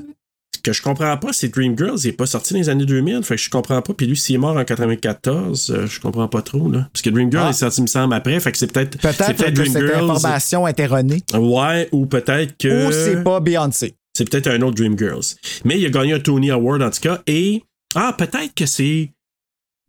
ce 0.54 0.60
que 0.60 0.72
je 0.72 0.82
comprends 0.82 1.16
pas, 1.16 1.32
c'est 1.32 1.48
Dream 1.48 1.78
Girls, 1.78 1.98
il 2.02 2.08
est 2.08 2.12
pas 2.12 2.26
sorti 2.26 2.52
dans 2.52 2.58
les 2.58 2.68
années 2.68 2.84
2000, 2.84 3.22
fait 3.22 3.36
que 3.36 3.40
je 3.42 3.48
comprends 3.48 3.80
pas. 3.80 3.94
Puis 3.94 4.06
lui, 4.06 4.16
s'il 4.16 4.34
est 4.34 4.38
mort 4.38 4.56
en 4.56 4.64
94, 4.64 5.70
euh, 5.70 5.86
je 5.86 6.00
comprends 6.00 6.26
pas 6.28 6.42
trop, 6.42 6.70
là. 6.70 6.88
Parce 6.92 7.02
que 7.02 7.10
Dream 7.10 7.30
Girls 7.30 7.44
Ah. 7.46 7.50
est 7.50 7.54
sorti, 7.54 7.80
me 7.82 7.86
semble, 7.86 8.12
après, 8.14 8.38
fait 8.40 8.50
que 8.52 8.58
c'est 8.58 8.72
peut-être. 8.72 8.98
Peut-être 8.98 9.24
c'est 9.38 9.54
que 9.54 9.64
cette 9.64 9.94
information 9.94 10.66
est 10.66 10.78
erronée. 10.80 11.22
Ouais, 11.34 11.88
ou 11.92 12.06
peut-être 12.06 12.56
que. 12.58 12.88
Ou 12.88 12.92
c'est 12.92 13.22
pas 13.22 13.38
Beyoncé. 13.40 13.94
C'est 14.16 14.28
peut-être 14.28 14.48
un 14.48 14.60
autre 14.62 14.74
Dream 14.74 14.98
Girls. 14.98 15.22
Mais 15.64 15.78
il 15.78 15.86
a 15.86 15.90
gagné 15.90 16.14
un 16.14 16.20
Tony 16.20 16.50
Award 16.50 16.82
en 16.82 16.90
tout 16.90 17.00
cas. 17.00 17.22
Et. 17.28 17.62
Ah, 17.94 18.14
peut-être 18.18 18.52
que 18.54 18.66
c'est. 18.66 19.12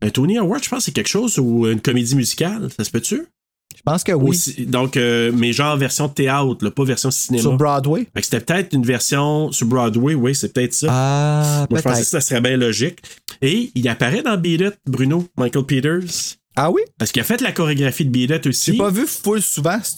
Un 0.02 0.12
Tony 0.12 0.38
Award, 0.38 0.64
je 0.64 0.70
pense 0.70 0.86
c'est 0.86 0.92
quelque 0.94 1.10
chose 1.10 1.40
ou 1.40 1.68
une 1.68 1.82
comédie 1.82 2.16
musicale. 2.16 2.70
Ça 2.78 2.84
se 2.86 2.92
peut-tu? 2.92 3.26
Je 3.80 3.84
pense 3.92 4.04
que 4.04 4.12
oui. 4.12 4.30
Aussi- 4.30 4.66
donc, 4.66 4.98
euh, 4.98 5.32
mais 5.34 5.54
genre 5.54 5.76
version 5.78 6.10
théâtre, 6.10 6.58
là, 6.62 6.70
pas 6.72 6.84
version 6.84 7.10
cinéma. 7.12 7.42
Sur 7.42 7.56
Broadway? 7.58 8.06
C'était 8.22 8.42
peut-être 8.42 8.74
une 8.74 8.84
version 8.86 9.52
sur 9.52 9.66
Broadway, 9.68 10.14
oui, 10.16 10.36
c'est 10.36 10.54
peut-être 10.54 10.74
ça. 10.74 10.88
Ah, 10.90 11.66
Moi, 11.70 11.80
je 11.80 11.84
pensais 11.84 12.02
que 12.02 12.08
ça 12.08 12.22
serait 12.22 12.42
bien 12.42 12.58
logique. 12.58 13.00
Et 13.42 13.72
il 13.76 13.88
apparaît 13.88 14.22
dans 14.22 14.38
Beat 14.38 14.62
It, 14.62 14.74
Bruno, 14.86 15.26
Michael 15.38 15.66
Peters. 15.66 16.36
Ah 16.56 16.70
oui? 16.72 16.82
Parce 16.98 17.12
qu'il 17.14 17.22
a 17.22 17.24
fait 17.26 17.40
la 17.40 17.54
chorégraphie 17.54 18.04
de 18.04 18.10
Beat 18.10 18.32
It 18.32 18.48
aussi. 18.48 18.72
J'ai 18.74 18.78
pas 18.78 18.90
vu 18.90 19.06
full 19.08 19.42
souvent, 19.42 19.80
cette, 19.82 19.98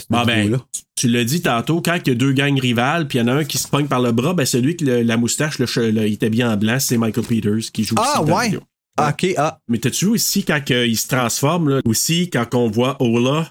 cette 0.00 0.06
Ah 0.12 0.24
ben, 0.24 0.42
vidéo-là. 0.42 0.64
tu 0.96 1.06
l'as 1.08 1.22
dit 1.24 1.42
tantôt, 1.42 1.80
quand 1.80 1.96
il 2.04 2.08
y 2.08 2.10
a 2.10 2.14
deux 2.16 2.32
gangs 2.32 2.58
rivales, 2.58 3.06
puis 3.06 3.18
il 3.18 3.22
y 3.22 3.24
en 3.24 3.28
a 3.28 3.34
un 3.34 3.44
qui 3.44 3.56
se 3.58 3.68
pogne 3.68 3.86
par 3.86 4.00
le 4.00 4.10
bras, 4.10 4.34
ben 4.34 4.44
celui 4.44 4.74
qui 4.74 4.84
la 4.84 5.16
moustache, 5.16 5.58
le, 5.60 5.66
che- 5.66 5.92
le- 5.92 6.08
il 6.08 6.14
était 6.14 6.30
bien 6.30 6.52
en 6.52 6.56
blanc, 6.56 6.78
c'est 6.80 6.96
Michael 6.98 7.24
Peters 7.24 7.70
qui 7.72 7.84
joue 7.84 7.94
Ah, 7.98 8.20
aussi 8.22 8.32
ouais. 8.32 8.58
Ah, 9.06 9.10
OK, 9.10 9.34
ah. 9.36 9.58
Mais 9.68 9.78
t'as-tu 9.78 10.06
vu 10.06 10.10
aussi 10.12 10.44
quand 10.44 10.60
il 10.70 10.96
se 10.96 11.08
transforme, 11.08 11.68
là, 11.68 11.80
aussi 11.84 12.30
quand 12.30 12.54
on 12.54 12.68
voit 12.68 12.96
Ola, 13.00 13.50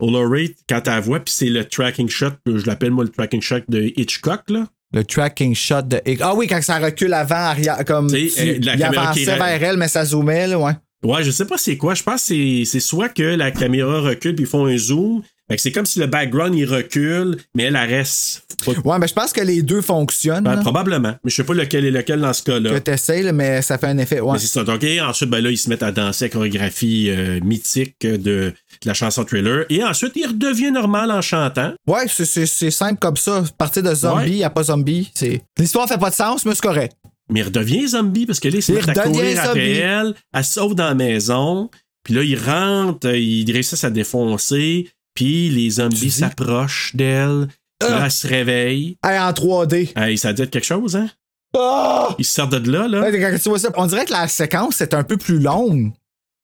Ola 0.00 0.28
Ray, 0.28 0.54
quand 0.68 0.86
elle 0.86 1.02
voit, 1.02 1.20
puis 1.20 1.34
c'est 1.34 1.48
le 1.48 1.64
tracking 1.64 2.08
shot, 2.08 2.30
je 2.46 2.66
l'appelle 2.66 2.90
moi 2.92 3.04
le 3.04 3.10
tracking 3.10 3.40
shot 3.42 3.60
de 3.68 3.92
Hitchcock, 3.96 4.42
là. 4.48 4.66
Le 4.92 5.04
tracking 5.04 5.54
shot 5.54 5.82
de. 5.82 6.00
Ah 6.20 6.34
oui, 6.34 6.46
quand 6.46 6.62
ça 6.62 6.78
recule 6.78 7.12
avant, 7.12 7.34
arrière, 7.34 7.84
comme. 7.84 8.08
Tu 8.08 8.16
euh, 8.38 8.58
la 8.62 8.74
il 8.74 8.78
caméra 8.80 9.02
avançait 9.02 9.24
vers 9.24 9.62
elle, 9.62 9.76
mais 9.76 9.88
ça 9.88 10.04
zoomait, 10.04 10.46
là, 10.46 10.58
ouais. 10.58 10.72
Ouais, 11.04 11.22
je 11.22 11.30
sais 11.30 11.44
pas 11.44 11.58
c'est 11.58 11.76
quoi. 11.76 11.94
Je 11.94 12.02
pense 12.02 12.22
que 12.22 12.26
c'est- 12.28 12.64
c'est 12.64 12.80
soit 12.80 13.08
que 13.08 13.22
la 13.22 13.50
caméra 13.52 14.00
recule 14.00 14.34
puis 14.34 14.44
ils 14.44 14.48
font 14.48 14.66
un 14.66 14.76
zoom. 14.76 15.22
Fait 15.50 15.56
que 15.56 15.62
c'est 15.62 15.72
comme 15.72 15.86
si 15.86 15.98
le 15.98 16.06
background 16.06 16.54
il 16.54 16.66
recule, 16.66 17.38
mais 17.54 17.64
elle, 17.64 17.76
elle 17.76 17.88
reste. 17.88 18.44
Ouais, 18.84 18.98
mais 18.98 19.08
je 19.08 19.14
pense 19.14 19.32
que 19.32 19.40
les 19.40 19.62
deux 19.62 19.80
fonctionnent. 19.80 20.44
Ben, 20.44 20.58
probablement. 20.58 21.14
Mais 21.24 21.30
je 21.30 21.36
sais 21.36 21.44
pas 21.44 21.54
lequel 21.54 21.86
est 21.86 21.90
lequel 21.90 22.20
dans 22.20 22.32
ce 22.34 22.42
que 22.42 22.52
cas-là. 22.52 22.80
t'essayes, 22.80 23.22
là, 23.22 23.32
mais 23.32 23.62
ça 23.62 23.78
fait 23.78 23.86
un 23.86 23.96
effet. 23.98 24.20
Ouais. 24.20 24.38
C'est 24.38 24.46
ça. 24.48 24.62
Donc, 24.64 24.84
et 24.84 25.00
ensuite, 25.00 25.30
ben 25.30 25.40
là, 25.42 25.50
ils 25.50 25.56
se 25.56 25.70
mettent 25.70 25.82
à 25.82 25.90
danser 25.92 26.26
la 26.26 26.28
chorégraphie 26.30 27.08
euh, 27.08 27.40
mythique 27.42 27.94
de, 28.02 28.16
de 28.18 28.52
la 28.84 28.92
chanson 28.94 29.24
Thriller. 29.24 29.64
Et 29.70 29.82
ensuite, 29.82 30.12
il 30.16 30.26
redevient 30.26 30.70
normal 30.70 31.10
en 31.10 31.22
chantant. 31.22 31.72
Ouais, 31.86 32.06
c'est- 32.08 32.70
simple 32.70 32.98
comme 33.00 33.16
ça. 33.16 33.42
Partir 33.56 33.82
de 33.82 33.94
zombie, 33.94 34.30
il 34.32 34.38
Ouais. 34.40 34.44
a 34.44 34.50
pas 34.50 34.64
zombie. 34.64 35.10
L'histoire 35.58 35.88
fait 35.88 35.98
pas 35.98 36.10
de 36.10 36.14
sens, 36.14 36.44
mais 36.44 36.52
c'est 36.54 36.60
correct. 36.60 36.94
Mais 37.30 37.40
il 37.40 37.44
redevient 37.44 37.88
zombie 37.88 38.26
parce 38.26 38.40
que 38.40 38.48
là, 38.48 38.56
il 38.56 38.62
se 38.62 38.72
met 38.72 38.88
à 38.88 38.94
courir 39.02 39.40
après 39.42 39.76
elle. 39.76 40.14
Elle 40.34 40.44
sauve 40.44 40.74
dans 40.74 40.88
la 40.88 40.94
maison. 40.94 41.70
Puis 42.04 42.14
là, 42.14 42.22
il 42.22 42.38
rentre, 42.38 43.06
euh, 43.08 43.18
il 43.18 43.50
réussit 43.52 43.82
à 43.84 43.90
défoncer. 43.90 44.88
Puis 45.18 45.50
les 45.50 45.68
zombies 45.70 46.12
s'approchent 46.12 46.94
d'elle. 46.94 47.48
Puis 47.80 47.88
Là, 47.90 47.98
Ah! 48.02 48.04
elle 48.04 48.10
se 48.12 48.26
réveille. 48.28 48.98
Hey, 49.04 49.18
en 49.18 49.32
3D. 49.32 49.92
Hey, 49.96 50.16
ça 50.16 50.32
doit 50.32 50.44
être 50.44 50.52
quelque 50.52 50.64
chose, 50.64 50.94
hein? 50.94 51.10
Ah! 51.56 52.14
Il 52.20 52.24
sort 52.24 52.46
de 52.46 52.70
là, 52.70 52.86
là. 52.86 53.00
Ouais, 53.00 53.20
quand 53.20 53.36
tu 53.42 53.48
vois 53.48 53.58
ça, 53.58 53.70
on 53.76 53.86
dirait 53.86 54.04
que 54.04 54.12
la 54.12 54.28
séquence 54.28 54.80
est 54.80 54.94
un 54.94 55.02
peu 55.02 55.16
plus 55.16 55.40
longue. 55.40 55.90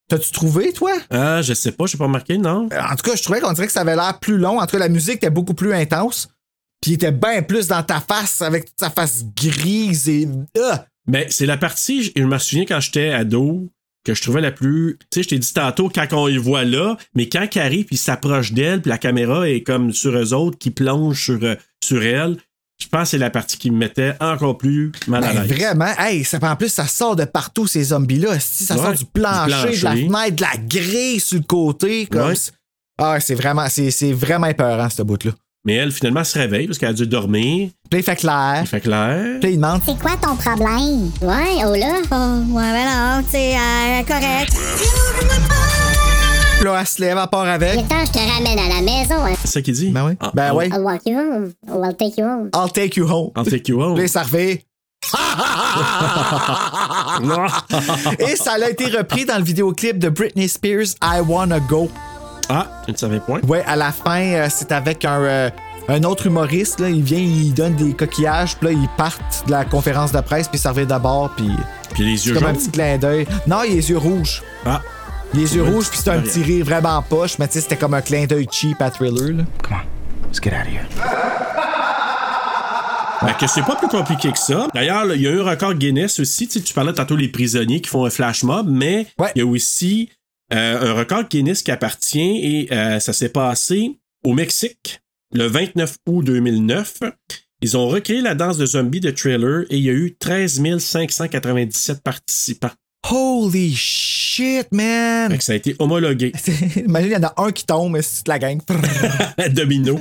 T'as-tu 0.09 0.33
trouvé, 0.33 0.73
toi? 0.73 0.91
Ah, 1.11 1.41
je 1.41 1.55
sais 1.55 1.71
pas, 1.71 1.87
j'ai 1.87 1.97
pas 1.97 2.07
remarqué, 2.07 2.37
non? 2.37 2.65
En 2.73 2.97
tout 2.97 3.09
cas, 3.09 3.15
je 3.15 3.23
trouvais 3.23 3.41
qu'on 3.41 3.53
dirait 3.53 3.69
que 3.69 3.73
ça 3.73 3.83
avait 3.83 3.95
l'air 3.95 4.19
plus 4.19 4.39
long. 4.39 4.59
En 4.59 4.67
tout 4.67 4.73
cas, 4.73 4.79
la 4.81 4.89
musique 4.89 5.17
était 5.19 5.31
beaucoup 5.31 5.55
plus 5.55 5.73
intense. 5.73 6.29
Puis 6.83 6.91
il 6.91 6.95
était 6.95 7.13
bien 7.13 7.43
plus 7.43 7.69
dans 7.69 7.83
ta 7.85 8.01
face, 8.01 8.43
avec 8.43 8.65
toute 8.65 8.81
sa 8.81 8.91
face 8.91 9.25
grise 9.37 10.09
et. 10.09 10.29
Ah! 10.61 10.85
Mais 11.07 11.29
c'est 11.31 11.47
la 11.47 11.59
partie, 11.59 12.03
je 12.03 12.11
je 12.17 12.23
me 12.25 12.39
souviens 12.39 12.65
quand 12.67 12.81
j'étais 12.81 13.11
ado, 13.11 13.71
que 14.05 14.15
je 14.15 14.23
trouvais 14.23 14.41
la 14.41 14.53
plus. 14.53 14.99
Tu 15.11 15.21
sais, 15.21 15.23
je 15.23 15.29
t'ai 15.31 15.39
dit 15.39 15.53
tantôt 15.53 15.89
quand 15.89 16.07
on 16.13 16.27
le 16.27 16.39
voit 16.39 16.65
là, 16.65 16.97
mais 17.15 17.29
quand 17.29 17.47
il 17.55 17.59
arrive, 17.59 17.87
puis 17.87 17.97
s'approche 17.97 18.53
d'elle, 18.53 18.83
puis 18.83 18.91
la 18.91 18.99
caméra 18.99 19.49
est 19.49 19.63
comme 19.63 19.93
sur 19.93 20.17
eux 20.17 20.33
autres 20.35 20.59
qui 20.59 20.71
plonge 20.71 21.23
sur, 21.25 21.39
euh, 21.43 21.55
sur 21.83 22.03
elle. 22.03 22.37
Je 22.83 22.89
pense 22.89 23.03
que 23.03 23.09
c'est 23.11 23.19
la 23.19 23.31
partie 23.31 23.57
qui 23.57 23.71
me 23.71 23.77
mettait 23.79 24.15
encore 24.21 24.59
plus 24.59 24.91
mal 25.07 25.25
à 25.25 25.33
Ben, 25.33 25.43
l'aise. 25.45 25.53
vraiment, 25.57 25.93
hey, 25.99 26.25
ça, 26.25 26.39
en 26.43 26.57
plus, 26.57 26.69
ça 26.71 26.87
sort 26.87 27.15
de 27.17 27.25
partout, 27.25 27.67
ces 27.69 27.85
zombies-là. 27.85 28.39
Si 28.41 28.65
ça 28.65 28.75
Ouais, 28.75 28.83
sort 28.83 28.93
du 28.95 29.05
plancher, 29.07 29.71
du 29.71 29.79
de 29.79 29.85
la 29.85 29.93
fenêtre, 29.93 30.37
de 30.37 30.43
la 30.43 30.57
grille 30.59 31.21
sur 31.21 31.39
le 31.39 31.45
côté. 31.45 32.07
Comme 32.07 32.29
Ouais. 32.29 32.35
Ah, 32.99 33.21
c'est 33.21 33.35
vraiment, 33.37 33.69
c'est, 33.69 33.91
c'est 33.91 34.13
vraiment 34.13 34.49
épeurant, 34.49 34.91
ce 34.91 35.03
bout-là. 35.03 35.33
Mais 35.67 35.75
elle, 35.77 35.93
finalement, 35.93 36.25
se 36.25 36.39
réveille 36.39 36.67
parce 36.67 36.79
qu'elle 36.79 36.91
a 36.91 36.93
dû 36.93 37.07
dormir. 37.07 37.71
Puis 37.91 38.01
il 38.01 38.03
fait 38.03 38.17
clair. 38.17 38.59
Il 38.63 38.67
fait 38.67 38.81
clair. 38.81 39.39
Puis 39.41 39.53
il 39.53 39.57
demande 39.57 39.81
C'est 39.87 39.99
quoi 39.99 40.13
ton 40.21 40.37
problème? 40.37 41.11
Ouais, 41.23 41.65
oh 41.65 41.75
là? 41.75 42.03
Oh, 42.11 42.55
ouais, 42.55 42.73
ben 42.73 42.85
non, 42.85 43.25
c'est 43.31 43.55
euh, 43.55 44.03
correct. 44.07 44.53
Puis 46.59 46.65
là, 46.67 46.77
elle 46.81 46.87
se 46.87 47.01
lève, 47.01 47.19
elle 47.21 47.29
part 47.31 47.47
avec. 47.49 47.79
Attends, 47.79 48.05
je 48.05 48.13
te 48.13 48.19
ramène 48.19 48.59
à 48.59 48.69
la 48.75 48.81
maison. 48.83 49.25
hein. 49.25 49.35
C'est 49.41 49.49
ça 49.49 49.63
qu'il 49.63 49.75
dit? 49.75 49.89
Ben 49.89 50.05
oui. 50.07 50.13
Ah, 50.21 50.31
ben 50.35 50.53
oui. 50.55 50.67
I'll 50.67 50.83
walk 50.83 51.01
you 51.07 51.17
home. 51.19 51.53
Or 51.71 51.83
I'll 51.85 51.97
take 51.97 52.21
you 52.21 52.27
home. 52.27 52.51
I'll 52.55 52.71
take 52.71 52.97
you 52.99 53.07
home. 53.09 53.31
I'll 53.37 53.45
take 53.51 53.69
you 53.71 53.81
home. 53.81 53.95
Puis 53.97 54.09
ça 54.09 54.23
revient. 54.23 54.59
Et 58.19 58.37
ça 58.37 58.53
a 58.63 58.69
été 58.71 58.87
repris 58.87 59.25
dans 59.25 59.37
le 59.39 59.45
vidéoclip 59.45 59.99
de 59.99 60.09
Britney 60.09 60.49
Spears, 60.49 60.95
I 61.03 61.21
Wanna 61.27 61.61
Go. 61.61 61.91
Ah, 62.49 62.67
tu 62.85 62.93
ne 62.93 62.97
savais 62.97 63.21
point. 63.21 63.41
Ouais, 63.47 63.63
à 63.67 63.77
la 63.77 63.91
fin, 63.93 64.21
euh, 64.21 64.49
c'est 64.51 64.71
avec 64.73 65.05
un, 65.05 65.21
euh, 65.23 65.51
un 65.89 66.03
autre 66.05 66.27
humoriste. 66.27 66.81
Là. 66.81 66.89
Il 66.91 67.03
vient, 67.03 67.19
il 67.19 67.53
donne 67.55 67.75
des 67.75 67.93
coquillages, 67.95 68.57
puis 68.57 68.69
là, 68.69 68.73
ils 68.75 68.89
partent 68.97 69.45
de 69.47 69.51
la 69.53 69.65
conférence 69.65 70.13
de 70.13 70.21
presse, 70.21 70.49
puis 70.49 70.59
ils 70.59 70.63
servaient 70.63 70.87
d'abord, 70.87 71.31
puis 71.37 71.51
Puis 71.95 72.05
les 72.05 72.17
c'est 72.17 72.29
yeux 72.29 72.35
comme 72.35 72.45
un 72.45 72.49
jaunes. 72.49 72.57
petit 72.59 72.71
clin 72.71 72.99
d'œil. 72.99 73.27
Non, 73.47 73.59
il 73.65 73.73
a 73.73 73.75
les 73.77 73.91
yeux 73.91 73.99
rouges. 73.99 74.43
Ah, 74.67 74.81
Les 75.33 75.57
yeux 75.57 75.65
rouges, 75.65 75.89
puis 75.89 75.99
c'est 76.03 76.11
un 76.11 76.21
petit 76.21 76.43
rire 76.43 76.65
vraiment 76.65 77.01
poche, 77.03 77.39
mais 77.39 77.47
tu 77.49 77.55
sais, 77.55 77.61
c'était 77.63 77.77
comme 77.77 77.95
un 77.95 78.03
clin 78.03 78.27
d'œil 78.27 78.47
cheap 78.51 78.81
à 78.83 78.91
Thriller. 78.91 79.37
Là. 79.39 79.45
Come 79.63 79.77
on, 79.77 80.29
let's 80.29 80.41
get 80.43 80.51
out 80.53 80.67
of 80.67 80.73
here. 80.73 80.87
Fait 83.27 83.37
que 83.39 83.47
c'est 83.51 83.63
pas 83.63 83.77
plus 83.77 83.89
compliqué 83.89 84.31
que 84.33 84.39
ça. 84.39 84.69
D'ailleurs, 84.75 85.07
il 85.15 85.23
y 85.23 85.27
a 85.27 85.31
eu 85.31 85.41
un 85.41 85.45
record 85.45 85.75
Guinness 85.75 86.21
aussi. 86.21 86.47
Tu, 86.47 86.55
sais, 86.59 86.61
tu 86.61 86.75
parlais 86.75 86.93
tantôt 86.93 87.17
des 87.17 87.29
prisonniers 87.29 87.81
qui 87.81 87.89
font 87.89 88.05
un 88.05 88.11
flash 88.11 88.43
mob, 88.43 88.67
mais 88.69 89.07
Ouais. 89.19 89.31
il 89.35 89.39
y 89.39 89.43
a 89.43 89.47
aussi 89.47 90.11
un 90.57 90.93
record 90.93 91.29
Guinness 91.29 91.63
qui 91.63 91.71
appartient 91.71 92.65
et 92.65 92.73
euh, 92.73 93.01
ça 93.01 93.13
s'est 93.13 93.29
passé 93.29 93.99
au 94.25 94.35
Mexique 94.35 95.01
le 95.33 95.47
29 95.47 95.97
août 96.07 96.23
2009. 96.23 97.01
Ils 97.61 97.77
ont 97.77 97.89
recréé 97.89 98.21
la 98.21 98.35
danse 98.35 98.59
de 98.59 98.67
zombies 98.67 99.01
de 99.01 99.11
trailer 99.11 99.65
et 99.71 99.79
il 99.79 99.83
y 99.83 99.91
a 99.91 99.93
eu 99.93 100.17
13 100.19 100.61
597 100.79 102.03
participants. 102.03 102.71
Holy 103.11 103.75
shit, 103.75 104.69
man! 104.73 105.31
Fait 105.31 105.39
que 105.39 105.45
ça 105.45 105.53
a 105.53 105.57
été 105.57 105.77
homologué. 105.79 106.33
Imagine, 106.77 107.11
il 107.11 107.13
y 107.13 107.17
en 107.17 107.25
a 107.25 107.35
un 107.37 107.53
qui 107.53 107.67
tombe, 107.67 107.97
et 107.99 108.03
c'est 108.03 108.19
toute 108.19 108.29
la 108.29 108.39
gang. 108.39 108.59
Domino. 109.51 110.01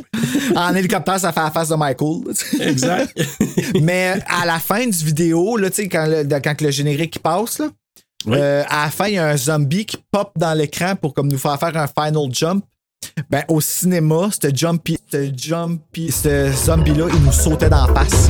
en 0.56 0.74
hélicoptère, 0.74 1.20
ça 1.20 1.34
fait 1.34 1.42
la 1.42 1.52
face 1.52 1.70
de 1.70 1.76
Michael. 1.76 2.22
Exact. 2.62 3.14
Mais 3.82 4.14
à 4.28 4.46
la 4.46 4.60
fin 4.60 4.88
du 4.88 5.06
vidéo, 5.06 5.58
là, 5.58 5.70
tu 5.70 5.84
sais, 5.84 5.90
quand 5.90 6.06
le, 6.08 6.24
quand 6.40 6.62
le 6.62 6.72
générique 6.72 7.20
passe, 7.20 7.60
là, 7.60 7.70
Oui. 8.26 8.38
euh, 8.38 8.64
à 8.70 8.86
la 8.86 8.92
fin, 8.92 9.08
il 9.08 9.16
y 9.16 9.18
a 9.18 9.28
un 9.28 9.38
zombie 9.38 9.86
qui 9.86 9.98
pop 10.12 10.32
dans 10.38 10.54
l'écran 10.58 10.96
pour 10.96 11.14
comme 11.14 11.28
nous 11.28 11.38
faire 11.38 11.60
faire 11.60 11.76
un 11.76 11.88
final 11.88 12.32
jump. 12.32 12.66
Ben, 13.30 13.44
au 13.50 13.60
cinéma, 13.60 14.30
ce 14.32 14.48
jumpy, 14.56 14.98
ce 15.12 15.30
jumpy, 15.36 16.10
ce 16.12 16.52
zombie-là, 16.52 17.08
il 17.14 17.22
nous 17.22 17.34
sautait 17.34 17.70
d'en 17.70 17.94
face. 17.94 18.30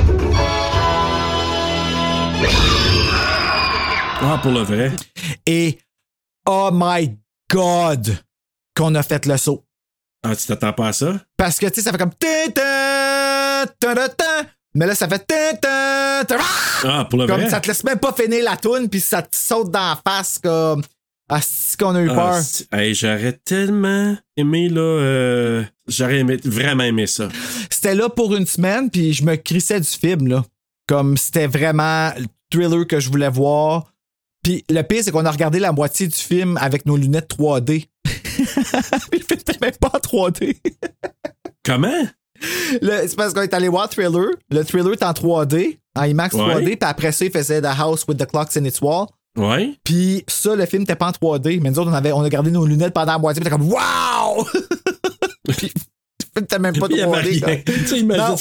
Ah, 4.22 4.40
pour 4.42 4.52
le 4.52 4.62
vrai. 4.62 4.92
Et 5.46 5.78
oh 6.48 6.70
my 6.74 7.18
god, 7.52 8.18
qu'on 8.76 8.96
a 8.96 9.04
fait 9.04 9.26
le 9.26 9.38
saut. 9.38 9.64
Ah, 10.24 10.36
tu 10.36 10.48
t'attends 10.48 10.74
pas 10.74 10.88
à 10.88 10.94
ça? 10.94 11.14
Parce 11.38 11.60
que, 11.60 11.68
tu 11.68 11.76
sais, 11.76 11.82
ça 11.82 11.92
fait 11.92 11.98
comme. 11.98 12.12
Mais 14.76 14.86
là, 14.88 14.96
ça 14.96 15.08
fait. 15.08 15.26
ah! 15.66 17.08
Pour 17.10 17.20
le 17.20 17.28
Comme 17.28 17.42
vrai? 17.42 17.50
ça 17.50 17.60
te 17.60 17.68
laisse 17.68 17.84
même 17.84 18.00
pas 18.00 18.14
finir 18.14 18.44
la 18.44 18.58
toune, 18.58 18.90
puis 18.90 19.00
ça 19.00 19.22
te 19.22 19.36
saute 19.36 19.72
dans 19.72 19.80
la 19.80 20.00
face, 20.06 20.40
comme. 20.40 20.82
Ah, 21.30 21.40
c'est 21.42 21.80
qu'on 21.80 21.96
a 21.96 22.02
eu 22.02 22.10
Ah, 22.12 22.16
peur. 22.72 22.80
hey, 22.80 22.94
j'aurais 22.94 23.34
tellement 23.46 24.16
aimé, 24.36 24.70
là. 24.70 24.82
euh, 24.82 25.64
j'aurais 25.88 26.20
aimé, 26.20 26.38
vraiment 26.44 26.84
aimé 26.84 27.08
ça. 27.08 27.30
C'était 27.70 27.96
là 27.96 28.10
pour 28.10 28.36
une 28.36 28.46
semaine, 28.46 28.90
puis 28.90 29.14
je 29.14 29.24
me 29.24 29.36
crissais 29.36 29.80
du 29.80 29.88
film, 29.88 30.28
là. 30.28 30.44
Comme 30.88 31.16
c'était 31.18 31.48
vraiment 31.48 32.12
le 32.18 32.26
thriller 32.52 32.86
que 32.86 33.00
je 33.00 33.10
voulais 33.10 33.30
voir. 33.30 33.94
Puis 34.44 34.66
le 34.70 34.82
pire, 34.82 35.02
c'est 35.04 35.12
qu'on 35.12 35.26
a 35.26 35.32
regardé 35.32 35.60
la 35.60 35.72
moitié 35.72 36.08
du 36.08 36.16
film 36.16 36.58
avec 36.58 36.86
nos 36.86 36.98
lunettes 36.98 37.30
3D. 37.40 37.88
le 38.06 39.20
film 39.20 39.40
même 39.62 39.72
pas 39.80 39.92
en 39.94 40.00
3D. 40.00 40.58
Comment? 41.66 42.04
Le- 42.82 43.08
C'est 43.08 43.16
parce 43.16 43.34
qu'on 43.34 43.42
est 43.42 43.54
allé 43.54 43.68
voir 43.68 43.90
Thriller. 43.90 44.28
Le 44.50 44.64
Thriller 44.64 44.94
est 44.94 45.04
en 45.04 45.12
3D, 45.12 45.78
en 45.96 46.04
IMAX 46.04 46.36
Ouais. 46.36 46.42
3D, 46.42 46.66
puis 46.66 46.78
après 46.82 47.12
ça, 47.12 47.26
il 47.26 47.32
faisait 47.32 47.62
The 47.62 47.66
House 47.78 48.06
with 48.08 48.18
the 48.18 48.26
Clocks 48.26 48.56
in 48.58 48.66
its 48.66 48.80
Wall. 48.82 49.08
Ouais. 49.38 49.74
Puis 49.84 50.24
ça, 50.28 50.56
le 50.56 50.66
film 50.66 50.84
n'était 50.84 50.96
pas 50.96 51.08
en 51.08 51.12
3D, 51.12 51.60
mais 51.62 51.72
nous 51.72 51.80
autres, 51.80 51.90
on, 51.90 51.94
avait, 51.94 52.12
on 52.12 52.22
a 52.22 52.30
gardé 52.30 52.52
nos 52.52 52.66
lunettes 52.66 52.94
pendant 52.94 53.14
la 53.14 53.18
moitié, 53.20 53.42
puis 53.42 53.50
t'es 53.50 53.56
comme 53.58 53.68
Wow! 53.68 54.46
puis 55.58 55.72
le 56.36 56.42
était 56.42 56.60
même 56.60 56.78
pas 56.78 56.88
Puis, 56.88 56.98
il 56.98 57.00
y 57.00 57.04
avait 57.04 57.22
3D. 57.22 57.46
rien. 57.46 57.56
quoi. 57.64 57.74
Tu 57.74 57.88
sais, 57.88 58.00
imagine. 58.00 58.38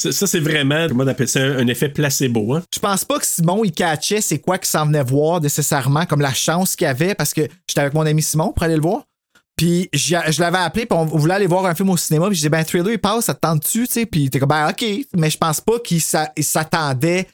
Ça, 0.00 0.10
ça, 0.10 0.26
c'est 0.26 0.40
vraiment, 0.40 0.88
comment 0.88 1.04
on 1.04 1.06
appelle 1.06 1.28
ça, 1.28 1.38
un 1.40 1.66
effet 1.68 1.88
placebo. 1.88 2.54
Hein? 2.54 2.62
Je 2.74 2.80
pense 2.80 3.04
pas 3.04 3.18
que 3.18 3.26
Simon, 3.26 3.62
il 3.62 3.70
catchait 3.72 4.20
c'est 4.20 4.38
quoi 4.38 4.58
qu'il 4.58 4.66
s'en 4.68 4.86
venait 4.86 5.02
voir 5.04 5.40
nécessairement, 5.40 6.06
comme 6.06 6.20
la 6.22 6.32
chance 6.32 6.74
qu'il 6.74 6.86
avait, 6.86 7.14
parce 7.14 7.32
que 7.34 7.42
j'étais 7.68 7.80
avec 7.82 7.94
mon 7.94 8.04
ami 8.06 8.22
Simon 8.22 8.52
pour 8.52 8.62
aller 8.64 8.74
le 8.76 8.80
voir. 8.82 9.02
Puis 9.62 9.88
je 9.92 10.40
l'avais 10.40 10.58
appelé, 10.58 10.86
puis 10.86 10.98
on 10.98 11.04
voulait 11.04 11.34
aller 11.34 11.46
voir 11.46 11.64
un 11.66 11.74
film 11.76 11.88
au 11.90 11.96
cinéma, 11.96 12.26
puis 12.26 12.34
je 12.34 12.40
disais, 12.40 12.48
ben, 12.48 12.64
Thriller, 12.64 12.90
il 12.92 12.98
passe, 12.98 13.26
ça 13.26 13.34
te 13.34 13.38
tente-tu, 13.40 13.86
tu 13.86 13.92
sais? 13.92 14.06
Puis 14.06 14.24
était 14.24 14.40
comme, 14.40 14.48
ben, 14.48 14.68
OK. 14.70 14.84
Mais 15.16 15.30
je 15.30 15.38
pense 15.38 15.60
pas 15.60 15.78
qu'il 15.78 16.00
s'a- 16.00 16.32
il 16.36 16.42
s'attendait 16.42 17.28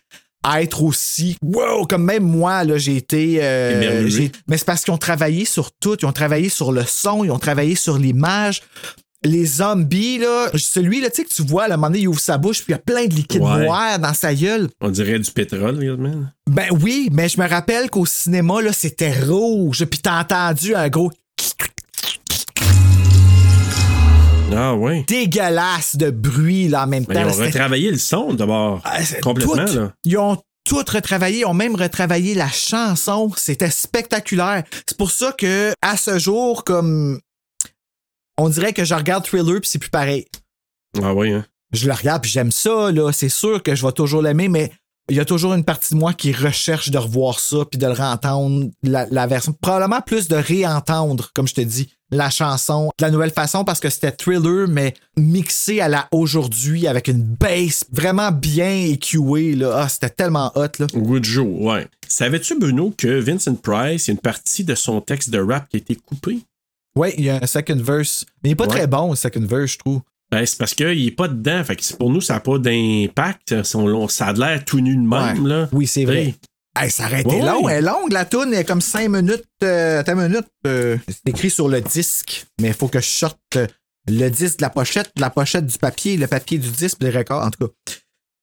à 0.45 0.61
être 0.63 0.83
aussi 0.83 1.37
wow 1.43 1.85
comme 1.87 2.05
même 2.05 2.23
moi 2.23 2.63
là 2.63 2.79
j'ai 2.79 2.97
été 2.97 3.39
euh, 3.43 4.09
mais 4.47 4.57
c'est 4.57 4.65
parce 4.65 4.85
qu'ils 4.85 4.95
ont 4.95 4.99
travaillé 4.99 5.45
sur 5.45 5.73
tout 5.73 5.97
ils 6.01 6.07
ont 6.07 6.13
travaillé 6.13 6.49
sur 6.49 6.71
le 6.71 6.85
son 6.85 7.25
ils 7.25 7.33
ont 7.33 7.41
travaillé 7.41 7.75
sur 7.75 7.99
l'image 7.99 8.63
les 9.25 9.45
zombies 9.45 10.19
là 10.19 10.49
celui 10.55 11.01
là 11.01 11.11
tu 11.11 11.17
sais 11.23 11.25
que 11.29 11.35
tu 11.35 11.43
vois 11.43 11.65
à 11.65 11.67
un 11.67 11.71
moment 11.71 11.89
donné 11.89 11.99
il 12.03 12.09
ouvre 12.09 12.21
sa 12.21 12.39
bouche 12.39 12.59
puis 12.59 12.67
il 12.69 12.71
y 12.71 12.75
a 12.75 12.79
plein 12.79 13.07
de 13.07 13.15
liquide 13.15 13.43
Ouais. 13.43 13.65
noir 13.65 13.99
dans 13.99 14.15
sa 14.15 14.33
gueule 14.33 14.69
On 14.81 14.91
dirait 14.91 15.19
du 15.19 15.31
pétrole, 15.33 15.77
réellement. 15.77 16.27
ben 16.49 16.67
oui, 16.83 17.09
mais 17.13 17.29
je 17.29 17.41
me 17.41 17.49
rappelle 17.49 17.91
qu'au 17.91 18.07
cinéma, 18.07 18.63
là, 18.63 18.73
c'était 18.73 19.13
rouge. 19.25 19.85
Puis 19.87 19.99
t'as 19.99 20.21
entendu 20.21 20.77
un 20.77 20.89
gros 20.89 21.11
Ah, 24.55 24.75
ouais. 24.75 25.05
dégueulasse 25.07 25.97
de 25.97 26.11
bruit 26.11 26.69
là, 26.69 26.85
en 26.85 26.87
même 26.87 27.05
Mais 27.09 27.15
temps. 27.15 27.29
ils 27.29 27.41
ont 27.41 27.45
retravaillé 27.45 27.91
le 27.91 27.99
son 27.99 28.33
d'abord. 28.35 28.81
Ah, 28.85 28.99
complètement, 29.23 29.65
tout. 29.67 29.75
là. 29.75 29.93
Ils 30.05 30.19
ont 30.19 30.39
tout 30.65 30.83
retravaillé. 30.91 31.41
Ils 31.41 31.45
ont 31.45 31.55
même 31.55 31.77
retravaillé 31.77 32.35
la 32.35 32.49
chanson. 32.49 33.31
C'était 33.37 33.71
spectaculaire. 33.71 34.65
C'est 34.87 34.97
pour 34.97 35.11
ça 35.11 35.33
que, 35.33 35.73
à 35.83 35.97
ce 35.97 36.19
jour, 36.19 36.65
comme. 36.65 37.21
On 38.39 38.49
dirait 38.49 38.73
que 38.73 38.85
je 38.85 38.95
regarde 38.95 39.25
Thriller 39.25 39.61
puis 39.61 39.69
c'est 39.69 39.79
plus 39.79 39.91
pareil. 39.91 40.27
Ah, 41.03 41.13
ouais, 41.13 41.33
hein. 41.33 41.45
Je 41.73 41.87
le 41.87 41.93
regarde 41.93 42.23
puis 42.23 42.31
j'aime 42.31 42.53
ça, 42.53 42.91
là. 42.91 43.13
C'est 43.13 43.29
sûr 43.29 43.63
que 43.63 43.75
je 43.75 43.85
vais 43.85 43.93
toujours 43.93 44.23
l'aimer, 44.23 44.49
mais 44.49 44.73
il 45.09 45.17
y 45.17 45.21
a 45.21 45.25
toujours 45.25 45.55
une 45.55 45.65
partie 45.65 45.95
de 45.95 45.99
moi 45.99 46.13
qui 46.13 46.33
recherche 46.33 46.91
de 46.91 46.99
revoir 46.99 47.41
ça 47.41 47.59
puis 47.71 47.79
de 47.79 47.87
le 47.87 47.93
réentendre, 47.93 48.67
la, 48.83 49.07
la 49.11 49.27
version. 49.27 49.55
Probablement 49.61 50.01
plus 50.01 50.29
de 50.29 50.37
réentendre, 50.37 51.31
comme 51.35 51.47
je 51.49 51.55
te 51.55 51.61
dis, 51.61 51.91
la 52.11 52.31
chanson 52.31 52.91
de 52.99 53.05
la 53.05 53.11
nouvelle 53.11 53.31
façon 53.31 53.65
parce 53.65 53.81
que 53.81 53.91
c'était 53.91 54.13
thriller, 54.13 54.67
mais 54.69 54.95
mixé 55.17 55.81
à 55.81 55.89
la 55.89 56.09
aujourd'hui 56.11 56.87
avec 56.87 57.09
une 57.09 57.23
bass 57.23 57.85
vraiment 57.93 58.33
bien 58.33 58.71
EQée, 58.87 59.55
là. 59.55 59.83
Ah, 59.83 59.89
c'était 59.89 60.11
tellement 60.11 60.53
hot, 60.55 60.69
là. 60.79 60.87
Good 60.95 61.25
Joe, 61.25 61.47
ouais. 61.61 61.87
Savais-tu, 62.09 62.59
Bruno, 62.59 62.95
que 62.97 63.21
Vincent 63.21 63.55
Price, 63.57 64.07
il 64.07 64.11
y 64.11 64.13
a 64.13 64.15
une 64.15 64.21
partie 64.21 64.65
de 64.65 64.75
son 64.75 65.01
texte 65.03 65.29
de 65.31 65.39
rap 65.41 65.69
qui 65.69 65.77
a 65.77 65.81
été 65.81 65.95
coupée? 65.97 66.39
Ouais, 66.97 67.15
il 67.19 67.25
y 67.25 67.31
a 67.31 67.39
un 67.43 67.47
second 67.47 67.77
verse. 67.81 68.25
Mais 68.43 68.49
il 68.51 68.53
est 68.53 68.57
pas 68.57 68.65
Ouais. 68.65 68.71
très 68.71 68.87
bon, 68.87 69.11
le 69.11 69.17
second 69.17 69.45
verse, 69.47 69.73
je 69.73 69.79
trouve. 69.79 70.01
Ben, 70.31 70.45
c'est 70.45 70.59
parce 70.59 70.75
qu'il 70.75 71.07
est 71.07 71.11
pas 71.11 71.29
dedans. 71.29 71.65
Fait 71.65 71.77
que 71.77 71.97
pour 71.97 72.11
nous, 72.11 72.21
ça 72.21 72.35
n'a 72.35 72.41
pas 72.41 72.59
d'impact. 72.59 73.63
Ça 73.63 73.79
a 74.27 74.33
l'air 74.33 74.65
tout 74.65 74.81
nu 74.81 74.95
de 74.95 75.01
même, 75.01 75.43
Ouais. 75.43 75.49
là. 75.49 75.69
Oui, 75.73 75.87
c'est 75.87 76.05
vrai. 76.05 76.35
Hey, 76.79 76.91
ça 76.91 77.07
aurait 77.07 77.23
été 77.23 77.31
Ouais, 77.37 77.41
long. 77.41 77.65
ouais. 77.65 77.73
Elle 77.73 77.85
est 77.85 77.89
longue, 77.91 78.13
la 78.13 78.25
toune. 78.25 78.53
Elle 78.53 78.61
est 78.61 78.65
comme 78.65 78.81
5 78.83 79.09
minutes. 79.09 79.45
Euh, 79.65 80.01
attends 80.01 80.13
une 80.21 80.29
minute. 80.29 80.47
euh, 80.67 80.97
c'est 81.09 81.29
écrit 81.31 81.51
sur 81.51 81.69
le 81.69 81.81
disque, 81.81 82.47
mais 82.61 82.69
il 82.69 82.75
faut 82.75 82.89
que 82.89 83.01
je 83.01 83.07
sorte 83.09 83.59
le 84.07 84.29
disque 84.29 84.59
de 84.59 84.63
la 84.63 84.71
pochette, 84.71 85.11
la 85.19 85.31
pochette 85.31 85.67
du 85.67 85.77
papier, 85.79 86.17
le 86.17 86.27
papier 86.27 86.59
du 86.59 86.71
disque, 86.71 86.99
les 87.01 87.11
records, 87.11 87.43
en 87.45 87.51
tout 87.51 87.67
cas. 87.67 87.73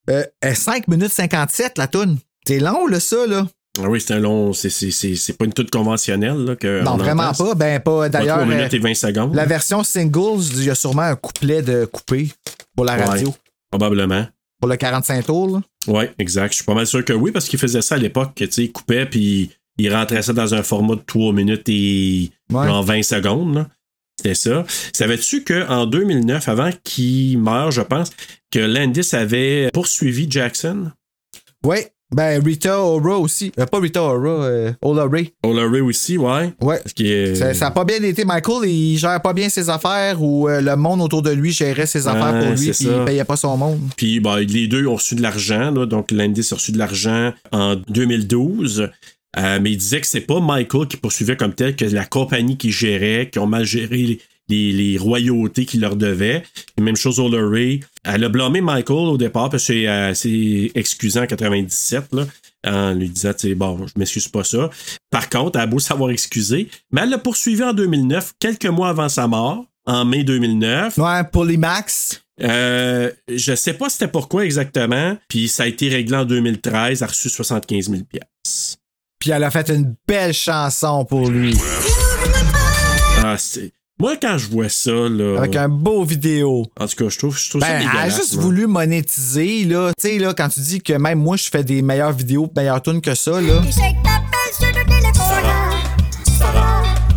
Euh, 0.10 0.24
elle 0.42 0.52
est 0.52 0.56
5 0.56 0.88
minutes 0.88 1.12
57, 1.14 1.78
la 1.78 1.88
toune. 1.88 2.18
C'est 2.48 2.60
long, 2.60 2.88
là, 2.88 3.00
ça, 3.00 3.26
là. 3.26 3.48
Ah 3.84 3.90
oui, 3.90 4.00
c'est 4.00 4.14
un 4.14 4.20
long. 4.20 4.54
c'est- 4.54 4.70
C'est 4.70 4.92
c'est- 4.92 5.16
c'est 5.16 5.34
pas 5.34 5.46
une 5.46 5.54
toute 5.54 5.70
conventionnelle, 5.72 6.38
là. 6.46 6.56
Que 6.56 6.82
non, 6.84 6.94
on 6.94 6.98
vraiment 6.98 7.34
pas. 7.34 7.56
Ben, 7.56 7.80
pas. 7.80 8.10
D'ailleurs, 8.10 8.38
3 8.38 8.48
minutes 8.48 8.74
euh, 8.74 8.78
et 8.78 8.80
20 8.80 8.94
secondes. 8.96 9.36
la 9.36 9.46
version 9.46 9.84
singles, 9.84 10.44
il 10.56 10.64
y 10.66 10.70
a 10.70 10.76
sûrement 10.76 11.02
un 11.04 11.16
couplet 11.16 11.62
de 11.62 11.86
coupé 11.86 12.30
pour 12.76 12.86
la 12.86 12.96
Ouais. 12.96 13.04
radio. 13.04 13.34
Probablement. 13.72 14.26
Pour 14.60 14.70
le 14.70 14.78
45 14.78 15.26
tours, 15.26 15.58
là. 15.58 15.62
Ouais, 15.88 16.12
exact. 16.18 16.52
Je 16.52 16.56
suis 16.58 16.64
pas 16.66 16.74
mal 16.74 16.88
sûr 16.88 17.04
que 17.04 17.14
oui, 17.14 17.32
parce 17.32 17.48
qu'il 17.50 17.60
faisait 17.60 17.82
ça 17.82 17.96
à 17.96 17.98
l'époque, 17.98 18.32
que, 18.36 18.46
tu 18.46 18.52
sais, 18.52 18.64
il 18.64 18.72
coupait, 18.72 19.06
puis 19.06 19.52
il 19.78 19.94
rentrait 19.94 20.22
ça 20.22 20.32
dans 20.34 20.54
un 20.54 20.64
format 20.64 20.96
de 20.96 21.02
3 21.06 21.34
minutes 21.34 21.68
et 21.68 22.32
Ouais. 22.52 22.66
genre 22.66 22.84
20 22.84 23.04
secondes. 23.04 23.56
là. 23.56 23.68
C'était 24.18 24.36
ça. 24.36 24.64
Savais-tu 24.94 25.44
qu'en 25.44 25.86
2009, 25.86 26.48
avant 26.48 26.70
qu'il 26.86 27.38
meure, 27.38 27.72
je 27.72 27.82
pense, 27.82 28.12
que 28.50 28.60
Landis 28.60 29.10
avait 29.14 29.70
poursuivi 29.74 30.26
Jackson? 30.32 30.92
Ouais. 31.66 31.92
Ben, 32.14 32.42
Rita 32.44 32.80
Ora 32.80 33.18
aussi. 33.18 33.52
Euh, 33.60 33.66
pas 33.66 33.80
Rita 33.80 34.02
Ora, 34.02 34.46
euh, 34.46 34.72
Ola 34.82 35.06
Ray. 35.12 35.32
Ola 35.44 35.68
Ray 35.70 35.82
aussi, 35.82 36.18
ouais. 36.18 36.54
Ouais. 36.62 36.78
Parce 36.82 36.94
qu'il 36.94 37.08
est- 37.08 37.36
Ça, 37.36 37.54
ça 37.54 37.68
a 37.68 37.72
pas 37.72 37.84
bien 37.84 38.02
été. 38.04 38.24
Michael, 38.26 38.70
il 38.70 38.98
gère 38.98 39.22
pas 39.22 39.34
bien 39.34 39.50
ses 39.50 39.70
affaires 39.70 40.22
ou 40.22 40.48
euh, 40.48 40.62
le 40.62 40.76
monde 40.76 41.02
autour 41.02 41.22
de 41.24 41.32
lui 41.32 41.52
gérait 41.52 41.86
ses 41.88 42.08
affaires 42.08 42.40
pour 42.40 42.50
lui 42.56 42.72
puis 42.72 42.88
il 43.00 43.06
payait 43.06 43.24
pas 43.26 43.36
son 43.36 43.58
monde. 43.58 43.80
Puis 43.98 44.20
ben, 44.20 44.38
les 44.38 44.68
deux 44.68 44.86
ont 44.88 44.96
reçu 44.96 45.16
de 45.16 45.22
l'argent. 45.22 45.72
là. 45.72 45.86
Donc 45.86 46.12
Landis 46.12 46.48
a 46.52 46.56
reçu 46.56 46.72
de 46.72 46.78
l'argent 46.78 47.34
en 47.52 47.76
2012. 47.76 48.90
Euh, 49.38 49.60
mais 49.62 49.72
il 49.72 49.78
disait 49.78 50.00
que 50.00 50.08
c'est 50.08 50.22
pas 50.22 50.40
Michael 50.40 50.88
qui 50.88 50.96
poursuivait 50.96 51.36
comme 51.36 51.54
tel, 51.54 51.76
que 51.76 51.84
la 51.84 52.06
compagnie 52.06 52.56
qui 52.56 52.72
gérait, 52.72 53.30
qui 53.30 53.40
ont 53.40 53.48
mal 53.48 53.66
géré 53.66 54.20
les, 54.50 54.98
royautés 54.98 55.66
qu'il 55.66 55.82
leur 55.82 55.96
devait. 55.96 56.44
Même 56.80 56.96
chose 56.96 57.20
au 57.20 57.30
Ray. 57.30 57.82
Elle 58.04 58.24
a 58.24 58.30
blâmé 58.30 58.62
Michael 58.62 59.08
au 59.10 59.18
départ 59.18 59.50
parce 59.50 59.68
que 59.68 59.74
euh, 59.74 60.14
c'est 60.14 60.72
excusant 60.76 61.24
en 61.24 61.28
97 61.28 62.14
là, 62.14 62.26
en 62.66 62.94
lui 62.94 63.10
disant 63.10 63.34
tu 63.34 63.50
sais, 63.50 63.56
bon, 63.56 63.86
je 63.88 63.94
m'excuse 63.98 64.28
pas 64.28 64.44
ça. 64.44 64.70
Par 65.10 65.30
contre, 65.30 65.58
elle 65.58 65.64
a 65.64 65.68
beau 65.68 65.80
savoir 65.80 66.12
excuser, 66.12 66.70
mais 66.92 67.02
elle 67.02 67.10
l'a 67.10 67.18
poursuivi 67.18 67.64
en 67.64 67.74
2009, 67.74 68.34
quelques 68.40 68.66
mois 68.66 68.90
avant 68.90 69.10
sa 69.10 69.28
mort, 69.28 69.66
en 69.86 70.06
mai 70.06 70.24
2009. 70.24 70.98
Ouais, 70.98 71.24
pour 71.32 71.46
les 71.46 71.58
max. 71.58 72.22
Euh, 72.42 73.12
je 73.34 73.56
sais 73.56 73.74
pas 73.74 73.90
c'était 73.90 74.10
pourquoi 74.10 74.46
exactement. 74.46 75.18
Puis 75.30 75.48
ça 75.48 75.64
a 75.64 75.68
été 75.68 75.88
réglé 75.90 76.18
en 76.18 76.26
2013, 76.26 77.00
elle 77.02 77.04
a 77.04 77.08
reçu 77.08 77.30
75 77.30 77.90
000 77.90 78.04
pièces. 78.04 78.78
Puis 79.20 79.32
elle 79.32 79.44
a 79.44 79.52
fait 79.52 79.70
une 79.70 79.96
belle 80.08 80.34
chanson 80.34 81.06
pour 81.06 81.30
lui. 81.30 81.56
Ah, 83.24 83.38
c'est- 83.38 83.72
Moi, 83.98 84.18
quand 84.22 84.38
je 84.38 84.48
vois 84.50 84.68
ça, 84.68 84.92
là. 84.92 85.38
Avec 85.38 85.56
un 85.56 85.70
beau 85.70 86.04
vidéo. 86.04 86.66
En 86.78 86.86
tout 86.86 86.96
cas, 86.98 87.10
je 87.10 87.18
trouve, 87.18 87.38
je 87.38 87.50
trouve 87.50 87.62
ça 87.62 87.68
Ben, 87.68 87.80
elle 87.82 87.88
a 87.88 87.92
dégueulasse. 87.92 88.16
juste 88.18 88.36
voulu 88.36 88.68
monétiser, 88.68 89.64
là. 89.64 89.92
Tu 89.98 90.10
sais, 90.10 90.18
là, 90.20 90.34
quand 90.34 90.50
tu 90.50 90.60
dis 90.60 90.82
que 90.82 90.92
même 90.94 91.20
moi, 91.20 91.38
je 91.38 91.46
fais 91.50 91.64
des 91.64 91.82
meilleures 91.82 92.12
vidéos, 92.12 92.52
meilleures 92.58 92.82
tunes 92.82 93.00
que 93.00 93.16
ça, 93.16 93.40
là. 93.40 93.62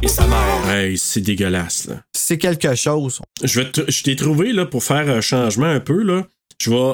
Et 0.02 0.06
sa 0.08 0.24
mère. 0.28 0.70
Hey, 0.70 0.96
c'est 0.96 1.20
dégueulasse, 1.20 1.86
là. 1.88 1.96
C'est 2.16 2.38
quelque 2.38 2.76
chose. 2.76 3.20
Je, 3.42 3.60
vais 3.60 3.70
te- 3.72 3.90
je 3.90 4.02
t'ai 4.04 4.14
trouvé, 4.14 4.52
là, 4.52 4.64
pour 4.64 4.84
faire 4.84 5.08
un 5.10 5.20
changement 5.20 5.66
un 5.66 5.80
peu, 5.80 6.04
là. 6.04 6.28
Je 6.60 6.70
vais 6.70 6.92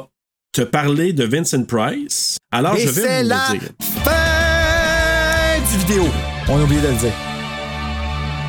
te 0.52 0.62
parler 0.62 1.12
de 1.12 1.24
Vincent 1.24 1.62
Price. 1.64 2.38
Alors, 2.50 2.74
Et 2.76 2.86
je 2.86 2.88
vais 2.90 3.22
vous 3.22 3.28
la 3.28 3.48
le 3.52 3.58
dire. 3.58 3.68
fin 4.02 5.60
du 5.70 5.78
vidéo. 5.84 6.04
On 6.48 6.58
a 6.58 6.62
oublié 6.62 6.80
de 6.80 6.86
le 6.88 6.94
dire. 6.94 7.12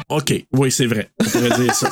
OK, 0.09 0.33
oui, 0.53 0.71
c'est 0.71 0.85
vrai. 0.85 1.09
On 1.19 1.25
pourrait 1.25 1.59
dire 1.63 1.73
ça. 1.73 1.89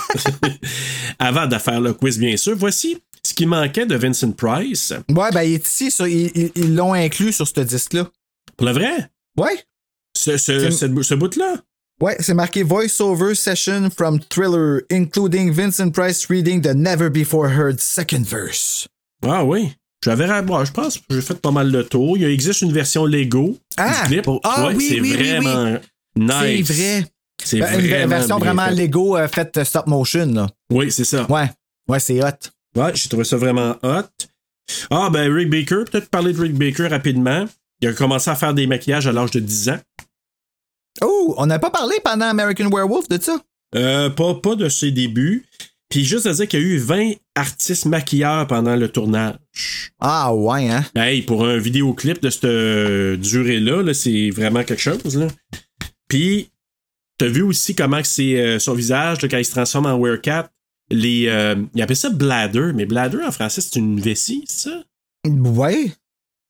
Avant 1.19 1.47
de 1.47 1.57
faire 1.57 1.81
le 1.81 1.93
quiz, 1.93 2.17
bien 2.19 2.37
sûr, 2.37 2.55
voici 2.55 2.97
ce 3.25 3.33
qui 3.33 3.45
manquait 3.45 3.85
de 3.85 3.95
Vincent 3.95 4.31
Price. 4.31 4.93
Ouais, 5.09 5.31
ben, 5.31 5.43
il 5.43 5.53
est 5.55 5.67
ici, 5.67 5.89
ça. 5.91 6.07
Ils 6.07 6.75
l'ont 6.75 6.93
inclus 6.93 7.33
sur 7.33 7.47
ce 7.47 7.61
disque-là. 7.61 8.09
Pour 8.57 8.67
le 8.67 8.73
vrai? 8.73 9.09
Ouais. 9.37 9.57
Ce, 10.15 10.37
ce, 10.37 10.59
C'est- 10.59 10.71
ce, 10.71 11.01
ce 11.01 11.15
bout-là? 11.15 11.55
Ouais, 12.01 12.17
c'est 12.19 12.33
marqué 12.33 12.63
Voice-over 12.63 13.33
session 13.35 13.89
from 13.89 14.19
Thriller, 14.29 14.81
including 14.91 15.51
Vincent 15.51 15.91
Price 15.91 16.25
reading 16.29 16.61
the 16.61 16.75
never 16.75 17.09
before 17.09 17.47
heard 17.47 17.79
second 17.79 18.23
verse. 18.25 18.87
Ah 19.25 19.45
oui. 19.45 19.73
J'avais 20.03 20.27
je 20.27 20.71
pense 20.71 20.97
que 20.97 21.03
j'ai 21.11 21.21
fait 21.21 21.39
pas 21.39 21.51
mal 21.51 21.71
le 21.71 21.85
tour. 21.85 22.17
Il 22.17 22.25
existe 22.25 22.61
une 22.61 22.73
version 22.73 23.05
Lego 23.05 23.57
Ah! 23.77 24.01
du 24.03 24.07
clip. 24.09 24.27
Ah 24.43 24.67
Ouais, 24.67 24.75
oui, 24.75 24.87
c'est 24.89 24.99
oui, 24.99 25.15
oui, 25.17 25.27
vraiment 25.29 25.77
C'est 26.17 26.55
nice. 26.57 26.71
vrai. 26.71 27.05
C'est 27.43 27.59
Ben, 27.59 27.79
une 27.79 28.09
version 28.09 28.37
vraiment 28.37 28.67
fait. 28.67 28.75
Lego 28.75 29.17
euh, 29.17 29.27
faite 29.27 29.57
euh, 29.57 29.63
stop 29.63 29.87
motion, 29.87 30.25
là. 30.27 30.47
Oui, 30.71 30.91
c'est 30.91 31.05
ça. 31.05 31.29
Ouais. 31.29 31.49
Ouais, 31.87 31.99
c'est 31.99 32.23
hot. 32.23 32.27
Ouais, 32.75 32.91
j'ai 32.95 33.09
trouvé 33.09 33.23
ça 33.23 33.37
vraiment 33.37 33.75
hot. 33.83 34.07
Ah, 34.89 35.09
ben, 35.11 35.31
Rick 35.33 35.49
Baker, 35.49 35.83
peut-être 35.91 36.09
parler 36.09 36.33
de 36.33 36.41
Rick 36.41 36.55
Baker 36.55 36.87
rapidement. 36.87 37.45
Il 37.81 37.89
a 37.89 37.93
commencé 37.93 38.29
à 38.29 38.35
faire 38.35 38.53
des 38.53 38.65
maquillages 38.65 39.07
à 39.07 39.11
l'âge 39.11 39.31
de 39.31 39.39
10 39.39 39.69
ans. 39.69 39.79
Oh, 41.01 41.35
on 41.37 41.45
n'a 41.45 41.59
pas 41.59 41.69
parlé 41.69 41.95
pendant 42.03 42.25
American 42.27 42.69
Werewolf 42.69 43.09
de 43.09 43.21
ça? 43.21 43.39
Euh, 43.75 44.09
pas, 44.09 44.35
pas 44.35 44.55
de 44.55 44.69
ses 44.69 44.91
débuts. 44.91 45.45
Puis 45.89 46.05
juste 46.05 46.25
à 46.25 46.33
dire 46.33 46.47
qu'il 46.47 46.59
y 46.59 46.63
a 46.63 46.65
eu 46.65 46.77
20 46.77 47.11
artistes 47.35 47.85
maquilleurs 47.85 48.47
pendant 48.47 48.75
le 48.75 48.89
tournage. 48.89 49.35
Ah 49.99 50.33
ouais, 50.33 50.69
hein? 50.69 50.83
Hey, 50.95 51.21
pour 51.21 51.45
un 51.45 51.57
vidéoclip 51.57 52.21
de 52.21 52.29
cette 52.29 52.45
euh, 52.45 53.17
durée-là, 53.17 53.83
là, 53.83 53.93
c'est 53.93 54.29
vraiment 54.31 54.63
quelque 54.63 54.81
chose. 54.81 55.17
Là. 55.17 55.27
Puis, 56.07 56.49
t'as 57.23 57.29
vu 57.29 57.41
aussi 57.41 57.73
comment 57.73 58.01
c'est 58.03 58.37
euh, 58.37 58.59
son 58.59 58.73
visage, 58.73 59.21
là, 59.21 59.29
quand 59.29 59.37
il 59.37 59.45
se 59.45 59.51
transforme 59.51 59.85
en 59.85 59.97
Werecat. 59.97 60.49
Les, 60.91 61.27
euh, 61.27 61.55
il 61.73 61.81
appelle 61.81 61.95
ça 61.95 62.09
bladder, 62.09 62.71
mais 62.75 62.85
bladder 62.85 63.19
en 63.25 63.31
français, 63.31 63.61
c'est 63.61 63.79
une 63.79 64.01
vessie, 64.01 64.43
c'est 64.45 64.69
ça? 64.69 64.83
Ouais. 65.25 65.93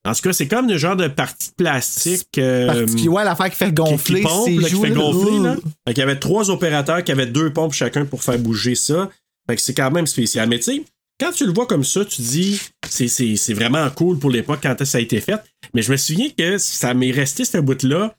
En 0.04 0.12
tout 0.12 0.22
cas, 0.22 0.32
c'est 0.32 0.48
comme 0.48 0.68
le 0.68 0.76
genre 0.76 0.96
de 0.96 1.06
partie 1.06 1.50
de 1.50 1.54
plastique. 1.54 2.38
euh, 2.38 2.86
ouais, 2.88 3.24
l'affaire 3.24 3.50
qui 3.50 3.56
fait 3.56 3.72
gonfler, 3.72 4.16
qui 4.16 4.26
pompe, 4.26 4.48
là, 4.60 4.68
qui 4.68 4.80
fait 4.80 4.90
gonfler. 4.90 5.38
Là. 5.38 5.56
Fait 5.86 5.94
qu'il 5.94 5.98
y 5.98 6.02
avait 6.02 6.18
trois 6.18 6.50
opérateurs 6.50 7.04
qui 7.04 7.12
avaient 7.12 7.26
deux 7.26 7.52
pompes 7.52 7.72
chacun 7.72 8.04
pour 8.04 8.24
faire 8.24 8.38
bouger 8.40 8.74
ça. 8.74 9.08
Fait 9.48 9.54
que 9.54 9.62
c'est 9.62 9.74
quand 9.74 9.92
même 9.92 10.08
spécial. 10.08 10.48
Mais 10.48 10.58
tu 10.58 10.64
sais, 10.64 10.84
quand 11.20 11.30
tu 11.30 11.46
le 11.46 11.52
vois 11.52 11.66
comme 11.66 11.84
ça, 11.84 12.04
tu 12.04 12.20
dis 12.20 12.60
c'est 12.90 13.54
vraiment 13.54 13.88
cool 13.90 14.18
pour 14.18 14.30
l'époque 14.30 14.58
quand 14.60 14.84
ça 14.84 14.98
a 14.98 15.00
été 15.00 15.20
fait. 15.20 15.40
Mais 15.72 15.82
je 15.82 15.92
me 15.92 15.96
souviens 15.96 16.30
que 16.36 16.58
ça 16.58 16.94
m'est 16.94 17.12
resté 17.12 17.44
ce 17.44 17.58
bout-là. 17.58 18.16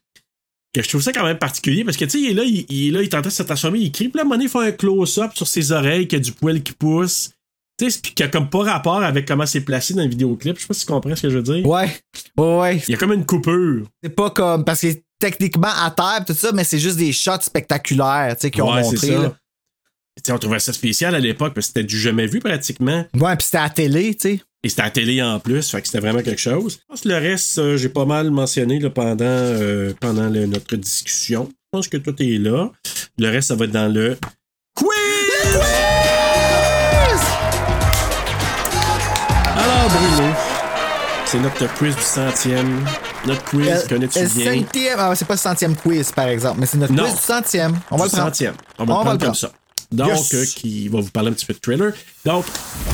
Que 0.76 0.84
je 0.84 0.90
trouve 0.90 1.02
ça 1.02 1.14
quand 1.14 1.24
même 1.24 1.38
particulier 1.38 1.86
parce 1.86 1.96
que 1.96 2.04
tu 2.04 2.12
sais, 2.12 2.20
il 2.20 2.32
est 2.32 2.34
là, 2.34 2.44
il, 2.44 2.66
il 2.70 2.88
est 2.90 2.92
là, 2.92 3.02
il 3.02 3.08
tentait 3.08 3.30
de 3.30 3.34
se 3.34 3.44
transformer, 3.44 3.80
il 3.80 3.94
crie, 3.94 4.10
puis 4.10 4.22
là, 4.22 4.38
il 4.38 4.50
fait 4.50 4.60
un 4.60 4.72
close-up 4.74 5.32
sur 5.34 5.48
ses 5.48 5.72
oreilles, 5.72 6.06
qu'il 6.06 6.20
y 6.20 6.22
a 6.22 6.24
du 6.26 6.34
poil 6.34 6.62
qui 6.62 6.74
pousse. 6.74 7.30
Tu 7.78 7.90
sais, 7.90 8.00
puis 8.02 8.14
qu'il 8.14 8.26
a 8.26 8.30
comme 8.30 8.50
pas 8.50 8.64
rapport 8.64 9.02
avec 9.02 9.26
comment 9.26 9.46
c'est 9.46 9.62
placé 9.62 9.94
dans 9.94 10.04
le 10.04 10.10
vidéoclip. 10.10 10.58
Je 10.58 10.62
sais 10.64 10.68
pas 10.68 10.74
si 10.74 10.86
tu 10.86 10.92
comprends 10.92 11.16
ce 11.16 11.22
que 11.22 11.30
je 11.30 11.38
veux 11.38 11.44
dire. 11.44 11.66
Ouais. 11.66 11.90
Ouais, 12.38 12.58
ouais. 12.58 12.84
Il 12.88 12.92
y 12.92 12.94
a 12.94 12.98
comme 12.98 13.14
une 13.14 13.26
coupure. 13.26 13.86
C'est 14.04 14.10
pas 14.10 14.30
comme. 14.32 14.66
Parce 14.66 14.82
que 14.82 14.88
techniquement 15.18 15.72
à 15.74 15.92
terre, 15.92 16.26
tout 16.28 16.34
ça, 16.34 16.52
mais 16.52 16.66
c'est 16.66 16.80
juste 16.80 16.98
des 16.98 17.14
shots 17.14 17.40
spectaculaires, 17.42 18.36
tu 18.36 18.42
sais, 18.42 18.52
qui 18.52 18.62
ont 18.62 18.74
Ouais, 18.74 18.82
montré. 18.82 19.08
ça. 19.08 19.14
là. 19.22 19.30
Tu 20.18 20.24
sais, 20.26 20.32
on 20.34 20.38
trouvait 20.38 20.60
ça 20.60 20.72
spécial 20.74 21.16
à 21.16 21.20
l'époque 21.20 21.54
parce 21.54 21.68
que 21.68 21.74
c'était 21.74 21.84
du 21.86 21.98
jamais 22.00 22.28
vu 22.28 22.40
pratiquement. 22.40 23.06
Ouais, 23.14 23.36
pis 23.38 23.46
c'était 23.46 23.58
à 23.58 23.64
la 23.64 23.70
télé, 23.70 24.16
tu 24.16 24.30
sais. 24.36 24.42
Et 24.66 24.70
c'était 24.70 24.82
à 24.82 24.86
la 24.86 24.90
télé 24.92 25.22
en 25.22 25.40
plus, 25.40 25.70
fait 25.70 25.80
que 25.80 25.86
c'était 25.88 26.00
vraiment 26.00 26.24
quelque 26.24 26.42
chose. 26.42 26.80
Je 26.82 26.86
pense 26.88 27.02
que 27.02 27.10
le 27.10 27.18
reste, 27.18 27.60
euh, 27.60 27.78
j'ai 27.78 27.88
pas 27.90 28.06
mal 28.06 28.32
mentionné 28.32 28.80
là, 28.80 28.90
pendant, 28.90 29.24
euh, 29.24 29.94
pendant 30.00 30.28
le- 30.28 30.48
notre 30.48 30.76
discussion. 30.76 31.50
Je 31.52 31.78
pense 31.78 31.88
que 31.88 31.98
tout 31.98 32.16
est 32.20 32.40
là. 32.40 32.72
Le 33.20 33.30
reste, 33.30 33.50
ça 33.50 33.56
va 33.56 33.66
être 33.66 33.72
dans 33.72 33.94
le 33.94 34.18
quiz! 34.76 34.90
Alors, 39.56 39.90
Bruno, 39.90 40.34
c'est 41.26 41.40
notre 41.40 41.74
quiz 41.76 41.96
du 41.96 42.02
centième. 42.02 42.84
Notre 43.28 43.44
quiz, 43.44 43.68
Euh, 43.68 43.88
connais-tu 43.88 44.20
le 44.20 44.28
bien? 44.30 44.62
centième. 44.64 44.96
Ah, 44.98 45.14
c'est 45.16 45.26
pas 45.28 45.34
le 45.36 45.40
centième 45.40 45.76
quiz, 45.76 46.12
par 46.12 46.28
exemple, 46.28 46.58
mais 46.60 46.66
c'est 46.66 46.78
notre 46.78 46.94
Non. 46.94 47.04
quiz 47.04 47.16
du 47.16 47.22
centième. 47.22 47.78
On 47.92 47.98
va 47.98 48.06
du 48.06 48.12
le 48.12 48.18
prendre. 48.18 48.26
centième. 48.34 48.54
On 48.80 48.86
va 48.86 48.94
le 48.96 49.00
prendre 49.02 49.26
comme 49.26 49.36
ça. 49.36 49.52
Donc, 49.92 50.10
Yes. 50.10 50.34
euh, 50.34 50.46
qui 50.56 50.88
va 50.88 51.00
vous 51.02 51.12
parler 51.12 51.30
un 51.30 51.34
petit 51.34 51.46
peu 51.46 51.54
de 51.54 51.60
thriller. 51.60 51.94
Donc, 52.26 52.46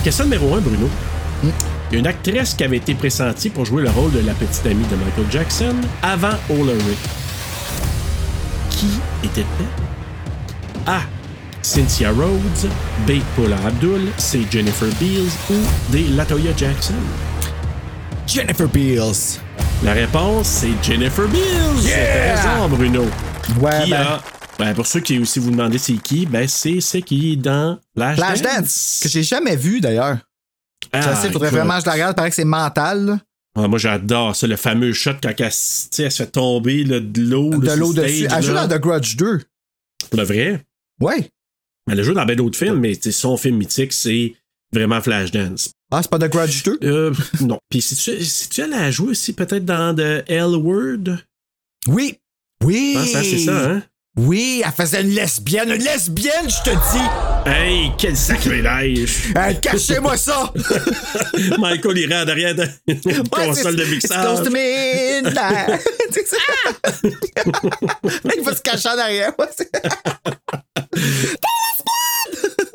question 0.04 0.26
numéro 0.26 0.54
un, 0.54 0.60
Bruno. 0.60 0.90
Il 1.44 1.94
y 1.94 1.96
a 1.96 2.00
une 2.00 2.08
actrice 2.08 2.54
qui 2.54 2.64
avait 2.64 2.78
été 2.78 2.94
pressentie 2.94 3.50
pour 3.50 3.66
jouer 3.66 3.82
le 3.84 3.90
rôle 3.90 4.12
de 4.12 4.20
la 4.20 4.34
petite 4.34 4.66
amie 4.66 4.86
de 4.86 4.96
Michael 4.96 5.26
Jackson 5.32 5.76
avant 6.04 6.36
Ulrich. 6.50 6.98
Qui 8.70 8.88
était-elle? 9.24 9.68
A. 10.88 11.02
Cynthia 11.62 12.10
Rhodes. 12.12 12.70
B. 13.08 13.12
Paula 13.36 13.58
Abdul. 13.66 14.02
C. 14.18 14.46
Jennifer 14.52 14.88
Beals. 15.00 15.32
Ou 15.52 15.56
D. 15.92 16.06
Latoya 16.16 16.52
Jackson? 16.56 16.94
Jennifer 18.28 18.68
Beals. 18.68 19.40
La 19.84 19.94
réponse, 19.94 20.48
c'est 20.48 20.72
Jennifer 20.84 21.28
Beals. 21.28 21.84
Yeah! 21.84 22.36
Raison, 22.36 22.70
Bruno. 22.70 23.06
Ouais, 23.60 23.84
Qui 23.86 23.92
ben, 23.92 24.02
a- 24.02 24.22
ben, 24.60 24.74
pour 24.74 24.86
ceux 24.88 25.00
qui 25.02 25.20
aussi 25.20 25.40
vous 25.40 25.52
demandez 25.52 25.78
c'est 25.80 25.94
qui, 25.96 26.26
ben 26.28 26.48
c'est 26.48 26.80
ce 26.80 26.98
qui 27.00 27.34
est 27.34 27.36
dans 27.36 27.80
Flash, 27.98 28.16
Flashdance, 28.18 29.00
que 29.04 29.10
j'ai 29.10 29.24
jamais 29.24 29.56
vu 29.56 29.82
d'ailleurs. 29.82 30.18
Ah, 30.94 31.16
sais, 31.16 31.32
faudrait 31.32 31.48
écoute. 31.50 31.58
vraiment 31.60 31.76
que 31.76 31.82
je 31.82 31.86
la 31.88 31.94
regarde, 31.94 32.16
paraît 32.16 32.30
que 32.30 32.36
c'est 32.36 32.46
mental. 32.46 33.06
là. 33.06 33.20
Ah, 33.56 33.68
moi, 33.68 33.80
j'adore 33.80 34.36
ça, 34.36 34.48
le 34.48 34.56
fameux 34.56 34.94
shot 34.94 35.12
quand 35.22 35.34
elle, 35.38 35.52
se 35.52 35.88
fait 36.10 36.28
tomber 36.28 36.84
là, 36.84 37.00
de 37.00 37.22
l'eau. 37.22 37.50
De 37.50 37.72
l'eau 37.74 37.94
dessus. 37.94 38.28
Elle 38.34 38.44
joue 38.44 38.54
dans 38.54 38.68
The 38.68 38.80
Grudge 38.80 39.16
2. 39.18 39.42
Pour 40.10 40.20
le 40.20 40.26
vrai? 40.26 40.64
Ouais. 41.02 41.30
Elle 41.90 42.00
a 42.00 42.04
joué 42.04 42.14
dans 42.14 42.26
bien 42.26 42.36
d'autres 42.36 42.58
films, 42.58 42.80
mais 42.80 42.94
son 42.96 43.36
film 43.38 43.58
mythique, 43.58 43.92
c'est 43.94 44.36
vraiment 44.74 45.02
Flashdance. 45.02 45.72
Ah, 45.92 46.00
c'est 46.02 46.10
pas 46.12 46.20
The 46.20 46.32
Grudge 46.32 46.64
2? 46.64 46.80
Euh, 46.84 47.14
non. 47.42 47.60
Puis 47.70 47.82
si 47.82 47.96
tu, 47.96 48.24
si 48.24 48.50
tu 48.50 48.62
allais 48.62 48.78
la 48.78 48.92
jouer 48.92 49.10
aussi 49.10 49.34
peut-être 49.34 49.66
dans 49.66 49.94
The 49.96 50.24
L 50.30 50.56
Word, 50.56 51.18
Oui. 51.88 52.18
Oui. 52.64 52.96
que 52.96 53.24
c'est 53.24 53.38
ça, 53.40 53.70
hein? 53.72 53.84
Oui, 54.18 54.62
elle 54.66 54.72
faisait 54.74 55.02
une 55.02 55.10
lesbienne. 55.16 55.72
Une 55.72 55.84
lesbienne, 55.84 56.50
je 56.50 56.70
te 56.70 56.70
dis. 56.72 57.50
Hey, 57.50 57.92
quel 57.98 58.16
sacrilège! 58.18 59.34
Hey, 59.36 59.60
Cachez-moi 59.62 60.18
ça! 60.18 60.52
Michael 61.58 61.98
irait 61.98 62.22
en 62.24 62.28
arrière 62.28 62.54
de 62.54 62.68
une 62.88 63.28
console 63.30 63.78
de 63.78 63.84
It's 63.84 63.92
mixage. 63.92 64.44
to 64.44 64.52
midnight. 64.52 65.82
C'est 66.12 66.28
ça. 66.28 66.38
Il 68.36 68.44
va 68.44 68.56
se 68.56 68.62
cacher 68.62 68.90
en 68.90 68.98
arrière. 69.00 69.32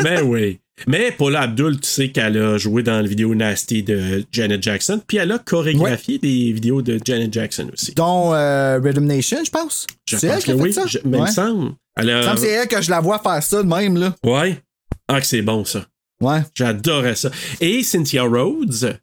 Ben 0.03 0.23
oui. 0.23 0.61
Mais 0.87 1.11
Paula 1.11 1.43
Abdul, 1.43 1.81
tu 1.81 1.89
sais 1.89 2.11
qu'elle 2.11 2.37
a 2.37 2.59
joué 2.59 2.83
dans 2.83 3.01
la 3.01 3.07
vidéo 3.09 3.35
Nasty 3.35 3.83
de 3.83 4.25
Janet 4.31 4.63
Jackson, 4.63 5.01
puis 5.07 5.17
elle 5.17 5.33
a 5.33 5.39
chorégraphié 5.39 6.19
des 6.19 6.53
vidéos 6.53 6.83
de 6.83 7.01
Janet 7.03 7.33
Jackson 7.33 7.71
aussi. 7.73 7.95
Dont 7.95 8.35
euh, 8.35 8.79
Rhythm 8.83 9.05
Nation, 9.07 9.39
je 9.45 9.51
pense. 9.51 9.87
Je 10.09 10.17
C'est 10.17 10.27
elle 10.27 10.35
pense 10.35 10.45
qui 10.45 10.51
que 10.51 10.53
a 10.53 10.57
fait 10.59 10.63
oui, 10.63 10.73
ça? 10.75 10.83
je- 10.87 10.99
mais 11.05 11.19
il 11.19 11.23
me 11.25 11.27
semble. 11.29 11.73
Elle 11.97 12.05
Il 12.09 12.13
me 12.13 12.19
a... 12.19 12.23
semble 12.25 12.35
que 12.35 12.41
c'est 12.43 12.51
elle 12.51 12.69
que 12.69 12.83
je 12.83 12.91
la 12.91 13.01
vois 13.01 13.19
faire 13.21 13.43
ça 13.43 13.63
de 13.63 13.69
même, 13.69 13.97
là. 13.97 14.15
Ouais. 14.25 14.61
Ah, 15.09 15.21
que 15.21 15.27
c'est 15.27 15.41
bon, 15.43 15.65
ça. 15.65 15.87
Ouais. 16.21 16.41
J'adorais 16.55 17.17
ça. 17.17 17.31
Et 17.61 17.83
Cynthia 17.83 18.25
Rhodes, 18.25 18.99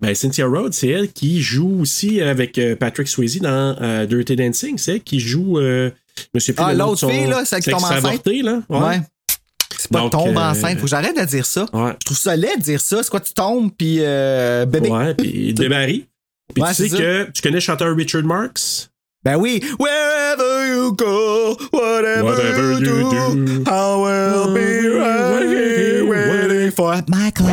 ben 0.00 0.14
Cynthia 0.14 0.46
Rhodes, 0.46 0.72
c'est 0.72 0.88
elle 0.88 1.12
qui 1.12 1.40
joue 1.42 1.80
aussi 1.80 2.20
avec 2.22 2.56
euh, 2.58 2.74
Patrick 2.76 3.08
Swayze 3.08 3.40
dans 3.40 3.76
euh, 3.80 4.06
Dirty 4.06 4.36
Dancing. 4.36 4.78
C'est 4.78 4.92
elle 4.94 5.02
qui 5.02 5.20
joue. 5.20 5.58
Euh, 5.58 5.90
je 6.18 6.24
me 6.34 6.40
souviens 6.40 6.54
plus 6.64 6.72
Ah, 6.72 6.74
l'autre 6.74 7.10
fille, 7.10 7.26
là, 7.26 7.44
celle 7.44 7.60
qui 7.62 7.70
tombe 7.70 7.82
enceinte? 7.84 8.26
là. 8.26 8.62
Ouais. 8.70 9.00
C'est 9.78 9.90
pas 9.90 10.00
Donc, 10.00 10.12
tombe 10.12 10.36
euh, 10.36 10.40
enceinte. 10.40 10.76
Faut 10.78 10.84
que 10.84 10.90
j'arrête 10.90 11.16
de 11.18 11.24
dire 11.24 11.44
ça. 11.46 11.66
Ouais. 11.72 11.92
Je 12.00 12.04
trouve 12.04 12.16
ça 12.16 12.36
laid 12.36 12.56
de 12.58 12.62
dire 12.62 12.80
ça. 12.80 13.02
C'est 13.02 13.10
quoi, 13.10 13.20
tu 13.20 13.32
tombes, 13.34 13.70
puis 13.76 13.98
euh, 14.00 14.64
bébé? 14.66 14.88
Ouais, 14.90 15.14
puis 15.14 15.52
démarrer. 15.54 16.06
Puis 16.54 16.62
Ouais, 16.62 16.68
tu 16.74 16.74
sais 16.84 16.88
ça. 16.88 16.96
que 16.96 17.30
tu 17.32 17.42
connais 17.42 17.54
le 17.56 17.60
chanteur 17.60 17.94
Richard 17.96 18.22
Marx? 18.22 18.88
Ben 19.24 19.36
oui. 19.36 19.60
Wherever 19.80 20.68
you 20.68 20.92
go, 20.94 21.56
whatever, 21.72 22.22
Whatever 22.22 22.72
you, 22.74 22.78
you 22.78 22.84
do, 22.84 23.44
do, 23.44 23.64
I 23.66 23.96
will 23.96 24.54
be 24.54 24.88
right 24.96 25.42
here 25.42 26.04
waiting 26.08 26.70
for 26.70 26.94
Michael. 27.08 27.46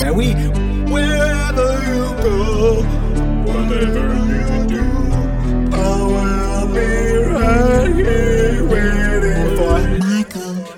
Ben 0.00 0.12
oui. 0.14 0.34
Wherever 0.86 1.82
you 1.88 2.14
go, 2.22 2.82
whatever 3.44 4.29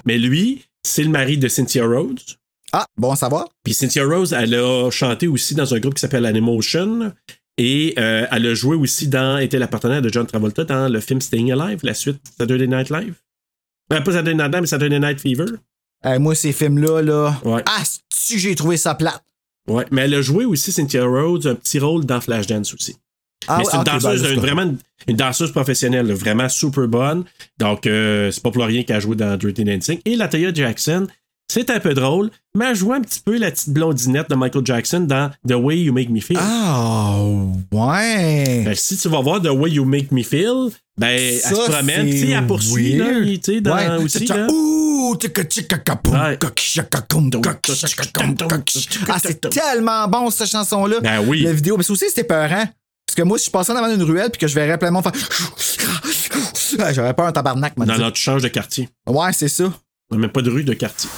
Mais 0.04 0.18
lui, 0.18 0.64
c'est 0.82 1.02
le 1.02 1.10
mari 1.10 1.38
de 1.38 1.48
Cynthia 1.48 1.84
Rhodes. 1.84 2.20
Ah, 2.72 2.86
bon 2.96 3.12
à 3.12 3.16
savoir. 3.16 3.48
Puis 3.64 3.74
Cynthia 3.74 4.04
Rose, 4.04 4.32
elle 4.32 4.54
a 4.54 4.90
chanté 4.90 5.28
aussi 5.28 5.54
dans 5.54 5.74
un 5.74 5.78
groupe 5.78 5.94
qui 5.94 6.00
s'appelle 6.00 6.24
Animation. 6.24 7.12
Et 7.58 7.94
euh, 7.98 8.26
elle 8.30 8.46
a 8.46 8.54
joué 8.54 8.76
aussi 8.76 9.08
dans, 9.08 9.38
était 9.38 9.58
la 9.58 9.68
partenaire 9.68 10.00
de 10.00 10.08
John 10.08 10.26
Travolta 10.26 10.64
dans 10.64 10.88
le 10.88 11.00
film 11.00 11.20
Staying 11.20 11.52
Alive, 11.52 11.80
la 11.82 11.92
suite 11.92 12.20
Saturday 12.38 12.66
Night 12.66 12.88
Live. 12.88 13.14
Euh, 13.92 14.00
pas 14.00 14.12
Saturday 14.12 14.34
Night 14.34 14.52
Live, 14.52 14.60
mais 14.62 14.66
Saturday 14.66 14.98
Night 14.98 15.20
Fever. 15.20 15.44
Euh, 16.06 16.18
moi, 16.18 16.34
ces 16.34 16.52
films-là, 16.52 17.02
là. 17.02 17.38
Ouais. 17.44 17.62
Ah, 17.66 17.82
si 18.12 18.38
j'ai 18.38 18.54
trouvé 18.54 18.78
ça 18.78 18.94
plate. 18.94 19.22
Ouais, 19.68 19.84
mais 19.90 20.02
elle 20.02 20.14
a 20.14 20.22
joué 20.22 20.44
aussi, 20.46 20.72
Cynthia 20.72 21.04
Rhodes, 21.04 21.46
un 21.46 21.54
petit 21.54 21.78
rôle 21.78 22.04
dans 22.04 22.20
Flashdance 22.20 22.72
aussi. 22.74 22.96
Ah, 23.48 23.58
mais 23.58 23.64
c'est 23.64 23.76
une 23.76 23.82
ben, 23.84 23.92
danseuse, 23.98 24.30
une- 24.30 24.40
vraiment 24.40 24.74
une, 25.08 25.16
danseuse 25.16 25.52
professionnelle, 25.52 26.12
vraiment 26.12 26.48
super 26.48 26.86
bonne. 26.88 27.24
Donc, 27.58 27.86
euh, 27.86 28.30
c'est 28.30 28.42
pas 28.42 28.50
pour 28.50 28.64
rien 28.64 28.82
qu'elle 28.82 28.96
a 28.96 29.00
joué 29.00 29.16
dans 29.16 29.36
Dirty 29.36 29.64
Dancing. 29.64 29.98
Et 30.04 30.16
Latoya 30.16 30.52
Jackson, 30.54 31.06
c'est 31.50 31.68
un 31.70 31.80
peu 31.80 31.92
drôle, 31.92 32.30
mais 32.56 32.66
elle 32.70 32.76
joue 32.76 32.92
un 32.92 33.00
petit 33.00 33.20
peu 33.20 33.36
la 33.36 33.50
petite 33.50 33.70
blondinette 33.70 34.30
de 34.30 34.34
Michael 34.34 34.64
Jackson 34.64 35.00
dans 35.00 35.30
The 35.46 35.52
Way 35.54 35.80
You 35.82 35.92
Make 35.92 36.08
Me 36.10 36.20
Feel. 36.20 36.38
Ah, 36.40 37.18
ouais. 37.72 38.62
Fait 38.64 38.70
que 38.72 38.78
si 38.78 38.96
tu 38.96 39.08
vas 39.08 39.20
voir 39.20 39.42
The 39.42 39.48
Way 39.50 39.70
You 39.72 39.84
Make 39.84 40.12
Me 40.12 40.22
Feel, 40.22 40.70
ben, 40.98 41.08
elle 41.08 41.38
Ça, 41.40 41.50
se 41.54 41.70
promène, 41.70 42.10
tu 42.10 42.18
sais, 42.18 42.28
elle 42.30 42.46
poursuit, 42.46 42.96
là, 42.96 43.06
tu 43.24 43.38
sais, 43.42 43.60
dans 43.60 43.74
Ouais. 43.74 44.02
aussi, 44.04 44.26
là. 44.26 44.46
Ouh, 44.50 45.16
Ouais. 45.20 46.38
Ah, 49.08 49.18
c'est 49.22 49.40
tellement 49.50 50.08
bon, 50.08 50.30
cette 50.30 50.48
chanson-là. 50.48 51.00
Ben 51.00 51.20
oui. 51.26 51.42
La 51.42 51.52
vidéo, 51.52 51.76
mais 51.76 51.82
c'est 51.82 51.92
aussi, 51.92 52.06
c'était 52.08 52.24
peurant. 52.24 52.64
Parce 53.12 53.24
que 53.24 53.28
moi, 53.28 53.36
si 53.38 53.44
je 53.44 53.50
passais 53.50 53.74
devant 53.74 53.92
une 53.92 54.02
ruelle 54.04 54.30
puis 54.30 54.38
que 54.40 54.46
je 54.46 54.54
verrais 54.54 54.78
plein 54.78 54.88
de 54.88 54.94
monde 54.94 55.02
faire. 55.02 55.12
Ah, 56.78 56.94
J'aurais 56.94 57.12
peur 57.12 57.26
un 57.26 57.32
tabarnak, 57.32 57.76
m'a 57.76 57.84
Non, 57.84 57.98
non, 57.98 58.10
tu 58.10 58.22
changes 58.22 58.40
de 58.40 58.48
quartier. 58.48 58.88
Ouais, 59.06 59.34
c'est 59.34 59.48
ça. 59.48 59.64
On 60.10 60.14
n'a 60.14 60.20
même 60.22 60.30
pas 60.32 60.40
de 60.40 60.50
rue 60.50 60.64
de 60.64 60.72
quartier. 60.72 61.10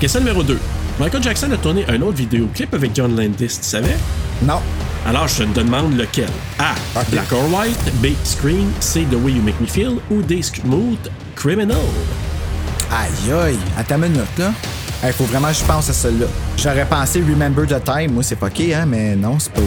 Question 0.00 0.20
numéro 0.20 0.42
2. 0.42 0.58
Michael 0.98 1.22
Jackson 1.22 1.50
a 1.52 1.58
tourné 1.58 1.84
un 1.90 2.00
autre 2.00 2.16
vidéoclip 2.16 2.72
avec 2.72 2.96
John 2.96 3.14
Landis, 3.14 3.36
tu 3.48 3.68
savais? 3.68 3.98
Non. 4.44 4.60
Alors, 5.06 5.28
je 5.28 5.42
te 5.44 5.60
demande 5.60 5.94
lequel. 5.98 6.30
A. 6.58 6.72
Ok. 6.98 7.10
Black 7.10 7.30
or 7.32 7.44
White, 7.52 7.92
Big 8.00 8.16
Screen, 8.24 8.70
C. 8.80 9.06
The 9.10 9.16
Way 9.22 9.32
You 9.32 9.42
Make 9.42 9.60
Me 9.60 9.66
Feel 9.66 9.98
ou 10.10 10.22
D. 10.22 10.40
Smooth 10.40 11.10
Criminal. 11.36 11.76
Aïe, 12.90 13.30
aïe. 13.30 13.58
Attends 13.76 13.96
une 13.96 14.12
minute, 14.12 14.38
là. 14.38 14.52
Il 15.04 15.12
faut 15.12 15.24
vraiment 15.24 15.48
que 15.48 15.54
je 15.58 15.64
pense 15.64 15.90
à 15.90 15.92
celle-là. 15.92 16.26
J'aurais 16.56 16.86
pensé 16.86 17.20
Remember 17.20 17.66
the 17.66 17.84
Time. 17.84 18.12
Moi, 18.14 18.22
c'est 18.22 18.36
pas 18.36 18.46
OK, 18.46 18.60
hein, 18.60 18.86
mais 18.86 19.14
non, 19.16 19.38
c'est 19.38 19.52
pas. 19.52 19.60
euh, 19.60 19.64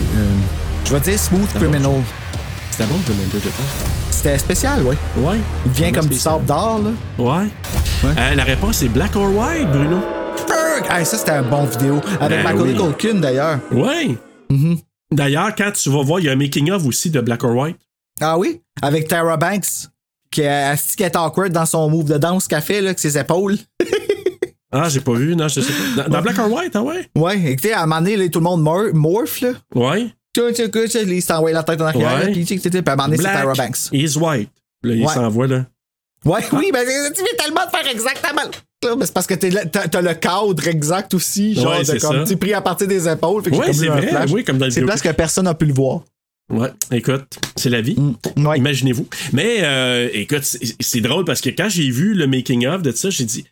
Je 0.86 0.94
vais 0.94 1.00
dire 1.00 1.20
Smooth 1.20 1.52
Criminal. 1.56 2.02
C'était 2.72 2.86
bon, 2.86 2.96
Remember 3.08 3.40
the 3.40 3.42
Time? 3.42 3.52
C'était 4.12 4.38
spécial, 4.38 4.82
oui. 4.86 4.96
Ouais. 5.18 5.38
Il 5.66 5.72
vient 5.72 5.92
comme 5.92 6.08
du 6.08 6.18
sable 6.18 6.46
d'or, 6.46 6.80
là. 6.84 6.92
Ouais. 7.24 7.48
Euh, 8.06 8.36
la 8.36 8.44
réponse 8.44 8.82
est 8.84 8.90
Black 8.90 9.16
or 9.16 9.30
White, 9.34 9.68
Bruno. 9.72 10.00
Hey, 10.90 11.06
ça, 11.06 11.18
c'était 11.18 11.32
un 11.32 11.42
bon 11.44 11.66
vidéo. 11.66 12.00
Avec 12.20 12.44
Ben 12.44 12.56
oui. 12.60 12.76
Culkin, 12.76 13.20
d'ailleurs. 13.20 13.60
Ouais. 13.72 14.16
Mm-hmm. 14.52 14.78
D'ailleurs, 15.12 15.56
quand 15.56 15.72
tu 15.72 15.90
vas 15.90 16.04
voir, 16.04 16.20
il 16.20 16.26
y 16.26 16.30
a 16.30 16.34
un 16.34 16.36
making-of 16.36 16.86
aussi 16.86 17.10
de 17.10 17.22
Black 17.22 17.44
or 17.44 17.56
White. 17.56 17.78
Ah 18.22 18.38
oui? 18.38 18.62
Avec 18.82 19.08
Tara 19.08 19.38
Banks, 19.38 19.88
qui 20.32 20.42
est, 20.42 20.96
qui 20.96 21.04
est 21.04 21.16
awkward 21.16 21.52
dans 21.52 21.66
son 21.66 21.90
move 21.90 22.06
de 22.06 22.18
danse 22.18 22.48
qu'elle 22.48 22.62
fait, 22.62 22.82
là, 22.82 22.90
avec 22.90 23.00
ses 23.00 23.18
épaules? 23.18 23.58
Ah, 24.78 24.90
j'ai 24.90 25.00
pas 25.00 25.14
vu, 25.14 25.38
non, 25.38 25.48
je 25.48 25.62
sais 25.62 25.72
pas. 25.72 26.04
Dans, 26.04 26.10
dans 26.18 26.22
Black 26.22 26.38
or 26.38 26.52
White, 26.52 26.76
ah 26.76 26.82
ouais? 26.84 27.08
Ouais, 27.16 27.40
écoutez, 27.52 27.72
à 27.72 27.84
un 27.84 27.86
moment 27.86 28.02
donné, 28.02 28.18
là, 28.18 28.28
tout 28.28 28.40
le 28.40 28.44
monde 28.44 28.62
mor- 28.62 28.94
morph, 28.94 29.40
là. 29.40 29.52
Ouais. 29.74 30.08
Il 30.36 31.22
s'envoie 31.22 31.52
la 31.52 31.64
tête 31.64 31.82
en 31.82 31.86
arrière, 31.86 32.20
Ouais. 32.26 32.32
puis 32.32 32.44
puis 32.46 32.60
à 32.86 32.92
un 32.92 32.96
moment 32.96 33.08
donné, 33.08 33.18
c'est 33.18 33.24
Black 33.24 33.58
Banks. 33.58 33.78
is 33.92 34.18
white. 34.18 34.50
Là, 34.84 34.94
il 34.94 35.06
Ouais. 35.06 35.14
s'envoie, 35.14 35.48
là. 35.48 35.66
Ouais, 36.26 36.42
oui, 36.54 36.72
ben 36.74 36.86
tu 36.86 37.22
viens 37.22 37.38
tellement 37.38 37.66
de 37.66 37.70
faire 37.78 37.88
exactement. 37.92 38.42
mais 38.98 39.06
c'est 39.06 39.14
parce 39.14 39.28
que 39.28 39.34
t'as 39.36 40.02
le 40.02 40.14
cadre 40.16 40.68
exact 40.68 41.14
aussi, 41.14 41.54
genre 41.56 41.72
Ouais, 41.74 41.80
de 41.80 41.84
c'est 41.86 42.00
comme 42.00 42.24
tu 42.26 42.38
pris 42.38 42.54
à 42.54 42.62
partir 42.62 42.88
des 42.88 43.08
épaules. 43.08 43.44
Fait 43.44 43.52
que 43.52 43.56
Ouais, 43.56 43.74
c'est 43.74 43.88
vrai, 43.88 44.08
flash. 44.08 44.32
oui, 44.32 44.44
comme 44.44 44.58
dans 44.58 44.66
le 44.66 44.72
C'est 44.72 44.82
place 44.82 45.02
que 45.02 45.10
personne 45.10 45.46
n'a 45.46 45.54
pu 45.54 45.66
le 45.66 45.74
voir. 45.74 46.02
Ouais, 46.52 46.70
écoute, 46.92 47.26
c'est 47.56 47.70
la 47.70 47.82
vie. 47.82 47.96
Mm. 47.98 48.46
Ouais. 48.48 48.58
Imaginez-vous. 48.60 49.08
Mais 49.34 49.58
euh, 49.64 50.10
écoute, 50.14 50.44
c'est 50.44 50.60
c'est 50.80 51.02
drôle 51.02 51.26
parce 51.26 51.42
que 51.42 51.50
quand 51.50 51.70
j'ai 51.70 51.90
vu 51.90 52.14
le 52.14 52.28
making-of 52.28 52.84
de 52.84 52.92
ça, 52.92 53.10
j'ai 53.10 53.24
dit 53.26 53.46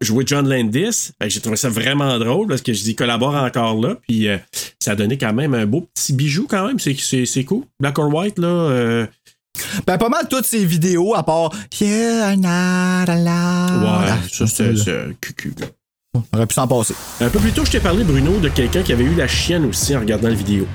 jouer 0.00 0.24
John 0.26 0.48
Landis, 0.48 1.10
j'ai 1.26 1.40
trouvé 1.40 1.56
ça 1.56 1.68
vraiment 1.68 2.18
drôle 2.18 2.46
parce 2.48 2.62
que 2.62 2.72
je 2.72 2.82
dis 2.82 2.94
collabore 2.94 3.34
encore 3.34 3.80
là, 3.80 3.96
puis 4.06 4.28
euh, 4.28 4.36
ça 4.78 4.92
a 4.92 4.94
donné 4.94 5.16
quand 5.18 5.32
même 5.32 5.54
un 5.54 5.66
beau 5.66 5.88
petit 5.94 6.12
bijou 6.12 6.46
quand 6.48 6.66
même, 6.66 6.78
c'est 6.78 6.94
c'est 6.98 7.24
c'est 7.26 7.44
cool. 7.44 7.64
Black 7.80 7.98
or 7.98 8.12
White 8.14 8.38
là, 8.38 8.48
euh, 8.48 9.06
Ben, 9.86 9.96
pas 9.96 10.08
mal 10.10 10.26
toutes 10.28 10.44
ces 10.44 10.64
vidéos, 10.64 11.14
à 11.14 11.22
part 11.22 11.50
Yeah, 11.80 12.36
na, 12.36 13.04
la, 13.06 13.16
la. 13.16 13.66
ouais, 13.78 14.10
Ah, 14.12 14.18
ça 14.30 14.46
c'est 14.46 14.74
cucu. 15.20 15.54
là. 15.58 15.66
On 16.14 16.36
aurait 16.38 16.46
pu 16.46 16.54
s'en 16.54 16.66
passer. 16.68 16.94
Un 17.20 17.28
peu 17.28 17.38
plus 17.38 17.52
tôt, 17.52 17.64
je 17.64 17.72
t'ai 17.72 17.80
parlé 17.80 18.02
Bruno 18.04 18.38
de 18.38 18.48
quelqu'un 18.48 18.82
qui 18.82 18.92
avait 18.92 19.04
eu 19.04 19.14
la 19.14 19.28
chienne 19.28 19.64
aussi 19.66 19.94
en 19.96 20.00
regardant 20.00 20.28
la 20.28 20.34
vidéo. 20.34 20.66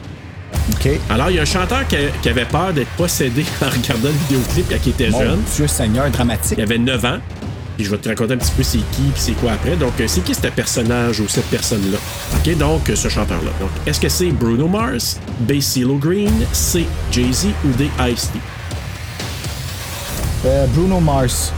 OK. 0.73 0.89
Alors 1.09 1.29
il 1.29 1.37
y 1.37 1.39
a 1.39 1.43
un 1.43 1.45
chanteur 1.45 1.87
qui, 1.87 1.95
qui 2.21 2.29
avait 2.29 2.45
peur 2.45 2.73
d'être 2.73 2.89
possédé 2.97 3.43
en 3.61 3.69
regardant 3.69 4.09
le 4.09 4.15
vidéoclip 4.27 4.69
quand 4.69 4.77
il 4.85 4.89
était 4.89 5.09
Mon 5.09 5.19
jeune. 5.19 5.41
Dieu 5.55 5.67
Seigneur, 5.67 6.09
dramatique. 6.11 6.57
Il 6.57 6.63
avait 6.63 6.77
9 6.77 7.05
ans. 7.05 7.19
Puis 7.75 7.85
je 7.85 7.91
vais 7.91 7.97
te 7.97 8.09
raconter 8.09 8.33
un 8.33 8.37
petit 8.37 8.51
peu 8.51 8.63
c'est 8.63 8.77
qui 8.77 9.01
puis 9.13 9.21
c'est 9.21 9.33
quoi 9.33 9.53
après. 9.53 9.75
Donc, 9.75 9.93
euh, 9.99 10.07
c'est 10.07 10.21
qui 10.21 10.35
ce 10.35 10.41
personnage 10.47 11.19
ou 11.19 11.27
cette 11.27 11.45
personne-là? 11.45 11.97
OK, 12.35 12.57
donc, 12.57 12.89
euh, 12.89 12.95
ce 12.95 13.09
chanteur-là. 13.09 13.51
Donc, 13.59 13.69
est-ce 13.85 13.99
que 13.99 14.09
c'est 14.09 14.31
Bruno 14.31 14.67
Mars, 14.67 15.19
B. 15.41 15.59
CeeLo 15.59 15.97
Green, 15.97 16.31
C. 16.51 16.85
Jay-Z 17.11 17.47
ou 17.65 17.69
D. 17.77 17.89
Ice-T? 18.11 18.39
Euh, 20.45 20.65
Bruno 20.67 20.99
Mars. 20.99 21.53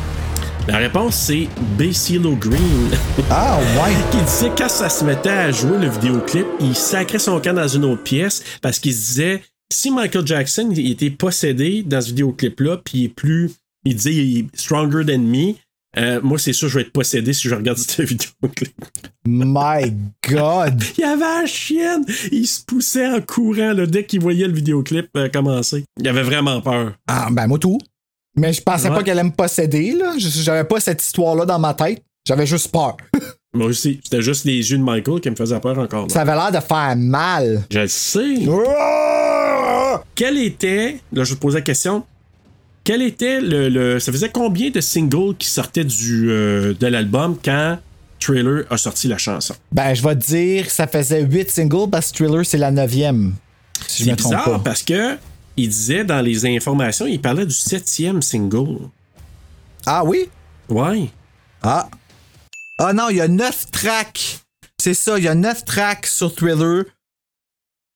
La 0.68 0.78
réponse, 0.78 1.16
c'est 1.16 1.50
B. 1.78 1.92
CeeLo 1.92 2.36
Green. 2.36 2.90
Ah, 3.30 3.58
ouais. 3.58 3.94
qui 4.12 4.18
disait 4.24 4.52
quand 4.58 4.70
ça 4.70 4.90
se 4.90 5.04
mettait 5.04 5.30
à 5.30 5.52
jouer 5.52 5.78
le 5.78 5.90
vidéoclip, 5.90 6.46
il 6.62 6.76
sacrait 6.76 7.20
son 7.20 7.40
camp 7.42 7.54
dans 7.54 7.68
une 7.68 7.84
autre 7.86 8.04
pièce 8.04 8.44
parce 8.62 8.80
qu'il 8.80 8.94
se 8.94 9.00
disait 9.00 9.42
si 9.74 9.92
Michael 9.92 10.26
Jackson 10.26 10.70
il 10.72 10.92
était 10.92 11.10
possédé 11.10 11.84
dans 11.84 12.00
ce 12.00 12.08
vidéoclip-là, 12.10 12.78
puis 12.78 13.00
il 13.00 13.06
est 13.06 13.10
plus. 13.10 13.52
Il 13.86 13.96
disait 13.96 14.14
il 14.14 14.40
est 14.40 14.56
stronger 14.56 15.04
than 15.06 15.20
me. 15.20 15.56
Euh, 15.98 16.20
moi, 16.24 16.40
c'est 16.40 16.54
sûr, 16.54 16.68
je 16.70 16.76
vais 16.80 16.82
être 16.86 16.92
possédé 16.92 17.34
si 17.34 17.48
je 17.48 17.56
regarde 17.56 17.78
cette 17.80 18.02
vidéoclip. 18.08 18.74
My 19.26 19.94
God. 20.30 20.82
Il 20.98 21.04
avait 21.04 21.20
la 21.22 21.46
chienne. 21.46 22.06
Il 22.32 22.48
se 22.48 22.64
poussait 22.66 23.08
en 23.08 23.22
courant 23.22 23.74
là, 23.74 23.86
dès 23.86 24.06
qu'il 24.06 24.20
voyait 24.22 24.48
le 24.48 24.54
vidéoclip 24.54 25.08
euh, 25.16 25.30
commencer. 25.30 25.84
Il 26.00 26.08
avait 26.08 26.24
vraiment 26.24 26.62
peur. 26.62 26.94
Ah, 27.08 27.28
ben, 27.32 27.48
moi, 27.48 27.60
tout. 27.60 27.78
Mais 28.36 28.52
je 28.54 28.62
pensais 28.62 28.90
Ouais. 28.90 28.96
pas 28.96 29.04
qu'elle 29.04 29.20
allait 29.20 29.30
me 29.30 29.36
posséder, 29.36 29.92
là. 29.94 30.14
J'avais 30.18 30.64
pas 30.64 30.80
cette 30.80 31.04
histoire-là 31.04 31.46
dans 31.46 31.60
ma 31.60 31.74
tête. 31.76 32.02
J'avais 32.28 32.48
juste 32.48 32.72
peur. 32.72 32.98
Moi 33.56 33.68
aussi. 33.68 34.00
C'était 34.04 34.24
juste 34.24 34.46
les 34.46 34.72
yeux 34.72 34.80
de 34.80 34.84
Michael 34.84 35.22
qui 35.22 35.30
me 35.30 35.36
faisaient 35.36 35.60
peur 35.60 35.78
encore. 35.78 36.08
là. 36.08 36.10
Ça 36.10 36.22
avait 36.22 36.34
l'air 36.34 36.52
de 36.52 36.60
faire 36.60 36.96
mal. 36.98 37.64
Je 37.70 37.80
le 37.80 37.88
sais. 37.88 38.36
Quel 40.16 40.38
était, 40.40 41.00
là 41.12 41.24
je 41.24 41.30
vais 41.32 41.36
te 41.36 41.42
poser 41.42 41.58
la 41.60 41.62
question, 41.62 42.04
quel 42.84 43.02
était 43.02 43.40
le, 43.42 43.70
le- 43.70 44.00
ça 44.00 44.12
faisait 44.12 44.30
combien 44.30 44.70
de 44.70 44.82
singles 44.82 45.36
qui 45.38 45.48
sortaient 45.48 45.84
du, 45.86 46.30
euh, 46.30 46.74
de 46.80 46.88
l'album 46.88 47.38
quand 47.44 47.78
Trailer 48.20 48.66
a 48.70 48.78
sorti 48.78 49.08
la 49.08 49.18
chanson? 49.18 49.56
Ben, 49.72 49.94
je 49.94 50.02
vais 50.04 50.16
te 50.16 50.26
dire, 50.26 50.70
ça 50.70 50.88
faisait 50.88 51.24
8 51.24 51.50
singles 51.52 51.90
parce 51.90 52.12
que 52.12 52.18
Thriller, 52.18 52.46
c'est 52.46 52.58
la 52.58 52.72
9e. 52.72 53.32
Si 53.88 54.04
je 54.04 54.10
C'est 54.10 54.16
bizarre 54.16 54.46
pas. 54.46 54.60
parce 54.60 54.84
que 54.84 55.18
il 55.58 55.70
disait 55.70 56.04
dans 56.04 56.22
les 56.22 56.46
informations, 56.46 57.06
il 57.06 57.22
parlait 57.22 57.46
du 57.46 57.54
septième 57.54 58.22
single. 58.22 58.80
Ah 59.86 60.04
oui? 60.06 60.30
Ouais. 60.70 61.10
Ah. 61.62 61.90
Ah 62.80 62.94
non, 62.94 63.10
il 63.10 63.18
y 63.18 63.22
a 63.22 63.28
9 63.28 63.72
tracks. 63.72 64.40
C'est 64.82 64.94
ça, 64.94 65.18
il 65.18 65.26
y 65.26 65.28
a 65.28 65.36
9 65.36 65.64
tracks 65.66 66.08
sur 66.08 66.34
Thriller. 66.34 66.84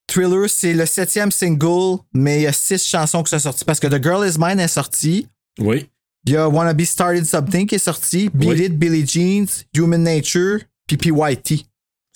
Thriller, 0.08 0.50
c'est 0.50 0.74
le 0.74 0.86
septième 0.86 1.32
single, 1.32 2.00
mais 2.14 2.40
il 2.40 2.42
y 2.44 2.48
a 2.48 2.54
6 2.54 2.84
chansons 2.86 3.24
qui 3.24 3.32
sont 3.32 3.40
sorties 3.40 3.66
parce 3.66 3.80
que 3.80 3.88
The 3.88 4.02
Girl 4.02 4.28
Is 4.28 4.38
Mine 4.40 4.60
est 4.60 4.68
sortie. 4.68 5.28
Oui. 5.60 5.90
Il 6.26 6.34
y 6.34 6.38
a 6.38 6.48
Wanna 6.48 6.74
Be 6.74 6.84
Started 6.84 7.26
Something 7.26 7.68
qui 7.68 7.76
est 7.76 7.80
sorti. 7.80 8.30
Beat 8.34 8.50
Oui. 8.50 8.64
It, 8.64 8.78
Billie 8.78 9.06
Jeans, 9.08 9.48
Human 9.76 10.02
Nature, 10.02 10.60
puis 10.88 10.98
PYT. 10.98 11.66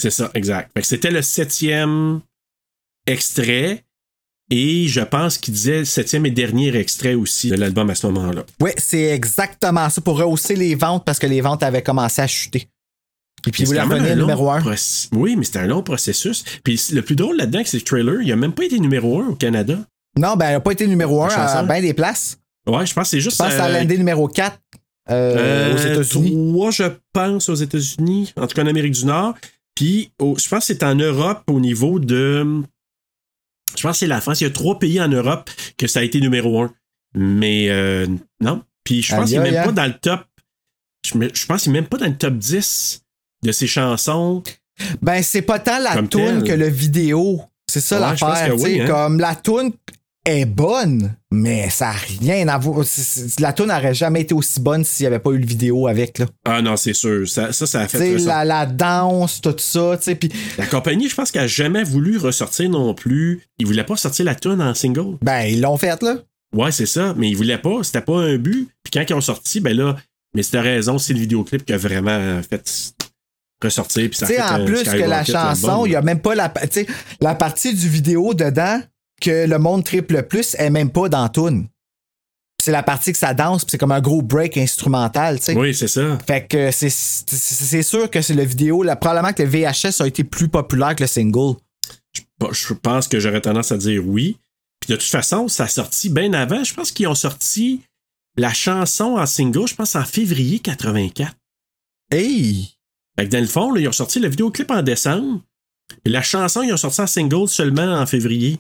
C'est 0.01 0.11
ça, 0.11 0.31
exact. 0.33 0.71
Fait 0.73 0.81
que 0.81 0.87
c'était 0.87 1.11
le 1.11 1.21
septième 1.21 2.21
extrait. 3.07 3.85
Et 4.49 4.87
je 4.87 4.99
pense 4.99 5.37
qu'il 5.37 5.53
disait 5.53 5.79
le 5.79 5.85
septième 5.85 6.25
et 6.25 6.31
dernier 6.31 6.75
extrait 6.75 7.13
aussi 7.13 7.49
de 7.49 7.55
l'album 7.55 7.89
à 7.89 7.95
ce 7.95 8.05
moment-là. 8.07 8.43
Ouais, 8.59 8.75
c'est 8.77 9.03
exactement 9.03 9.89
ça 9.89 10.01
pour 10.01 10.17
rehausser 10.17 10.57
les 10.57 10.75
ventes 10.75 11.05
parce 11.05 11.19
que 11.19 11.27
les 11.27 11.39
ventes 11.39 11.63
avaient 11.63 11.83
commencé 11.83 12.21
à 12.21 12.27
chuter. 12.27 12.67
Et 13.47 13.51
puis, 13.51 13.63
vous 13.63 13.77
un 13.77 13.85
long 13.85 14.27
numéro 14.27 14.49
1. 14.51 14.59
proc- 14.61 15.09
Oui, 15.13 15.35
mais 15.35 15.43
c'était 15.45 15.59
un 15.59 15.67
long 15.67 15.83
processus. 15.83 16.43
Puis 16.63 16.79
le 16.93 17.01
plus 17.01 17.15
drôle 17.15 17.37
là-dedans, 17.37 17.61
c'est 17.65 17.79
que 17.79 17.85
Trailer, 17.85 18.21
il 18.21 18.31
a 18.31 18.35
même 18.35 18.53
pas 18.53 18.65
été 18.65 18.79
numéro 18.79 19.21
un 19.21 19.27
au 19.29 19.35
Canada. 19.35 19.77
Non, 20.17 20.35
ben, 20.35 20.47
elle 20.47 20.53
n'a 20.53 20.59
pas 20.59 20.71
été 20.71 20.87
numéro 20.87 21.23
1 21.23 21.27
La 21.29 21.57
à 21.57 21.63
bien 21.63 21.81
des 21.81 21.93
places. 21.93 22.37
Ouais, 22.67 22.85
je 22.85 22.93
pense 22.93 23.05
que 23.05 23.09
c'est 23.11 23.21
juste. 23.21 23.37
Je 23.37 23.43
pense 23.43 23.53
a 23.53 23.67
euh, 23.67 23.79
landé 23.79 23.97
numéro 23.97 24.27
4 24.27 24.59
euh, 25.09 25.13
euh, 25.37 25.73
aux 25.73 25.77
États-Unis. 25.77 26.51
Trois, 26.53 26.71
je 26.71 26.83
pense, 27.13 27.49
aux 27.49 27.55
États-Unis, 27.55 28.33
en 28.37 28.45
tout 28.45 28.55
cas 28.55 28.63
en 28.63 28.67
Amérique 28.67 28.93
du 28.93 29.05
Nord. 29.05 29.35
Puis 29.73 30.11
je 30.19 30.25
pense 30.49 30.59
que 30.59 30.65
c'est 30.65 30.83
en 30.83 30.95
Europe 30.95 31.43
au 31.47 31.59
niveau 31.59 31.99
de. 31.99 32.61
Je 33.75 33.81
pense 33.81 33.93
que 33.93 33.97
c'est 33.99 34.07
la 34.07 34.21
France. 34.21 34.41
Il 34.41 34.43
y 34.43 34.47
a 34.47 34.51
trois 34.51 34.77
pays 34.77 35.01
en 35.01 35.07
Europe 35.07 35.49
que 35.77 35.87
ça 35.87 36.01
a 36.01 36.03
été 36.03 36.19
numéro 36.19 36.61
un. 36.61 36.73
Mais 37.15 37.69
euh, 37.69 38.05
non. 38.41 38.61
Puis 38.83 39.01
je 39.01 39.15
pense 39.15 39.29
qu'il 39.29 39.39
n'est 39.39 39.51
même 39.51 39.65
pas 39.65 39.71
dans 39.71 39.85
le 39.85 39.93
top. 39.93 40.21
je, 41.05 41.45
pense 41.45 41.63
qu'il 41.63 41.71
est 41.71 41.73
même 41.73 41.87
pas 41.87 41.97
dans 41.97 42.07
le 42.07 42.17
top 42.17 42.35
10 42.35 43.01
de 43.43 43.51
ses 43.51 43.67
chansons. 43.67 44.43
Ben, 45.01 45.21
c'est 45.21 45.41
pas 45.41 45.59
tant 45.59 45.79
la 45.79 46.01
telle. 46.03 46.43
que 46.43 46.53
le 46.53 46.67
vidéo. 46.67 47.41
C'est 47.71 47.81
ça 47.81 47.95
Ouais, 47.95 48.01
l'affaire. 48.19 48.55
oui, 48.57 48.81
hein. 48.81 48.87
Comme 48.87 49.19
la 49.19 49.35
toune 49.35 49.71
est 50.25 50.45
bonne, 50.45 51.15
mais 51.31 51.69
ça 51.69 51.85
n'a 51.87 51.91
rien 52.19 52.47
à 52.47 52.57
voir. 52.57 52.85
La 53.39 53.53
toune 53.53 53.67
n'aurait 53.69 53.93
jamais 53.93 54.21
été 54.21 54.33
aussi 54.33 54.59
bonne 54.59 54.83
s'il 54.83 55.03
n'y 55.05 55.07
avait 55.07 55.19
pas 55.19 55.31
eu 55.31 55.37
le 55.39 55.45
vidéo 55.45 55.87
avec. 55.87 56.19
Là. 56.19 56.25
Ah 56.45 56.61
non, 56.61 56.75
c'est 56.77 56.93
sûr. 56.93 57.27
Ça, 57.27 57.51
ça, 57.53 57.65
ça 57.65 57.81
a 57.81 57.87
fait 57.87 57.97
ressortir- 58.13 58.27
la, 58.27 58.45
la 58.45 58.65
danse, 58.65 59.41
tout 59.41 59.55
ça. 59.57 59.97
tu 59.97 60.03
sais, 60.03 60.15
Puis, 60.15 60.29
La 60.57 60.65
compagnie, 60.67 61.09
je 61.09 61.15
pense 61.15 61.31
qu'elle 61.31 61.43
a 61.43 61.47
jamais 61.47 61.83
voulu 61.83 62.17
ressortir 62.17 62.69
non 62.69 62.93
plus. 62.93 63.41
Ils 63.57 63.65
voulaient 63.65 63.83
pas 63.85 63.95
sortir 63.97 64.25
la 64.25 64.35
tune 64.35 64.61
en 64.61 64.73
single. 64.75 65.17
ben, 65.21 65.41
ils 65.43 65.61
l'ont 65.61 65.77
fait, 65.77 66.01
là. 66.03 66.17
Ouais, 66.55 66.71
c'est 66.71 66.85
ça, 66.85 67.13
mais 67.17 67.29
ils 67.29 67.35
voulaient 67.37 67.57
pas. 67.57 67.81
C'était 67.83 68.01
pas 68.01 68.17
un 68.19 68.37
but. 68.37 68.67
Puis 68.83 68.91
quand 68.93 69.03
ils 69.09 69.13
ont 69.13 69.21
sorti, 69.21 69.59
ben 69.61 69.75
là, 69.75 69.95
mais 70.35 70.43
c'était 70.43 70.59
raison, 70.59 70.97
c'est 70.97 71.13
le 71.13 71.19
vidéoclip 71.19 71.65
qui 71.65 71.71
a 71.73 71.77
vraiment 71.77 72.41
fait 72.47 72.93
ressortir. 73.67 74.09
Puis 74.09 74.17
ça 74.17 74.25
fait 74.27 74.41
en 74.41 74.45
un 74.61 74.65
plus 74.65 74.83
que 74.83 74.97
la 74.97 75.23
chanson, 75.23 75.85
il 75.85 75.91
y 75.91 75.95
a 75.95 76.01
même 76.01 76.19
pas 76.21 76.35
la, 76.35 76.51
la 77.19 77.35
partie 77.35 77.73
du 77.73 77.87
vidéo 77.89 78.33
dedans 78.33 78.81
que 79.21 79.45
le 79.47 79.57
monde 79.59 79.83
triple 79.83 80.15
le 80.15 80.23
plus 80.27 80.55
est 80.55 80.69
même 80.69 80.89
pas 80.91 81.07
dans 81.09 81.27
toune. 81.29 81.67
C'est 82.61 82.71
la 82.71 82.83
partie 82.83 83.11
que 83.11 83.17
ça 83.17 83.33
danse, 83.33 83.65
c'est 83.67 83.77
comme 83.79 83.91
un 83.91 84.01
gros 84.01 84.21
break 84.21 84.55
instrumental, 84.57 85.39
tu 85.39 85.45
sais. 85.45 85.55
Oui, 85.55 85.73
c'est 85.73 85.87
ça. 85.87 86.19
Fait 86.27 86.45
que 86.45 86.69
c'est- 86.71 87.81
sûr 87.81 88.09
que 88.09 88.21
c'est 88.21 88.35
le 88.35 88.43
vidéo. 88.43 88.83
Là, 88.83 88.95
probablement 88.95 89.33
que 89.33 89.41
le 89.41 89.49
VHS 89.49 89.99
a 90.01 90.05
été 90.07 90.23
plus 90.23 90.47
populaire 90.47 90.95
que 90.95 91.03
le 91.03 91.07
single. 91.07 91.55
Bah, 92.39 92.49
Je 92.51 92.73
pense 92.73 93.07
que 93.07 93.19
j'aurais 93.19 93.41
tendance 93.41 93.71
à 93.71 93.77
dire 93.77 94.03
oui. 94.05 94.37
Puis 94.79 94.91
de 94.91 94.95
toute 94.95 95.09
façon, 95.09 95.47
ça 95.47 95.63
a 95.63 95.67
sorti 95.67 96.09
bien 96.09 96.33
avant. 96.33 96.63
Je 96.63 96.73
pense 96.73 96.91
qu'ils 96.91 97.07
ont 97.07 97.15
sorti 97.15 97.81
la 98.37 98.53
chanson 98.53 99.17
en 99.17 99.25
single, 99.25 99.67
je 99.67 99.75
pense 99.75 99.95
en 99.95 100.03
février 100.05 100.59
84. 100.59 101.33
Hey! 102.11 102.75
Fait 103.21 103.27
que 103.27 103.33
dans 103.33 103.39
le 103.39 103.45
fond, 103.45 103.71
là, 103.71 103.79
ils 103.79 103.87
ont 103.87 103.91
sorti 103.91 104.19
le 104.19 104.27
vidéoclip 104.27 104.71
en 104.71 104.81
décembre. 104.81 105.41
Et 106.05 106.09
la 106.09 106.23
chanson, 106.23 106.63
ils 106.63 106.73
ont 106.73 106.77
sorti 106.77 107.01
en 107.01 107.05
single 107.07 107.47
seulement 107.47 107.99
en 107.99 108.07
février. 108.07 108.57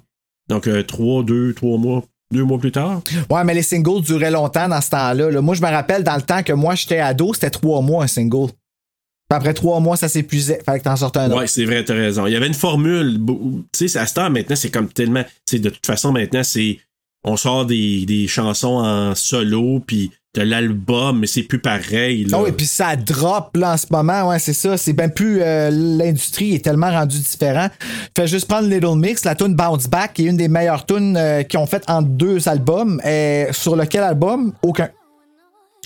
Donc, 0.49 0.67
euh, 0.67 0.83
trois, 0.83 1.23
deux, 1.23 1.55
trois 1.55 1.79
mois, 1.79 2.03
deux 2.31 2.43
mois 2.43 2.59
plus 2.59 2.71
tard. 2.71 3.01
Ouais, 3.31 3.43
mais 3.43 3.55
les 3.55 3.63
singles 3.63 4.01
duraient 4.03 4.29
longtemps 4.29 4.69
dans 4.69 4.79
ce 4.79 4.91
temps-là. 4.91 5.31
là. 5.31 5.41
Moi, 5.41 5.55
je 5.55 5.63
me 5.63 5.67
rappelle 5.67 6.03
dans 6.03 6.15
le 6.15 6.21
temps 6.21 6.43
que 6.43 6.53
moi 6.53 6.75
j'étais 6.75 6.99
ado, 6.99 7.33
c'était 7.33 7.49
trois 7.49 7.81
mois 7.81 8.03
un 8.03 8.07
single. 8.07 8.49
Puis 8.49 9.35
après 9.35 9.55
trois 9.55 9.79
mois, 9.79 9.97
ça 9.97 10.07
s'épuisait. 10.09 10.61
Fallait 10.63 10.77
que 10.77 10.83
t'en 10.83 10.95
sortes 10.95 11.17
un 11.17 11.27
autre. 11.31 11.39
Ouais, 11.39 11.47
c'est 11.47 11.65
vrai, 11.65 11.83
t'as 11.83 11.95
raison. 11.95 12.27
Il 12.27 12.33
y 12.33 12.35
avait 12.35 12.45
une 12.45 12.53
formule. 12.53 13.19
Tu 13.75 13.87
sais, 13.87 13.97
à 13.97 14.05
cette 14.05 14.19
heure, 14.19 14.29
maintenant, 14.29 14.55
c'est 14.55 14.69
comme 14.69 14.89
tellement. 14.89 15.23
Tu 15.23 15.55
sais, 15.55 15.59
de 15.59 15.69
toute 15.71 15.85
façon, 15.87 16.11
maintenant, 16.11 16.43
c'est. 16.43 16.79
On 17.23 17.35
sort 17.35 17.65
des, 17.65 18.05
des 18.05 18.27
chansons 18.27 18.77
en 18.83 19.15
solo, 19.15 19.79
puis 19.79 20.11
de 20.33 20.43
l'album, 20.43 21.19
mais 21.19 21.27
c'est 21.27 21.43
plus 21.43 21.59
pareil. 21.59 22.23
Là. 22.23 22.37
Ah 22.39 22.43
oui, 22.43 22.51
puis 22.53 22.65
ça 22.65 22.95
drop 22.95 23.55
là 23.57 23.73
en 23.73 23.77
ce 23.77 23.87
moment, 23.91 24.29
ouais, 24.29 24.39
c'est 24.39 24.53
ça. 24.53 24.77
C'est 24.77 24.93
bien 24.93 25.09
plus. 25.09 25.41
euh, 25.41 25.69
L'industrie 25.71 26.55
est 26.55 26.63
tellement 26.63 26.89
rendue 26.89 27.19
différent. 27.19 27.67
Fais 28.15 28.27
juste 28.27 28.47
prendre 28.47 28.69
Little 28.69 28.95
Mix, 28.97 29.25
la 29.25 29.35
tune 29.35 29.55
Bounce 29.55 29.87
Back, 29.87 30.13
qui 30.13 30.25
est 30.25 30.29
une 30.29 30.37
des 30.37 30.47
meilleures 30.47 30.85
tunes 30.85 31.17
euh, 31.17 31.43
qu'ils 31.43 31.59
ont 31.59 31.65
faites 31.65 31.89
en 31.89 32.01
deux 32.01 32.47
albums. 32.47 33.01
Et 33.05 33.47
sur 33.51 33.75
lequel 33.75 34.03
album? 34.03 34.53
Aucun. 34.63 34.89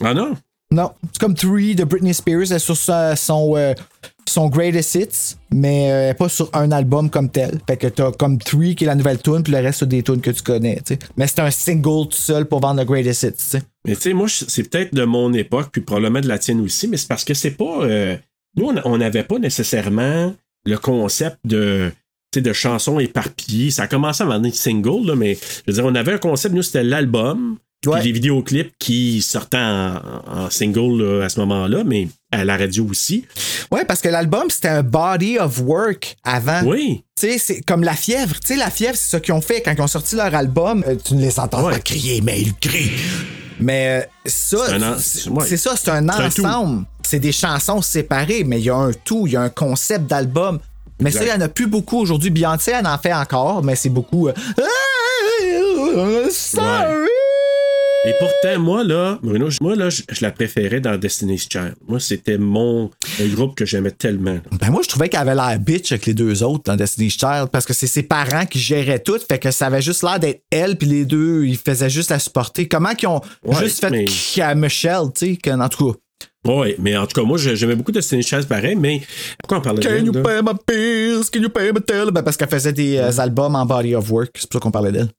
Ah 0.04 0.14
non? 0.14 0.36
Non. 0.72 0.92
C'est 1.12 1.20
comme 1.20 1.34
Three 1.36 1.74
de 1.74 1.84
Britney 1.84 2.14
Spears, 2.14 2.44
elle 2.52 2.58
est 2.58 2.60
sur 2.60 2.78
sa- 2.78 3.16
son, 3.16 3.54
euh, 3.56 3.74
son 4.28 4.48
Greatest 4.50 4.96
Hits, 4.96 5.36
mais 5.52 5.84
elle 5.86 6.10
est 6.12 6.14
pas 6.16 6.30
sur 6.30 6.50
un 6.54 6.72
album 6.72 7.10
comme 7.10 7.30
tel. 7.32 7.60
Fait 7.68 7.78
que 7.78 7.88
t'as 7.88 8.12
comme 8.12 8.38
Three 8.38 8.76
qui 8.76 8.84
est 8.84 8.88
la 8.88 8.96
nouvelle 8.96 9.20
tune, 9.22 9.42
puis 9.42 9.54
le 9.54 9.60
reste, 9.60 9.80
c'est 9.80 9.88
des 9.90 10.04
tunes 10.04 10.22
que 10.22 10.32
tu 10.32 10.44
connais. 10.44 10.80
Mais 11.18 11.26
c'est 11.26 11.40
un 11.40 11.50
single 11.50 12.10
tout 12.10 12.18
seul 12.18 12.46
pour 12.46 12.60
vendre 12.60 12.80
le 12.82 12.86
Greatest 12.86 13.24
Hits. 13.24 13.60
Mais 13.86 13.96
tu 13.96 14.02
sais, 14.02 14.14
moi, 14.14 14.28
c'est 14.30 14.70
peut-être 14.70 14.94
de 14.94 15.04
mon 15.04 15.32
époque, 15.34 15.70
puis 15.72 15.82
probablement 15.82 16.22
de 16.22 16.28
la 16.28 16.38
tienne 16.40 16.62
aussi, 16.62 16.88
mais 16.88 16.98
c'est 16.98 17.08
parce 17.08 17.24
que 17.24 17.34
c'est 17.34 17.52
pas. 17.52 17.84
euh, 17.84 18.16
nous, 18.58 18.72
on- 18.86 18.98
n'avait 18.98 19.24
pas 19.24 19.38
nécessairement 19.40 20.34
le 20.66 20.78
concept 20.78 21.38
de. 21.46 21.92
de 22.36 22.54
chansons 22.54 23.00
éparpillées. 23.00 23.72
Ça 23.72 23.84
a 23.84 23.88
commencé 23.88 24.22
à 24.24 24.26
m'amener 24.26 24.52
single, 24.52 25.08
là, 25.08 25.16
mais 25.16 25.36
je 25.36 25.72
veux 25.72 25.74
dire, 25.74 25.86
on 25.86 25.96
avait 25.96 26.14
un 26.14 26.18
concept, 26.18 26.54
nous, 26.54 26.64
c'était 26.64 26.84
l'album, 26.84 27.58
Ouais. 27.86 28.00
puis 28.00 28.08
les 28.08 28.14
vidéoclips 28.14 28.74
qui 28.80 29.22
sortaient 29.22 29.58
en, 29.58 30.00
en 30.28 30.50
single 30.50 31.02
là, 31.04 31.26
à 31.26 31.30
ce 31.30 31.40
moment-là, 31.42 31.84
mais 31.86 32.08
à 32.32 32.44
la 32.44 32.58
radio 32.58 32.86
aussi. 32.90 33.26
Ouais, 33.72 33.86
parce 33.86 34.02
que 34.02 34.10
l'album, 34.10 34.50
c'était 34.50 34.70
un 34.70 34.82
body 34.84 35.38
of 35.38 35.60
work 35.62 36.16
avant. 36.24 36.64
Oui. 36.66 37.04
Tu 37.20 37.28
sais, 37.32 37.38
c'est 37.38 37.62
comme 37.62 37.84
La 37.84 37.94
Fièvre. 37.94 38.40
Tu 38.40 38.48
sais, 38.48 38.56
La 38.56 38.72
Fièvre, 38.72 38.96
c'est 38.98 39.10
ça 39.12 39.20
qu'ils 39.20 39.34
ont 39.36 39.42
fait 39.42 39.62
quand 39.62 39.72
ils 39.74 39.82
ont 39.82 39.88
sorti 39.88 40.16
leur 40.16 40.34
album. 40.34 40.84
Euh, 40.88 40.96
tu 41.04 41.14
ne 41.14 41.22
les 41.22 41.40
entends 41.40 41.64
Ouais. 41.64 41.74
pas 41.74 41.80
crier, 41.80 42.22
mais 42.22 42.42
ils 42.42 42.54
crient. 42.56 42.92
Mais 43.60 44.02
euh, 44.04 44.30
ça, 44.30 44.58
C'est 45.00 45.30
ouais. 45.30 45.58
ça, 45.58 45.76
c'est 45.78 45.90
un 45.92 46.10
ensemble. 46.10 46.86
C'est 47.04 47.20
des 47.20 47.32
chansons 47.32 47.82
séparées, 47.84 48.44
mais 48.44 48.60
il 48.60 48.66
y 48.66 48.70
a 48.72 48.76
un 48.76 48.92
tout, 48.92 49.28
il 49.28 49.34
y 49.34 49.36
a 49.36 49.42
un 49.42 49.50
concept 49.50 50.08
d'album. 50.08 50.60
Mais 51.00 51.12
ça, 51.12 51.22
il 51.24 51.28
n'y 51.28 51.32
en 51.34 51.42
a 51.42 51.50
plus 51.50 51.68
beaucoup 51.68 52.00
aujourd'hui. 52.00 52.32
Beyoncé, 52.32 52.72
elle 52.72 52.88
en 52.88 52.98
fait 52.98 53.14
encore, 53.14 53.64
mais 53.64 53.76
c'est 53.76 53.90
beaucoup. 53.90 54.28
euh, 54.28 54.34
Sorry! 56.32 57.08
Et 58.08 58.14
pourtant, 58.20 58.60
moi, 58.60 58.84
là, 58.84 59.18
Bruno, 59.24 59.48
moi, 59.62 59.76
là, 59.76 59.90
je, 59.90 60.04
je 60.12 60.22
la 60.22 60.32
préférais 60.32 60.80
dans 60.80 60.96
Destiny's 60.98 61.48
Child. 61.50 61.74
Moi, 61.88 62.00
c'était 62.00 62.38
mon 62.38 62.92
groupe 63.20 63.56
que 63.56 63.66
j'aimais 63.66 63.92
tellement. 63.92 64.34
là. 64.34 64.42
Ben 64.60 64.70
moi, 64.70 64.82
je 64.84 64.90
trouvais 64.90 65.10
qu'elle 65.10 65.22
avait 65.22 65.34
l'air 65.36 65.58
bitch 65.60 65.92
avec 65.92 66.06
les 66.06 66.14
deux 66.14 66.44
autres 66.44 66.64
dans 66.66 66.76
Destiny's 66.76 67.14
Child 67.18 67.48
parce 67.52 67.66
que 67.66 67.74
c'est 67.74 67.88
ses 67.88 68.04
parents 68.04 68.46
qui 68.46 68.60
géraient 68.60 69.00
tout, 69.00 69.18
fait 69.28 69.40
que 69.40 69.50
ça 69.52 69.68
avait 69.68 69.82
juste 69.82 70.04
l'air 70.04 70.20
d'être 70.20 70.44
elle 70.52 70.76
puis 70.78 70.88
les 70.88 71.06
deux, 71.06 71.46
ils 71.46 71.58
faisaient 71.58 71.90
juste 71.90 72.12
la 72.12 72.20
supporter. 72.20 72.68
Comment 72.68 72.94
qu'ils 72.94 73.08
ont 73.10 73.22
Ouais, 73.44 73.56
juste 73.64 73.80
fait 73.82 73.90
mais- 73.90 74.06
qu'à 74.36 74.54
Michelle, 74.54 75.08
tu 75.16 75.26
sais, 75.34 75.38
qu'en 75.38 75.68
tout 75.68 75.92
cas. 75.94 75.98
Oui, 76.48 76.76
mais 76.78 76.96
en 76.96 77.08
tout 77.08 77.20
cas, 77.20 77.26
moi, 77.28 77.40
j'aimais 77.40 77.76
beaucoup 77.76 77.92
Destiny's 77.92 78.28
Child 78.28 78.46
pareil, 78.46 78.76
mais 78.76 79.02
pourquoi 79.40 79.58
on 79.58 79.62
parlait 79.62 79.82
Can 79.82 79.90
d'elle? 79.90 80.06
you 80.06 80.12
là? 80.14 80.22
pay 80.22 80.42
my 80.44 80.54
bills? 80.68 81.30
Can 81.32 81.40
you 81.42 81.50
pay 81.50 81.72
my 81.74 81.82
tel? 81.82 82.12
Ben 82.12 82.22
parce 82.22 82.38
qu'elle 82.38 82.50
faisait 82.50 82.72
des 82.74 82.98
euh, 82.98 83.18
albums 83.20 83.56
en 83.56 83.66
body 83.66 83.96
of 83.96 84.12
work, 84.12 84.30
c'est 84.36 84.48
pour 84.48 84.60
ça 84.60 84.64
qu'on 84.64 84.70
parlait 84.72 84.92
d'elle. 84.92 85.10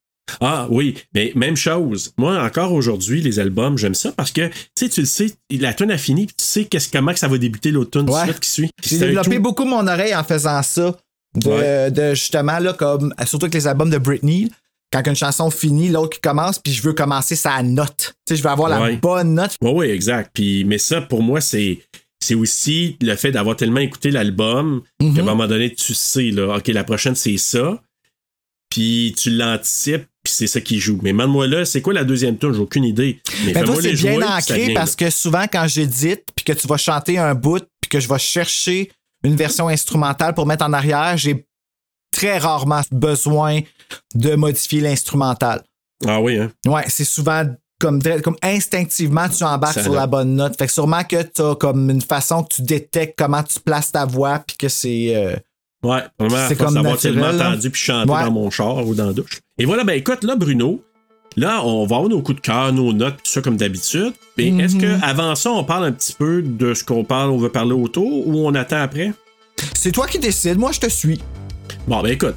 Ah 0.40 0.66
oui, 0.70 0.96
mais 1.14 1.32
même 1.34 1.56
chose. 1.56 2.12
Moi, 2.18 2.42
encore 2.42 2.72
aujourd'hui, 2.72 3.20
les 3.20 3.38
albums, 3.38 3.78
j'aime 3.78 3.94
ça 3.94 4.12
parce 4.12 4.32
que, 4.32 4.50
tu 4.74 4.88
le 5.00 5.06
sais, 5.06 5.32
la 5.50 5.72
tune 5.72 5.90
a 5.90 5.98
fini, 5.98 6.26
puis 6.26 6.34
tu 6.36 6.44
sais 6.44 6.64
qu'est-ce, 6.64 6.88
comment 6.90 7.12
que 7.12 7.18
ça 7.18 7.28
va 7.28 7.38
débuter 7.38 7.70
l'autre 7.70 7.98
tune 8.00 8.10
Ouais. 8.10 8.34
qui 8.40 8.50
suit. 8.50 8.70
J'ai 8.84 8.98
développé 8.98 9.36
tout. 9.36 9.42
beaucoup 9.42 9.64
mon 9.64 9.86
oreille 9.86 10.14
en 10.14 10.24
faisant 10.24 10.62
ça. 10.62 10.96
De, 11.34 11.48
Ouais. 11.48 11.90
de 11.90 12.14
justement, 12.14 12.58
là, 12.58 12.72
comme, 12.72 13.14
surtout 13.26 13.44
avec 13.46 13.54
les 13.54 13.66
albums 13.66 13.90
de 13.90 13.98
Britney, 13.98 14.50
quand 14.92 15.06
une 15.06 15.16
chanson 15.16 15.50
finit, 15.50 15.88
l'autre 15.90 16.14
qui 16.16 16.20
commence, 16.20 16.58
puis 16.58 16.72
je 16.72 16.82
veux 16.82 16.92
commencer 16.94 17.36
sa 17.36 17.62
note. 17.62 18.14
Tu 18.26 18.34
sais, 18.34 18.36
je 18.38 18.42
veux 18.42 18.50
avoir 18.50 18.68
la 18.68 18.92
bonne 18.96 19.34
note. 19.34 19.54
Oui, 19.60 19.70
oui, 19.74 19.86
exact. 19.90 20.30
Puis, 20.32 20.64
mais 20.64 20.78
ça, 20.78 21.00
pour 21.00 21.22
moi, 21.22 21.40
c'est. 21.40 21.80
C'est 22.24 22.34
aussi 22.34 22.96
le 23.02 23.14
fait 23.14 23.30
d'avoir 23.30 23.56
tellement 23.56 23.80
écouté 23.80 24.10
l'album 24.10 24.82
qu'à 24.98 25.06
un 25.20 25.22
moment 25.24 25.46
donné, 25.46 25.72
tu 25.74 25.92
sais, 25.94 26.30
là, 26.30 26.56
OK, 26.56 26.66
la 26.68 26.82
prochaine, 26.82 27.14
c'est 27.14 27.36
ça. 27.36 27.80
Puis 28.70 29.14
tu 29.16 29.30
l'anticipes, 29.30 30.06
puis 30.26 30.34
c'est 30.34 30.46
ça 30.48 30.60
qui 30.60 30.80
joue. 30.80 30.98
Mais 31.02 31.12
demande-moi 31.12 31.46
là, 31.46 31.64
c'est 31.64 31.80
quoi 31.80 31.94
la 31.94 32.04
deuxième 32.04 32.36
tune? 32.36 32.52
J'ai 32.52 32.60
aucune 32.60 32.84
idée. 32.84 33.20
Mais 33.44 33.52
Ben 33.52 33.64
toi, 33.64 33.76
c'est 33.80 33.92
bien 33.92 34.20
ancré 34.22 34.74
parce 34.74 34.96
que 34.96 35.08
souvent, 35.10 35.44
quand 35.50 35.66
j'édite, 35.68 36.24
puis 36.34 36.44
que 36.44 36.52
tu 36.52 36.66
vas 36.66 36.76
chanter 36.76 37.18
un 37.18 37.34
bout, 37.34 37.64
puis 37.80 37.88
que 37.88 38.00
je 38.00 38.08
vais 38.08 38.18
chercher 38.18 38.90
une 39.24 39.36
version 39.36 39.68
instrumentale 39.68 40.34
pour 40.34 40.46
mettre 40.46 40.64
en 40.64 40.72
arrière, 40.72 41.16
j'ai 41.16 41.46
très 42.10 42.38
rarement 42.38 42.80
besoin 42.90 43.60
de 44.14 44.34
modifier 44.34 44.80
l'instrumental. 44.80 45.62
Ah 46.06 46.20
oui, 46.20 46.38
hein? 46.38 46.50
Ouais, 46.66 46.84
c'est 46.88 47.04
souvent 47.04 47.44
comme, 47.78 48.02
comme 48.22 48.36
instinctivement, 48.42 49.28
tu 49.28 49.44
embarques 49.44 49.74
Ça 49.74 49.82
sur 49.82 49.92
va. 49.92 50.00
la 50.00 50.06
bonne 50.06 50.34
note. 50.34 50.56
Fait 50.58 50.66
que 50.66 50.72
sûrement 50.72 51.04
que 51.04 51.22
tu 51.22 51.42
as 51.42 51.54
comme 51.54 51.90
une 51.90 52.00
façon 52.02 52.42
que 52.42 52.54
tu 52.54 52.62
détectes 52.62 53.14
comment 53.18 53.42
tu 53.42 53.60
places 53.60 53.92
ta 53.92 54.04
voix, 54.04 54.40
puis 54.46 54.56
que 54.56 54.68
c'est. 54.68 55.14
euh, 55.14 55.36
Ouais, 55.86 56.02
vraiment, 56.18 56.36
C'est 56.48 56.56
comme 56.56 56.74
d'avoir 56.74 56.94
naturel, 56.94 57.14
tellement 57.20 57.32
là. 57.38 57.50
entendu 57.50 57.70
puis 57.70 57.80
chanté 57.80 58.10
Ouais. 58.10 58.24
dans 58.24 58.30
mon 58.32 58.50
char 58.50 58.86
ou 58.86 58.94
dans 58.94 59.06
la 59.06 59.12
douche. 59.12 59.40
Et 59.58 59.64
voilà, 59.64 59.84
ben 59.84 59.92
écoute, 59.94 60.24
là, 60.24 60.36
Bruno, 60.36 60.82
là, 61.36 61.62
on 61.64 61.86
va 61.86 61.96
avoir 61.96 62.08
nos 62.10 62.22
coups 62.22 62.36
de 62.36 62.40
cœur, 62.46 62.72
nos 62.72 62.92
notes, 62.92 63.16
tout 63.16 63.30
ça 63.30 63.40
comme 63.42 63.56
d'habitude. 63.56 64.12
Mais 64.36 64.50
Mhm. 64.50 64.60
est-ce 64.60 64.76
que 64.76 65.04
avant 65.04 65.34
ça, 65.34 65.50
on 65.52 65.64
parle 65.64 65.84
un 65.84 65.92
petit 65.92 66.14
peu 66.18 66.42
de 66.42 66.74
ce 66.74 66.82
qu'on 66.84 67.04
parle, 67.04 67.30
on 67.30 67.38
veut 67.38 67.50
parler 67.50 67.72
autour 67.72 68.26
ou 68.26 68.46
on 68.46 68.54
attend 68.54 68.80
après? 68.82 69.12
C'est 69.74 69.92
toi 69.92 70.06
qui 70.06 70.18
décides, 70.18 70.58
moi 70.58 70.72
je 70.72 70.80
te 70.80 70.88
suis. 70.88 71.20
Bon, 71.88 72.02
ben 72.02 72.10
écoute. 72.12 72.34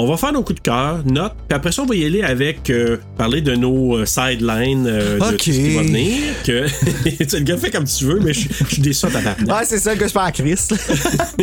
On 0.00 0.06
va 0.06 0.16
faire 0.16 0.32
nos 0.32 0.44
coups 0.44 0.60
de 0.60 0.62
cœur, 0.62 1.00
notes, 1.04 1.34
puis 1.48 1.56
après 1.56 1.72
ça, 1.72 1.82
on 1.82 1.86
va 1.86 1.96
y 1.96 2.04
aller 2.04 2.22
avec 2.22 2.70
euh, 2.70 2.98
parler 3.16 3.40
de 3.40 3.56
nos 3.56 3.96
euh, 3.96 4.06
sidelines 4.06 4.86
euh, 4.86 5.18
de 5.18 5.24
Ok. 5.24 5.36
tout 5.38 5.44
ce 5.46 5.50
qui 5.50 5.74
va 5.74 5.82
venir. 5.82 6.22
Que... 6.44 6.66
le 7.36 7.42
gars 7.42 7.56
fait 7.58 7.72
comme 7.72 7.82
tu 7.82 8.04
veux, 8.04 8.20
mais 8.20 8.32
je 8.32 8.48
suis 8.68 8.80
déçu 8.80 9.06
à 9.06 9.10
ta 9.10 9.18
Ouais, 9.20 9.64
c'est 9.64 9.80
ça 9.80 9.96
que 9.96 10.06
je 10.06 10.12
fais 10.12 10.20
en 10.20 10.30
Chris. 10.30 10.68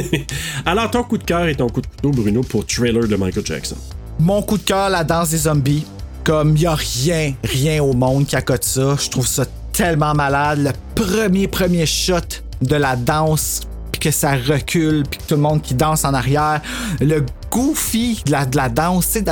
Alors, 0.65 0.89
ton 0.89 1.03
coup 1.03 1.17
de 1.17 1.25
cœur 1.25 1.45
et 1.49 1.55
ton 1.55 1.67
coup 1.67 1.81
de 1.81 1.87
couteau, 1.87 2.11
Bruno, 2.11 2.43
pour 2.43 2.65
Trailer 2.65 3.05
de 3.05 3.15
Michael 3.17 3.45
Jackson. 3.45 3.75
Mon 4.19 4.41
coup 4.41 4.57
de 4.57 4.63
cœur, 4.63 4.89
la 4.89 5.03
danse 5.03 5.31
des 5.31 5.37
zombies. 5.39 5.85
Comme 6.23 6.55
il 6.55 6.61
y 6.61 6.65
a 6.65 6.75
rien, 6.75 7.33
rien 7.43 7.83
au 7.83 7.91
monde 7.91 8.25
qui 8.25 8.37
accote 8.37 8.63
ça. 8.63 8.95
Je 8.97 9.09
trouve 9.09 9.27
ça 9.27 9.43
tellement 9.73 10.13
malade. 10.13 10.59
Le 10.59 10.71
premier, 11.03 11.49
premier 11.49 11.85
shot 11.85 12.19
de 12.61 12.75
la 12.77 12.95
danse, 12.95 13.63
puis 13.91 13.99
que 13.99 14.11
ça 14.11 14.31
recule, 14.37 15.03
puis 15.11 15.19
que 15.19 15.25
tout 15.27 15.35
le 15.35 15.41
monde 15.41 15.61
qui 15.61 15.73
danse 15.73 16.05
en 16.05 16.13
arrière. 16.13 16.61
Le 17.01 17.25
goofy 17.55 18.21
de 18.25 18.31
la, 18.31 18.45
de 18.45 18.57
la 18.57 18.67
danse. 18.67 19.05
C'est 19.09 19.25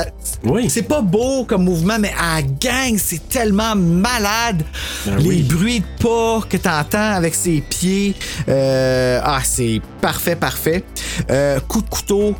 Oui. 0.45 0.69
c'est 0.69 0.83
pas 0.83 1.01
beau 1.01 1.43
comme 1.45 1.63
mouvement, 1.65 1.97
mais 1.99 2.13
à 2.17 2.35
la 2.37 2.41
gang, 2.41 2.97
c'est 2.97 3.27
tellement 3.27 3.75
malade. 3.75 4.63
Ben 5.05 5.17
Les 5.17 5.27
oui. 5.29 5.43
bruits 5.43 5.79
de 5.81 6.03
pas 6.03 6.41
que 6.47 6.55
t'entends 6.57 7.11
avec 7.15 7.35
ses 7.35 7.59
pieds. 7.61 8.15
euh, 8.47 9.19
ah, 9.23 9.41
c'est 9.43 9.81
parfait, 10.01 10.37
parfait. 10.37 10.83
Euh, 11.29 11.59
coup 11.67 11.81
de 11.81 11.89
couteau. 11.89 12.33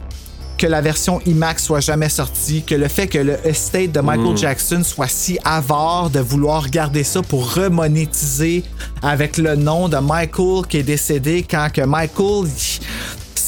Que 0.56 0.68
la 0.68 0.80
version 0.82 1.20
IMAX 1.26 1.64
soit 1.66 1.82
jamais 1.82 2.08
sortie, 2.08 2.64
que 2.64 2.76
le 2.76 2.88
fait 2.88 3.08
que 3.08 3.18
le 3.18 3.36
estate 3.46 3.92
de 3.92 4.00
Michael 4.00 4.34
Mm. 4.34 4.38
Jackson 4.38 4.82
soit 4.86 5.10
si 5.10 5.38
avare 5.44 6.10
de 6.10 6.20
vouloir 6.22 6.70
garder 6.70 7.04
ça 7.04 7.22
pour 7.22 7.54
remonétiser 7.56 8.64
avec 9.02 9.38
le 9.38 9.56
nom 9.58 9.90
de 9.90 9.98
Michael 9.98 10.66
qui 10.70 10.78
est 10.78 10.84
décédé 10.84 11.44
quand 11.50 11.68
que 11.74 11.82
Michael 11.82 12.48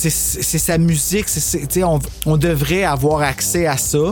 c'est 0.09 0.57
sa 0.59 0.77
musique, 0.77 1.27
c'est- 1.29 1.67
tu 1.67 1.83
on, 1.83 1.99
on 2.25 2.37
devrait 2.37 2.83
avoir 2.83 3.21
accès 3.21 3.65
à 3.67 3.77
ça. 3.77 4.11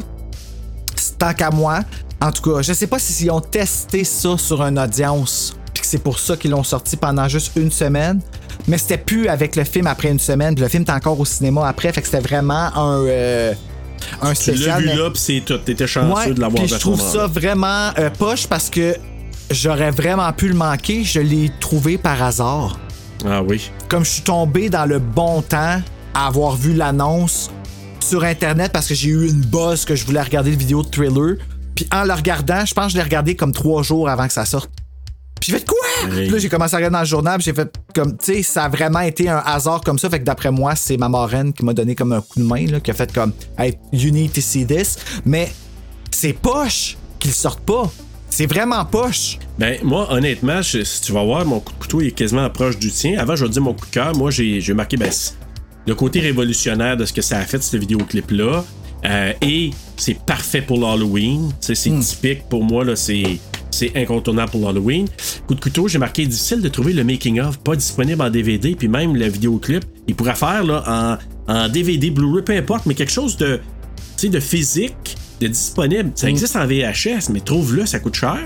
Tant 1.20 1.34
qu'à 1.34 1.50
moi, 1.52 1.80
en 2.22 2.32
tout 2.32 2.42
cas, 2.54 2.62
je 2.62 2.74
sais 2.74 2.88
pas 2.88 3.00
si 3.00 3.26
ils 3.26 3.32
ont 3.32 3.42
testé 3.42 4.04
ça 4.04 4.38
sur 4.38 4.62
une 4.64 4.80
audience, 4.80 5.56
puis 5.74 5.82
que 5.82 5.88
c'est 5.88 5.98
pour 6.04 6.20
ça 6.20 6.38
qu'ils 6.38 6.52
l'ont 6.52 6.64
sorti 6.64 6.96
pendant 6.98 7.28
juste 7.28 7.52
une 7.56 7.72
semaine. 7.72 8.20
Mais 8.68 8.78
c'était 8.78 8.98
plus 8.98 9.28
avec 9.28 9.56
le 9.56 9.64
film 9.64 9.88
après 9.88 10.10
une 10.10 10.20
semaine, 10.20 10.56
puis 10.56 10.64
le 10.64 10.70
film 10.70 10.84
est 10.88 10.92
encore 10.92 11.20
au 11.20 11.26
cinéma 11.26 11.68
après, 11.68 11.92
fait 11.92 12.02
que 12.02 12.08
c'était 12.08 12.20
vraiment 12.22 12.74
un, 12.76 13.00
euh, 13.06 13.54
un 14.22 14.34
Tu 14.34 14.52
l'as 14.52 14.56
spécial. 14.56 14.82
vu 14.82 14.88
mais- 14.90 14.96
là, 14.96 15.10
puis 15.10 15.20
c'est 15.22 15.44
tout. 15.46 15.58
T'étais 15.58 15.88
chanceux 15.88 16.30
Ouais, 16.30 16.34
de 16.34 16.40
l'avoir 16.40 16.66
je 16.66 16.76
trouve 16.76 17.02
ça 17.02 17.28
vraiment 17.28 17.90
euh, 18.00 18.10
poche 18.10 18.48
parce 18.48 18.70
que 18.70 18.96
j'aurais 19.52 19.92
vraiment 19.92 20.32
pu 20.34 20.48
le 20.48 20.54
manquer. 20.56 21.04
Je 21.04 21.20
l'ai 21.20 21.52
trouvé 21.60 21.98
par 21.98 22.22
hasard. 22.22 22.80
Ah 23.26 23.42
oui. 23.42 23.72
Comme 23.88 24.04
je 24.04 24.10
suis 24.10 24.22
tombé 24.22 24.70
dans 24.70 24.86
le 24.86 25.00
bon 25.00 25.42
temps 25.42 25.82
à 26.14 26.28
avoir 26.28 26.56
vu 26.56 26.74
l'annonce 26.74 27.50
sur 28.00 28.24
Internet 28.24 28.72
parce 28.72 28.88
que 28.88 28.94
j'ai 28.94 29.10
eu 29.10 29.30
une 29.30 29.42
buzz 29.42 29.86
que 29.86 29.96
je 29.96 30.06
voulais 30.06 30.22
regarder 30.22 30.52
le 30.52 30.58
vidéo 30.58 30.84
de 30.84 30.90
thriller. 30.90 31.38
Puis 31.76 31.88
en 31.92 32.04
le 32.04 32.14
regardant, 32.14 32.66
je 32.66 32.74
pense 32.74 32.86
que 32.88 32.92
je 32.92 32.98
l'ai 32.98 33.04
regardé 33.04 33.36
comme 33.36 33.52
trois 33.52 33.82
jours 33.82 34.10
avant 34.10 34.28
que 34.28 34.34
ça 34.34 34.46
sorte. 34.46 34.70
Puis 35.40 35.52
j'ai 35.52 35.60
fait 35.60 35.66
quoi? 35.66 36.10
Puis 36.10 36.30
là, 36.30 36.38
j'ai 36.38 36.48
commencé 36.50 36.76
à 36.76 36.78
regarder 36.78 36.94
dans 36.94 37.02
le 37.02 37.06
journal, 37.06 37.38
puis 37.38 37.46
j'ai 37.46 37.54
fait 37.54 37.74
comme, 37.94 38.18
tu 38.18 38.36
sais, 38.36 38.44
ça 38.44 38.66
a 38.66 38.70
vraiment 38.70 39.02
été 39.02 39.28
un 39.28 39.40
hasard 39.40 39.82
comme 39.82 40.00
ça. 40.00 40.10
Fait 40.10 40.20
que 40.20 40.24
d'après 40.24 40.52
moi, 40.52 40.76
c'est 40.76 40.96
ma 40.96 41.10
marraine 41.10 41.52
qui 41.52 41.66
m'a 41.66 41.74
donné 41.74 41.96
comme 41.96 42.14
un 42.14 42.22
coup 42.22 42.40
de 42.40 42.46
main, 42.46 42.66
là, 42.68 42.80
qui 42.80 42.92
a 42.92 42.94
fait 42.94 43.12
comme, 43.12 43.34
hey, 43.58 43.78
you 43.92 44.12
need 44.12 44.32
to 44.32 44.42
see 44.42 44.66
this. 44.66 44.98
Mais 45.26 45.52
c'est 46.12 46.34
poche 46.34 46.98
qu'ils 47.20 47.34
sortent 47.34 47.66
pas. 47.66 47.92
C'est 48.36 48.48
vraiment 48.48 48.84
poche. 48.84 49.38
Ben, 49.60 49.78
moi, 49.84 50.12
honnêtement, 50.12 50.60
je- 50.64 50.84
si 50.84 51.02
tu 51.02 51.12
vas 51.12 51.24
voir, 51.24 51.46
mon 51.46 51.60
coup 51.60 51.72
de 51.72 51.78
couteau 51.78 52.02
est 52.02 52.10
quasiment 52.10 52.50
proche 52.50 52.80
du 52.80 52.90
tien. 52.90 53.20
Avant, 53.20 53.36
je 53.36 53.44
vais 53.44 53.50
te 53.50 53.54
dire 53.54 53.62
mon 53.62 53.76
coup 53.76 53.86
de 53.86 53.92
cœur. 53.92 54.16
Moi, 54.16 54.32
j'ai 54.32 54.60
j'ai 54.60 54.74
marqué 54.74 54.98
ben, 54.98 55.12
le 55.86 55.94
côté 55.94 56.20
révolutionnaire 56.20 56.98
de 56.98 57.06
ce 57.06 57.14
que 57.14 57.22
ça 57.22 57.38
a 57.38 57.44
fait, 57.46 57.62
ce 57.62 57.78
vidéoclip-là. 57.78 58.66
Euh, 59.06 59.34
et 59.44 59.70
c'est 59.98 60.18
parfait 60.26 60.64
pour 60.64 60.80
sais, 61.60 61.76
C'est 61.76 62.00
typique 62.00 62.50
pour 62.50 62.64
moi, 62.64 62.84
là, 62.84 62.96
c'est. 62.96 63.38
C'est 63.70 63.96
incontournable 63.96 64.50
pour 64.52 64.62
l'Halloween. 64.66 65.08
Coup 65.48 65.54
de 65.54 65.60
couteau, 65.60 65.88
j'ai 65.88 66.00
marqué 66.00 66.26
difficile 66.26 66.62
de 66.62 66.70
trouver 66.70 66.94
le 66.94 67.04
making-of, 67.04 67.60
pas 67.60 67.76
disponible 67.76 68.22
en 68.24 68.30
DVD, 68.32 68.74
puis 68.76 68.88
même 68.88 69.16
le 69.16 69.28
vidéoclip, 69.28 69.84
il 70.08 70.14
pourrait 70.16 70.36
faire 70.36 70.64
là, 70.64 71.20
en, 71.48 71.54
en 71.54 71.70
DVD, 71.70 72.10
Blu-ray, 72.12 72.44
peu 72.44 72.54
importe, 72.56 72.86
mais 72.88 72.94
quelque 72.96 73.12
chose 73.12 73.36
de, 73.38 73.60
de 74.30 74.40
physique, 74.40 75.18
de 75.44 75.54
disponible. 75.54 76.12
Ça 76.16 76.30
existe 76.30 76.56
en 76.56 76.66
VHS, 76.66 77.30
mais 77.32 77.40
trouve-le, 77.40 77.86
ça 77.86 78.00
coûte 78.00 78.16
cher. 78.16 78.38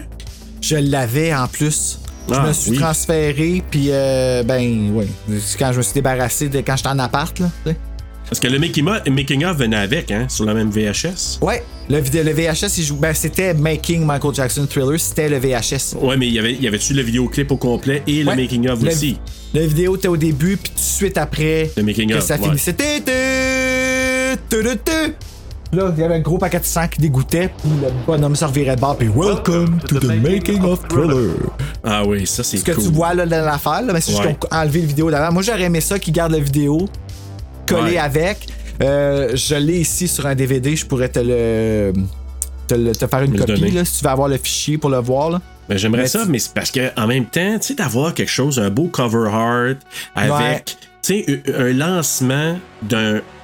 Je 0.61 0.75
l'avais 0.75 1.33
en 1.33 1.47
plus. 1.47 1.99
Je 2.29 2.33
Ah, 2.33 2.45
me 2.47 2.51
suis 2.53 2.71
oui. 2.71 2.77
transféré, 2.77 3.63
puis 3.71 3.87
euh, 3.89 4.43
ben, 4.43 4.91
oui. 4.93 5.05
Quand 5.57 5.71
je 5.71 5.77
me 5.77 5.81
suis 5.83 5.93
débarrassé 5.93 6.49
de 6.49 6.59
quand 6.59 6.75
j'étais 6.75 6.89
en 6.89 6.99
appart, 6.99 7.39
là. 7.39 7.49
Parce 8.29 8.41
que 8.41 8.47
le 8.49 8.59
making-of 8.59 9.07
making-of 9.07 9.55
venait 9.55 9.77
avec, 9.77 10.11
hein, 10.11 10.25
sur 10.27 10.43
la 10.43 10.53
même 10.53 10.69
VHS. 10.69 11.39
Ouais, 11.41 11.63
le, 11.89 11.99
le 12.01 12.31
VHS, 12.33 12.77
il 12.79 12.83
joue, 12.83 12.97
ben, 12.97 13.13
c'était 13.13 13.53
Making 13.53 14.03
Michael 14.05 14.33
Jackson 14.35 14.65
Thriller, 14.69 14.99
c'était 14.99 15.29
le 15.29 15.37
VHS. 15.39 15.95
Ouais, 16.01 16.17
mais 16.17 16.27
il 16.27 16.33
y 16.33 16.39
avait, 16.39 16.53
y 16.55 16.67
avait-tu 16.67 16.93
le 16.93 17.01
vidéoclip 17.03 17.49
au 17.51 17.55
complet 17.55 18.03
et 18.05 18.23
le 18.23 18.29
Ouais. 18.31 18.35
making-of 18.35 18.81
Le- 18.83 18.89
aussi? 18.91 19.17
La 19.53 19.65
vidéo 19.65 19.95
était 19.95 20.09
au 20.09 20.17
début, 20.17 20.57
puis 20.57 20.71
tout 20.71 20.75
de 20.75 20.81
suite 20.81 21.17
après, 21.17 21.71
Le 21.77 21.83
making 21.83 22.09
que 22.09 22.15
of, 22.15 22.25
ça 22.25 22.35
ouais. 22.35 22.43
finissait. 22.43 22.75
Là, 25.73 25.91
il 25.95 25.99
y 26.01 26.03
avait 26.03 26.15
un 26.15 26.19
gros 26.19 26.37
paquet 26.37 26.59
de 26.59 26.65
sang 26.65 26.87
qui 26.87 26.99
dégoûtait, 27.01 27.49
puis 27.49 27.69
le 27.81 27.89
bonhomme 28.05 28.35
se 28.35 28.45
revirait 28.45 28.75
de 28.77 28.81
bord, 28.81 28.95
puis 28.97 29.09
Welcome 29.13 29.79
to 29.87 29.99
the 29.99 30.05
making 30.21 30.63
of 30.63 30.87
Thriller. 30.87 31.31
Ah 31.83 32.03
oui, 32.05 32.25
ça 32.25 32.43
c'est 32.43 32.57
Ce 32.57 32.63
que 32.63 32.71
cool. 32.71 32.83
tu 32.85 32.89
vois 32.91 33.13
là 33.13 33.25
dans 33.25 33.43
l'affaire, 33.45 33.81
là, 33.81 33.91
mais 33.93 33.99
c'est 34.01 34.11
juste 34.11 34.23
Ouais. 34.23 34.37
qu'on 34.39 34.47
a 34.47 34.61
enlevé 34.63 34.81
le 34.81 34.87
vidéo 34.87 35.11
d'avant. 35.11 35.33
Moi, 35.33 35.41
j'aurais 35.41 35.63
aimé 35.63 35.81
ça 35.81 35.99
qu'ils 35.99 36.13
gardent 36.13 36.31
la 36.31 36.39
vidéo 36.39 36.85
collée 37.65 37.91
Ouais. 37.91 37.97
avec. 37.97 38.47
Euh, 38.81 39.31
je 39.35 39.55
l'ai 39.55 39.79
ici 39.81 40.07
sur 40.07 40.25
un 40.25 40.35
DVD, 40.35 40.75
je 40.75 40.85
pourrais 40.85 41.09
te 41.09 41.19
le. 41.19 41.91
Te, 42.67 42.75
le- 42.75 42.93
te 42.95 43.07
faire 43.07 43.21
une 43.23 43.31
Me 43.31 43.37
copie 43.37 43.71
là, 43.71 43.85
si 43.85 43.99
tu 43.99 44.03
veux 44.05 44.11
avoir 44.11 44.27
le 44.27 44.37
fichier 44.37 44.77
pour 44.77 44.89
le 44.89 44.97
voir. 44.99 45.29
Là. 45.31 45.41
Ben, 45.69 45.77
J'aimerais 45.77 46.01
Mais 46.03 46.07
ça, 46.07 46.25
mais 46.27 46.37
c'est 46.39 46.53
parce 46.53 46.69
que 46.71 46.91
en 46.99 47.07
même 47.07 47.25
temps, 47.25 47.57
tu 47.59 47.67
sais, 47.67 47.73
d'avoir 47.75 48.13
quelque 48.13 48.29
chose, 48.29 48.59
un 48.59 48.69
beau 48.69 48.87
cover 48.87 49.29
art 49.31 49.75
avec, 50.15 50.31
Ouais. 50.33 50.63
tu 51.01 51.23
sais, 51.25 51.43
un 51.57 51.71
lancement 51.73 52.57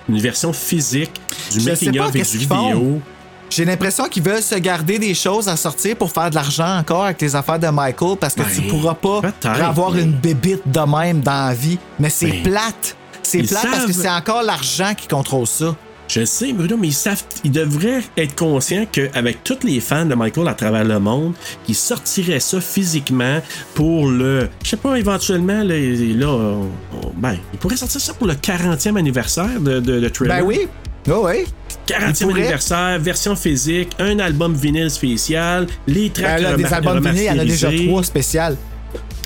d'une 0.07 0.19
version 0.19 0.53
physique 0.53 1.11
du 1.51 1.59
Je 1.59 1.69
et 1.69 2.11
qu'est-ce 2.11 2.31
du 2.31 2.37
vidéo. 2.39 3.01
J'ai 3.49 3.65
l'impression 3.65 4.05
qu'ils 4.05 4.23
veulent 4.23 4.41
se 4.41 4.55
garder 4.55 4.97
des 4.97 5.13
choses 5.13 5.47
à 5.47 5.55
sortir 5.55 5.95
pour 5.95 6.11
faire 6.11 6.29
de 6.31 6.35
l'argent 6.35 6.77
encore 6.79 7.05
avec 7.05 7.21
les 7.21 7.35
affaires 7.35 7.59
de 7.59 7.67
Michael 7.67 8.17
parce 8.19 8.33
que 8.33 8.41
Ben, 8.41 8.49
tu 8.51 8.61
pourras 8.63 8.95
pas 8.95 9.21
avoir 9.43 9.95
une 9.95 10.11
bébite 10.11 10.63
de 10.65 10.79
même 10.79 11.21
dans 11.21 11.49
la 11.49 11.53
vie. 11.53 11.77
Mais 11.99 12.09
c'est 12.09 12.31
Ben, 12.31 12.43
plate. 12.43 12.95
C'est 13.21 13.43
plate 13.43 13.67
parce 13.69 13.85
que 13.85 13.93
c'est 13.93 14.09
encore 14.09 14.41
l'argent 14.41 14.93
qui 14.95 15.07
contrôle 15.07 15.45
ça. 15.45 15.75
Je 16.07 16.25
sais, 16.25 16.53
Bruno, 16.53 16.77
mais 16.77 16.87
ils 16.89 16.93
savent, 16.93 17.23
ils 17.43 17.51
devraient 17.51 18.01
être 18.17 18.35
conscients 18.35 18.85
qu'avec 18.91 19.43
tous 19.43 19.59
les 19.63 19.79
fans 19.79 20.05
de 20.05 20.13
Michael 20.13 20.47
à 20.47 20.53
travers 20.53 20.83
le 20.83 20.99
monde, 20.99 21.33
qu'ils 21.65 21.75
sortiraient 21.75 22.39
ça 22.41 22.59
physiquement 22.61 23.39
pour 23.73 24.07
le. 24.09 24.47
Je 24.63 24.69
sais 24.71 24.77
pas, 24.77 24.95
éventuellement, 24.99 25.63
là, 25.63 25.75
là 25.75 26.27
on- 26.29 26.63
on- 26.93 27.11
ben, 27.17 27.37
ils 27.53 27.59
pourraient 27.59 27.77
sortir 27.77 28.01
ça 28.01 28.13
pour 28.13 28.27
le 28.27 28.33
40e 28.35 28.97
anniversaire 28.97 29.59
de, 29.59 29.79
de, 29.79 29.99
de 30.01 30.07
Thriller. 30.09 30.37
Ben 30.39 30.45
oui. 30.45 30.67
Oh 31.09 31.23
oui. 31.25 31.45
40e 31.87 32.09
Ils 32.21 32.27
pourraient. 32.27 32.41
anniversaire, 32.41 32.99
version 32.99 33.35
physique, 33.35 33.89
un 33.99 34.19
album 34.19 34.53
vinyle 34.53 34.89
spécial, 34.91 35.67
les 35.87 36.09
tracks 36.09 36.41
Ben 36.41 36.51
là, 36.51 36.57
des 36.57 36.63
remar- 36.65 36.73
albums 36.73 36.99
vinyle, 37.07 37.21
il 37.21 37.25
y 37.25 37.29
en 37.31 37.39
a 37.39 37.45
déjà 37.45 37.71
trois 37.71 38.03
spéciales. 38.03 38.57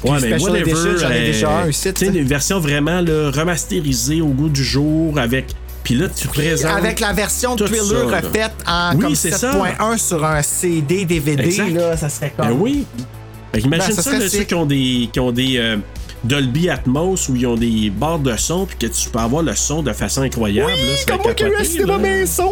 Ouais, 0.03 0.19
mais 0.21 0.39
whatever. 0.41 0.59
Edition, 0.61 0.97
j'en 0.97 1.09
ai 1.09 1.17
euh, 1.21 1.25
déjà 1.25 1.49
un 1.59 1.67
tu 1.67 1.73
sais. 1.73 2.05
une 2.05 2.23
version 2.27 2.59
vraiment 2.59 3.01
là, 3.01 3.31
remasterisée 3.31 4.21
au 4.21 4.27
goût 4.27 4.47
du 4.49 4.63
jour 4.63 5.17
avec. 5.19 5.47
Puis 5.87 5.95
là, 5.95 6.09
tu 6.09 6.27
présentes. 6.27 6.69
Avec 6.77 6.99
la 6.99 7.13
version 7.13 7.55
Thriller 7.55 7.81
ça, 7.85 7.93
là. 8.11 8.17
refaite 8.19 8.51
en 8.67 8.91
Oui, 8.95 8.99
comme 9.01 9.15
c'est 9.15 9.31
ça. 9.31 9.53
7.1 9.53 9.97
sur 9.97 10.25
un 10.25 10.41
CD, 10.41 11.05
DVD, 11.05 11.43
Exact. 11.45 11.69
là, 11.69 11.95
ça 11.95 12.09
serait 12.09 12.33
comme. 12.35 12.45
Ben 12.49 12.53
oui. 12.59 12.85
Fait 13.53 13.61
qu'imagine 13.61 13.95
Ben, 13.95 13.95
ça 13.95 14.01
ça, 14.11 14.19
là, 14.19 14.27
ceux 14.27 14.43
qui 14.43 14.53
ont 14.53 14.65
des, 14.65 15.09
qui 15.13 15.19
ont 15.21 15.31
des 15.31 15.57
euh, 15.57 15.77
Dolby 16.25 16.69
Atmos 16.69 17.29
où 17.29 17.37
ils 17.37 17.47
ont 17.47 17.55
des 17.55 17.89
barres 17.89 18.19
de 18.19 18.35
son 18.35 18.65
puis 18.65 18.75
que 18.77 18.87
tu 18.87 19.09
peux 19.09 19.19
avoir 19.19 19.43
le 19.43 19.55
son 19.55 19.81
de 19.81 19.93
façon 19.93 20.23
incroyable. 20.23 20.71
là, 20.71 20.75
ça 20.97 21.05
Comme 21.13 21.21
moi 21.23 21.33
qui 21.33 21.43
ai 21.45 21.81
eu 21.81 21.85
là. 21.85 21.97
maison! 21.97 22.51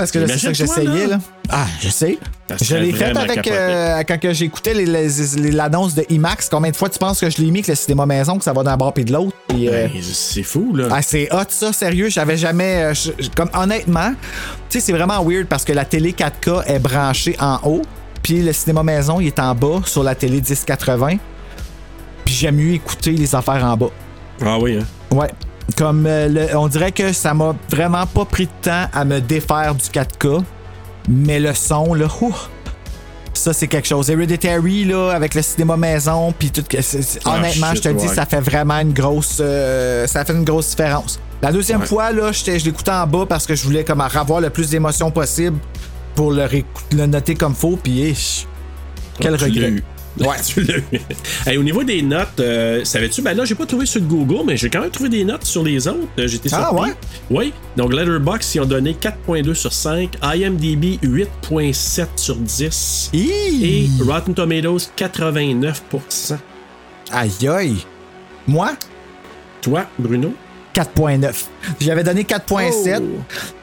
Parce 0.00 0.10
que 0.10 0.18
là, 0.18 0.26
c'est 0.28 0.38
ça 0.38 0.48
que 0.48 0.54
j'essayais, 0.54 1.06
là. 1.06 1.18
Ah, 1.50 1.66
je 1.80 1.88
sais. 1.88 2.18
Je 2.62 2.76
l'ai 2.76 2.92
fait 2.92 3.12
avec. 3.22 3.46
euh, 3.48 4.02
quand 4.08 4.18
que 4.20 4.32
j'écoutais 4.32 4.74
les- 4.74 4.86
les- 4.86 5.08
les- 5.36 5.50
l'annonce 5.52 5.94
de 5.94 6.04
IMAX, 6.08 6.48
combien 6.50 6.70
de 6.70 6.76
fois 6.76 6.88
tu 6.88 6.98
penses 6.98 7.20
que 7.20 7.28
je 7.30 7.38
l'ai 7.38 7.50
mis 7.50 7.62
que 7.62 7.70
le 7.70 7.76
cinéma 7.76 8.06
maison, 8.06 8.38
que 8.38 8.44
ça 8.44 8.52
va 8.52 8.62
d'un 8.62 8.76
bord 8.76 8.92
puis 8.92 9.04
de 9.04 9.12
l'autre? 9.12 9.36
Euh, 9.52 9.88
Ben, 9.88 10.02
c'est 10.12 10.42
fou, 10.42 10.74
là. 10.74 10.88
Ah, 10.90 11.02
c'est 11.02 11.28
hot 11.32 11.44
ça, 11.48 11.72
sérieux. 11.72 12.08
J'avais 12.08 12.36
jamais. 12.36 12.82
euh, 12.84 12.94
je- 12.94 13.28
comme 13.36 13.50
honnêtement, 13.54 14.12
tu 14.68 14.78
sais, 14.78 14.80
c'est 14.80 14.92
vraiment 14.92 15.22
weird 15.24 15.46
parce 15.46 15.64
que 15.64 15.72
la 15.72 15.84
télé 15.84 16.12
4K 16.12 16.62
est 16.66 16.78
branchée 16.78 17.36
en 17.40 17.58
haut, 17.64 17.82
puis 18.22 18.42
le 18.42 18.52
cinéma 18.52 18.82
maison, 18.82 19.20
il 19.20 19.26
est 19.28 19.38
en 19.38 19.54
bas 19.54 19.80
sur 19.84 20.02
la 20.02 20.14
télé 20.14 20.40
1080. 20.40 21.16
Puis 22.24 22.34
j'aime 22.34 22.56
mieux 22.56 22.74
écouter 22.74 23.12
les 23.12 23.34
affaires 23.34 23.64
en 23.64 23.76
bas. 23.76 23.90
Ah 24.44 24.58
oui, 24.58 24.78
hein. 24.80 25.16
Ouais. 25.16 25.28
Comme 25.76 26.06
euh, 26.06 26.28
le- 26.28 26.56
on 26.56 26.68
dirait 26.68 26.92
que 26.92 27.12
ça 27.12 27.34
m'a 27.34 27.54
vraiment 27.70 28.06
pas 28.06 28.24
pris 28.24 28.46
de 28.46 28.50
temps 28.62 28.86
à 28.92 29.04
me 29.04 29.20
défaire 29.20 29.74
du 29.74 29.84
4K, 29.88 30.42
mais 31.08 31.38
le 31.40 31.54
son 31.54 31.94
là, 31.94 32.06
ouh, 32.20 32.34
ça 33.34 33.52
c'est 33.52 33.68
quelque 33.68 33.86
chose. 33.88 34.10
Hereditary 34.10 34.84
là 34.84 35.10
avec 35.10 35.34
le 35.34 35.42
cinéma 35.42 35.76
maison 35.76 36.32
puis 36.36 36.50
tout. 36.50 36.64
Ah, 37.24 37.36
honnêtement, 37.36 37.68
shit, 37.68 37.76
je 37.76 37.82
te 37.82 37.88
le 37.88 37.94
dis, 37.94 38.08
ouais. 38.08 38.14
ça 38.14 38.26
fait 38.26 38.40
vraiment 38.40 38.78
une 38.80 38.92
grosse, 38.92 39.38
euh, 39.40 40.06
ça 40.06 40.24
fait 40.24 40.32
une 40.32 40.44
grosse 40.44 40.70
différence. 40.70 41.18
La 41.42 41.52
deuxième 41.52 41.80
Ouais. 41.80 41.86
fois 41.86 42.12
là, 42.12 42.32
je 42.32 42.64
l'écoutais 42.64 42.90
en 42.90 43.06
bas 43.06 43.24
parce 43.28 43.46
que 43.46 43.54
je 43.54 43.62
voulais 43.64 43.84
comme 43.84 44.00
avoir 44.02 44.40
le 44.40 44.50
plus 44.50 44.68
d'émotions 44.70 45.10
possible 45.10 45.58
pour 46.14 46.32
le, 46.32 46.46
le 46.92 47.06
noter 47.06 47.34
comme 47.34 47.54
faut 47.54 47.78
puis 47.82 48.02
eh, 48.02 48.14
quel 49.18 49.34
regret. 49.36 49.74
Ouais, 50.20 50.36
tu. 50.44 50.66
Hey, 51.46 51.56
au 51.56 51.62
niveau 51.62 51.84
des 51.84 52.02
notes, 52.02 52.40
euh, 52.40 52.84
savais-tu? 52.84 53.22
Ben 53.22 53.34
là, 53.36 53.44
j'ai 53.44 53.54
pas 53.54 53.64
trouvé 53.66 53.86
sur 53.86 54.00
Google, 54.02 54.44
mais 54.46 54.56
j'ai 54.56 54.68
quand 54.68 54.80
même 54.80 54.90
trouvé 54.90 55.08
des 55.08 55.24
notes 55.24 55.44
sur 55.44 55.62
les 55.62 55.86
autres. 55.88 55.98
Euh, 56.18 56.26
J'étais 56.26 56.50
Ah, 56.52 56.68
surpris. 56.70 56.90
ouais? 56.90 56.96
Oui. 57.30 57.52
Donc, 57.76 57.92
Letterboxd, 57.94 58.54
ils 58.56 58.60
ont 58.60 58.66
donné 58.66 58.94
4.2 58.94 59.54
sur 59.54 59.72
5. 59.72 60.10
IMDb, 60.22 60.98
8.7 61.02 62.06
sur 62.16 62.36
10. 62.36 63.10
Et 63.14 63.88
Rotten 64.04 64.34
Tomatoes, 64.34 64.90
89 64.96 65.82
Aïe 67.12 67.48
aïe. 67.48 67.76
Moi, 68.46 68.72
Toi, 69.62 69.86
Bruno? 69.98 70.34
4.9. 70.74 71.32
J'avais 71.80 72.02
donné 72.04 72.22
4.7. 72.22 73.02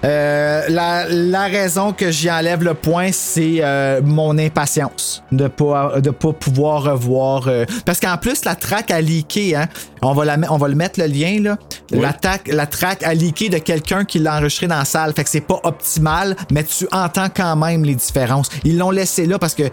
Euh, 0.04 0.62
la, 0.70 1.06
la 1.10 1.44
raison 1.46 1.94
que 1.94 2.12
j'y 2.12 2.30
enlève 2.30 2.64
le 2.64 2.74
point, 2.74 3.10
c'est 3.12 3.58
euh, 3.62 4.02
mon 4.04 4.38
impatience 4.38 5.24
de 5.32 5.48
pas 5.48 6.00
de 6.00 6.10
pas 6.12 6.34
pouvoir 6.34 6.84
revoir. 6.84 7.48
euh, 7.48 7.66
parce 7.86 8.00
qu'en 8.00 8.18
plus, 8.18 8.46
la 8.46 8.56
track 8.56 8.92
a 8.92 9.02
leaké. 9.02 9.56
Hein? 9.56 9.68
On, 10.02 10.14
va 10.14 10.26
la, 10.26 10.38
on 10.50 10.58
va 10.58 10.68
le 10.68 10.76
mettre 10.76 11.00
le 11.00 11.08
lien. 11.08 11.40
Là. 11.42 11.58
Oui. 11.92 12.00
La, 12.00 12.14
track, 12.14 12.48
la 12.48 12.68
track 12.68 13.04
a 13.04 13.14
leaké 13.14 13.50
de 13.50 13.58
quelqu'un 13.58 14.06
qui 14.06 14.20
l'a 14.20 14.36
enregistré 14.38 14.68
dans 14.68 14.78
la 14.78 14.86
salle. 14.86 15.14
Fait 15.14 15.24
que 15.24 15.30
c'est 15.30 15.42
pas 15.42 15.60
optimal, 15.64 16.36
mais 16.52 16.64
tu 16.64 16.88
entends 16.92 17.28
quand 17.34 17.56
même 17.56 17.84
les 17.84 17.96
différences. 17.96 18.50
Ils 18.64 18.78
l'ont 18.78 18.92
laissé 18.92 19.26
là 19.26 19.40
parce 19.40 19.56
que 19.56 19.64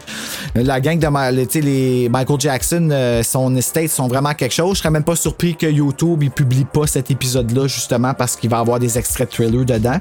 la 0.55 0.79
gang 0.81 0.97
de 0.99 1.07
Ma- 1.07 1.31
les 1.31 2.09
Michael 2.09 2.39
Jackson, 2.39 2.89
euh, 2.91 3.23
son 3.23 3.55
estate 3.55 3.89
sont 3.89 4.07
vraiment 4.07 4.33
quelque 4.33 4.53
chose. 4.53 4.73
Je 4.75 4.79
serais 4.79 4.89
même 4.91 5.03
pas 5.03 5.15
surpris 5.15 5.55
que 5.55 5.65
YouTube 5.67 6.23
il 6.23 6.31
publie 6.31 6.65
pas 6.65 6.87
cet 6.87 7.11
épisode-là 7.25 7.67
justement 7.67 8.13
parce 8.13 8.35
qu'il 8.35 8.49
va 8.49 8.59
avoir 8.59 8.79
des 8.79 8.97
extraits 8.97 9.29
de 9.29 9.35
thriller 9.35 9.65
dedans. 9.65 9.99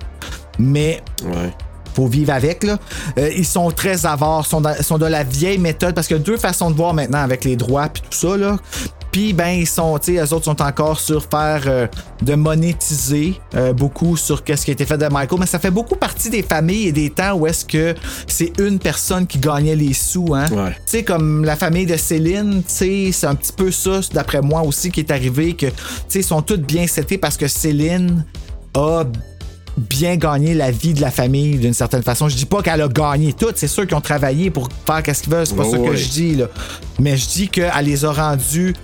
Mais 0.59 1.03
Ouais. 1.25 1.53
faut 1.95 2.07
vivre 2.07 2.33
avec. 2.33 2.65
Là. 2.65 2.79
Euh, 3.19 3.31
ils 3.37 3.47
sont 3.47 3.71
très 3.71 4.05
avares, 4.07 4.47
sont, 4.47 4.61
dans- 4.61 4.75
sont 4.83 4.99
de 4.99 5.07
la 5.07 5.25
vieille 5.25 5.59
méthode 5.59 5.95
parce 5.95 6.07
qu'il 6.07 6.17
y 6.17 6.21
a 6.21 6.23
deux 6.23 6.37
façons 6.37 6.71
de 6.71 6.77
voir 6.77 6.93
maintenant 6.95 7.19
avec 7.23 7.45
les 7.45 7.57
droits 7.57 7.89
puis 7.89 8.03
tout 8.03 8.17
ça. 8.17 8.37
Là. 8.37 8.57
Puis 9.15 9.33
ben 9.33 9.51
ils 9.51 9.69
sont, 9.69 9.97
tu 10.01 10.17
sais, 10.17 10.21
eux 10.21 10.35
autres 10.35 10.47
sont 10.47 10.61
encore 10.61 10.99
sur 10.99 11.23
faire 11.23 11.63
euh, 11.69 11.87
de 12.23 12.35
monétiser 12.35 13.41
euh, 13.55 13.73
beaucoup 13.73 14.17
sur 14.17 14.43
qu'est-ce 14.43 14.65
qui 14.65 14.73
a 14.73 14.75
été 14.75 14.85
fait 14.85 14.99
de 14.99 15.07
Michael, 15.07 15.39
mais 15.39 15.47
ça 15.47 15.61
fait 15.61 15.71
beaucoup 15.71 15.95
partie 15.95 16.31
des 16.31 16.43
familles 16.43 16.89
et 16.89 16.93
des 16.93 17.11
temps 17.11 17.35
où 17.35 17.47
est-ce 17.47 17.65
que 17.65 17.95
c'est 18.27 18.59
une 18.59 18.81
personne 18.81 19.29
qui 19.29 19.39
gagnait 19.39 19.77
les 19.77 19.93
sous, 19.93 20.35
hein. 20.35 20.47
Ouais. 20.51 20.71
Tu 20.71 20.79
sais 20.87 21.05
comme 21.05 21.45
la 21.45 21.55
famille 21.55 21.87
de 21.87 21.97
Céline, 21.97 22.65
tu 22.67 22.75
sais, 22.75 23.11
c'est 23.13 23.29
un 23.29 23.37
petit 23.37 23.53
peu 23.53 23.71
ça 23.71 24.01
d'après 24.13 24.43
moi 24.43 24.63
aussi 24.63 24.91
qui 24.91 24.99
est 24.99 25.13
arrivé 25.13 25.55
que, 25.55 25.67
tu 25.67 25.73
sais, 26.09 26.19
ils 26.19 26.25
sont 26.25 26.43
toutes 26.43 26.63
bien 26.63 26.89
setés 26.89 27.17
parce 27.17 27.37
que 27.37 27.47
Céline 27.47 28.25
a 28.75 29.05
bien 29.77 30.17
gagné 30.17 30.55
la 30.55 30.73
vie 30.73 30.93
de 30.93 31.01
la 31.01 31.13
famille 31.13 31.57
d'une 31.59 31.73
certaine 31.73 32.03
façon. 32.03 32.29
Je 32.29 32.35
dis 32.35 32.47
pas 32.47 32.63
qu'elle 32.63 32.83
a 32.83 32.89
gagné 32.89 33.33
tout, 33.33 33.53
c'est 33.55 33.69
sûr 33.69 33.87
qu'ils 33.87 33.97
ont 33.97 34.01
travaillé 34.01 34.51
pour 34.51 34.69
faire 34.85 35.05
qu'est-ce 35.05 35.23
qu'ils 35.23 35.33
veulent, 35.33 35.47
c'est 35.47 35.55
pas 35.55 35.71
ça 35.71 35.79
que 35.79 35.95
je 35.95 36.09
dis 36.09 36.35
là. 36.35 36.47
Mais 36.99 37.17
je 37.17 37.29
dis 37.29 37.49
qu'elle 37.49 37.85
les 37.85 38.05
a 38.05 38.11
rendus 38.11 38.75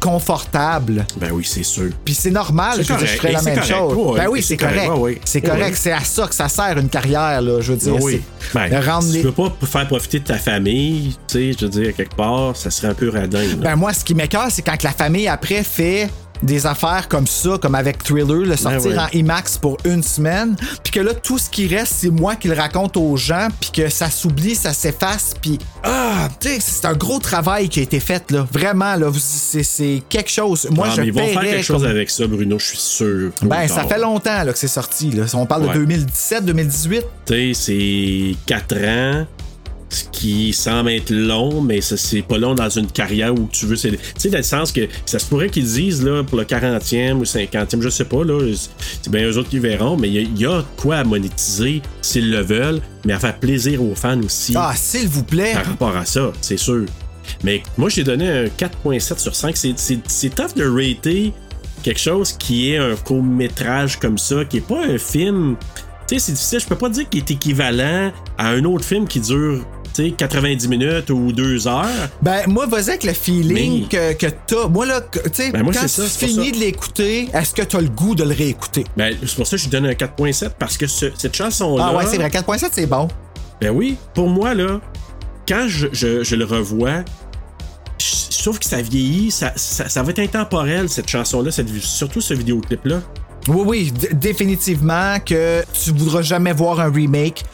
confortables. 0.00 1.06
Ben 1.18 1.30
oui, 1.32 1.44
c'est 1.46 1.62
sûr. 1.62 1.90
Puis 2.04 2.14
c'est 2.14 2.30
normal, 2.30 2.78
je 2.78 2.82
dire, 2.82 2.98
je 2.98 3.06
ferais 3.06 3.32
la 3.32 3.42
même 3.42 3.54
correct. 3.60 3.72
chose. 3.74 4.16
Ben 4.16 4.26
oui, 4.28 4.42
c'est 4.42 4.56
correct. 4.56 5.20
C'est 5.24 5.40
correct, 5.40 5.76
c'est 5.78 5.92
à 5.92 6.00
ça 6.00 6.26
que 6.26 6.34
ça 6.34 6.48
sert 6.48 6.78
une 6.78 6.88
carrière 6.88 7.40
là, 7.42 7.60
je 7.60 7.72
veux 7.72 7.78
dire. 7.78 7.96
oui. 8.02 8.22
Ben, 8.54 8.68
de 8.70 8.76
rendre 8.86 9.02
si 9.04 9.12
les- 9.14 9.20
tu 9.22 9.32
peux 9.32 9.48
pas 9.50 9.66
faire 9.66 9.86
profiter 9.88 10.20
de 10.20 10.24
ta 10.24 10.36
famille, 10.38 11.16
tu 11.28 11.52
sais, 11.52 11.56
je 11.58 11.64
veux 11.66 11.70
dire, 11.70 11.94
quelque 11.94 12.14
part, 12.14 12.56
ça 12.56 12.70
serait 12.70 12.88
un 12.88 12.94
peu 12.94 13.10
radin. 13.10 13.40
là. 13.42 13.54
Ben 13.58 13.76
moi, 13.76 13.92
ce 13.92 14.04
qui 14.04 14.14
m'écoeure, 14.14 14.48
c'est 14.50 14.62
quand 14.62 14.82
la 14.82 14.92
famille 14.92 15.28
après 15.28 15.62
fait 15.62 16.08
des 16.42 16.66
affaires 16.66 17.08
comme 17.08 17.26
ça, 17.26 17.58
comme 17.60 17.74
avec 17.74 18.02
Thriller, 18.02 18.40
le 18.46 18.56
sortir 18.56 18.92
ouais. 18.92 18.98
en 18.98 19.08
IMAX 19.12 19.58
pour 19.58 19.76
une 19.84 20.02
semaine, 20.02 20.56
puis 20.82 20.92
que 20.92 21.00
là, 21.00 21.14
tout 21.14 21.38
ce 21.38 21.48
qui 21.50 21.66
reste, 21.66 21.94
c'est 21.98 22.10
moi 22.10 22.36
qui 22.36 22.48
le 22.48 22.54
raconte 22.54 22.96
aux 22.96 23.16
gens, 23.16 23.48
puis 23.60 23.70
que 23.72 23.88
ça 23.88 24.10
s'oublie, 24.10 24.54
ça 24.54 24.72
s'efface, 24.72 25.34
puis 25.40 25.58
ah, 25.82 26.28
tu 26.40 26.48
sais, 26.48 26.58
c'est 26.60 26.84
un 26.86 26.94
gros 26.94 27.18
travail 27.18 27.68
qui 27.68 27.80
a 27.80 27.82
été 27.82 28.00
fait, 28.00 28.30
là. 28.30 28.46
Vraiment, 28.52 28.94
là, 28.96 29.10
c'est 29.14 30.02
quelque 30.08 30.30
chose. 30.30 30.68
Moi, 30.70 30.86
Ah, 30.88 30.94
je 30.96 31.00
mais 31.02 31.06
ils 31.08 31.12
vont 31.12 31.26
faire 31.26 31.40
quelque 31.42 31.62
chose 31.64 31.84
avec 31.84 32.10
ça, 32.10 32.26
Bruno, 32.26 32.58
je 32.58 32.66
suis 32.66 32.78
sûr. 32.78 33.30
Ben, 33.42 33.68
ça 33.68 33.84
fait 33.84 33.98
longtemps 33.98 34.42
là, 34.44 34.52
que 34.52 34.58
c'est 34.58 34.68
sorti. 34.68 35.10
Là. 35.10 35.24
On 35.34 35.46
parle 35.46 35.62
de 35.62 35.68
Ouais. 35.68 35.74
2017, 35.74 36.44
2018. 36.44 37.04
Tu 37.26 37.34
sais, 37.34 37.52
c'est 37.54 38.36
4 38.46 38.76
ans, 38.84 39.26
qui 40.12 40.52
semble 40.52 40.90
être 40.90 41.10
long, 41.10 41.60
mais 41.60 41.80
c'est 41.80 42.22
pas 42.22 42.38
long 42.38 42.54
dans 42.54 42.68
une 42.70 42.86
carrière 42.86 43.34
où 43.34 43.48
tu 43.52 43.66
veux. 43.66 43.76
c'est- 43.76 43.90
Tu 43.90 43.98
sais, 44.18 44.28
dans 44.30 44.38
le 44.38 44.42
sens 44.44 44.72
que 44.72 44.88
ça 45.04 45.18
se 45.18 45.26
pourrait 45.26 45.48
qu'ils 45.48 45.64
disent 45.64 46.02
là, 46.04 46.22
pour 46.24 46.38
le 46.38 46.44
40e 46.44 47.18
ou 47.20 47.24
50e, 47.24 47.80
je 47.82 47.88
sais 47.88 48.04
pas, 48.04 48.24
là, 48.24 48.40
c'est 49.02 49.10
bien 49.10 49.26
eux 49.28 49.36
autres 49.38 49.48
qui 49.50 49.58
verront, 49.58 49.96
mais 49.96 50.08
il 50.08 50.14
y 50.14 50.18
a- 50.18 50.22
il 50.22 50.38
y, 50.38 50.46
a 50.46 50.64
quoi 50.76 50.96
à 50.96 51.04
monétiser 51.04 51.82
s'ils 52.02 52.30
le 52.30 52.40
veulent, 52.42 52.80
mais 53.04 53.12
à 53.12 53.18
faire 53.18 53.38
plaisir 53.38 53.82
aux 53.82 53.94
fans 53.94 54.20
aussi 54.22 54.54
Ah, 54.56 54.72
s'il 54.76 55.08
vous 55.08 55.24
plaît. 55.24 55.52
par 55.54 55.66
rapport 55.66 55.96
à 55.96 56.04
ça, 56.04 56.32
c'est 56.40 56.56
sûr. 56.58 56.84
Mais 57.42 57.62
moi, 57.76 57.88
j'ai 57.88 58.04
donné 58.04 58.28
un 58.28 58.48
4.7 58.48 59.18
sur 59.18 59.34
5. 59.34 59.56
C'est- 59.56 59.74
C'est 59.76 59.98
c'est 60.06 60.34
tough 60.34 60.54
de 60.56 60.64
rater 60.64 61.32
quelque 61.82 62.00
chose 62.00 62.32
qui 62.38 62.70
est 62.72 62.78
un 62.78 62.94
court-métrage 62.96 63.98
comme 63.98 64.18
ça, 64.18 64.44
qui 64.44 64.58
est 64.58 64.60
pas 64.66 64.84
un 64.84 64.98
film. 64.98 65.56
Tu 66.08 66.14
sais, 66.14 66.26
c'est 66.26 66.32
difficile. 66.32 66.60
Je 66.60 66.66
peux 66.66 66.76
pas 66.76 66.88
dire 66.88 67.08
qu'il 67.08 67.18
est 67.20 67.30
équivalent 67.32 68.12
à 68.38 68.48
un 68.50 68.64
autre 68.64 68.84
film 68.84 69.08
qui 69.08 69.18
dure 69.20 69.64
tu 69.96 70.04
sais, 70.04 70.10
90 70.10 70.68
minutes 70.68 71.10
ou 71.10 71.32
2 71.32 71.66
heures. 71.68 71.86
Ben, 72.22 72.42
moi, 72.46 72.66
vas-y 72.66 72.90
avec 72.90 73.04
le 73.04 73.12
feeling 73.12 73.88
que, 73.88 74.12
que 74.12 74.26
t'as. 74.46 74.68
Moi, 74.68 74.86
là, 74.86 75.00
tu 75.00 75.18
sais, 75.32 75.50
Ben, 75.50 75.64
quand 75.64 75.86
tu 75.86 76.02
finis 76.02 76.52
de 76.52 76.58
l'écouter, 76.58 77.28
est-ce 77.32 77.52
que 77.54 77.62
t'as 77.62 77.80
le 77.80 77.88
goût 77.88 78.14
de 78.14 78.24
le 78.24 78.34
réécouter? 78.34 78.84
Ben, 78.96 79.16
c'est 79.24 79.34
pour 79.36 79.46
ça 79.46 79.56
que 79.56 79.62
je 79.62 79.68
donne 79.68 79.86
un 79.86 79.92
4.7 79.92 80.50
parce 80.58 80.76
que 80.76 80.86
ce- 80.86 81.12
cette 81.16 81.34
chanson-là. 81.34 81.88
Ah 81.90 81.96
ouais, 81.96 82.04
c'est 82.06 82.16
vrai, 82.18 82.28
4.7, 82.30 82.68
c'est 82.72 82.86
bon. 82.86 83.08
Ben 83.60 83.70
oui, 83.70 83.96
pour 84.14 84.28
moi, 84.28 84.54
là, 84.54 84.80
quand 85.48 85.64
je, 85.68 85.86
je- 85.92 86.22
je 86.22 86.36
le 86.36 86.44
revois, 86.44 87.02
je 87.98 88.42
trouve 88.42 88.58
que 88.58 88.66
ça 88.66 88.82
vieillit, 88.82 89.30
ça, 89.30 89.52
ça, 89.56 89.88
ça 89.88 90.02
va 90.02 90.10
être 90.10 90.18
intemporel, 90.18 90.88
cette 90.88 91.08
chanson-là, 91.08 91.50
cette, 91.50 91.68
surtout 91.80 92.20
ce 92.20 92.34
vidéoclip-là. 92.34 93.00
Oui, 93.48 93.62
oui, 93.64 93.92
définitivement 94.12 95.18
que 95.24 95.62
tu 95.72 95.90
voudras 95.92 96.22
jamais 96.22 96.52
voir 96.52 96.80
un 96.80 96.90
remake. 96.90 97.44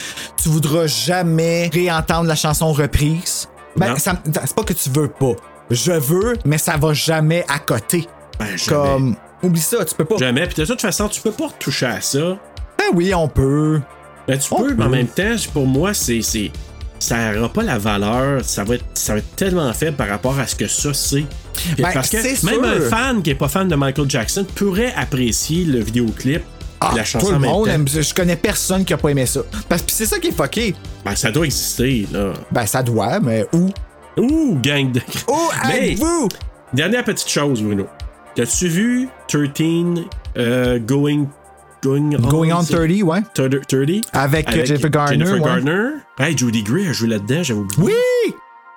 Tu 0.43 0.49
voudras 0.49 0.87
jamais 0.87 1.71
réentendre 1.73 2.25
la 2.27 2.35
chanson 2.35 2.73
reprise. 2.73 3.49
Ben, 3.77 3.95
c'est 3.97 4.55
pas 4.55 4.65
que 4.65 4.73
tu 4.73 4.91
veux 4.91 5.09
pas. 5.09 5.35
Je 5.71 5.93
veux, 5.93 6.35
mais 6.45 6.59
ça 6.59 6.77
va 6.77 6.93
jamais 6.93 7.45
à 7.49 7.59
côté. 7.59 8.07
Ben, 8.39 8.57
jamais. 8.57 8.83
Comme, 8.89 9.17
oublie 9.43 9.61
ça, 9.61 9.85
tu 9.85 9.95
peux 9.95 10.05
pas. 10.05 10.17
Jamais. 10.19 10.47
Puis 10.47 10.57
de 10.57 10.65
toute 10.65 10.81
façon, 10.81 11.09
tu 11.09 11.21
peux 11.21 11.31
pas 11.31 11.49
toucher 11.59 11.87
à 11.87 12.01
ça. 12.01 12.37
Ben 12.79 12.87
oui, 12.95 13.15
on 13.15 13.29
peut. 13.29 13.81
Ben, 14.27 14.39
tu 14.39 14.49
On 14.53 14.63
peux, 14.63 14.75
mais 14.75 14.85
en 14.85 14.89
même 14.89 15.07
temps, 15.07 15.35
pour 15.53 15.67
moi, 15.67 15.95
c'est. 15.95 16.21
ça 16.99 17.33
n'aura 17.33 17.49
pas 17.49 17.63
la 17.63 17.79
valeur, 17.79 18.45
ça 18.45 18.65
va, 18.65 18.75
être, 18.75 18.85
ça 18.95 19.13
va 19.15 19.21
être 19.21 19.37
tellement 19.37 19.73
faible 19.73 19.97
par 19.97 20.09
rapport 20.09 20.39
à 20.39 20.47
ce 20.47 20.57
que 20.57 20.67
ça 20.67 20.93
c'est. 20.93 21.25
Ben, 21.79 21.91
Parce 21.95 22.11
que 22.11 22.17
même 22.17 22.65
sûr. 22.65 22.65
un 22.65 22.81
fan 22.89 23.23
qui 23.23 23.31
est 23.31 23.35
pas 23.37 23.49
fan 23.49 23.69
de 23.69 23.77
Michael 23.77 24.11
Jackson 24.11 24.45
pourrait 24.57 24.93
apprécier 24.97 25.65
le 25.65 25.81
vidéoclip, 25.81 26.43
Ah, 26.91 26.95
la 26.97 27.05
chanson 27.05 27.27
tout 27.27 27.33
le 27.33 27.39
monde 27.39 27.69
aime. 27.69 27.87
Je 27.89 28.15
connais 28.15 28.37
personne 28.37 28.85
qui 28.85 28.93
a 28.93 28.97
pas 28.97 29.11
aimé 29.11 29.27
ça. 29.27 29.41
Parce 29.69 29.83
que 29.83 29.93
c'est 29.93 30.07
ça 30.07 30.19
qui 30.19 30.29
est 30.29 30.33
fucké. 30.37 30.75
Ben, 31.05 31.15
ça 31.15 31.31
doit 31.31 31.45
exister, 31.47 32.07
là. 32.13 32.33
Ben, 32.51 32.67
ça 32.67 32.83
doit, 32.83 33.21
mais 33.21 33.47
où? 33.53 33.69
Ouh, 34.19 34.59
gang 34.63 34.93
de. 34.93 35.01
Où 35.29 35.37
Mais- 35.67 35.93
êtes-vous? 35.93 36.29
Dernière 36.73 37.05
petite 37.05 37.29
chose, 37.29 37.63
Bruno. 37.63 37.87
As-tu 38.39 38.69
vu 38.69 39.09
13 39.29 40.05
euh, 40.39 40.79
Going. 40.79 41.27
Going 41.83 42.13
on, 42.17 42.29
Going 42.29 42.53
on 42.53 42.63
c'est- 42.63 42.75
30, 42.75 43.03
ouais. 43.03 43.21
30? 43.35 43.55
Avec, 44.13 44.49
euh, 44.49 44.65
Jennifer 44.65 44.91
Garner. 44.91 45.13
Jennifer 45.19 45.35
ouais. 45.35 45.41
Gardner. 45.41 45.89
Hey, 46.19 46.37
Judy 46.39 46.63
Greer 46.63 46.89
a 46.91 46.93
joué 46.93 47.09
là-dedans, 47.09 47.43
j'avais 47.43 47.61
oublié. 47.61 47.93
Oui! 48.27 48.35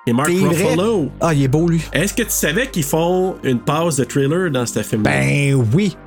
Et 0.08 0.14
Mark. 0.14 0.30
Ruffalo. 0.30 1.10
Ah, 1.20 1.34
il 1.34 1.44
est 1.44 1.48
beau, 1.48 1.68
lui. 1.68 1.82
Est-ce 1.94 2.14
que 2.14 2.24
tu 2.24 2.30
savais 2.30 2.68
qu'ils 2.68 2.84
font 2.84 3.36
une 3.44 3.60
pause 3.60 3.98
de 3.98 4.04
thriller 4.04 4.52
dans 4.52 4.66
ce 4.66 4.82
film-là? 4.84 5.10
Ben 5.10 5.66
oui. 5.74 5.98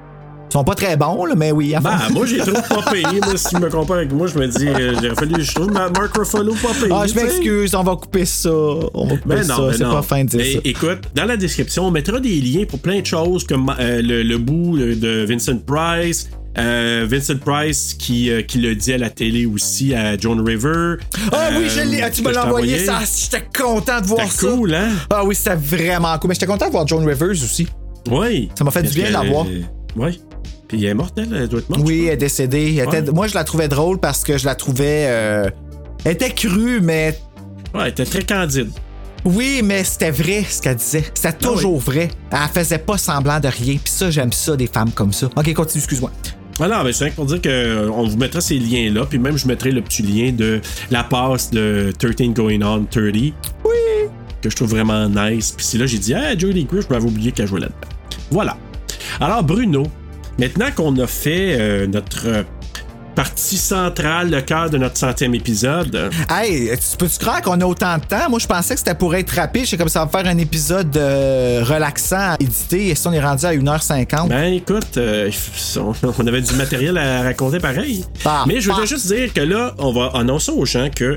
Ils 0.51 0.53
sont 0.53 0.65
pas 0.65 0.75
très 0.75 0.97
bons, 0.97 1.25
là, 1.27 1.35
mais 1.37 1.53
oui. 1.53 1.75
à. 1.75 1.81
Ben, 1.81 1.99
moi, 2.13 2.25
j'ai 2.27 2.39
trouvé 2.39 2.59
pas 2.69 2.83
payé. 2.91 3.21
Moi, 3.23 3.37
si 3.37 3.49
je 3.55 3.59
me 3.61 3.69
compare 3.69 3.99
avec 3.99 4.13
moi, 4.13 4.27
je 4.27 4.39
me 4.39 4.47
dis, 4.47 4.67
euh, 4.69 4.95
j'ai 5.01 5.15
fallu, 5.15 5.43
je 5.45 5.55
trouve 5.55 5.71
Ma- 5.71 5.91
Mark 5.91 6.17
Ruffalo 6.17 6.55
pas 6.55 6.69
payé. 6.81 6.93
Ah, 6.93 7.07
je 7.07 7.13
tu 7.13 7.19
m'excuse, 7.21 7.75
on 7.75 7.83
va 7.83 7.97
couper 7.97 8.25
ça. 8.25 8.51
On 8.51 9.07
va 9.07 9.17
couper 9.17 9.35
Ben 9.37 9.43
ça. 9.43 9.57
non, 9.59 9.67
ben 9.69 9.73
c'est 9.77 9.85
pas 9.85 10.03
fin 10.03 10.25
de 10.25 10.29
dire 10.31 10.41
Mais 10.41 10.53
ça. 10.55 10.59
Écoute, 10.65 10.99
dans 11.15 11.25
la 11.27 11.37
description, 11.37 11.85
on 11.87 11.91
mettra 11.91 12.19
des 12.21 12.41
liens 12.41 12.65
pour 12.65 12.79
plein 12.79 13.01
de 13.01 13.07
choses 13.07 13.45
comme 13.45 13.75
euh, 13.79 14.01
le, 14.03 14.23
le 14.23 14.39
bout 14.39 14.77
euh, 14.79 14.95
de 14.97 15.25
Vincent 15.29 15.59
Price. 15.67 16.29
euh, 16.59 17.07
Vincent 17.09 17.37
Price 17.39 17.95
qui, 17.95 18.31
qui 18.49 18.59
le 18.59 18.75
dit 18.75 18.93
à 18.95 18.99
la 18.99 19.11
télé 19.11 19.45
aussi 19.47 19.95
à 19.95 20.17
John 20.17 20.41
River. 20.41 20.95
Ah 21.31 21.51
oui, 21.57 21.67
je 21.69 21.83
l'ai. 21.83 22.01
Ah, 22.03 22.11
tu 22.11 22.23
me 22.23 22.33
l'as 22.33 22.47
envoyé, 22.47 22.79
ça. 22.85 23.01
J'étais 23.01 23.45
content 23.57 24.01
de 24.01 24.07
voir 24.07 24.31
ça. 24.33 24.47
Cool, 24.49 24.75
hein? 24.75 24.89
Ah 25.11 25.25
oui, 25.25 25.35
c'était 25.35 25.57
vraiment 25.57 26.19
cool. 26.19 26.29
Mais 26.29 26.35
j'étais 26.35 26.47
content 26.47 26.67
de 26.67 26.73
voir 26.73 26.87
Joan 26.87 27.07
Rivers 27.07 27.31
aussi. 27.31 27.69
Oui. 28.11 28.49
Ça 28.59 28.65
m'a 28.65 28.71
fait 28.71 28.83
du 28.83 28.95
bien 28.95 29.09
de 29.09 29.13
la 29.13 29.23
voir. 29.23 29.45
euh, 29.47 29.61
Oui. 29.97 30.21
Puis 30.69 30.85
elle 30.85 30.91
est 30.91 30.95
morte, 30.95 31.15
elle, 31.17 31.35
elle 31.35 31.49
doit 31.49 31.61
être 31.61 31.69
morte. 31.71 31.83
Oui, 31.85 32.05
elle 32.07 32.13
est 32.15 32.17
décédée. 32.19 32.77
Elle 32.77 32.89
était- 32.89 33.09
Ouais. 33.09 33.13
Moi, 33.15 33.27
je 33.27 33.35
la 33.35 33.45
trouvais 33.45 33.69
drôle 33.69 33.99
parce 33.99 34.23
que 34.23 34.37
je 34.39 34.45
la 34.45 34.55
trouvais. 34.55 35.07
euh, 35.09 35.51
Elle 36.05 36.13
était 36.13 36.31
crue, 36.31 36.81
mais. 36.81 37.19
Ouais, 37.75 37.81
elle 37.83 37.89
était 37.89 38.05
très 38.05 38.23
candide. 38.23 38.71
Oui, 39.25 39.63
mais 39.65 39.83
c'était 39.83 40.11
vrai 40.13 40.45
ce 40.49 40.63
qu'elle 40.63 40.77
disait. 40.77 41.05
C'était 41.15 41.29
Ah 41.29 41.33
toujours 41.33 41.79
vrai. 41.81 42.09
Elle 42.31 42.39
faisait 42.55 42.79
pas 42.79 42.97
semblant 42.99 43.41
de 43.41 43.49
rien. 43.49 43.75
Puis 43.83 43.93
ça, 43.93 44.11
j'aime 44.11 44.33
ça 44.33 44.57
des 44.57 44.69
femmes 44.69 44.93
comme 44.93 45.13
ça. 45.13 45.29
Ok, 45.37 45.53
continue, 45.55 45.81
excuse-moi. 45.81 46.13
Alors, 46.61 46.85
ben, 46.85 46.93
c'est 46.93 47.05
rien 47.05 47.11
que 47.13 47.17
pour 47.17 47.27
dire 47.27 47.41
qu'on 47.43 48.07
vous 48.07 48.17
mettra 48.17 48.41
ces 48.41 48.59
liens-là, 48.59 49.07
puis 49.07 49.19
même 49.19 49.37
je 49.37 49.47
mettrai 49.47 49.71
le 49.71 49.81
petit 49.83 50.03
lien 50.03 50.33
de 50.33 50.61
la 50.91 51.03
passe 51.05 51.51
de 51.51 51.93
13 51.99 52.31
Going 52.35 52.63
On 52.63 52.85
30. 52.85 53.13
Oui! 53.15 53.33
Que 54.41 54.51
je 54.51 54.57
trouve 54.57 54.71
vraiment 54.71 55.09
nice. 55.09 55.53
Puis 55.57 55.67
c'est 55.67 55.79
là 55.79 55.87
j'ai 55.87 55.99
dit, 55.99 56.15
ah, 56.15 56.37
Jodie 56.39 56.65
Greer, 56.65 56.83
je 56.83 56.89
m'avais 56.93 57.07
oublié 57.07 57.33
qu'elle 57.33 57.47
jouait 57.49 57.61
là-dedans. 57.61 57.77
Voilà. 58.31 58.57
Alors, 59.21 59.43
Bruno, 59.43 59.85
maintenant 60.39 60.71
qu'on 60.75 60.97
a 60.99 61.07
fait 61.07 61.57
euh, 61.59 61.87
notre 61.87 62.27
euh, 62.27 62.43
partie 63.19 63.57
centrale, 63.57 64.31
le 64.31 64.41
cœur 64.43 64.71
de 64.71 64.79
notre 64.79 64.97
centième 64.97 65.35
épisode. 65.35 66.09
Hey, 66.31 66.69
tu 66.69 66.97
peux-tu 66.97 67.19
croire 67.19 67.43
qu'on 67.43 67.61
a 67.61 67.67
autant 67.67 67.99
de 67.99 68.05
temps? 68.05 68.31
Moi, 68.31 68.39
je 68.39 68.47
pensais 68.47 68.75
que 68.75 68.79
c'était 68.79 68.95
pour 68.95 69.13
être 69.17 69.31
rapide. 69.31 69.65
Je 69.65 69.71
sais 69.71 69.77
comme 69.77 69.89
ça 69.89 70.05
va 70.05 70.09
faire 70.09 70.31
un 70.31 70.39
épisode 70.39 70.97
euh, 70.97 71.65
relaxant 71.65 72.35
à 72.35 72.37
éditer. 72.39 72.91
Et 72.91 72.95
si 72.95 73.09
on 73.09 73.13
est 73.13 73.21
rendu 73.21 73.45
à 73.45 73.53
1h50? 73.53 74.29
Ben 74.29 74.53
écoute, 74.53 74.97
euh, 74.99 75.33
on 75.77 76.27
avait 76.29 76.43
du 76.43 76.55
matériel 76.55 76.97
à 76.97 77.23
raconter 77.25 77.59
pareil. 77.59 78.05
Ah, 78.25 78.45
Mais 78.47 78.61
je 78.61 78.71
voulais 78.71 78.85
ah. 78.85 78.87
juste 78.87 79.09
dire 79.09 79.33
que 79.33 79.41
là, 79.41 79.75
on 79.79 79.93
va 79.93 80.13
annoncer 80.15 80.53
aux 80.53 80.65
gens 80.65 80.89
que 80.95 81.17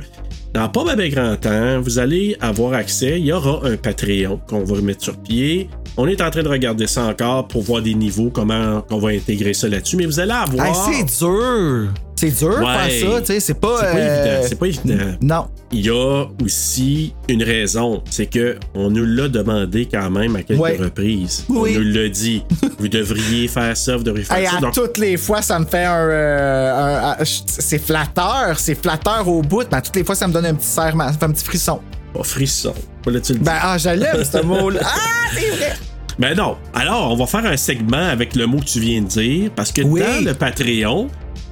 dans 0.56 0.70
pas 0.70 0.84
mal 0.84 1.08
grand 1.10 1.36
temps, 1.36 1.80
vous 1.82 2.00
allez 2.00 2.36
avoir 2.42 2.74
accès. 2.74 3.20
Il 3.20 3.26
y 3.28 3.32
aura 3.32 3.62
un 3.64 3.78
Patreon 3.78 4.42
qu'on 4.48 4.64
va 4.64 4.76
remettre 4.76 5.04
sur 5.04 5.18
pied. 5.18 5.70
On 5.98 6.08
est 6.08 6.22
en 6.22 6.32
train 6.32 6.42
de 6.44 6.48
regarder 6.48 6.88
ça 6.88 7.04
encore 7.04 7.48
pour 7.48 7.62
voir 7.64 7.82
des 7.82 7.94
niveaux, 7.94 8.30
comment 8.34 8.84
on 8.90 9.00
va 9.00 9.10
intégrer 9.10 9.54
ça 9.54 9.68
là-dessus. 9.68 9.98
Mais 9.98 10.06
vous 10.06 10.20
allez 10.20 10.32
avoir. 10.32 10.66
Hey, 10.66 10.74
c'est 11.08 11.20
dur! 11.26 11.90
C'est 12.16 12.30
dur 12.38 12.50
de 12.60 12.64
Ouais. 12.64 12.90
faire 12.90 13.12
ça, 13.14 13.20
tu 13.22 13.26
sais. 13.28 13.40
C'est 13.40 13.54
pas. 13.56 13.78
C'est 13.80 13.86
pas 13.92 13.98
euh, 13.98 14.24
évident. 14.36 14.48
C'est 14.48 14.60
pas 14.60 14.66
évident. 14.68 15.18
Non. 15.22 15.48
Il 15.72 15.86
y 15.86 15.90
a 15.90 16.26
aussi 16.44 17.16
une 17.28 17.42
raison, 17.44 18.04
c'est 18.12 18.28
que 18.28 18.58
on 18.76 18.92
nous 18.92 19.06
l'a 19.06 19.28
demandé 19.28 19.88
quand 19.92 20.10
même 20.12 20.36
à 20.36 20.44
quelques 20.44 20.60
Ouais. 20.62 20.78
reprises. 20.78 21.46
Oui. 21.50 21.74
On 21.76 21.80
nous 21.80 21.92
l'a 21.94 22.10
dit. 22.10 22.44
vous 22.78 22.88
devriez 22.88 23.48
faire 23.48 23.76
ça, 23.76 23.98
vous 23.98 24.04
devriez 24.04 24.24
faire 24.26 24.38
Hey, 24.38 24.46
ça. 24.46 24.58
à 24.58 24.62
Donc, 24.62 24.74
toutes 24.74 25.00
les 25.00 25.18
fois, 25.18 25.42
ça 25.42 25.58
me 25.60 25.66
fait 25.66 25.84
un. 25.84 25.98
euh, 26.10 26.74
un- 26.76 27.22
un- 27.22 27.26
c'est 27.26 27.80
flatteur, 27.80 28.60
c'est 28.60 28.76
flatteur 28.76 29.28
au 29.28 29.42
bout, 29.42 29.64
mais 29.72 29.78
à 29.78 29.82
toutes 29.82 29.96
les 29.96 30.04
fois, 30.04 30.14
ça 30.16 30.28
me 30.28 30.34
donne 30.34 30.46
un 30.46 30.54
petit 30.54 30.68
serrement, 30.68 31.08
ça 31.08 31.14
me 31.14 31.18
fait 31.18 31.26
un 31.26 31.32
petit 31.32 31.46
frisson. 31.46 31.80
Pas 32.14 32.24
frisson. 32.24 32.74
Le. 33.06 33.20
Ben, 33.40 33.58
ah, 33.62 33.78
l'aime, 33.96 34.24
ce 34.24 34.38
mot-là. 34.44 34.80
Ah, 34.84 34.98
c'est 35.34 35.50
vrai! 35.50 35.74
Ben 36.20 36.36
non. 36.36 36.58
Alors, 36.74 37.12
on 37.12 37.16
va 37.16 37.26
faire 37.26 37.46
un 37.46 37.58
segment 37.58 37.98
avec 38.10 38.36
le 38.36 38.46
mot 38.46 38.60
que 38.60 38.66
tu 38.66 38.80
viens 38.80 39.02
de 39.02 39.08
dire, 39.08 39.52
parce 39.56 39.72
que 39.72 39.82
Oui. 39.82 40.02
dans 40.02 40.24
le 40.26 40.34
Patreon, 40.34 41.08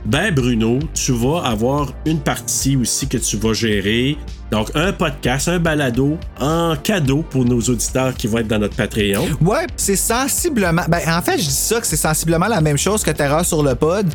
ben 0.10 0.34
Bruno, 0.34 0.80
tu 0.96 1.12
vas 1.12 1.44
avoir 1.46 1.94
une 2.06 2.20
partie 2.20 2.76
aussi 2.76 3.08
que 3.08 3.18
tu 3.18 3.38
vas 3.38 3.54
gérer. 3.54 4.18
Donc, 4.52 4.72
un 4.74 4.92
podcast, 4.92 5.48
un 5.48 5.60
balado 5.60 6.18
en 6.40 6.76
cadeau 6.76 7.24
pour 7.30 7.46
nos 7.46 7.60
auditeurs 7.62 8.16
qui 8.16 8.26
vont 8.26 8.40
être 8.40 8.48
dans 8.48 8.58
notre 8.58 8.76
Patreon. 8.76 9.28
Ouais, 9.42 9.68
c'est 9.76 9.96
sensiblement. 9.96 10.82
Ben, 10.88 11.02
en 11.08 11.22
fait, 11.22 11.34
je 11.38 11.44
dis 11.44 11.52
ça 11.52 11.80
que 11.80 11.86
c'est 11.86 11.96
sensiblement 11.96 12.48
la 12.48 12.60
même 12.60 12.78
chose 12.78 13.04
que 13.04 13.12
Terreur 13.12 13.46
sur 13.46 13.62
le 13.62 13.76
pod, 13.76 14.08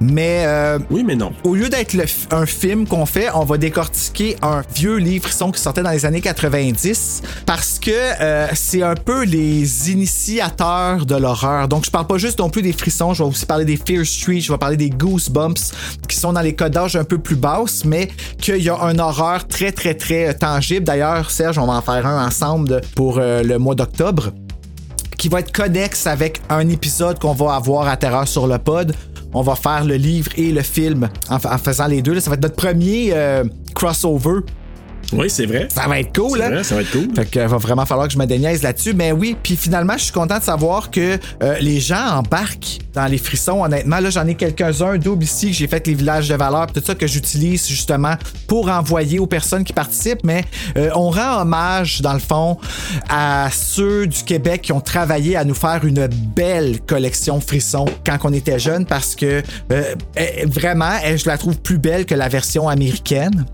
mais 0.00 0.44
euh, 0.46 0.78
Oui, 0.90 1.04
mais 1.04 1.14
non. 1.14 1.30
au 1.44 1.54
lieu 1.54 1.68
d'être 1.68 1.94
un 2.30 2.46
film 2.46 2.86
qu'on 2.86 3.04
fait, 3.04 3.28
on 3.34 3.44
va 3.44 3.58
décortiquer 3.58 4.36
un 4.40 4.62
vieux 4.74 4.96
livre 4.96 5.24
frisson 5.24 5.50
qui 5.50 5.60
sortait 5.60 5.82
dans 5.82 5.90
les 5.90 6.06
années 6.06 6.22
90 6.22 7.22
parce 7.44 7.78
que 7.78 7.90
euh, 7.92 8.46
c'est 8.54 8.82
un 8.82 8.94
peu 8.94 9.24
les 9.24 9.90
initiateurs 9.90 11.04
de 11.04 11.16
l'horreur. 11.16 11.68
Donc, 11.68 11.84
je 11.84 11.90
parle 11.90 12.06
pas 12.06 12.16
juste 12.16 12.38
non 12.38 12.48
plus 12.48 12.62
des 12.62 12.72
frissons, 12.72 13.12
je 13.12 13.22
vais 13.22 13.28
aussi 13.28 13.44
parler 13.44 13.66
des 13.66 13.76
Fear 13.76 14.06
Street, 14.06 14.40
je 14.40 14.50
vais 14.50 14.58
parler 14.58 14.78
des 14.78 14.88
Goosebumps 15.28 15.72
qui 16.08 16.16
sont 16.16 16.32
dans 16.32 16.40
les 16.40 16.54
codages 16.54 16.96
un 16.96 17.04
peu 17.04 17.18
plus 17.18 17.36
basses, 17.36 17.84
mais 17.84 18.08
qu'il 18.40 18.62
y 18.62 18.68
a 18.68 18.80
un 18.80 18.98
horreur 18.98 19.46
très, 19.46 19.72
très, 19.72 19.94
très 19.94 20.28
euh, 20.28 20.32
tangible. 20.32 20.84
D'ailleurs, 20.84 21.30
Serge, 21.30 21.58
on 21.58 21.66
va 21.66 21.74
en 21.74 21.82
faire 21.82 22.06
un 22.06 22.26
ensemble 22.26 22.80
pour 22.94 23.18
euh, 23.18 23.42
le 23.42 23.58
mois 23.58 23.74
d'octobre 23.74 24.32
qui 25.18 25.28
va 25.28 25.40
être 25.40 25.52
connexe 25.52 26.06
avec 26.06 26.40
un 26.50 26.68
épisode 26.68 27.18
qu'on 27.18 27.32
va 27.32 27.54
avoir 27.54 27.88
à 27.88 27.96
Terreur 27.96 28.28
sur 28.28 28.46
le 28.46 28.58
pod. 28.58 28.94
On 29.32 29.42
va 29.42 29.54
faire 29.54 29.84
le 29.84 29.96
livre 29.96 30.30
et 30.36 30.52
le 30.52 30.62
film 30.62 31.08
en, 31.28 31.38
fa- 31.38 31.54
en 31.54 31.58
faisant 31.58 31.86
les 31.86 32.02
deux. 32.02 32.20
Ça 32.20 32.30
va 32.30 32.34
être 32.36 32.42
notre 32.42 32.56
premier 32.56 33.10
euh, 33.12 33.44
crossover. 33.74 34.40
Oui, 35.12 35.30
c'est 35.30 35.46
vrai. 35.46 35.68
Ça 35.72 35.86
va 35.86 36.00
être 36.00 36.14
cool, 36.16 36.38
C'est 36.38 36.44
hein? 36.44 36.50
vrai, 36.50 36.64
ça 36.64 36.74
va 36.74 36.82
être 36.82 36.92
cool. 36.92 37.08
Fait 37.14 37.26
que 37.26 37.38
euh, 37.38 37.46
va 37.46 37.58
vraiment 37.58 37.86
falloir 37.86 38.08
que 38.08 38.12
je 38.12 38.18
me 38.18 38.26
déniaise 38.26 38.62
là-dessus. 38.62 38.92
Mais 38.94 39.12
oui, 39.12 39.36
puis 39.42 39.56
finalement, 39.56 39.94
je 39.96 40.04
suis 40.04 40.12
content 40.12 40.38
de 40.38 40.42
savoir 40.44 40.90
que 40.90 41.18
euh, 41.42 41.56
les 41.60 41.80
gens 41.80 42.18
embarquent 42.18 42.80
dans 42.94 43.06
les 43.06 43.18
frissons. 43.18 43.62
Honnêtement, 43.62 44.00
là, 44.00 44.10
j'en 44.10 44.26
ai 44.26 44.34
quelques-uns 44.34 44.96
doubles 44.98 45.24
ici 45.24 45.48
que 45.48 45.52
j'ai 45.52 45.68
fait 45.68 45.86
les 45.86 45.94
villages 45.94 46.28
de 46.28 46.34
valeur, 46.34 46.66
tout 46.66 46.82
ça 46.84 46.94
que 46.94 47.06
j'utilise 47.06 47.68
justement 47.68 48.14
pour 48.48 48.70
envoyer 48.70 49.18
aux 49.18 49.26
personnes 49.26 49.64
qui 49.64 49.72
participent. 49.72 50.24
Mais 50.24 50.44
euh, 50.76 50.90
on 50.94 51.10
rend 51.10 51.42
hommage, 51.42 52.00
dans 52.00 52.14
le 52.14 52.18
fond, 52.18 52.58
à 53.08 53.48
ceux 53.52 54.06
du 54.06 54.22
Québec 54.22 54.62
qui 54.62 54.72
ont 54.72 54.80
travaillé 54.80 55.36
à 55.36 55.44
nous 55.44 55.54
faire 55.54 55.84
une 55.84 56.08
belle 56.34 56.80
collection 56.80 57.40
frissons 57.40 57.86
quand 58.04 58.18
on 58.24 58.32
était 58.32 58.58
jeune 58.58 58.86
parce 58.86 59.14
que 59.14 59.42
euh, 59.72 59.94
eh, 60.16 60.46
vraiment, 60.46 60.92
eh, 61.04 61.16
je 61.18 61.26
la 61.26 61.38
trouve 61.38 61.58
plus 61.60 61.78
belle 61.78 62.06
que 62.06 62.14
la 62.14 62.28
version 62.28 62.68
américaine. 62.68 63.44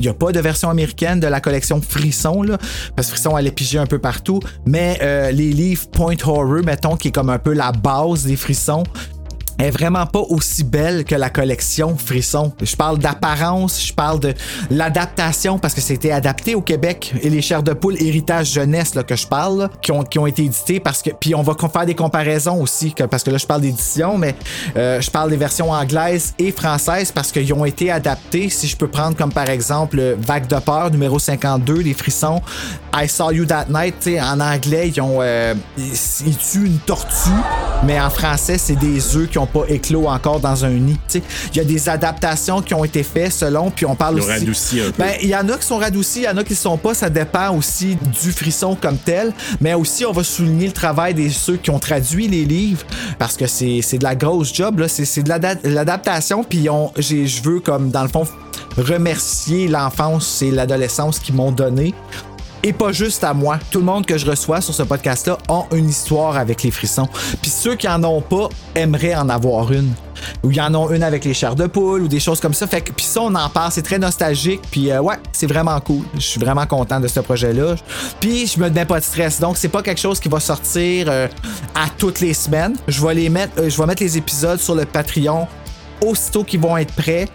Il 0.00 0.04
n'y 0.04 0.08
a 0.08 0.14
pas 0.14 0.32
de 0.32 0.40
version 0.40 0.70
américaine 0.70 1.20
de 1.20 1.26
la 1.26 1.40
collection 1.40 1.80
Frisson, 1.82 2.42
là, 2.42 2.56
parce 2.96 3.08
que 3.08 3.14
Frisson 3.14 3.36
allait 3.36 3.50
piger 3.50 3.78
un 3.78 3.86
peu 3.86 3.98
partout. 3.98 4.40
Mais 4.64 4.98
euh, 5.02 5.30
les 5.30 5.52
livres 5.52 5.88
Point 5.90 6.16
Horror, 6.24 6.64
mettons, 6.64 6.96
qui 6.96 7.08
est 7.08 7.12
comme 7.12 7.28
un 7.28 7.38
peu 7.38 7.52
la 7.52 7.70
base 7.72 8.24
des 8.24 8.36
frissons, 8.36 8.84
est 9.60 9.70
vraiment 9.70 10.06
pas 10.06 10.20
aussi 10.28 10.64
belle 10.64 11.04
que 11.04 11.14
la 11.14 11.30
collection 11.30 11.96
Frisson. 11.96 12.52
Je 12.62 12.76
parle 12.76 12.98
d'apparence, 12.98 13.84
je 13.84 13.92
parle 13.92 14.20
de 14.20 14.34
l'adaptation 14.70 15.58
parce 15.58 15.74
que 15.74 15.80
c'était 15.80 16.12
adapté 16.12 16.54
au 16.54 16.62
Québec 16.62 17.12
et 17.22 17.30
les 17.30 17.42
chairs 17.42 17.62
de 17.62 17.72
poule 17.72 18.00
héritage 18.00 18.52
jeunesse 18.52 18.94
là, 18.94 19.02
que 19.02 19.16
je 19.16 19.26
parle 19.26 19.60
là, 19.60 19.70
qui 19.82 19.92
ont, 19.92 20.02
qui 20.02 20.18
ont 20.18 20.26
été 20.26 20.44
édités 20.44 20.80
parce 20.80 21.02
que 21.02 21.10
puis 21.10 21.34
on 21.34 21.42
va 21.42 21.54
faire 21.72 21.86
des 21.86 21.94
comparaisons 21.94 22.60
aussi 22.60 22.94
parce 23.10 23.22
que 23.22 23.30
là 23.30 23.38
je 23.38 23.46
parle 23.46 23.60
d'édition 23.60 24.18
mais 24.18 24.34
euh, 24.76 25.00
je 25.00 25.10
parle 25.10 25.30
des 25.30 25.36
versions 25.36 25.70
anglaises 25.70 26.34
et 26.38 26.52
françaises 26.52 27.12
parce 27.12 27.30
qu'ils 27.32 27.52
ont 27.52 27.64
été 27.64 27.90
adaptés 27.90 28.48
si 28.48 28.66
je 28.66 28.76
peux 28.76 28.88
prendre 28.88 29.16
comme 29.16 29.32
par 29.32 29.48
exemple 29.48 30.16
Vague 30.18 30.46
de 30.46 30.58
peur 30.58 30.90
numéro 30.90 31.18
52 31.18 31.80
les 31.80 31.94
frissons 31.94 32.40
I 32.94 33.08
Saw 33.08 33.32
You 33.32 33.44
That 33.44 33.66
Night 33.68 34.08
en 34.22 34.40
anglais 34.40 34.88
ils 34.88 35.00
ont 35.00 35.18
euh, 35.20 35.54
ils, 35.76 35.92
ils 36.26 36.36
tuent 36.36 36.66
une 36.66 36.78
tortue 36.78 37.30
mais 37.84 38.00
en 38.00 38.10
français 38.10 38.58
c'est 38.58 38.76
des 38.76 39.16
œufs 39.16 39.28
qui 39.28 39.38
ont 39.38 39.46
pas 39.52 39.64
éclos 39.68 40.06
encore 40.08 40.40
dans 40.40 40.64
un 40.64 40.70
nid 40.70 40.98
il 41.14 41.56
y 41.56 41.60
a 41.60 41.64
des 41.64 41.88
adaptations 41.88 42.62
qui 42.62 42.74
ont 42.74 42.84
été 42.84 43.02
faites 43.02 43.32
selon 43.32 43.70
puis 43.70 43.86
on 43.86 43.94
parle 43.94 44.16
Ils 44.16 44.20
aussi 44.22 44.30
radouci 44.32 44.80
un 44.80 44.90
peu. 44.90 45.02
ben, 45.02 45.12
il 45.22 45.28
y 45.28 45.36
en 45.36 45.48
a 45.48 45.56
qui 45.58 45.66
sont 45.66 45.78
radoucis, 45.78 46.20
il 46.20 46.24
y 46.24 46.28
en 46.28 46.36
a 46.36 46.44
qui 46.44 46.54
sont 46.54 46.76
pas, 46.76 46.94
ça 46.94 47.10
dépend 47.10 47.50
aussi 47.56 47.96
du 48.22 48.32
frisson 48.32 48.76
comme 48.80 48.96
tel, 48.98 49.32
mais 49.60 49.74
aussi 49.74 50.04
on 50.06 50.12
va 50.12 50.24
souligner 50.24 50.66
le 50.66 50.72
travail 50.72 51.14
des 51.14 51.30
ceux 51.30 51.56
qui 51.56 51.70
ont 51.70 51.78
traduit 51.78 52.28
les 52.28 52.44
livres 52.44 52.82
parce 53.18 53.36
que 53.36 53.46
c'est 53.46 53.80
de 53.98 54.04
la 54.04 54.14
grosse 54.14 54.54
job 54.54 54.84
c'est 54.88 55.22
de 55.22 55.28
l'ada- 55.28 55.54
l'adaptation 55.64 56.44
puis 56.44 56.66
je 56.98 57.42
veux 57.42 57.60
comme 57.60 57.90
dans 57.90 58.02
le 58.02 58.08
fond 58.08 58.26
remercier 58.78 59.68
l'enfance 59.68 60.42
et 60.42 60.50
l'adolescence 60.50 61.18
qui 61.18 61.32
m'ont 61.32 61.50
donné. 61.50 61.92
Et 62.62 62.74
pas 62.74 62.92
juste 62.92 63.24
à 63.24 63.32
moi. 63.32 63.58
Tout 63.70 63.78
le 63.78 63.86
monde 63.86 64.04
que 64.04 64.18
je 64.18 64.26
reçois 64.26 64.60
sur 64.60 64.74
ce 64.74 64.82
podcast-là 64.82 65.38
ont 65.48 65.64
une 65.72 65.88
histoire 65.88 66.36
avec 66.36 66.62
les 66.62 66.70
frissons. 66.70 67.08
Puis 67.40 67.50
ceux 67.50 67.74
qui 67.74 67.88
en 67.88 68.04
ont 68.04 68.20
pas 68.20 68.50
aimeraient 68.74 69.14
en 69.14 69.30
avoir 69.30 69.72
une. 69.72 69.94
Ou 70.42 70.50
y 70.50 70.60
en 70.60 70.74
ont 70.74 70.90
une 70.90 71.02
avec 71.02 71.24
les 71.24 71.32
chairs 71.32 71.54
de 71.54 71.66
poule 71.66 72.02
ou 72.02 72.08
des 72.08 72.20
choses 72.20 72.38
comme 72.38 72.52
ça. 72.52 72.66
Fait 72.66 72.82
que 72.82 72.92
puis 72.92 73.06
ça, 73.06 73.22
on 73.22 73.34
en 73.34 73.48
parle, 73.48 73.72
c'est 73.72 73.82
très 73.82 73.98
nostalgique. 73.98 74.60
Puis 74.70 74.90
euh, 74.90 75.00
ouais, 75.00 75.16
c'est 75.32 75.46
vraiment 75.46 75.80
cool. 75.80 76.04
Je 76.14 76.20
suis 76.20 76.40
vraiment 76.40 76.66
content 76.66 77.00
de 77.00 77.08
ce 77.08 77.20
projet-là. 77.20 77.76
Puis 78.20 78.46
je 78.46 78.60
me 78.60 78.68
mets 78.68 78.84
pas 78.84 79.00
de 79.00 79.04
stress. 79.04 79.40
Donc 79.40 79.56
c'est 79.56 79.68
pas 79.68 79.82
quelque 79.82 80.00
chose 80.00 80.20
qui 80.20 80.28
va 80.28 80.38
sortir 80.38 81.06
euh, 81.08 81.28
à 81.74 81.86
toutes 81.96 82.20
les 82.20 82.34
semaines. 82.34 82.76
Je 82.88 83.04
vais 83.04 83.14
les 83.14 83.30
mettre, 83.30 83.58
euh, 83.58 83.70
je 83.70 83.80
vais 83.80 83.86
mettre 83.86 84.02
les 84.02 84.18
épisodes 84.18 84.60
sur 84.60 84.74
le 84.74 84.84
Patreon 84.84 85.48
aussitôt 86.04 86.44
qu'ils 86.44 86.60
vont 86.60 86.76
être 86.76 86.92
prêts 86.94 87.26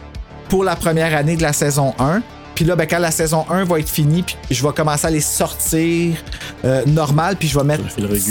pour 0.50 0.64
la 0.64 0.76
première 0.76 1.16
année 1.16 1.36
de 1.36 1.42
la 1.42 1.54
saison 1.54 1.96
1. 1.98 2.22
Puis 2.56 2.64
là, 2.66 2.76
ben, 2.76 2.88
quand 2.90 3.00
la 3.00 3.12
saison 3.12 3.46
1 3.50 3.66
va 3.66 3.80
être 3.80 3.90
finie, 3.90 4.24
puis 4.24 4.36
je 4.50 4.66
vais 4.66 4.74
commencer 4.74 5.08
à 5.08 5.10
les 5.12 5.20
sortir 5.22 6.16
euh, 6.64 6.84
normal, 6.88 7.36
puis 7.38 7.48
je 7.50 7.58
vais 7.60 7.66
mettre 7.66 7.84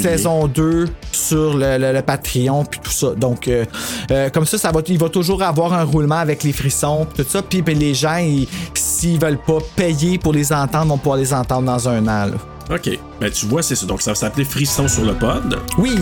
saison 0.03 0.47
2 0.49 0.87
sur 1.13 1.57
le, 1.57 1.79
le- 1.79 1.93
le 1.93 2.03
Patreon, 2.03 2.65
puis 2.65 2.81
tout 2.83 2.91
ça. 2.91 3.09
Donc, 3.17 3.49
euh, 3.49 3.65
euh, 4.11 4.31
comme 4.31 4.47
ça, 4.47 4.57
ça 4.59 4.73
va, 4.73 4.81
il 4.89 4.99
va 4.99 5.09
toujours 5.11 5.43
avoir 5.43 5.73
un 5.75 5.85
roulement 5.85 6.17
avec 6.19 6.43
les 6.43 6.53
frissons, 6.53 7.07
puis 7.13 7.23
tout 7.25 7.31
ça. 7.31 7.43
Puis 7.43 7.63
ben, 7.63 7.79
les 7.79 7.95
gens, 7.95 8.17
ils- 8.17 8.49
s'ils 8.75 9.21
veulent 9.21 9.39
pas 9.47 9.59
payer 9.77 10.19
pour 10.19 10.33
les 10.33 10.53
entendre, 10.53 10.87
vont 10.87 10.99
pouvoir 10.99 11.19
les 11.19 11.33
entendre 11.35 11.67
dans 11.67 11.89
un 11.89 12.03
an. 12.09 12.27
là. 12.27 12.75
OK. 12.75 12.99
Ben, 13.21 13.31
tu 13.31 13.45
vois, 13.45 13.63
c'est 13.63 13.75
ça. 13.77 13.85
Donc, 13.85 14.01
ça 14.01 14.13
va 14.13 14.15
s'appeler 14.15 14.47
Frisson 14.47 14.89
sur 14.89 15.05
le 15.05 15.13
pod. 15.13 15.59
Oui! 15.77 15.95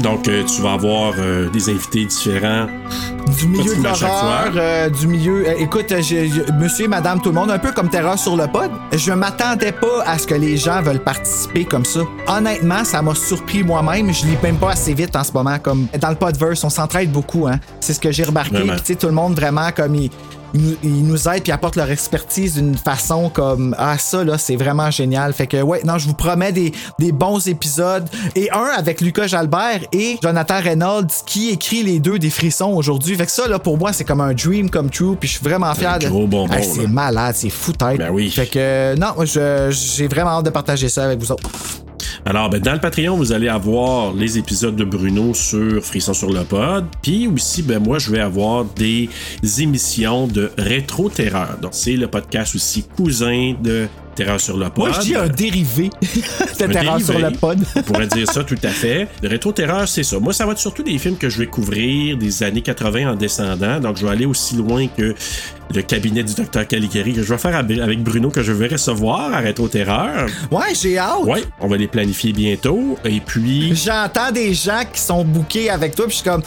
Donc, 0.00 0.28
euh, 0.28 0.42
tu 0.44 0.60
vas 0.60 0.72
avoir 0.72 1.14
euh, 1.18 1.48
des 1.50 1.70
invités 1.70 2.04
différents. 2.04 2.66
Du 3.26 3.48
milieu 3.48 3.74
de 3.76 3.82
l'horreur, 3.82 4.52
euh, 4.56 4.90
du 4.90 5.06
milieu. 5.06 5.46
euh, 5.48 5.54
écoute, 5.58 5.90
euh, 5.92 6.02
monsieur 6.58 6.84
et 6.84 6.88
madame, 6.88 7.20
tout 7.20 7.30
le 7.30 7.34
monde, 7.34 7.50
un 7.50 7.58
peu 7.58 7.72
comme 7.72 7.88
Terreur 7.88 8.18
sur 8.18 8.36
le 8.36 8.46
pod. 8.46 8.70
Je 8.92 9.12
m'attendais 9.12 9.72
pas 9.72 10.02
à 10.06 10.18
ce 10.18 10.26
que 10.26 10.34
les 10.34 10.56
gens 10.56 10.82
veulent 10.82 11.02
participer 11.02 11.64
comme 11.64 11.84
ça. 11.84 12.00
Honnêtement, 12.26 12.84
ça 12.84 13.00
m'a 13.02 13.14
surpris 13.14 13.62
moi-même. 13.64 14.12
Je 14.12 14.26
lis 14.26 14.36
même 14.42 14.56
pas 14.56 14.72
assez 14.72 14.92
vite 14.94 15.16
en 15.16 15.24
ce 15.24 15.32
moment. 15.32 15.58
Comme 15.58 15.86
dans 15.98 16.10
le 16.10 16.16
podverse, 16.16 16.62
on 16.64 16.70
s'entraide 16.70 17.10
beaucoup. 17.10 17.46
Hein. 17.46 17.58
C'est 17.80 17.94
ce 17.94 18.00
que 18.00 18.12
j'ai 18.12 18.24
remarqué. 18.24 18.56
Puis, 18.60 18.70
tu 18.70 18.84
sais, 18.84 18.94
tout 18.94 19.06
le 19.06 19.12
monde 19.12 19.34
vraiment 19.34 19.70
comme 19.74 19.94
il. 19.94 20.10
Ils 20.54 20.60
nous- 20.60 20.76
ils 20.84 21.04
nous 21.04 21.28
aident 21.28 21.42
puis 21.42 21.52
apportent 21.52 21.76
leur 21.76 21.90
expertise 21.90 22.54
d'une 22.54 22.76
façon 22.76 23.28
comme 23.28 23.74
ah 23.78 23.98
ça 23.98 24.22
là 24.24 24.38
c'est 24.38 24.56
vraiment 24.56 24.90
génial. 24.90 25.32
Fait 25.32 25.46
que 25.46 25.60
ouais 25.60 25.80
non 25.84 25.98
je 25.98 26.06
vous 26.06 26.14
promets 26.14 26.52
des, 26.52 26.72
des 26.98 27.12
bons 27.12 27.46
épisodes. 27.48 28.08
Et 28.36 28.50
un 28.52 28.70
avec 28.76 29.00
Lucas 29.00 29.26
Jalbert 29.26 29.80
et 29.92 30.16
Jonathan 30.22 30.60
Reynolds 30.62 31.08
qui 31.26 31.50
écrit 31.50 31.82
les 31.82 31.98
deux 32.00 32.18
des 32.18 32.30
frissons 32.30 32.70
aujourd'hui. 32.72 33.16
Fait 33.16 33.26
que 33.26 33.32
ça 33.32 33.48
là 33.48 33.58
pour 33.58 33.78
moi 33.78 33.92
c'est 33.92 34.04
comme 34.04 34.20
un 34.20 34.32
dream 34.32 34.70
come 34.70 34.90
true 34.90 35.16
puis 35.16 35.28
je 35.28 35.34
suis 35.38 35.44
vraiment 35.44 35.74
fier 35.74 35.98
de 35.98 36.06
Hey, 36.54 36.64
c'est 36.64 36.86
malade 36.86 37.34
c'est 37.36 37.50
fou 37.50 37.72
tête 37.72 37.98
Ben 37.98 38.10
oui. 38.10 38.30
fait 38.30 38.46
que 38.46 38.94
non 38.96 39.08
j'ai 39.70 40.06
vraiment 40.08 40.30
hâte 40.38 40.44
de 40.44 40.50
partager 40.50 40.88
ça 40.88 41.04
avec 41.04 41.18
vous 41.18 41.32
autres 41.32 41.48
Alors, 42.26 42.48
ben, 42.48 42.58
dans 42.58 42.72
le 42.72 42.80
Patreon, 42.80 43.16
vous 43.16 43.32
allez 43.32 43.48
avoir 43.48 44.14
les 44.14 44.38
épisodes 44.38 44.74
de 44.74 44.84
Bruno 44.84 45.34
sur 45.34 45.84
Frisson 45.84 46.14
sur 46.14 46.32
le 46.32 46.42
pod. 46.44 46.86
Puis 47.02 47.26
aussi, 47.28 47.62
ben, 47.62 47.78
moi, 47.78 47.98
je 47.98 48.10
vais 48.10 48.20
avoir 48.20 48.64
des 48.64 49.10
émissions 49.58 50.26
de 50.26 50.50
Rétro-Terreur. 50.56 51.58
Donc, 51.60 51.72
c'est 51.74 51.96
le 51.96 52.06
podcast 52.06 52.54
aussi 52.54 52.82
cousin 52.96 53.54
de 53.62 53.88
Terreur 54.14 54.40
sur 54.40 54.56
le 54.56 54.68
pod. 54.70 54.88
Moi, 54.88 54.92
je 54.92 55.00
dis 55.00 55.14
un 55.16 55.28
dérivé 55.28 55.90
de 56.58 56.64
Un 56.64 56.68
Terreur 56.68 57.00
sur 57.00 57.14
dérivé. 57.14 57.30
le 57.30 57.36
pod. 57.38 57.58
On 57.76 57.82
pourrait 57.82 58.06
dire 58.06 58.30
ça 58.30 58.44
tout 58.44 58.56
à 58.62 58.68
fait. 58.68 59.08
Le 59.22 59.28
rétro-terreur, 59.28 59.88
c'est 59.88 60.02
ça. 60.02 60.18
Moi, 60.18 60.32
ça 60.32 60.46
va 60.46 60.52
être 60.52 60.58
surtout 60.58 60.82
des 60.82 60.96
films 60.98 61.16
que 61.16 61.28
je 61.28 61.38
vais 61.38 61.46
couvrir 61.46 62.16
des 62.16 62.42
années 62.42 62.62
80 62.62 63.12
en 63.12 63.14
descendant. 63.16 63.80
Donc, 63.80 63.96
je 63.96 64.06
vais 64.06 64.12
aller 64.12 64.26
aussi 64.26 64.56
loin 64.56 64.86
que 64.88 65.14
le 65.74 65.82
cabinet 65.82 66.22
du 66.22 66.34
docteur 66.34 66.66
Caligari 66.68 67.12
que 67.14 67.22
je 67.22 67.32
vais 67.32 67.38
faire 67.38 67.56
avec 67.56 68.02
Bruno, 68.02 68.30
que 68.30 68.42
je 68.42 68.52
vais 68.52 68.68
recevoir 68.68 69.32
à 69.34 69.38
Rétro-terreur. 69.38 70.26
Ouais, 70.50 70.74
j'ai 70.80 70.98
hâte. 70.98 71.24
Ouais, 71.24 71.42
on 71.60 71.68
va 71.68 71.76
les 71.76 71.88
planifier 71.88 72.32
bientôt. 72.32 72.96
Et 73.04 73.20
puis, 73.20 73.74
J'entends 73.74 74.30
des 74.32 74.54
gens 74.54 74.82
qui 74.92 75.00
sont 75.00 75.24
bookés 75.24 75.70
avec 75.70 75.94
toi, 75.94 76.06
puis 76.06 76.16
je 76.16 76.20
suis 76.22 76.30
comme, 76.30 76.42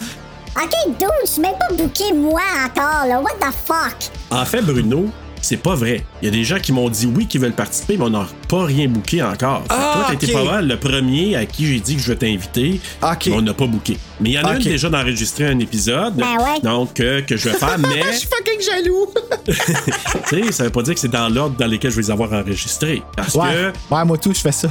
Ok, 0.55 0.71
dude, 0.99 1.07
je 1.23 1.29
suis 1.33 1.41
même 1.41 1.53
pas 1.59 1.71
booké 1.75 2.13
moi 2.15 2.41
encore, 2.65 3.07
là. 3.07 3.19
What 3.21 3.33
the 3.39 3.53
fuck? 3.65 3.95
en 4.31 4.43
fait, 4.43 4.61
Bruno, 4.61 5.07
c'est 5.41 5.57
pas 5.57 5.75
vrai. 5.75 6.03
Il 6.21 6.25
y 6.25 6.27
a 6.27 6.31
des 6.31 6.43
gens 6.43 6.59
qui 6.59 6.71
m'ont 6.71 6.89
dit 6.89 7.05
oui, 7.13 7.25
qui 7.27 7.37
veulent 7.37 7.53
participer, 7.53 7.97
mais 7.97 8.05
on 8.05 8.09
n'a 8.09 8.27
pas 8.49 8.65
rien 8.65 8.87
booké 8.87 9.21
encore. 9.23 9.63
Ah, 9.69 9.91
toi, 9.93 10.03
t'as 10.07 10.13
été 10.13 10.31
pas 10.31 10.43
mal 10.43 10.67
le 10.67 10.77
premier 10.77 11.35
à 11.35 11.45
qui 11.45 11.65
j'ai 11.67 11.79
dit 11.79 11.95
que 11.95 12.01
je 12.01 12.11
vais 12.11 12.17
t'inviter, 12.17 12.79
Ok. 13.01 13.27
mais 13.27 13.33
on 13.33 13.41
n'a 13.41 13.53
pas 13.53 13.67
booké. 13.67 13.97
Mais 14.19 14.29
il 14.29 14.33
y 14.33 14.39
en 14.39 14.43
a 14.43 14.51
Ok. 14.55 14.57
une 14.65 14.71
déjà 14.71 14.89
d'enregistrer 14.89 15.45
un 15.47 15.59
épisode, 15.59 16.15
Ben 16.15 16.37
ouais. 16.37 16.59
donc 16.63 16.99
euh, 16.99 17.21
que 17.21 17.37
je 17.37 17.49
vais 17.49 17.55
faire, 17.55 17.77
mais 17.79 18.03
je 18.11 18.17
suis 18.17 18.27
fucking 18.27 18.61
jaloux. 18.61 19.07
tu 20.29 20.43
sais, 20.45 20.51
ça 20.51 20.63
veut 20.65 20.69
pas 20.69 20.81
dire 20.81 20.93
que 20.93 20.99
c'est 20.99 21.07
dans 21.11 21.29
l'ordre 21.29 21.55
dans 21.57 21.67
lequel 21.67 21.91
je 21.91 21.95
vais 21.97 22.01
les 22.03 22.11
avoir 22.11 22.33
enregistrés. 22.33 23.01
Parce 23.15 23.35
ouais. 23.35 23.49
que, 23.89 23.93
ouais, 23.95 24.05
moi 24.05 24.17
tout, 24.17 24.33
je 24.33 24.39
fais 24.41 24.51
ça. 24.51 24.67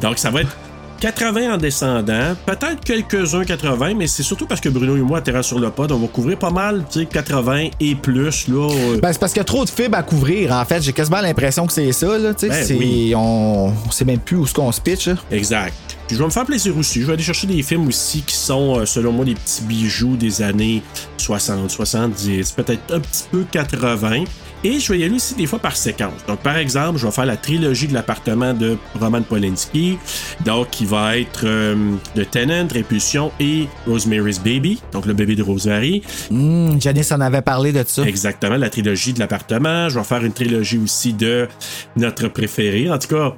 donc 0.00 0.18
ça 0.18 0.30
va 0.30 0.40
être 0.42 0.56
80 1.00 1.54
en 1.54 1.56
descendant, 1.56 2.34
peut-être 2.46 2.80
quelques-uns 2.84 3.44
80, 3.44 3.94
mais 3.96 4.06
c'est 4.06 4.22
surtout 4.22 4.46
parce 4.46 4.60
que 4.60 4.68
Bruno 4.68 4.96
et 4.96 5.00
moi, 5.00 5.18
à 5.18 5.20
Terra 5.20 5.42
sur 5.42 5.58
le 5.58 5.70
pod, 5.70 5.92
on 5.92 5.98
va 5.98 6.06
couvrir 6.08 6.38
pas 6.38 6.50
mal, 6.50 6.84
tu 6.90 7.00
sais, 7.00 7.06
80 7.06 7.68
et 7.80 7.94
plus, 7.94 8.48
là. 8.48 8.68
euh, 8.70 8.98
Ben, 9.00 9.12
c'est 9.12 9.18
parce 9.18 9.32
qu'il 9.32 9.40
y 9.40 9.42
a 9.42 9.44
trop 9.44 9.64
de 9.64 9.70
fibres 9.70 9.96
à 9.98 10.02
couvrir. 10.02 10.52
En 10.52 10.64
fait, 10.64 10.82
j'ai 10.82 10.92
quasiment 10.92 11.20
l'impression 11.20 11.66
que 11.66 11.72
c'est 11.72 11.92
ça. 11.92 12.18
Là, 12.18 12.34
tu 12.34 12.40
sais. 12.40 12.48
Ben 12.48 12.64
c'est, 12.64 12.74
oui. 12.74 13.12
on, 13.16 13.72
on 13.86 13.90
sait 13.90 14.04
même 14.04 14.18
plus 14.20 14.36
où 14.36 14.46
ce 14.46 14.54
qu'on 14.54 14.72
se 14.72 14.80
pitch. 14.80 15.08
là. 15.08 15.14
Exact. 15.30 15.74
Puis 16.06 16.14
je 16.16 16.20
vais 16.22 16.26
me 16.26 16.30
faire 16.32 16.44
plaisir 16.46 16.76
aussi. 16.78 17.00
Je 17.00 17.06
vais 17.06 17.14
aller 17.14 17.22
chercher 17.22 17.46
des 17.48 17.62
films 17.62 17.88
aussi 17.88 18.22
qui 18.22 18.34
sont, 18.36 18.78
euh, 18.78 18.86
selon 18.86 19.12
moi, 19.12 19.24
des 19.24 19.34
petits 19.34 19.62
bijoux 19.62 20.16
des 20.16 20.40
années 20.40 20.82
60, 21.18 21.68
70, 21.70 22.52
peut-être 22.52 22.94
un 22.94 23.00
petit 23.00 23.24
peu 23.30 23.44
80. 23.50 24.24
Et 24.66 24.80
je 24.80 24.92
vais 24.92 24.98
y 24.98 25.04
aller 25.04 25.14
aussi 25.14 25.36
des 25.36 25.46
fois 25.46 25.60
par 25.60 25.76
séquence. 25.76 26.26
Donc, 26.26 26.40
par 26.40 26.56
exemple, 26.56 26.98
je 26.98 27.06
vais 27.06 27.12
faire 27.12 27.24
la 27.24 27.36
trilogie 27.36 27.86
de 27.86 27.94
l'appartement 27.94 28.52
de 28.52 28.76
Roman 28.98 29.22
Polanski. 29.22 29.96
Donc, 30.44 30.70
qui 30.70 30.84
va 30.84 31.16
être 31.16 31.42
euh, 31.44 31.76
The 32.16 32.28
Tenant, 32.28 32.66
Répulsion 32.72 33.30
et 33.38 33.68
Rosemary's 33.86 34.40
Baby. 34.40 34.82
Donc, 34.90 35.06
le 35.06 35.14
bébé 35.14 35.36
de 35.36 35.44
Rosemary. 35.44 36.02
Hum, 36.32 36.80
Janice 36.80 37.12
en 37.12 37.20
avait 37.20 37.42
parlé 37.42 37.70
de 37.70 37.84
ça. 37.86 38.02
Exactement, 38.02 38.56
la 38.56 38.68
trilogie 38.68 39.12
de 39.12 39.20
l'appartement. 39.20 39.88
Je 39.88 40.00
vais 40.00 40.04
faire 40.04 40.24
une 40.24 40.32
trilogie 40.32 40.78
aussi 40.78 41.12
de 41.12 41.46
notre 41.94 42.26
préféré. 42.26 42.90
En 42.90 42.98
tout 42.98 43.14
cas, 43.14 43.36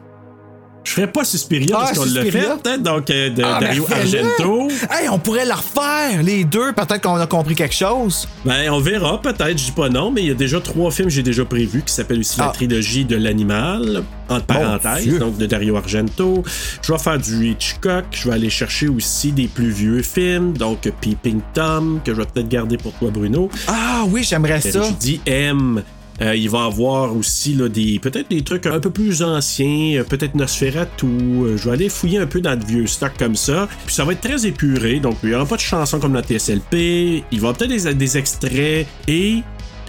je 0.85 0.93
ferai 0.93 1.07
pas 1.13 1.25
Suspiria 1.25 1.77
Ah, 1.79 1.85
parce 1.93 1.99
qu'on 1.99 2.15
l'a 2.15 2.25
fait, 2.25 2.47
hein, 2.47 2.79
donc 2.79 3.11
euh, 3.11 3.29
de 3.31 3.43
Ah, 3.45 3.59
Dario. 3.61 3.87
Argento. 3.91 4.69
Hey, 4.91 5.09
on 5.11 5.19
pourrait 5.19 5.45
la 5.45 5.57
refaire, 5.57 6.23
les 6.23 6.45
deux. 6.45 6.73
Peut-être 6.73 7.03
qu'on 7.03 7.17
a 7.17 7.27
compris 7.27 7.55
quelque 7.55 7.75
chose. 7.75 8.27
Ben, 8.47 8.71
on 8.71 8.81
verra, 8.81 9.21
peut-être, 9.21 9.51
je 9.59 9.65
dis 9.67 9.73
pas 9.73 9.89
non, 9.91 10.11
mais 10.11 10.23
il 10.23 10.29
y 10.29 10.31
a 10.31 10.35
déjà 10.35 10.61
trois 10.61 10.91
films 10.91 11.09
que 11.09 11.15
j'ai 11.15 11.23
déjà 11.23 11.45
prévus 11.45 11.83
qui 11.83 11.93
s'appellent 11.93 12.21
aussi 12.21 12.39
la 12.39 12.47
Ah. 12.47 12.53
trilogie 12.55 13.05
de 13.05 13.17
l'animal, 13.17 14.03
entre 14.31 14.47
parenthèses, 14.47 15.19
donc 15.19 15.37
de 15.37 15.45
Dario 15.47 15.77
Argento. 15.77 16.43
Je 16.83 16.93
vais 16.93 16.99
faire 16.99 17.19
du 17.19 17.49
Hitchcock, 17.51 18.05
je 18.13 18.29
vais 18.29 18.35
aller 18.35 18.51
chercher 18.51 18.89
aussi 18.89 19.33
des 19.33 19.47
plus 19.49 19.71
vieux 19.71 20.01
films, 20.03 20.57
donc 20.57 20.91
Peeping 21.01 21.41
Tom, 21.53 22.01
que 22.05 22.13
je 22.15 22.21
vais 22.21 22.27
peut-être 22.27 22.49
garder 22.49 22.79
pour 22.79 22.93
toi, 22.95 23.11
Bruno. 23.13 23.51
Ah 23.67 24.05
oui, 24.09 24.23
j'aimerais 24.25 24.61
ça. 24.63 24.83
Je 24.83 24.93
dis 24.95 25.21
M. 25.27 25.83
Euh, 26.21 26.35
il 26.35 26.51
va 26.51 26.65
avoir 26.65 27.17
aussi 27.17 27.55
là, 27.55 27.69
des 27.69 27.99
peut-être 28.01 28.29
des 28.29 28.43
trucs 28.43 28.67
un 28.67 28.81
peu 28.81 28.91
plus 28.91 29.23
anciens, 29.23 30.01
euh, 30.01 30.05
peut-être 30.05 30.35
Nosferatu. 30.35 31.07
Euh, 31.07 31.57
je 31.57 31.69
vais 31.69 31.75
aller 31.75 31.89
fouiller 31.89 32.19
un 32.19 32.27
peu 32.27 32.41
dans 32.41 32.57
de 32.57 32.65
vieux 32.65 32.87
stocks 32.87 33.17
comme 33.19 33.37
ça. 33.37 33.69
Puis 33.87 33.95
ça 33.95 34.05
va 34.05 34.13
être 34.13 34.21
très 34.21 34.47
épuré, 34.47 34.99
donc 34.99 35.17
il 35.23 35.29
n'y 35.29 35.35
aura 35.35 35.47
pas 35.47 35.57
de 35.57 35.61
chansons 35.61 36.01
comme 36.01 36.15
la 36.15 36.23
TSLP. 36.23 37.25
Il 37.31 37.41
va 37.41 37.53
peut-être 37.53 37.97
des, 37.97 38.19
extraits 38.19 38.87
et 39.07 39.43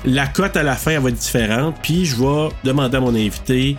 la 0.06 0.28
cote 0.28 0.56
à 0.56 0.64
la 0.64 0.76
fin 0.76 0.92
elle 0.92 1.02
va 1.02 1.10
être 1.10 1.18
différente. 1.18 1.76
Puis 1.82 2.06
je 2.06 2.16
vais 2.16 2.50
demander 2.64 2.98
à 2.98 3.00
mon 3.00 3.16
invité 3.16 3.76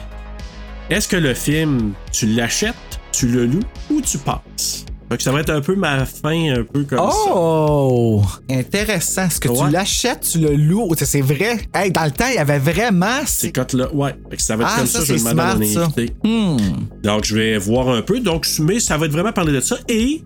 est-ce 0.88 1.06
que 1.06 1.16
le 1.16 1.34
film 1.34 1.92
tu 2.10 2.26
l'achètes, 2.26 2.74
tu 3.12 3.28
le 3.28 3.46
loues 3.46 3.60
ou 3.90 4.00
tu 4.00 4.18
passes? 4.18 4.86
Que 5.16 5.22
ça 5.24 5.32
va 5.32 5.40
être 5.40 5.50
un 5.50 5.60
peu 5.60 5.74
ma 5.74 6.06
fin, 6.06 6.54
un 6.54 6.62
peu 6.62 6.84
comme 6.84 6.98
ça. 7.10 7.16
Oh! 7.34 8.22
Intéressant. 8.48 9.26
Est-ce 9.26 9.40
que 9.40 9.48
Ouais. 9.48 9.66
tu 9.66 9.70
l'achètes, 9.72 10.28
tu 10.32 10.38
le 10.38 10.54
loues? 10.54 10.92
C'est 10.96 11.20
vrai. 11.20 11.58
Hey, 11.74 11.90
dans 11.90 12.04
le 12.04 12.12
temps, 12.12 12.28
il 12.28 12.36
y 12.36 12.38
avait 12.38 12.60
vraiment. 12.60 13.20
Ces 13.26 13.50
cotes-là, 13.50 13.92
ouais. 13.92 14.14
Ça 14.38 14.56
va 14.56 14.64
être 14.64 14.72
Ah, 14.72 14.78
comme 14.78 14.86
ça, 14.86 14.98
ça, 15.00 15.04
je 15.04 15.12
vais 15.14 15.18
demander 15.18 15.40
à 15.40 15.54
mon 15.56 15.82
invité. 15.84 16.10
Hmm. 16.24 16.56
Donc, 17.02 17.24
je 17.24 17.34
vais 17.34 17.58
voir 17.58 17.88
un 17.88 18.02
peu. 18.02 18.20
Donc, 18.20 18.46
mais 18.60 18.78
ça 18.78 18.96
va 18.96 19.06
être 19.06 19.12
vraiment 19.12 19.32
parler 19.32 19.52
de 19.52 19.60
ça. 19.60 19.76
Et 19.88 20.22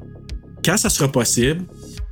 quand 0.65 0.77
ça 0.77 0.91
sera 0.91 1.11
possible, 1.11 1.63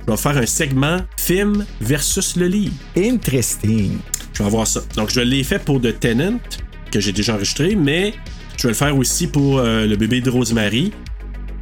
je 0.05 0.11
vais 0.11 0.17
faire 0.17 0.37
un 0.37 0.45
segment 0.47 0.97
film 1.17 1.65
versus 1.79 2.35
le 2.35 2.47
livre. 2.47 2.73
Interesting. 2.97 3.97
Je 4.33 4.39
vais 4.41 4.47
avoir 4.47 4.65
ça. 4.67 4.81
Donc, 4.95 5.11
je 5.11 5.19
l'ai 5.21 5.43
fait 5.43 5.59
pour 5.59 5.79
The 5.79 5.99
Tenant, 5.99 6.39
que 6.91 6.99
j'ai 6.99 7.11
déjà 7.11 7.35
enregistré, 7.35 7.75
mais 7.75 8.13
je 8.57 8.63
vais 8.63 8.69
le 8.69 8.75
faire 8.75 8.97
aussi 8.97 9.27
pour 9.27 9.59
euh, 9.59 9.85
le 9.85 9.95
bébé 9.95 10.21
de 10.21 10.29
Rosemary, 10.29 10.91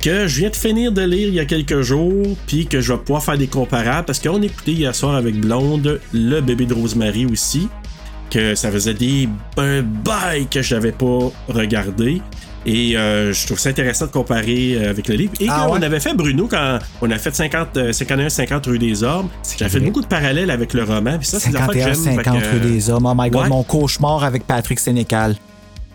que 0.02 0.28
je 0.28 0.40
viens 0.40 0.50
de 0.50 0.56
finir 0.56 0.92
de 0.92 1.02
lire 1.04 1.28
il 1.28 1.36
y 1.36 1.40
a 1.40 1.46
quelques 1.46 1.82
jours, 1.82 2.36
puis 2.48 2.66
que 2.66 2.82
je 2.82 2.92
vais 2.94 3.00
pouvoir 3.00 3.24
faire 3.24 3.38
des 3.38 3.48
comparables, 3.48 4.06
parce 4.06 4.20
qu'on 4.20 4.42
écoutait 4.42 4.72
hier 4.72 4.96
soir 4.96 5.16
avec 5.16 5.36
Blonde 5.40 6.00
le 6.14 6.42
bébé 6.42 6.66
de 6.66 6.74
Rosemary 6.74 7.26
aussi, 7.26 7.68
que 8.30 8.56
ça 8.56 8.72
faisait 8.72 8.94
des 8.94 9.30
un 9.58 9.82
bail 9.82 10.48
que 10.48 10.62
je 10.62 10.74
n'avais 10.76 10.92
pas 10.92 11.32
regardé. 11.50 12.22
Et 12.66 12.96
euh, 12.96 13.34
je 13.34 13.46
trouve 13.48 13.58
ça 13.58 13.70
intéressant 13.70 14.06
de 14.06 14.12
comparer 14.12 14.76
euh, 14.76 14.92
avec 14.92 15.08
le 15.08 15.16
livre. 15.16 15.34
Et 15.40 15.48
Ah 15.50 15.66
qu'on 15.68 15.80
ouais? 15.80 15.84
avait 15.84 16.00
fait, 16.00 16.14
Bruno, 16.14 16.48
quand 16.48 16.78
on 17.02 17.10
a 17.10 17.18
fait 17.18 17.34
50, 17.34 17.78
euh, 17.78 17.92
51-50 17.92 18.70
rue 18.70 18.78
des 18.78 19.02
Ormes, 19.04 19.30
j'avais 19.58 19.72
fait 19.72 19.80
beaucoup 19.80 20.02
de 20.02 20.06
parallèles 20.06 20.52
avec 20.52 20.74
le 20.76 20.84
roman. 20.84 21.18
Puis 21.18 21.26
ça, 21.28 21.40
c'est 21.40 21.50
des 21.50 21.56
affaires 21.56 21.70
que 21.74 21.80
51, 21.80 21.94
j'aime. 21.94 22.04
Fait 22.18 22.24
50 22.24 22.42
que, 22.44 22.50
rue 22.52 22.60
des 22.72 22.90
hommes. 22.92 23.06
Oh 23.08 23.14
my 23.18 23.30
god, 23.32 23.44
ouais. 23.44 23.50
mon 23.50 23.64
cauchemar 23.64 24.24
avec 24.24 24.46
Patrick 24.46 24.80
Sénécal. 24.80 25.36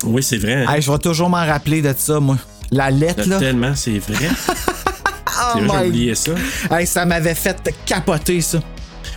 Oui, 0.04 0.24
c'est 0.24 0.38
vrai. 0.38 0.64
hein. 0.66 0.72
Hey, 0.74 0.82
je 0.82 0.90
vais 0.90 0.98
toujours 0.98 1.30
m'en 1.30 1.46
rappeler 1.46 1.82
de 1.82 1.94
ça, 1.96 2.18
moi. 2.18 2.36
La 2.70 2.90
lettre, 2.90 3.28
là. 3.28 3.38
Tellement, 3.38 3.74
c'est 3.74 3.98
vrai. 3.98 4.28
Oh 5.38 5.50
c'est 5.52 5.64
vrai, 5.64 5.78
j'ai 5.82 5.88
oublié 5.88 6.14
ça. 6.14 6.32
Hey, 6.70 6.86
ça 6.86 7.04
m'avait 7.04 7.34
fait 7.34 7.70
capoter, 7.84 8.40
ça. 8.40 8.58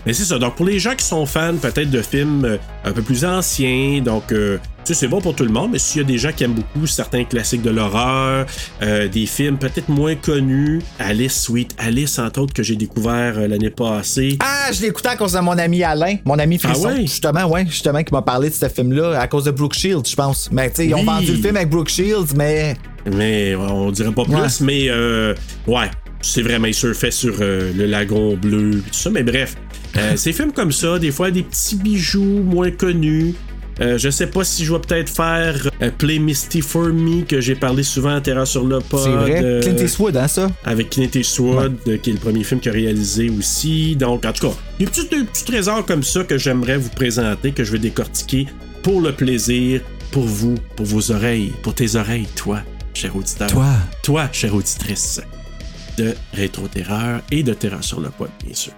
Mais 0.06 0.12
c'est 0.12 0.26
ça. 0.26 0.38
Donc, 0.38 0.56
pour 0.56 0.66
les 0.66 0.78
gens 0.78 0.94
qui 0.94 1.06
sont 1.06 1.26
fans 1.26 1.56
peut-être 1.56 1.90
de 1.90 2.02
films 2.02 2.44
euh, 2.44 2.58
un 2.84 2.92
peu 2.92 3.02
plus 3.02 3.24
anciens, 3.24 4.02
donc, 4.02 4.34
euh, 4.34 4.58
sais, 4.94 5.00
c'est 5.02 5.08
bon 5.08 5.22
pour 5.22 5.36
tout 5.36 5.44
le 5.44 5.52
monde, 5.52 5.72
mais 5.72 5.80
s'il 5.80 6.02
y 6.02 6.04
a 6.04 6.08
des 6.08 6.18
gens 6.18 6.32
qui 6.32 6.44
aiment 6.44 6.54
beaucoup 6.54 6.86
certains 6.88 7.24
classiques 7.24 7.62
de 7.62 7.70
l'horreur, 7.70 8.46
euh, 8.82 9.08
des 9.08 9.26
films 9.26 9.58
peut-être 9.58 9.90
moins 9.90 10.16
connus, 10.16 10.82
Alice, 11.00 11.42
Sweet 11.42 11.76
Alice, 11.78 12.20
entre 12.20 12.42
autres, 12.42 12.54
que 12.54 12.64
j'ai 12.64 12.76
découvert 12.76 13.38
euh, 13.38 13.48
l'année 13.48 13.70
passée. 13.70 14.38
Ah, 14.42 14.72
je 14.74 14.82
l'ai 14.82 14.88
écouté 14.88 15.10
à 15.10 15.16
cause 15.16 15.34
de 15.34 15.40
mon 15.40 15.58
ami 15.58 15.84
Alain, 15.84 16.18
mon 16.26 16.38
ami 16.40 16.58
Frisson. 16.58 16.90
Ah 16.90 16.94
ouais? 16.94 17.02
Justement, 17.02 17.46
ouais, 17.50 17.66
justement, 17.66 18.04
qui 18.04 18.14
m'a 18.14 18.22
parlé 18.22 18.50
de 18.50 18.54
ce 18.56 18.68
film-là 18.70 19.20
à 19.20 19.28
cause 19.28 19.46
de 19.46 19.52
Brooke 19.52 19.74
Shields, 19.76 20.04
je 20.10 20.16
pense. 20.16 20.50
Mais 20.52 20.70
tu 20.70 20.76
sais, 20.78 20.88
ils 20.88 20.94
ont 20.96 21.00
Oui. 21.00 21.06
vendu 21.06 21.32
le 21.34 21.38
film 21.42 21.56
avec 21.56 21.70
Brooke 21.70 21.90
Shields, 21.90 22.34
mais. 22.36 22.76
Mais 23.12 23.56
on 23.56 23.92
dirait 23.92 24.12
pas 24.12 24.26
plus, 24.26 24.34
Ouais. 24.36 24.48
mais 24.62 24.86
euh, 24.90 25.34
ouais, 25.68 25.90
c'est 26.22 26.42
vraiment, 26.42 26.68
il 26.68 26.74
surfait 26.74 27.12
sur 27.12 27.36
euh, 27.40 27.72
le 27.76 27.86
lagon 27.86 28.36
bleu, 28.36 28.82
tout 28.86 28.94
ça, 28.94 29.10
mais 29.10 29.24
bref. 29.24 29.56
Euh, 29.98 30.14
ces 30.18 30.34
films 30.34 30.52
comme 30.52 30.72
ça, 30.72 31.00
des 31.00 31.12
fois 31.12 31.32
des 31.32 31.44
petits 31.44 31.76
bijoux 31.78 32.44
moins 32.44 32.72
connus. 32.72 33.34
Euh, 33.82 33.98
je 33.98 34.10
sais 34.10 34.28
pas 34.28 34.44
si 34.44 34.66
je 34.66 34.74
vais 34.74 34.80
peut-être 34.80 35.10
faire 35.10 35.70
euh, 35.82 35.90
Play 35.98 36.20
Misty 36.20 36.62
for 36.62 36.88
Me, 36.88 37.24
que 37.24 37.40
j'ai 37.40 37.56
parlé 37.56 37.84
souvent 37.84 38.16
à 38.16 38.22
Terra 38.22 38.46
sur 38.46 38.66
le 38.66 38.80
pod. 38.80 39.00
C'est 39.04 39.10
vrai. 39.10 39.42
euh, 39.44 39.62
Clint 39.62 39.78
Eastwood, 39.78 40.18
hein, 40.18 40.28
ça? 40.28 40.50
avec 40.66 40.90
Clint 40.90 41.10
Eastwood, 41.16 41.78
euh, 41.88 41.98
qui 41.98 42.10
est 42.10 42.14
le 42.14 42.20
premier 42.20 42.44
film 42.44 42.60
qu'il 42.60 42.72
a 42.72 42.74
réalisé 42.74 43.30
aussi. 43.30 43.96
Donc, 43.96 44.26
en 44.26 44.34
tout 44.34 44.50
cas, 44.50 44.54
des 44.80 44.86
petits, 44.86 45.08
des 45.08 45.24
petits 45.24 45.46
trésors 45.46 45.86
comme 45.86 46.04
ça 46.04 46.24
que 46.24 46.38
j'aimerais 46.38 46.78
vous 46.78 46.90
présenter, 46.90 47.52
que 47.52 47.64
je 47.64 47.72
vais 47.72 47.80
décortiquer 47.80 48.48
pour 48.84 49.02
le 49.02 49.14
plaisir, 49.14 49.82
pour 50.12 50.24
vous, 50.24 50.56
pour 50.76 50.86
vos 50.86 51.12
oreilles, 51.12 51.54
pour 51.64 51.74
tes 51.76 51.96
oreilles, 51.96 52.28
toi, 52.36 52.62
cher 52.94 53.16
auditeur. 53.16 53.48
Toi. 53.48 53.68
Toi, 54.04 54.30
chère 54.32 54.56
auditrice 54.56 55.22
de 55.98 56.14
Rétro 56.34 56.68
Terreur 56.68 57.22
et 57.32 57.44
de 57.44 57.54
Terreur 57.54 57.84
sur 57.84 58.00
le 58.02 58.10
pod, 58.10 58.30
bien 58.46 58.56
sûr. 58.56 58.74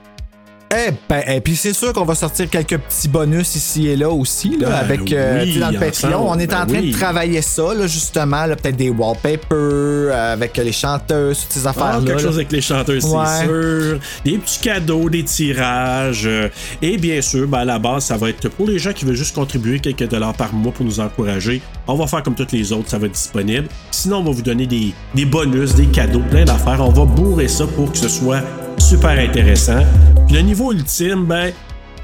Eh 0.74 0.92
ben, 1.10 1.22
et 1.28 1.42
puis 1.42 1.56
c'est 1.58 1.74
sûr 1.74 1.92
qu'on 1.92 2.06
va 2.06 2.16
sortir 2.16 2.50
quelques 2.50 2.78
petits 2.78 3.10
bonus 3.10 3.56
ici 3.56 3.88
et 3.90 3.96
là 3.98 4.10
aussi, 4.10 4.58
là, 4.58 4.70
Ben 4.70 4.76
avec 4.76 5.12
euh, 5.12 5.44
oui, 5.44 5.58
dans 5.60 5.70
le 5.70 5.78
Patreon. 5.80 6.26
On 6.30 6.40
est 6.40 6.48
ben 6.48 6.62
en 6.62 6.66
train 6.66 6.80
oui. 6.80 6.92
de 6.92 6.98
travailler 6.98 7.42
ça, 7.42 7.74
là, 7.74 7.88
justement, 7.88 8.46
là, 8.46 8.56
peut-être 8.56 8.78
des 8.78 8.90
wallpapers 8.90 9.48
euh, 9.52 10.34
avec 10.34 10.56
les 10.58 10.72
chanteuses, 10.72 11.40
toutes 11.42 11.52
ces 11.52 11.68
Ah, 11.68 11.72
affaires-là. 11.72 12.00
quelque 12.06 12.18
là. 12.18 12.24
chose 12.24 12.36
avec 12.36 12.52
les 12.54 12.62
chanteurs, 12.62 13.02
c'est 13.02 13.46
sûr. 13.46 14.00
Des 14.24 14.38
petits 14.38 14.60
cadeaux, 14.60 15.10
des 15.10 15.24
tirages. 15.24 16.24
euh, 16.26 16.48
et 16.82 16.98
bien 16.98 17.22
sûr, 17.22 17.48
ben, 17.48 17.60
à 17.60 17.66
la 17.66 17.80
base, 17.80 18.06
ça 18.06 18.16
va 18.18 18.30
être 18.30 18.48
pour 18.50 18.68
les 18.68 18.80
gens 18.80 18.94
qui 18.94 19.04
veulent 19.06 19.16
juste 19.16 19.36
contribuer 19.36 19.80
quelques 19.80 20.08
dollars 20.08 20.34
par 20.34 20.54
mois 20.54 20.72
pour 20.72 20.86
nous 20.86 21.00
encourager. 21.02 21.62
On 21.88 21.96
va 21.96 22.08
faire 22.08 22.24
comme 22.24 22.36
toutes 22.36 22.52
les 22.54 22.72
autres, 22.72 22.90
ça 22.90 22.98
va 22.98 23.08
être 23.08 23.14
disponible. 23.14 23.68
Sinon, 23.92 24.18
on 24.20 24.24
va 24.24 24.32
vous 24.32 24.42
donner 24.42 24.68
des, 24.68 24.94
des 25.16 25.26
bonus, 25.26 25.76
des 25.76 25.88
cadeaux, 25.88 26.22
plein 26.30 26.46
d'affaires. 26.46 26.80
On 26.80 26.92
va 26.92 27.04
bourrer 27.06 27.48
ça 27.50 27.66
pour 27.68 27.92
que 27.92 27.98
ce 27.98 28.08
soit 28.08 28.42
super 28.78 29.12
intéressant. 29.20 29.84
Puis 30.28 30.36
le 30.36 30.42
niveau 30.42 30.61
ultime, 30.70 31.26
ben, 31.26 31.52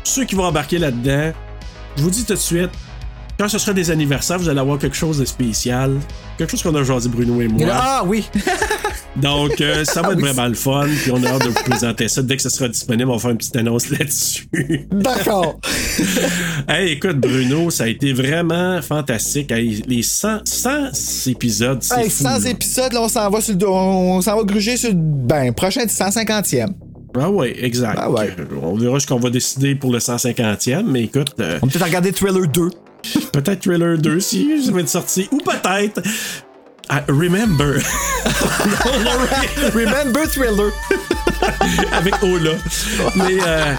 ceux 0.03 0.23
qui 0.25 0.35
vont 0.35 0.45
embarquer 0.45 0.77
là-dedans, 0.79 1.31
je 1.95 2.01
vous 2.01 2.09
dis 2.09 2.23
tout 2.25 2.33
de 2.33 2.39
suite, 2.39 2.71
quand 3.37 3.47
ce 3.47 3.59
sera 3.59 3.73
des 3.73 3.91
anniversaires, 3.91 4.39
vous 4.39 4.49
allez 4.49 4.59
avoir 4.59 4.79
quelque 4.79 4.95
chose 4.95 5.19
de 5.19 5.25
spécial. 5.25 5.95
Quelque 6.39 6.49
chose 6.51 6.63
qu'on 6.63 6.73
a 6.73 6.83
jasé 6.83 7.07
Bruno 7.07 7.39
et 7.39 7.47
moi. 7.47 7.67
Ah 7.71 8.03
oui! 8.05 8.27
Donc, 9.15 9.61
euh, 9.61 9.83
ça 9.85 10.01
va 10.01 10.09
Ah 10.09 10.11
être 10.13 10.17
oui, 10.17 10.23
vraiment 10.29 10.47
le 10.47 10.53
fun. 10.55 10.87
Puis 11.03 11.11
on 11.11 11.23
a 11.23 11.27
hâte 11.29 11.43
de 11.43 11.49
vous 11.49 11.63
présenter 11.63 12.07
ça. 12.07 12.21
Dès 12.23 12.35
que 12.35 12.41
ça 12.43 12.49
sera 12.49 12.67
disponible, 12.67 13.09
on 13.09 13.13
va 13.13 13.19
faire 13.19 13.31
une 13.31 13.37
petite 13.37 13.55
annonce 13.55 13.89
là-dessus. 13.89 14.47
D'accord. 14.91 15.59
hey, 16.67 16.93
écoute, 16.93 17.17
Bruno, 17.17 17.69
ça 17.69 17.85
a 17.85 17.87
été 17.87 18.13
vraiment 18.13 18.79
fantastique. 18.81 19.51
Hey, 19.51 19.83
les 19.87 20.01
100, 20.03 20.39
100 20.45 21.27
épisodes, 21.27 21.79
c'est 21.81 21.99
Hey, 21.99 22.09
fou, 22.09 22.23
100 22.23 22.29
là. 22.29 22.49
épisodes, 22.49 22.93
là, 22.93 23.01
on 23.03 23.07
s'en 23.09 23.29
va 23.29 23.41
sur 23.41 23.55
le, 23.55 23.67
on 23.67 24.21
s'en 24.21 24.35
va 24.35 24.43
gruger 24.43 24.77
sur 24.77 24.89
le 24.89 24.95
ben, 24.97 25.53
prochain 25.53 25.81
du 25.85 25.91
150e. 25.93 26.69
Ah 27.15 27.29
ouais, 27.29 27.55
exact. 27.63 27.97
Ah 28.01 28.09
ouais. 28.11 28.35
On 28.61 28.75
verra 28.75 28.99
ce 28.99 29.07
qu'on 29.07 29.19
va 29.19 29.29
décider 29.29 29.75
pour 29.75 29.91
le 29.91 29.99
150e. 29.99 30.83
Mais 30.83 31.03
écoute, 31.03 31.33
euh, 31.39 31.57
On 31.61 31.67
peut 31.67 31.73
peut-être 31.73 31.85
regarder 31.85 32.11
Thriller 32.11 32.47
2. 32.47 32.69
peut-être 33.33 33.61
Thriller 33.61 33.97
2 33.97 34.19
si 34.19 34.63
ça 34.63 34.71
va 34.71 34.81
être 34.81 34.89
sorti. 34.89 35.27
Ou 35.31 35.37
peut-être... 35.37 36.01
ah, 36.89 37.03
remember. 37.07 37.79
Remember 39.73 40.27
Thriller. 40.27 40.71
avec 41.91 42.15
Ola. 42.23 42.51
Mais, 43.15 43.37
euh, 43.45 43.73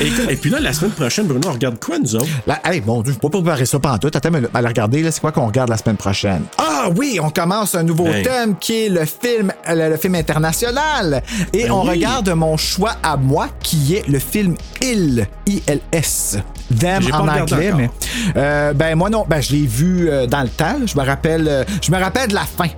et, 0.00 0.32
et 0.32 0.36
puis 0.36 0.50
là, 0.50 0.58
la 0.60 0.72
semaine 0.72 0.90
prochaine, 0.92 1.26
Bruno, 1.26 1.48
on 1.48 1.52
regarde 1.52 1.78
quoi, 1.78 1.98
nous 1.98 2.14
autres? 2.16 2.26
Là, 2.46 2.60
hey, 2.64 2.80
bon 2.80 3.02
Dieu, 3.02 3.12
je 3.12 3.18
peux 3.18 3.28
pas 3.28 3.38
préparer 3.38 3.66
ça 3.66 3.78
pendant 3.78 3.98
tout. 3.98 4.10
Attends, 4.12 4.30
mais 4.30 4.42
allez 4.54 4.68
regarder, 4.68 5.02
là, 5.02 5.10
c'est 5.10 5.20
quoi 5.20 5.32
qu'on 5.32 5.46
regarde 5.46 5.68
la 5.70 5.76
semaine 5.76 5.96
prochaine? 5.96 6.42
Ah 6.58 6.88
oui, 6.96 7.18
on 7.22 7.30
commence 7.30 7.74
un 7.74 7.82
nouveau 7.82 8.06
Hey. 8.08 8.22
thème 8.24 8.56
qui 8.58 8.86
est 8.86 8.88
le 8.88 9.04
film, 9.04 9.52
le, 9.68 9.90
le 9.90 9.96
film 9.96 10.14
international. 10.14 11.22
Et 11.52 11.64
Ben 11.64 11.70
on 11.72 11.82
oui. 11.84 11.90
regarde 11.90 12.28
mon 12.30 12.56
choix 12.56 12.96
à 13.02 13.16
moi, 13.16 13.48
qui 13.62 13.94
est 13.96 14.08
le 14.08 14.18
film 14.18 14.54
Il, 14.82 15.26
I-L-S. 15.46 16.38
Them 16.78 17.02
en 17.12 17.26
anglais, 17.26 17.72
mais. 17.76 17.90
euh, 18.36 18.72
ben, 18.72 18.94
moi 18.96 19.10
non, 19.10 19.24
ben, 19.28 19.40
je 19.40 19.52
l'ai 19.52 19.66
vu 19.66 20.08
euh, 20.08 20.26
dans 20.26 20.42
le 20.42 20.48
temps. 20.48 20.76
Je 20.86 20.96
me 20.98 21.04
rappelle, 21.04 21.46
euh, 21.48 21.64
je 21.82 21.90
me 21.90 21.98
rappelle 21.98 22.28
de 22.28 22.34
la 22.34 22.44
fin. 22.44 22.68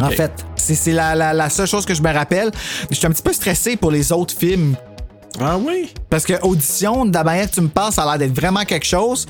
En 0.00 0.10
fait, 0.10 0.32
c'est 0.74 0.92
la, 0.92 1.14
la, 1.14 1.32
la 1.32 1.50
seule 1.50 1.66
chose 1.66 1.84
que 1.86 1.94
je 1.94 2.02
me 2.02 2.12
rappelle. 2.12 2.50
Je 2.90 2.96
suis 2.96 3.06
un 3.06 3.10
petit 3.10 3.22
peu 3.22 3.32
stressé 3.32 3.76
pour 3.76 3.90
les 3.90 4.12
autres 4.12 4.34
films 4.36 4.74
Ah 5.40 5.56
oui? 5.58 5.92
parce 6.10 6.24
que 6.24 6.34
audition, 6.42 7.04
de 7.06 7.14
la 7.14 7.24
manière 7.24 7.48
que 7.50 7.54
tu 7.54 7.60
me 7.60 7.68
parles, 7.68 7.92
ça 7.92 8.02
a 8.02 8.06
l'air 8.06 8.18
d'être 8.28 8.38
vraiment 8.38 8.64
quelque 8.64 8.86
chose. 8.86 9.26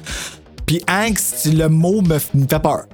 Puis 0.67 0.83
angst, 0.89 1.47
le 1.53 1.69
mot 1.69 2.03
me, 2.03 2.19
fait 2.19 2.59
peur. 2.63 2.85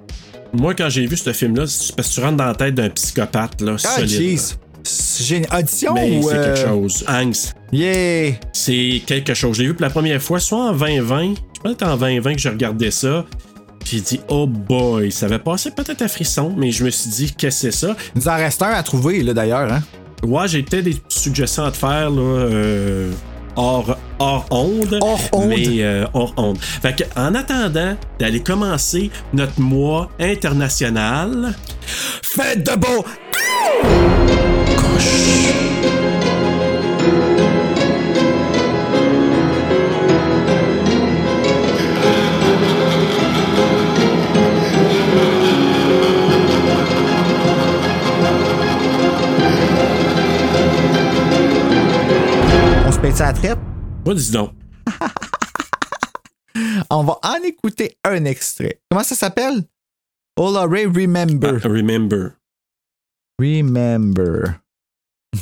Moi, 0.53 0.75
quand 0.75 0.89
j'ai 0.89 1.07
vu 1.07 1.17
ce 1.17 1.33
film-là, 1.33 1.67
c'est 1.67 1.95
parce 1.97 2.09
que 2.09 2.15
tu 2.15 2.21
rentres 2.21 2.37
dans 2.37 2.45
la 2.47 2.55
tête 2.55 2.75
d'un 2.77 2.89
psychopathe, 2.91 3.61
là, 3.61 3.75
Ah, 3.85 3.99
solide. 3.99 4.41
C'est 4.87 5.25
génial. 5.25 5.59
Audition 5.61 5.95
Mais 5.95 6.19
ou. 6.19 6.29
c'est 6.29 6.35
euh, 6.37 6.55
quelque 6.55 6.69
chose. 6.69 7.05
Angst. 7.09 7.55
Yeah. 7.73 8.35
C'est 8.53 9.03
quelque 9.07 9.35
chose. 9.35 9.57
Je 9.57 9.63
l'ai 9.63 9.69
vu 9.69 9.75
pour 9.75 9.83
la 9.83 9.91
première 9.91 10.23
fois, 10.23 10.39
soit 10.39 10.59
en 10.59 10.73
2020. 10.73 11.23
Je 11.23 11.35
pense 11.35 11.37
que 11.63 11.69
c'était 11.71 11.85
en 11.87 11.97
2020 11.97 12.35
que 12.35 12.39
j'ai 12.39 12.49
regardé 12.51 12.91
ça. 12.91 13.25
Puis 13.85 13.99
j'ai 13.99 14.01
dit, 14.01 14.21
oh 14.29 14.47
boy, 14.47 15.13
ça 15.13 15.29
va 15.29 15.39
passer 15.39 15.71
peut-être 15.71 16.03
à 16.03 16.09
frisson, 16.09 16.55
mais 16.57 16.71
je 16.71 16.85
me 16.85 16.91
suis 16.91 17.11
dit, 17.11 17.33
qu'est-ce 17.33 17.67
que 17.67 17.71
c'est 17.71 17.87
ça? 17.87 17.97
Il 18.15 18.23
nous 18.23 18.29
en 18.29 18.37
reste 18.37 18.63
un 18.63 18.71
à 18.71 18.83
trouver, 18.83 19.23
là, 19.23 19.35
d'ailleurs. 19.35 19.73
Hein? 19.73 19.83
Ouais, 20.23 20.49
j'ai 20.49 20.63
peut-être 20.63 20.85
des 20.85 20.97
suggestions 21.09 21.65
à 21.65 21.71
te 21.71 21.77
faire, 21.77 22.11
là, 22.11 22.23
euh, 22.23 23.13
hors, 23.57 23.97
hors 24.19 24.47
onde. 24.51 24.99
Hors 25.03 25.21
onde. 25.33 25.49
Mais 25.49 25.83
euh, 25.83 26.07
hors 26.15 26.33
onde. 26.39 26.59
Fait 26.59 26.97
que, 26.97 27.05
en 27.15 27.35
attendant 27.35 27.95
d'aller 28.19 28.43
commencer 28.43 29.11
notre 29.35 29.61
mois 29.61 30.09
international, 30.19 31.55
Faites 32.23 32.65
de 32.65 32.77
beau. 32.77 33.05
On 33.85 35.34
la 53.11 53.33
traite? 53.33 53.59
moi, 54.05 54.15
dis 54.15 54.31
donc. 54.31 54.53
On 56.91 57.05
va 57.05 57.19
en 57.23 57.43
écouter 57.43 57.97
un 58.05 58.25
extrait. 58.25 58.81
Comment 58.91 59.05
ça 59.05 59.15
s'appelle? 59.15 59.65
Ola 60.37 60.67
Ray 60.67 60.87
Remember. 60.87 61.61
Ah, 61.63 61.69
remember. 61.69 62.33
Remember. 63.39 64.61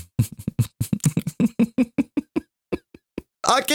OK. 3.49 3.73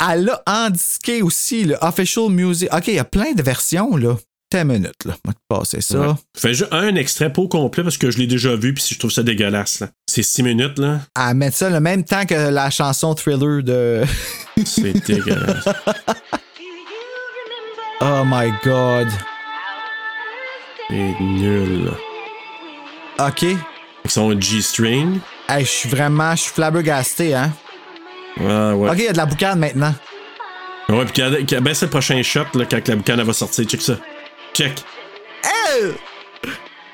Elle 0.00 0.28
a 0.28 0.42
indiqué 0.46 1.22
aussi 1.22 1.64
le 1.64 1.76
Official 1.80 2.28
Music. 2.30 2.68
OK, 2.72 2.88
il 2.88 2.94
y 2.94 2.98
a 2.98 3.04
plein 3.04 3.32
de 3.32 3.42
versions, 3.42 3.96
là. 3.96 4.16
T'as 4.52 4.60
une 4.64 4.68
minute, 4.68 5.06
là. 5.06 5.14
On 5.24 5.28
va 5.30 5.32
te 5.32 5.38
passer 5.48 5.80
ça. 5.80 5.98
Ouais. 5.98 6.14
Fais 6.36 6.52
juste 6.52 6.70
un 6.72 6.94
extrait 6.96 7.32
au 7.38 7.48
complet 7.48 7.82
parce 7.82 7.96
que 7.96 8.10
je 8.10 8.18
l'ai 8.18 8.26
déjà 8.26 8.54
vu 8.54 8.74
puis 8.74 8.84
je 8.86 8.98
trouve 8.98 9.10
ça 9.10 9.22
dégueulasse. 9.22 9.80
là. 9.80 9.88
C'est 10.06 10.22
six 10.22 10.42
minutes, 10.42 10.78
là. 10.78 11.00
À 11.14 11.32
mettre 11.32 11.56
ça 11.56 11.70
le 11.70 11.80
même 11.80 12.04
temps 12.04 12.26
que 12.26 12.34
la 12.50 12.68
chanson 12.68 13.14
Thriller 13.14 13.62
de. 13.62 14.02
C'est 14.66 14.92
dégueulasse. 15.06 15.64
oh 18.02 18.22
my 18.26 18.52
God. 18.62 19.08
C'est 20.90 21.14
nul. 21.18 21.86
là. 21.86 23.28
OK. 23.28 23.42
Ils 24.04 24.10
sont 24.10 24.38
G-string. 24.38 25.18
Hey, 25.48 25.64
je 25.64 25.70
suis 25.70 25.88
vraiment. 25.88 26.36
Je 26.36 26.42
suis 26.42 26.52
flabbergasté, 26.52 27.34
hein. 27.34 27.50
Ah 28.38 28.76
ouais. 28.76 28.90
OK, 28.90 28.96
il 28.98 29.04
y 29.04 29.08
a 29.08 29.12
de 29.12 29.16
la 29.16 29.24
boucane 29.24 29.58
maintenant. 29.58 29.94
Ouais, 30.90 31.06
puis 31.06 31.22
ben, 31.22 31.72
c'est 31.72 31.86
le 31.86 31.90
prochain 31.90 32.22
shot 32.22 32.40
là, 32.52 32.66
quand 32.70 32.86
la 32.86 32.96
boucane 32.96 33.18
elle 33.18 33.26
va 33.26 33.32
sortir. 33.32 33.64
Check 33.64 33.80
ça. 33.80 33.96
Check. 34.54 34.84
Hey! 35.42 35.94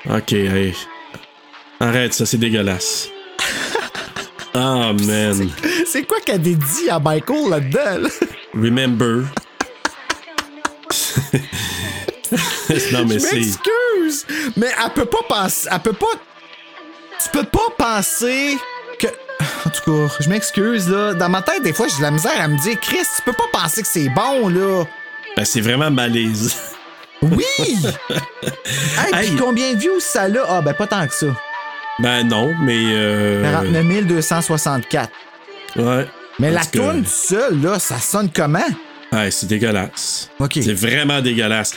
Ok, 0.09 0.31
hey. 0.31 0.73
Arrête 1.81 2.13
ça, 2.13 2.25
c'est 2.25 2.37
dégueulasse. 2.37 3.09
Ah, 4.53 4.93
man. 4.93 5.49
C'est 5.85 6.03
quoi 6.03 6.19
qu'elle 6.21 6.35
a 6.35 6.37
dit 6.39 6.89
à 6.89 6.99
Michael 6.99 7.49
là-dedans, 7.49 7.97
là? 8.03 8.09
Remember. 8.53 9.25
non, 12.91 13.05
mais 13.05 13.19
c'est. 13.19 13.35
m'excuse, 13.35 14.25
mais 14.57 14.67
elle 14.83 14.93
peut 14.93 15.05
pas 15.05 15.23
penser. 15.27 15.69
Elle 15.71 15.79
peut 15.79 15.93
pas. 15.93 16.07
Tu 17.21 17.29
peux 17.29 17.43
pas 17.43 17.67
penser 17.77 18.57
que. 18.97 19.07
En 19.65 19.69
tout 19.69 19.81
cas, 19.85 20.15
je 20.19 20.29
m'excuse, 20.29 20.89
là. 20.89 21.13
Dans 21.13 21.29
ma 21.29 21.41
tête, 21.41 21.61
des 21.61 21.73
fois, 21.73 21.87
j'ai 21.87 21.97
de 21.97 22.01
la 22.01 22.11
misère 22.11 22.39
à 22.39 22.47
me 22.47 22.57
dire, 22.57 22.79
Chris, 22.79 23.05
tu 23.15 23.21
peux 23.23 23.33
pas 23.33 23.47
penser 23.51 23.81
que 23.81 23.87
c'est 23.87 24.09
bon, 24.09 24.47
là. 24.47 24.85
Ben, 25.35 25.45
c'est 25.45 25.61
vraiment 25.61 25.91
malaise. 25.91 26.55
Oui! 27.21 27.43
hey, 27.59 27.77
Hey. 29.13 29.27
puis 29.27 29.35
combien 29.37 29.73
de 29.73 29.79
views 29.79 29.99
ça 29.99 30.23
a? 30.23 30.29
Ah, 30.47 30.61
ben, 30.61 30.73
pas 30.73 30.87
tant 30.87 31.05
que 31.07 31.13
ça. 31.13 31.27
Ben, 31.99 32.23
non, 32.27 32.53
mais. 32.61 32.77
Euh... 32.87 33.43
49 33.43 34.05
264. 34.05 35.09
Ouais. 35.75 36.07
Mais 36.39 36.49
la 36.51 36.55
Parce 36.57 36.67
que- 36.69 36.77
seule, 37.05 37.61
là, 37.61 37.77
ça 37.79 37.99
sonne 37.99 38.29
comment? 38.33 38.59
Ouais, 39.11 39.29
c'est 39.31 39.47
dégueulasse. 39.47 40.29
OK. 40.39 40.59
C'est 40.61 40.73
vraiment 40.73 41.19
dégueulasse. 41.21 41.73